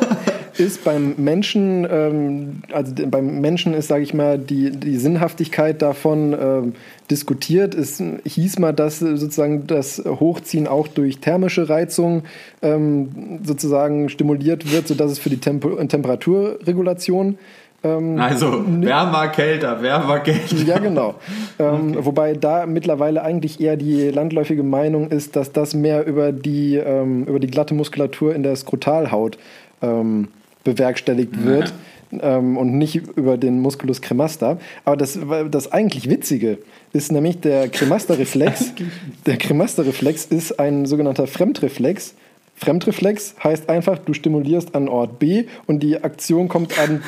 ist 0.56 0.84
beim 0.84 1.14
Menschen, 1.16 1.86
ähm, 1.90 2.62
also 2.72 2.92
beim 3.06 3.40
Menschen 3.40 3.74
ist, 3.74 3.88
sage 3.88 4.02
ich 4.02 4.14
mal, 4.14 4.38
die, 4.38 4.70
die 4.70 4.96
Sinnhaftigkeit 4.96 5.82
davon 5.82 6.36
ähm, 6.38 6.72
diskutiert. 7.10 7.74
Es 7.74 8.02
hieß 8.24 8.58
mal, 8.58 8.72
dass 8.72 9.00
sozusagen 9.00 9.66
das 9.66 10.02
Hochziehen 10.04 10.66
auch 10.66 10.88
durch 10.88 11.18
thermische 11.18 11.68
Reizung 11.68 12.22
ähm, 12.62 13.40
sozusagen 13.44 14.08
stimuliert 14.08 14.72
wird, 14.72 14.88
sodass 14.88 15.12
es 15.12 15.18
für 15.18 15.30
die 15.30 15.38
Tempo 15.38 15.74
Temperaturregulation 15.84 17.38
ähm, 17.84 18.18
also 18.18 18.64
wärmer, 18.66 19.28
kälter, 19.28 19.82
wärmer, 19.82 20.20
kälter. 20.20 20.56
Ja, 20.66 20.78
genau. 20.78 21.16
Ähm, 21.58 21.90
okay. 21.90 21.98
Wobei 22.00 22.32
da 22.32 22.66
mittlerweile 22.66 23.22
eigentlich 23.22 23.60
eher 23.60 23.76
die 23.76 24.10
landläufige 24.10 24.62
Meinung 24.62 25.10
ist, 25.10 25.36
dass 25.36 25.52
das 25.52 25.74
mehr 25.74 26.06
über 26.06 26.32
die, 26.32 26.76
ähm, 26.76 27.24
über 27.24 27.38
die 27.38 27.48
glatte 27.48 27.74
Muskulatur 27.74 28.34
in 28.34 28.42
der 28.42 28.56
Skrotalhaut 28.56 29.38
ähm, 29.82 30.28
bewerkstelligt 30.64 31.44
wird. 31.44 31.72
Ähm, 32.20 32.56
und 32.56 32.78
nicht 32.78 32.96
über 33.16 33.36
den 33.36 33.60
Musculus 33.60 34.00
cremaster. 34.00 34.58
Aber 34.84 34.96
das, 34.96 35.18
das 35.50 35.72
eigentlich 35.72 36.08
Witzige 36.08 36.58
ist 36.92 37.10
nämlich 37.10 37.40
der 37.40 37.68
Cremaster-Reflex. 37.68 38.72
der 39.26 39.36
Cremaster-Reflex 39.36 40.26
ist 40.26 40.60
ein 40.60 40.86
sogenannter 40.86 41.26
Fremdreflex. 41.26 42.14
Fremdreflex 42.56 43.34
heißt 43.42 43.68
einfach, 43.68 43.98
du 43.98 44.12
stimulierst 44.12 44.74
an 44.74 44.88
Ort 44.88 45.18
B 45.18 45.46
und 45.66 45.82
die 45.82 46.02
Aktion 46.02 46.48
kommt 46.48 46.78
an 46.78 47.02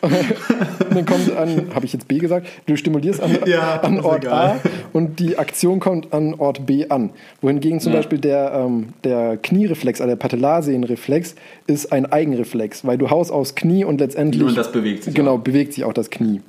dann 0.00 1.06
kommt 1.06 1.36
an, 1.36 1.74
habe 1.74 1.84
ich 1.84 1.92
jetzt 1.92 2.08
B 2.08 2.18
gesagt, 2.18 2.46
du 2.66 2.76
stimulierst 2.76 3.20
an, 3.22 3.38
ja, 3.46 3.80
an 3.80 4.00
Ort 4.00 4.26
A 4.26 4.60
und 4.92 5.20
die 5.20 5.38
Aktion 5.38 5.80
kommt 5.80 6.12
an 6.12 6.34
Ort 6.34 6.66
B 6.66 6.86
an. 6.88 7.10
Wohingegen 7.42 7.80
zum 7.80 7.92
ja. 7.92 7.98
Beispiel 7.98 8.18
der, 8.18 8.52
ähm, 8.52 8.88
der 9.04 9.36
Kniereflex, 9.36 10.00
also 10.00 10.10
der 10.10 10.16
Patellarsehnenreflex, 10.16 11.34
ist 11.66 11.92
ein 11.92 12.06
Eigenreflex, 12.06 12.84
weil 12.86 12.98
du 12.98 13.10
haust 13.10 13.30
aufs 13.30 13.54
Knie 13.54 13.84
und 13.84 14.00
letztendlich. 14.00 14.42
Und 14.42 14.56
das 14.56 14.72
bewegt 14.72 15.04
sich. 15.04 15.14
Genau, 15.14 15.34
auch. 15.34 15.40
bewegt 15.40 15.74
sich 15.74 15.84
auch 15.84 15.92
das 15.92 16.10
Knie. 16.10 16.40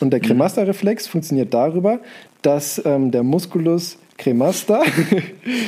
Und 0.00 0.10
der 0.10 0.20
Cremaster-Reflex 0.20 1.06
mhm. 1.06 1.10
funktioniert 1.10 1.54
darüber, 1.54 2.00
dass 2.42 2.82
ähm, 2.84 3.10
der 3.10 3.22
Musculus 3.22 3.98
cremaster 4.16 4.82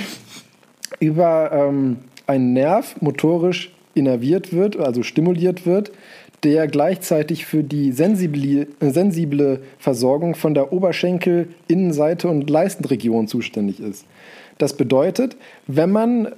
über 1.01 1.51
ähm, 1.53 1.99
einen 2.27 2.53
Nerv 2.53 2.97
motorisch 3.01 3.73
innerviert 3.95 4.53
wird, 4.53 4.77
also 4.77 5.03
stimuliert 5.03 5.67
wird, 5.67 5.91
der 6.43 6.69
gleichzeitig 6.69 7.47
für 7.47 7.63
die 7.63 7.93
sensible, 7.93 8.69
sensible 8.81 9.61
Versorgung 9.79 10.35
von 10.35 10.55
der 10.55 10.73
Oberschenkel, 10.73 11.49
Innenseite 11.69 12.29
und 12.29 12.49
Leistenregion 12.49 13.27
zuständig 13.29 13.81
ist. 13.81 14.05
Das 14.59 14.75
bedeutet, 14.75 15.37
wenn 15.67 15.91
man 15.91 16.29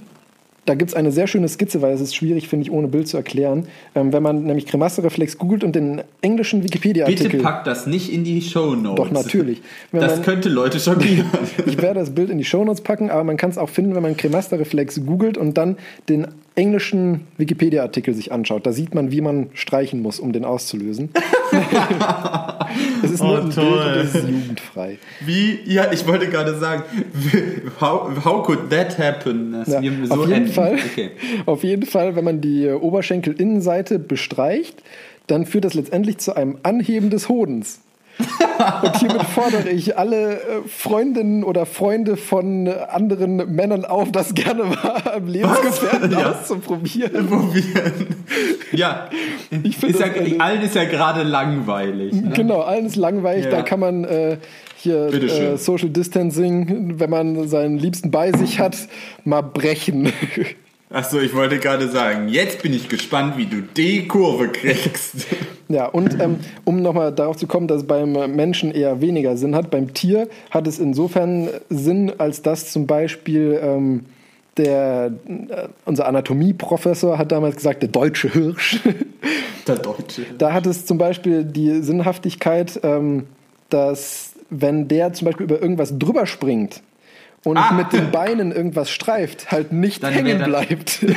da 0.68 0.74
gibt 0.74 0.90
es 0.90 0.94
eine 0.94 1.10
sehr 1.10 1.26
schöne 1.26 1.48
Skizze, 1.48 1.80
weil 1.80 1.94
es 1.94 2.00
ist 2.02 2.14
schwierig, 2.14 2.46
finde 2.46 2.64
ich, 2.64 2.70
ohne 2.70 2.88
Bild 2.88 3.08
zu 3.08 3.16
erklären. 3.16 3.66
Ähm, 3.94 4.12
wenn 4.12 4.22
man 4.22 4.44
nämlich 4.44 4.66
Kremastereflex 4.66 5.38
googelt 5.38 5.64
und 5.64 5.74
den 5.74 6.02
englischen 6.20 6.62
Wikipedia-Artikel... 6.62 7.30
Bitte 7.30 7.42
packt 7.42 7.66
das 7.66 7.86
nicht 7.86 8.12
in 8.12 8.22
die 8.22 8.42
Show 8.42 8.74
Notes. 8.74 8.96
Doch, 8.96 9.10
natürlich. 9.10 9.62
Wenn 9.92 10.02
das 10.02 10.16
man, 10.16 10.22
könnte 10.24 10.50
Leute 10.50 10.78
schockieren. 10.78 11.26
ich 11.66 11.80
werde 11.80 12.00
das 12.00 12.14
Bild 12.14 12.28
in 12.28 12.36
die 12.36 12.44
Show 12.44 12.64
Notes 12.64 12.82
packen, 12.82 13.08
aber 13.08 13.24
man 13.24 13.38
kann 13.38 13.48
es 13.48 13.56
auch 13.56 13.70
finden, 13.70 13.94
wenn 13.94 14.02
man 14.02 14.16
Kremastereflex 14.18 15.06
googelt 15.06 15.38
und 15.38 15.56
dann 15.56 15.78
den 16.10 16.26
englischen 16.59 17.20
Wikipedia-Artikel 17.36 18.14
sich 18.14 18.32
anschaut. 18.32 18.66
Da 18.66 18.72
sieht 18.72 18.93
man, 18.93 19.12
wie 19.12 19.20
man 19.20 19.48
streichen 19.55 20.02
muss, 20.02 20.18
um 20.18 20.32
den 20.32 20.44
auszulösen. 20.44 21.10
es 23.02 23.12
ist 23.12 23.20
oh, 23.20 23.26
nur 23.26 23.43
ein 23.44 23.51
toll. 23.51 23.64
Bild 23.64 23.86
und 23.86 24.01
es 24.02 24.14
ist 24.14 24.28
jugendfrei. 24.28 24.98
Wie? 25.24 25.60
Ja, 25.64 25.93
ich 25.93 26.06
wollte 26.09 26.28
gerade 26.28 26.59
sagen, 26.59 26.82
how, 27.80 28.24
how 28.24 28.44
could 28.44 28.70
that 28.70 28.98
happen? 28.98 29.52
Dass 29.52 29.68
ja, 29.68 29.80
wir 29.80 30.06
so 30.06 30.14
auf, 30.14 30.20
jeden 30.22 30.32
enden? 30.32 30.52
Fall, 30.52 30.74
okay. 30.74 31.10
auf 31.47 31.62
jeden 31.62 31.86
Fall, 31.86 32.16
wenn 32.16 32.24
man 32.24 32.40
die 32.40 32.68
Oberschenkelinnenseite 32.68 34.01
bestreicht, 34.01 34.82
dann 35.28 35.47
führt 35.47 35.64
das 35.64 35.74
letztendlich 35.74 36.18
zu 36.18 36.35
einem 36.35 36.59
Anheben 36.64 37.10
des 37.10 37.28
Hodens. 37.28 37.80
Und 38.82 38.97
hiermit 38.99 39.23
fordere 39.23 39.69
ich 39.69 39.97
alle 39.97 40.40
äh, 40.40 40.40
Freundinnen 40.66 41.45
oder 41.45 41.66
Freunde 41.66 42.16
von 42.16 42.69
anderen 42.69 43.36
Männern 43.55 43.85
auf, 43.85 44.11
das 44.11 44.35
gerne 44.35 44.65
mal 44.65 45.03
am 45.15 45.27
Lebensgefährten 45.27 46.11
ja. 46.11 46.32
auszuprobieren. 46.32 47.28
Probieren. 47.28 48.24
Ja, 48.73 49.09
ich 49.62 49.82
ist 49.82 50.01
ja, 50.01 50.07
allen 50.39 50.62
ist 50.62 50.74
ja 50.74 50.85
gerade 50.85 51.23
langweilig. 51.23 52.12
Ne? 52.15 52.32
Genau, 52.35 52.61
allen 52.61 52.86
ist 52.86 52.97
langweilig. 52.97 53.45
Ja. 53.45 53.51
Da 53.51 53.62
kann 53.62 53.81
man 53.81 54.05
äh, 54.05 54.39
hier 54.77 55.12
äh, 55.12 55.57
Social 55.57 55.90
Distancing, 55.90 56.99
wenn 56.99 57.11
man 57.11 57.49
seinen 57.49 57.78
Liebsten 57.78 58.11
bei 58.11 58.32
sich 58.32 58.59
hat, 58.59 58.77
mal 59.24 59.43
brechen. 59.43 60.12
Achso, 60.90 61.20
ich 61.20 61.35
wollte 61.35 61.59
gerade 61.59 61.89
sagen, 61.89 62.28
jetzt 62.28 62.62
bin 62.62 62.73
ich 62.73 62.89
gespannt, 62.89 63.36
wie 63.36 63.44
du 63.47 63.60
die 63.60 64.09
Kurve 64.09 64.48
kriegst. 64.48 65.27
Ja, 65.70 65.85
und 65.85 66.19
ähm, 66.19 66.39
um 66.65 66.81
nochmal 66.81 67.12
darauf 67.12 67.36
zu 67.36 67.47
kommen, 67.47 67.69
dass 67.69 67.82
es 67.82 67.86
beim 67.86 68.12
Menschen 68.35 68.70
eher 68.70 69.02
weniger 69.02 69.36
Sinn 69.36 69.55
hat, 69.55 69.70
beim 69.70 69.93
Tier 69.93 70.31
hat 70.51 70.66
es 70.66 70.78
insofern 70.78 71.51
Sinn, 71.69 72.10
als 72.16 72.40
dass 72.40 72.73
zum 72.73 72.86
Beispiel 72.86 73.60
ähm, 73.62 74.06
der, 74.56 75.12
äh, 75.27 75.69
unser 75.85 76.06
Anatomieprofessor 76.06 77.19
hat 77.19 77.32
damals 77.32 77.56
gesagt, 77.56 77.82
der 77.82 77.90
deutsche 77.90 78.32
Hirsch. 78.32 78.81
Der 79.66 79.77
deutsche. 79.77 80.23
Da 80.39 80.55
hat 80.55 80.65
es 80.65 80.86
zum 80.86 80.97
Beispiel 80.97 81.44
die 81.44 81.82
Sinnhaftigkeit, 81.82 82.81
ähm, 82.82 83.27
dass 83.69 84.32
wenn 84.48 84.89
der 84.89 85.12
zum 85.12 85.27
Beispiel 85.27 85.44
über 85.44 85.60
irgendwas 85.60 85.98
drüber 85.98 86.24
springt, 86.24 86.81
und 87.48 87.56
ah. 87.56 87.72
mit 87.72 87.92
den 87.92 88.10
Beinen 88.10 88.52
irgendwas 88.52 88.90
streift, 88.90 89.50
halt 89.50 89.72
nicht 89.72 90.02
Dann 90.02 90.12
hängen 90.12 90.42
bleibt. 90.42 91.04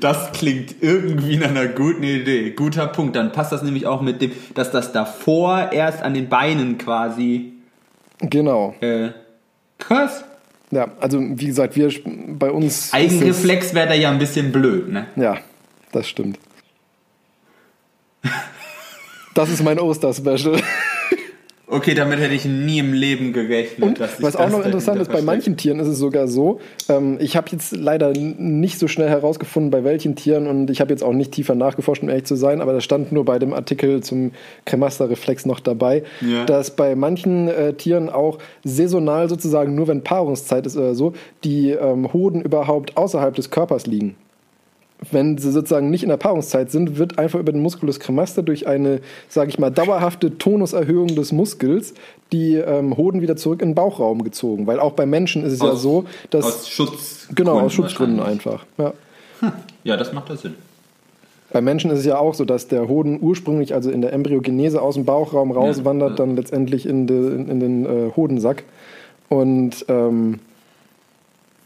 Das 0.00 0.32
klingt 0.32 0.76
irgendwie 0.82 1.36
nach 1.36 1.48
einer 1.48 1.66
guten 1.66 2.02
Idee. 2.02 2.50
Guter 2.50 2.86
Punkt. 2.86 3.16
Dann 3.16 3.32
passt 3.32 3.52
das 3.52 3.62
nämlich 3.62 3.86
auch 3.86 4.00
mit 4.02 4.20
dem, 4.20 4.32
dass 4.54 4.70
das 4.70 4.92
davor 4.92 5.72
erst 5.72 6.02
an 6.02 6.14
den 6.14 6.28
Beinen 6.28 6.78
quasi. 6.78 7.52
Genau. 8.20 8.74
Äh, 8.80 9.10
krass. 9.78 10.24
Ja, 10.70 10.88
also 11.00 11.20
wie 11.20 11.46
gesagt, 11.46 11.76
wir 11.76 11.90
bei 12.28 12.50
uns. 12.50 12.92
Eigenreflex 12.92 13.74
wäre 13.74 13.88
da 13.88 13.94
ja 13.94 14.10
ein 14.10 14.18
bisschen 14.18 14.52
blöd, 14.52 14.90
ne? 14.90 15.06
Ja, 15.16 15.38
das 15.92 16.08
stimmt. 16.08 16.38
Das 19.34 19.50
ist 19.50 19.62
mein 19.62 19.78
Oster-Special. 19.78 20.60
Okay, 21.74 21.94
damit 21.94 22.20
hätte 22.20 22.34
ich 22.34 22.44
nie 22.44 22.78
im 22.78 22.92
Leben 22.92 23.32
gerechnet. 23.32 24.00
Und 24.00 24.22
was 24.22 24.36
auch 24.36 24.48
noch 24.48 24.64
interessant 24.64 25.00
ist, 25.00 25.10
bei 25.10 25.22
manchen 25.22 25.56
Tieren 25.56 25.80
ist 25.80 25.88
es 25.88 25.98
sogar 25.98 26.28
so, 26.28 26.60
ähm, 26.88 27.16
ich 27.20 27.36
habe 27.36 27.48
jetzt 27.50 27.74
leider 27.76 28.12
nicht 28.12 28.78
so 28.78 28.86
schnell 28.86 29.08
herausgefunden, 29.08 29.72
bei 29.72 29.82
welchen 29.82 30.14
Tieren 30.14 30.46
und 30.46 30.70
ich 30.70 30.80
habe 30.80 30.90
jetzt 30.92 31.02
auch 31.02 31.12
nicht 31.12 31.32
tiefer 31.32 31.56
nachgeforscht, 31.56 32.02
um 32.02 32.08
ehrlich 32.08 32.26
zu 32.26 32.36
sein, 32.36 32.60
aber 32.60 32.72
das 32.72 32.84
stand 32.84 33.10
nur 33.10 33.24
bei 33.24 33.40
dem 33.40 33.52
Artikel 33.52 34.02
zum 34.04 34.30
Kremasterreflex 34.66 35.46
noch 35.46 35.58
dabei, 35.58 36.04
Ja. 36.20 36.44
dass 36.44 36.76
bei 36.76 36.94
manchen 36.94 37.48
äh, 37.48 37.72
Tieren 37.74 38.08
auch 38.08 38.38
saisonal 38.62 39.28
sozusagen, 39.28 39.74
nur 39.74 39.88
wenn 39.88 40.02
Paarungszeit 40.04 40.66
ist 40.66 40.76
oder 40.76 40.94
so, 40.94 41.12
die 41.42 41.70
ähm, 41.70 42.12
Hoden 42.12 42.40
überhaupt 42.40 42.96
außerhalb 42.96 43.34
des 43.34 43.50
Körpers 43.50 43.86
liegen. 43.86 44.14
Wenn 45.10 45.36
sie 45.36 45.50
sozusagen 45.52 45.90
nicht 45.90 46.02
in 46.02 46.08
der 46.08 46.16
Paarungszeit 46.16 46.70
sind, 46.70 46.98
wird 46.98 47.18
einfach 47.18 47.38
über 47.38 47.52
den 47.52 47.60
Musculus 47.60 48.00
cremaster 48.00 48.42
durch 48.42 48.66
eine, 48.66 49.00
sage 49.28 49.50
ich 49.50 49.58
mal, 49.58 49.70
dauerhafte 49.70 50.38
Tonuserhöhung 50.38 51.08
des 51.08 51.32
Muskels 51.32 51.94
die 52.32 52.54
ähm, 52.54 52.96
Hoden 52.96 53.20
wieder 53.20 53.36
zurück 53.36 53.60
in 53.60 53.70
den 53.70 53.74
Bauchraum 53.74 54.24
gezogen. 54.24 54.66
Weil 54.66 54.80
auch 54.80 54.92
bei 54.92 55.04
Menschen 55.04 55.44
ist 55.44 55.52
es 55.54 55.60
ja 55.60 55.70
Aus- 55.70 55.82
so, 55.82 56.04
dass. 56.30 56.44
Aus 56.46 56.68
Schutz. 56.68 57.28
genau, 57.34 57.60
aus 57.60 57.72
Schutzgründen 57.72 58.20
einfach. 58.20 58.64
Ja. 58.78 58.92
Ja, 59.82 59.96
das 59.96 60.12
macht 60.12 60.30
ja 60.30 60.36
Sinn. 60.36 60.54
Bei 61.52 61.60
Menschen 61.60 61.90
ist 61.90 61.98
es 61.98 62.06
ja 62.06 62.18
auch 62.18 62.34
so, 62.34 62.44
dass 62.44 62.66
der 62.68 62.88
Hoden 62.88 63.18
ursprünglich, 63.20 63.74
also 63.74 63.90
in 63.90 64.00
der 64.00 64.12
Embryogenese 64.12 64.80
aus 64.80 64.94
dem 64.94 65.04
Bauchraum 65.04 65.50
rauswandert, 65.52 66.10
ja. 66.10 66.16
dann 66.16 66.34
letztendlich 66.34 66.86
in, 66.86 67.06
de, 67.06 67.34
in, 67.34 67.48
in 67.48 67.60
den 67.60 67.84
äh, 67.84 68.10
Hodensack. 68.16 68.64
Und 69.28 69.84
ähm, 69.88 70.40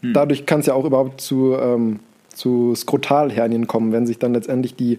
Hm. 0.00 0.12
dadurch 0.12 0.46
kann 0.46 0.60
es 0.60 0.66
ja 0.66 0.74
auch 0.74 0.84
überhaupt 0.84 1.20
zu, 1.20 1.54
ähm, 1.60 1.98
zu 2.38 2.74
Skrotalhernien 2.76 3.66
kommen, 3.66 3.92
wenn 3.92 4.06
sich 4.06 4.18
dann 4.18 4.32
letztendlich 4.32 4.76
die, 4.76 4.98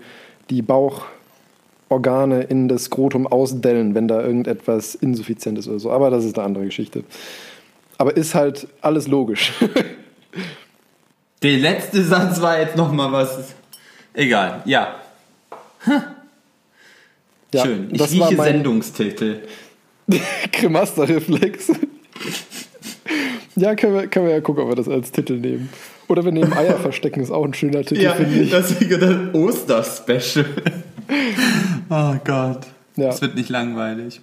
die 0.50 0.62
Bauchorgane 0.62 2.42
in 2.44 2.68
das 2.68 2.86
Skrotum 2.86 3.26
ausdellen, 3.26 3.96
wenn 3.96 4.08
da 4.08 4.22
irgendetwas 4.22 4.94
insuffizient 4.96 5.58
ist 5.58 5.68
oder 5.68 5.80
so. 5.80 5.92
Aber 5.92 6.10
das 6.10 6.26
ist 6.26 6.38
eine 6.38 6.46
andere 6.46 6.66
Geschichte. 6.66 7.04
Aber 7.98 8.16
ist 8.16 8.36
halt 8.36 8.68
alles 8.82 9.08
logisch. 9.08 9.54
Der 11.42 11.58
letzte 11.58 12.04
Satz 12.04 12.42
war 12.42 12.60
jetzt 12.60 12.76
nochmal 12.76 13.12
was. 13.14 13.56
Egal, 14.14 14.62
ja. 14.66 14.96
Ja, 17.54 17.64
Schön. 17.66 17.88
Ich 17.92 17.98
das 17.98 18.20
war 18.20 18.28
rieche 18.28 18.38
mein- 18.38 18.54
Sendungstitel. 18.54 19.42
Kremasterreflex. 20.52 21.72
ja, 23.56 23.76
können 23.76 23.94
wir, 23.94 24.08
können 24.08 24.26
wir 24.26 24.34
ja 24.34 24.42
gucken, 24.42 24.64
ob 24.64 24.70
wir 24.70 24.76
das 24.76 24.90
als 24.90 25.12
Titel 25.12 25.38
nehmen. 25.38 25.70
Oder 26.10 26.26
wir 26.26 26.32
nehmen 26.32 26.52
Eier 26.54 26.76
verstecken, 26.78 27.22
ist 27.22 27.32
auch 27.32 27.46
ein 27.46 27.54
schöner 27.54 27.84
Titel, 27.84 28.02
Ja, 28.02 28.14
finde 28.14 28.40
ich. 28.40 28.50
das 28.52 28.72
ist 28.72 28.92
das 28.92 29.16
Oster-Special. 29.34 30.46
oh 31.90 32.16
Gott. 32.26 32.60
Ja. 32.96 33.08
Das 33.08 33.22
wird 33.22 33.36
nicht 33.36 33.50
langweilig. 33.50 34.20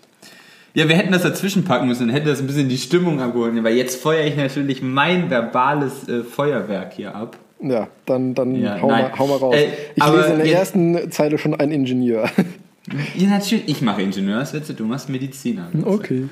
Ja, 0.74 0.88
wir 0.88 0.96
hätten 0.96 1.12
das 1.12 1.22
dazwischen 1.22 1.64
packen 1.64 1.86
müssen, 1.88 2.08
dann 2.08 2.14
hätte 2.14 2.28
das 2.28 2.40
ein 2.40 2.46
bisschen 2.46 2.68
die 2.68 2.76
Stimmung 2.76 3.20
abgeholt. 3.20 3.54
Weil 3.64 3.74
jetzt 3.76 4.02
feuere 4.02 4.26
ich 4.26 4.36
natürlich 4.36 4.82
mein 4.82 5.30
verbales 5.30 6.06
äh, 6.08 6.22
Feuerwerk 6.22 6.92
hier 6.92 7.14
ab. 7.14 7.38
Ja, 7.62 7.88
dann, 8.04 8.34
dann 8.34 8.54
Ja, 8.54 8.78
hau, 8.82 8.88
nein. 8.88 9.04
mal, 9.04 9.18
hau 9.18 9.26
mal 9.28 9.36
raus. 9.38 9.54
Äh, 9.56 9.68
ich 9.94 10.02
aber 10.02 10.16
lese 10.18 10.28
in 10.32 10.36
der 10.38 10.46
jetzt- 10.46 10.58
ersten 10.58 11.10
Zeile 11.10 11.38
schon 11.38 11.54
ein 11.54 11.70
Ingenieur. 11.72 12.28
Ja, 13.16 13.28
natürlich. 13.30 13.68
Ich 13.68 13.80
mache 13.80 14.02
Ingenieurswitze, 14.02 14.74
du 14.74 14.84
machst 14.84 15.08
Mediziner. 15.08 15.68
okay. 15.84 16.24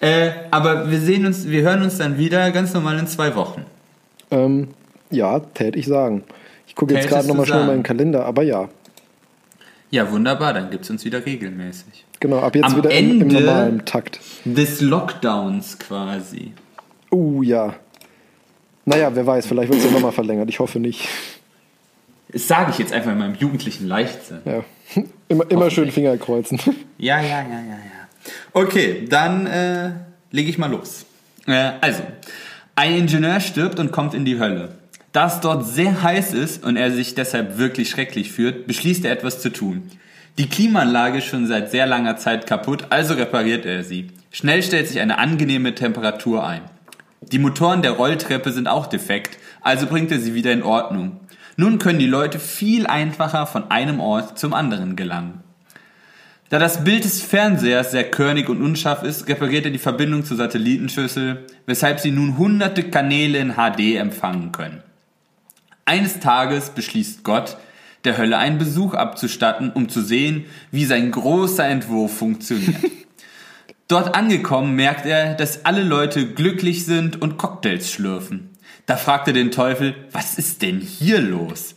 Äh, 0.00 0.30
aber 0.50 0.90
wir 0.90 0.98
sehen 0.98 1.24
uns, 1.24 1.48
wir 1.48 1.62
hören 1.62 1.82
uns 1.82 1.98
dann 1.98 2.18
wieder 2.18 2.50
ganz 2.50 2.74
normal 2.74 2.98
in 2.98 3.06
zwei 3.06 3.36
Wochen. 3.36 3.62
Ähm, 4.32 4.68
ja, 5.12 5.40
täte 5.40 5.78
ich 5.78 5.86
sagen. 5.86 6.24
Ich 6.66 6.74
gucke 6.74 6.94
jetzt 6.94 7.08
gerade 7.08 7.28
nochmal 7.28 7.46
schnell 7.46 7.66
meinen 7.66 7.82
Kalender, 7.82 8.24
aber 8.24 8.42
ja. 8.42 8.68
Ja, 9.90 10.10
wunderbar, 10.10 10.54
dann 10.54 10.70
gibt 10.70 10.84
es 10.84 10.90
uns 10.90 11.04
wieder 11.04 11.24
regelmäßig. 11.24 12.06
Genau, 12.18 12.38
ab 12.38 12.54
jetzt 12.54 12.64
Am 12.64 12.76
wieder 12.76 12.90
im, 12.90 13.20
im 13.20 13.28
normalen 13.28 13.84
Takt. 13.84 14.20
Des 14.44 14.80
Lockdowns 14.80 15.78
quasi. 15.78 16.52
Uh, 17.10 17.42
ja. 17.42 17.74
Naja, 18.84 19.14
wer 19.14 19.26
weiß, 19.26 19.46
vielleicht 19.46 19.70
wird 19.70 19.80
es 19.80 19.86
ja 19.86 19.92
nochmal 19.92 20.12
verlängert. 20.12 20.48
Ich 20.48 20.60
hoffe 20.60 20.78
nicht. 20.78 21.08
Das 22.32 22.48
sage 22.48 22.70
ich 22.70 22.78
jetzt 22.78 22.92
einfach 22.92 23.12
in 23.12 23.18
meinem 23.18 23.34
jugendlichen 23.34 23.86
Leichtsinn. 23.86 24.38
Ja. 24.44 24.64
Immer, 25.28 25.50
immer 25.50 25.70
schön 25.70 25.90
Finger 25.90 26.16
kreuzen. 26.18 26.58
Ja, 26.98 27.20
ja, 27.20 27.40
ja, 27.40 27.60
ja, 27.60 27.60
ja. 27.60 28.32
Okay, 28.52 29.06
dann 29.08 29.46
äh, 29.46 29.90
lege 30.30 30.50
ich 30.50 30.58
mal 30.58 30.70
los. 30.70 31.04
Äh, 31.46 31.72
also, 31.80 32.02
ein 32.76 32.96
Ingenieur 32.96 33.40
stirbt 33.40 33.80
und 33.80 33.90
kommt 33.90 34.14
in 34.14 34.24
die 34.24 34.38
Hölle. 34.38 34.76
Da 35.12 35.26
es 35.26 35.40
dort 35.40 35.66
sehr 35.66 36.02
heiß 36.02 36.32
ist 36.32 36.64
und 36.64 36.76
er 36.76 36.90
sich 36.90 37.14
deshalb 37.14 37.58
wirklich 37.58 37.90
schrecklich 37.90 38.32
fühlt, 38.32 38.66
beschließt 38.66 39.04
er 39.04 39.12
etwas 39.12 39.40
zu 39.40 39.52
tun. 39.52 39.90
Die 40.38 40.48
Klimaanlage 40.48 41.18
ist 41.18 41.26
schon 41.26 41.46
seit 41.46 41.70
sehr 41.70 41.86
langer 41.86 42.16
Zeit 42.16 42.46
kaputt, 42.46 42.86
also 42.88 43.12
repariert 43.12 43.66
er 43.66 43.84
sie. 43.84 44.08
Schnell 44.30 44.62
stellt 44.62 44.88
sich 44.88 45.00
eine 45.00 45.18
angenehme 45.18 45.74
Temperatur 45.74 46.46
ein. 46.46 46.62
Die 47.20 47.38
Motoren 47.38 47.82
der 47.82 47.92
Rolltreppe 47.92 48.50
sind 48.50 48.66
auch 48.66 48.86
defekt, 48.86 49.38
also 49.60 49.86
bringt 49.86 50.10
er 50.10 50.18
sie 50.18 50.32
wieder 50.32 50.52
in 50.52 50.62
Ordnung. 50.62 51.20
Nun 51.56 51.78
können 51.78 51.98
die 51.98 52.06
Leute 52.06 52.38
viel 52.38 52.86
einfacher 52.86 53.46
von 53.46 53.70
einem 53.70 54.00
Ort 54.00 54.38
zum 54.38 54.54
anderen 54.54 54.96
gelangen. 54.96 55.42
Da 56.48 56.58
das 56.58 56.84
Bild 56.84 57.04
des 57.04 57.20
Fernsehers 57.20 57.90
sehr 57.90 58.10
körnig 58.10 58.48
und 58.48 58.62
unscharf 58.62 59.02
ist, 59.02 59.28
repariert 59.28 59.66
er 59.66 59.70
die 59.70 59.78
Verbindung 59.78 60.24
zur 60.24 60.38
Satellitenschüssel, 60.38 61.46
weshalb 61.66 62.00
sie 62.00 62.10
nun 62.10 62.38
hunderte 62.38 62.84
Kanäle 62.84 63.38
in 63.38 63.54
HD 63.54 63.96
empfangen 63.96 64.52
können. 64.52 64.82
Eines 65.84 66.20
Tages 66.20 66.70
beschließt 66.70 67.24
Gott, 67.24 67.56
der 68.04 68.18
Hölle 68.18 68.38
einen 68.38 68.58
Besuch 68.58 68.94
abzustatten, 68.94 69.70
um 69.72 69.88
zu 69.88 70.00
sehen, 70.02 70.46
wie 70.70 70.84
sein 70.84 71.10
großer 71.10 71.66
Entwurf 71.66 72.16
funktioniert. 72.16 72.76
Dort 73.88 74.14
angekommen 74.14 74.74
merkt 74.74 75.06
er, 75.06 75.34
dass 75.34 75.64
alle 75.64 75.82
Leute 75.82 76.32
glücklich 76.32 76.86
sind 76.86 77.20
und 77.20 77.36
Cocktails 77.36 77.90
schlürfen. 77.90 78.50
Da 78.86 78.96
fragt 78.96 79.28
er 79.28 79.34
den 79.34 79.50
Teufel, 79.50 79.94
was 80.10 80.38
ist 80.38 80.62
denn 80.62 80.80
hier 80.80 81.20
los? 81.20 81.74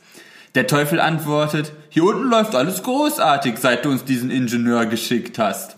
Der 0.56 0.68
Teufel 0.68 1.00
antwortet, 1.02 1.74
hier 1.90 2.06
unten 2.06 2.30
läuft 2.30 2.56
alles 2.56 2.82
großartig, 2.84 3.58
seit 3.58 3.84
du 3.84 3.90
uns 3.90 4.06
diesen 4.06 4.32
Ingenieur 4.32 4.86
geschickt 4.86 5.38
hast. 5.38 5.76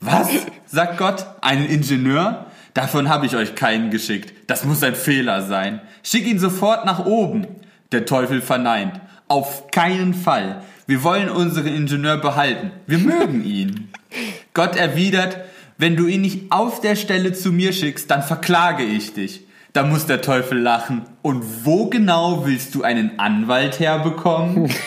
Was? 0.00 0.28
sagt 0.66 0.96
Gott, 0.96 1.26
einen 1.40 1.66
Ingenieur? 1.66 2.46
Davon 2.74 3.08
habe 3.08 3.26
ich 3.26 3.36
euch 3.36 3.54
keinen 3.54 3.90
geschickt. 3.90 4.32
Das 4.46 4.64
muss 4.64 4.82
ein 4.82 4.94
Fehler 4.94 5.42
sein. 5.42 5.80
Schick 6.02 6.26
ihn 6.26 6.38
sofort 6.38 6.84
nach 6.84 7.06
oben. 7.06 7.46
Der 7.92 8.06
Teufel 8.06 8.40
verneint. 8.40 9.00
Auf 9.28 9.70
keinen 9.70 10.14
Fall. 10.14 10.62
Wir 10.86 11.02
wollen 11.02 11.28
unseren 11.28 11.66
Ingenieur 11.66 12.18
behalten. 12.18 12.70
Wir 12.86 12.98
mögen 12.98 13.44
ihn. 13.44 13.88
Gott 14.54 14.76
erwidert, 14.76 15.38
wenn 15.76 15.96
du 15.96 16.06
ihn 16.06 16.22
nicht 16.22 16.50
auf 16.50 16.80
der 16.80 16.96
Stelle 16.96 17.32
zu 17.32 17.52
mir 17.52 17.72
schickst, 17.72 18.10
dann 18.10 18.22
verklage 18.22 18.84
ich 18.84 19.12
dich. 19.14 19.46
Da 19.72 19.84
muss 19.84 20.06
der 20.06 20.22
Teufel 20.22 20.58
lachen. 20.58 21.02
Und 21.22 21.64
wo 21.64 21.86
genau 21.86 22.46
willst 22.46 22.74
du 22.74 22.82
einen 22.82 23.18
Anwalt 23.18 23.80
herbekommen? 23.80 24.70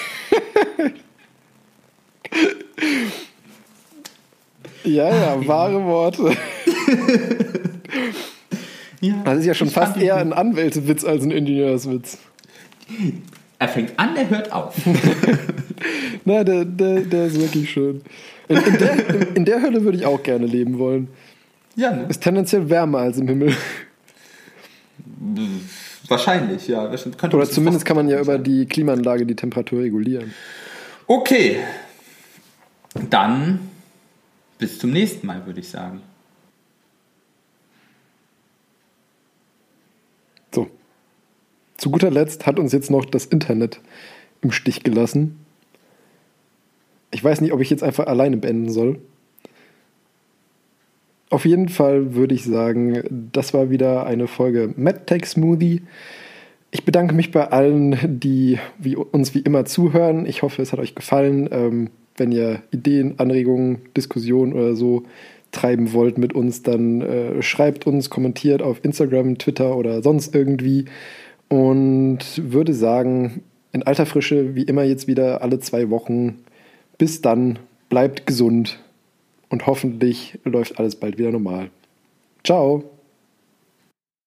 Ja, 4.83 5.09
ja, 5.09 5.47
wahre 5.47 5.83
Worte. 5.85 6.35
Ja, 9.01 9.21
Das 9.25 9.39
ist 9.39 9.45
ja 9.45 9.53
schon 9.53 9.69
fast 9.69 9.97
eher 9.97 10.17
ein 10.17 10.33
Anwältewitz 10.33 11.03
als 11.03 11.23
ein 11.23 11.31
Ingenieurswitz. 11.31 12.19
Er 13.57 13.67
fängt 13.67 13.97
an, 13.99 14.15
er 14.15 14.29
hört 14.29 14.51
auf. 14.51 14.75
Na, 16.25 16.43
der, 16.43 16.65
der, 16.65 17.01
der 17.01 17.25
ist 17.25 17.39
wirklich 17.39 17.69
schön. 17.71 18.01
In, 18.47 18.57
in, 18.57 18.77
der, 18.77 19.35
in 19.35 19.45
der 19.45 19.61
Hölle 19.61 19.83
würde 19.83 19.97
ich 19.97 20.05
auch 20.05 20.21
gerne 20.21 20.45
leben 20.45 20.77
wollen. 20.77 21.07
Ja, 21.75 21.91
ne? 21.91 22.05
Ist 22.09 22.21
tendenziell 22.21 22.69
wärmer 22.69 22.99
als 22.99 23.17
im 23.17 23.27
Himmel. 23.27 23.55
Wahrscheinlich, 26.07 26.67
ja. 26.67 26.83
Oder 26.87 27.49
zumindest 27.49 27.85
kann 27.85 27.95
man 27.95 28.09
ja 28.09 28.19
über 28.19 28.37
die 28.37 28.65
Klimaanlage 28.65 29.25
die 29.25 29.35
Temperatur 29.35 29.81
regulieren. 29.81 30.33
Okay. 31.07 31.57
Dann 33.09 33.59
bis 34.57 34.77
zum 34.77 34.91
nächsten 34.91 35.25
Mal, 35.25 35.45
würde 35.45 35.59
ich 35.59 35.69
sagen. 35.69 36.01
So. 40.53 40.69
Zu 41.81 41.89
guter 41.89 42.11
Letzt 42.11 42.45
hat 42.45 42.59
uns 42.59 42.73
jetzt 42.73 42.91
noch 42.91 43.05
das 43.05 43.25
Internet 43.25 43.81
im 44.43 44.51
Stich 44.51 44.83
gelassen. 44.83 45.39
Ich 47.09 47.23
weiß 47.23 47.41
nicht, 47.41 47.53
ob 47.53 47.59
ich 47.59 47.71
jetzt 47.71 47.81
einfach 47.81 48.05
alleine 48.05 48.37
beenden 48.37 48.69
soll. 48.69 48.99
Auf 51.31 51.43
jeden 51.43 51.69
Fall 51.69 52.13
würde 52.13 52.35
ich 52.35 52.43
sagen, 52.43 53.29
das 53.33 53.55
war 53.55 53.71
wieder 53.71 54.05
eine 54.05 54.27
Folge 54.27 54.75
MadTech 54.77 55.25
Smoothie. 55.25 55.81
Ich 56.69 56.85
bedanke 56.85 57.15
mich 57.15 57.31
bei 57.31 57.47
allen, 57.47 58.19
die 58.19 58.59
wie, 58.77 58.95
uns 58.95 59.33
wie 59.33 59.39
immer 59.39 59.65
zuhören. 59.65 60.27
Ich 60.27 60.43
hoffe, 60.43 60.61
es 60.61 60.73
hat 60.73 60.79
euch 60.79 60.93
gefallen. 60.93 61.49
Ähm, 61.51 61.89
wenn 62.15 62.31
ihr 62.31 62.61
Ideen, 62.69 63.15
Anregungen, 63.17 63.79
Diskussionen 63.97 64.53
oder 64.53 64.75
so 64.75 65.01
treiben 65.51 65.93
wollt 65.93 66.19
mit 66.19 66.33
uns, 66.33 66.61
dann 66.61 67.01
äh, 67.01 67.41
schreibt 67.41 67.87
uns, 67.87 68.11
kommentiert 68.11 68.61
auf 68.61 68.85
Instagram, 68.85 69.39
Twitter 69.39 69.75
oder 69.75 70.03
sonst 70.03 70.35
irgendwie. 70.35 70.85
Und 71.51 72.19
würde 72.37 72.73
sagen, 72.73 73.43
in 73.73 73.83
alter 73.83 74.05
Frische, 74.05 74.55
wie 74.55 74.63
immer 74.63 74.83
jetzt 74.83 75.07
wieder 75.07 75.41
alle 75.41 75.59
zwei 75.59 75.89
Wochen. 75.89 76.39
Bis 76.97 77.21
dann. 77.21 77.59
bleibt 77.89 78.25
gesund 78.25 78.79
und 79.49 79.67
hoffentlich 79.67 80.39
läuft 80.45 80.79
alles 80.79 80.95
bald 80.95 81.17
wieder 81.17 81.29
normal. 81.29 81.69
Ciao! 82.45 82.85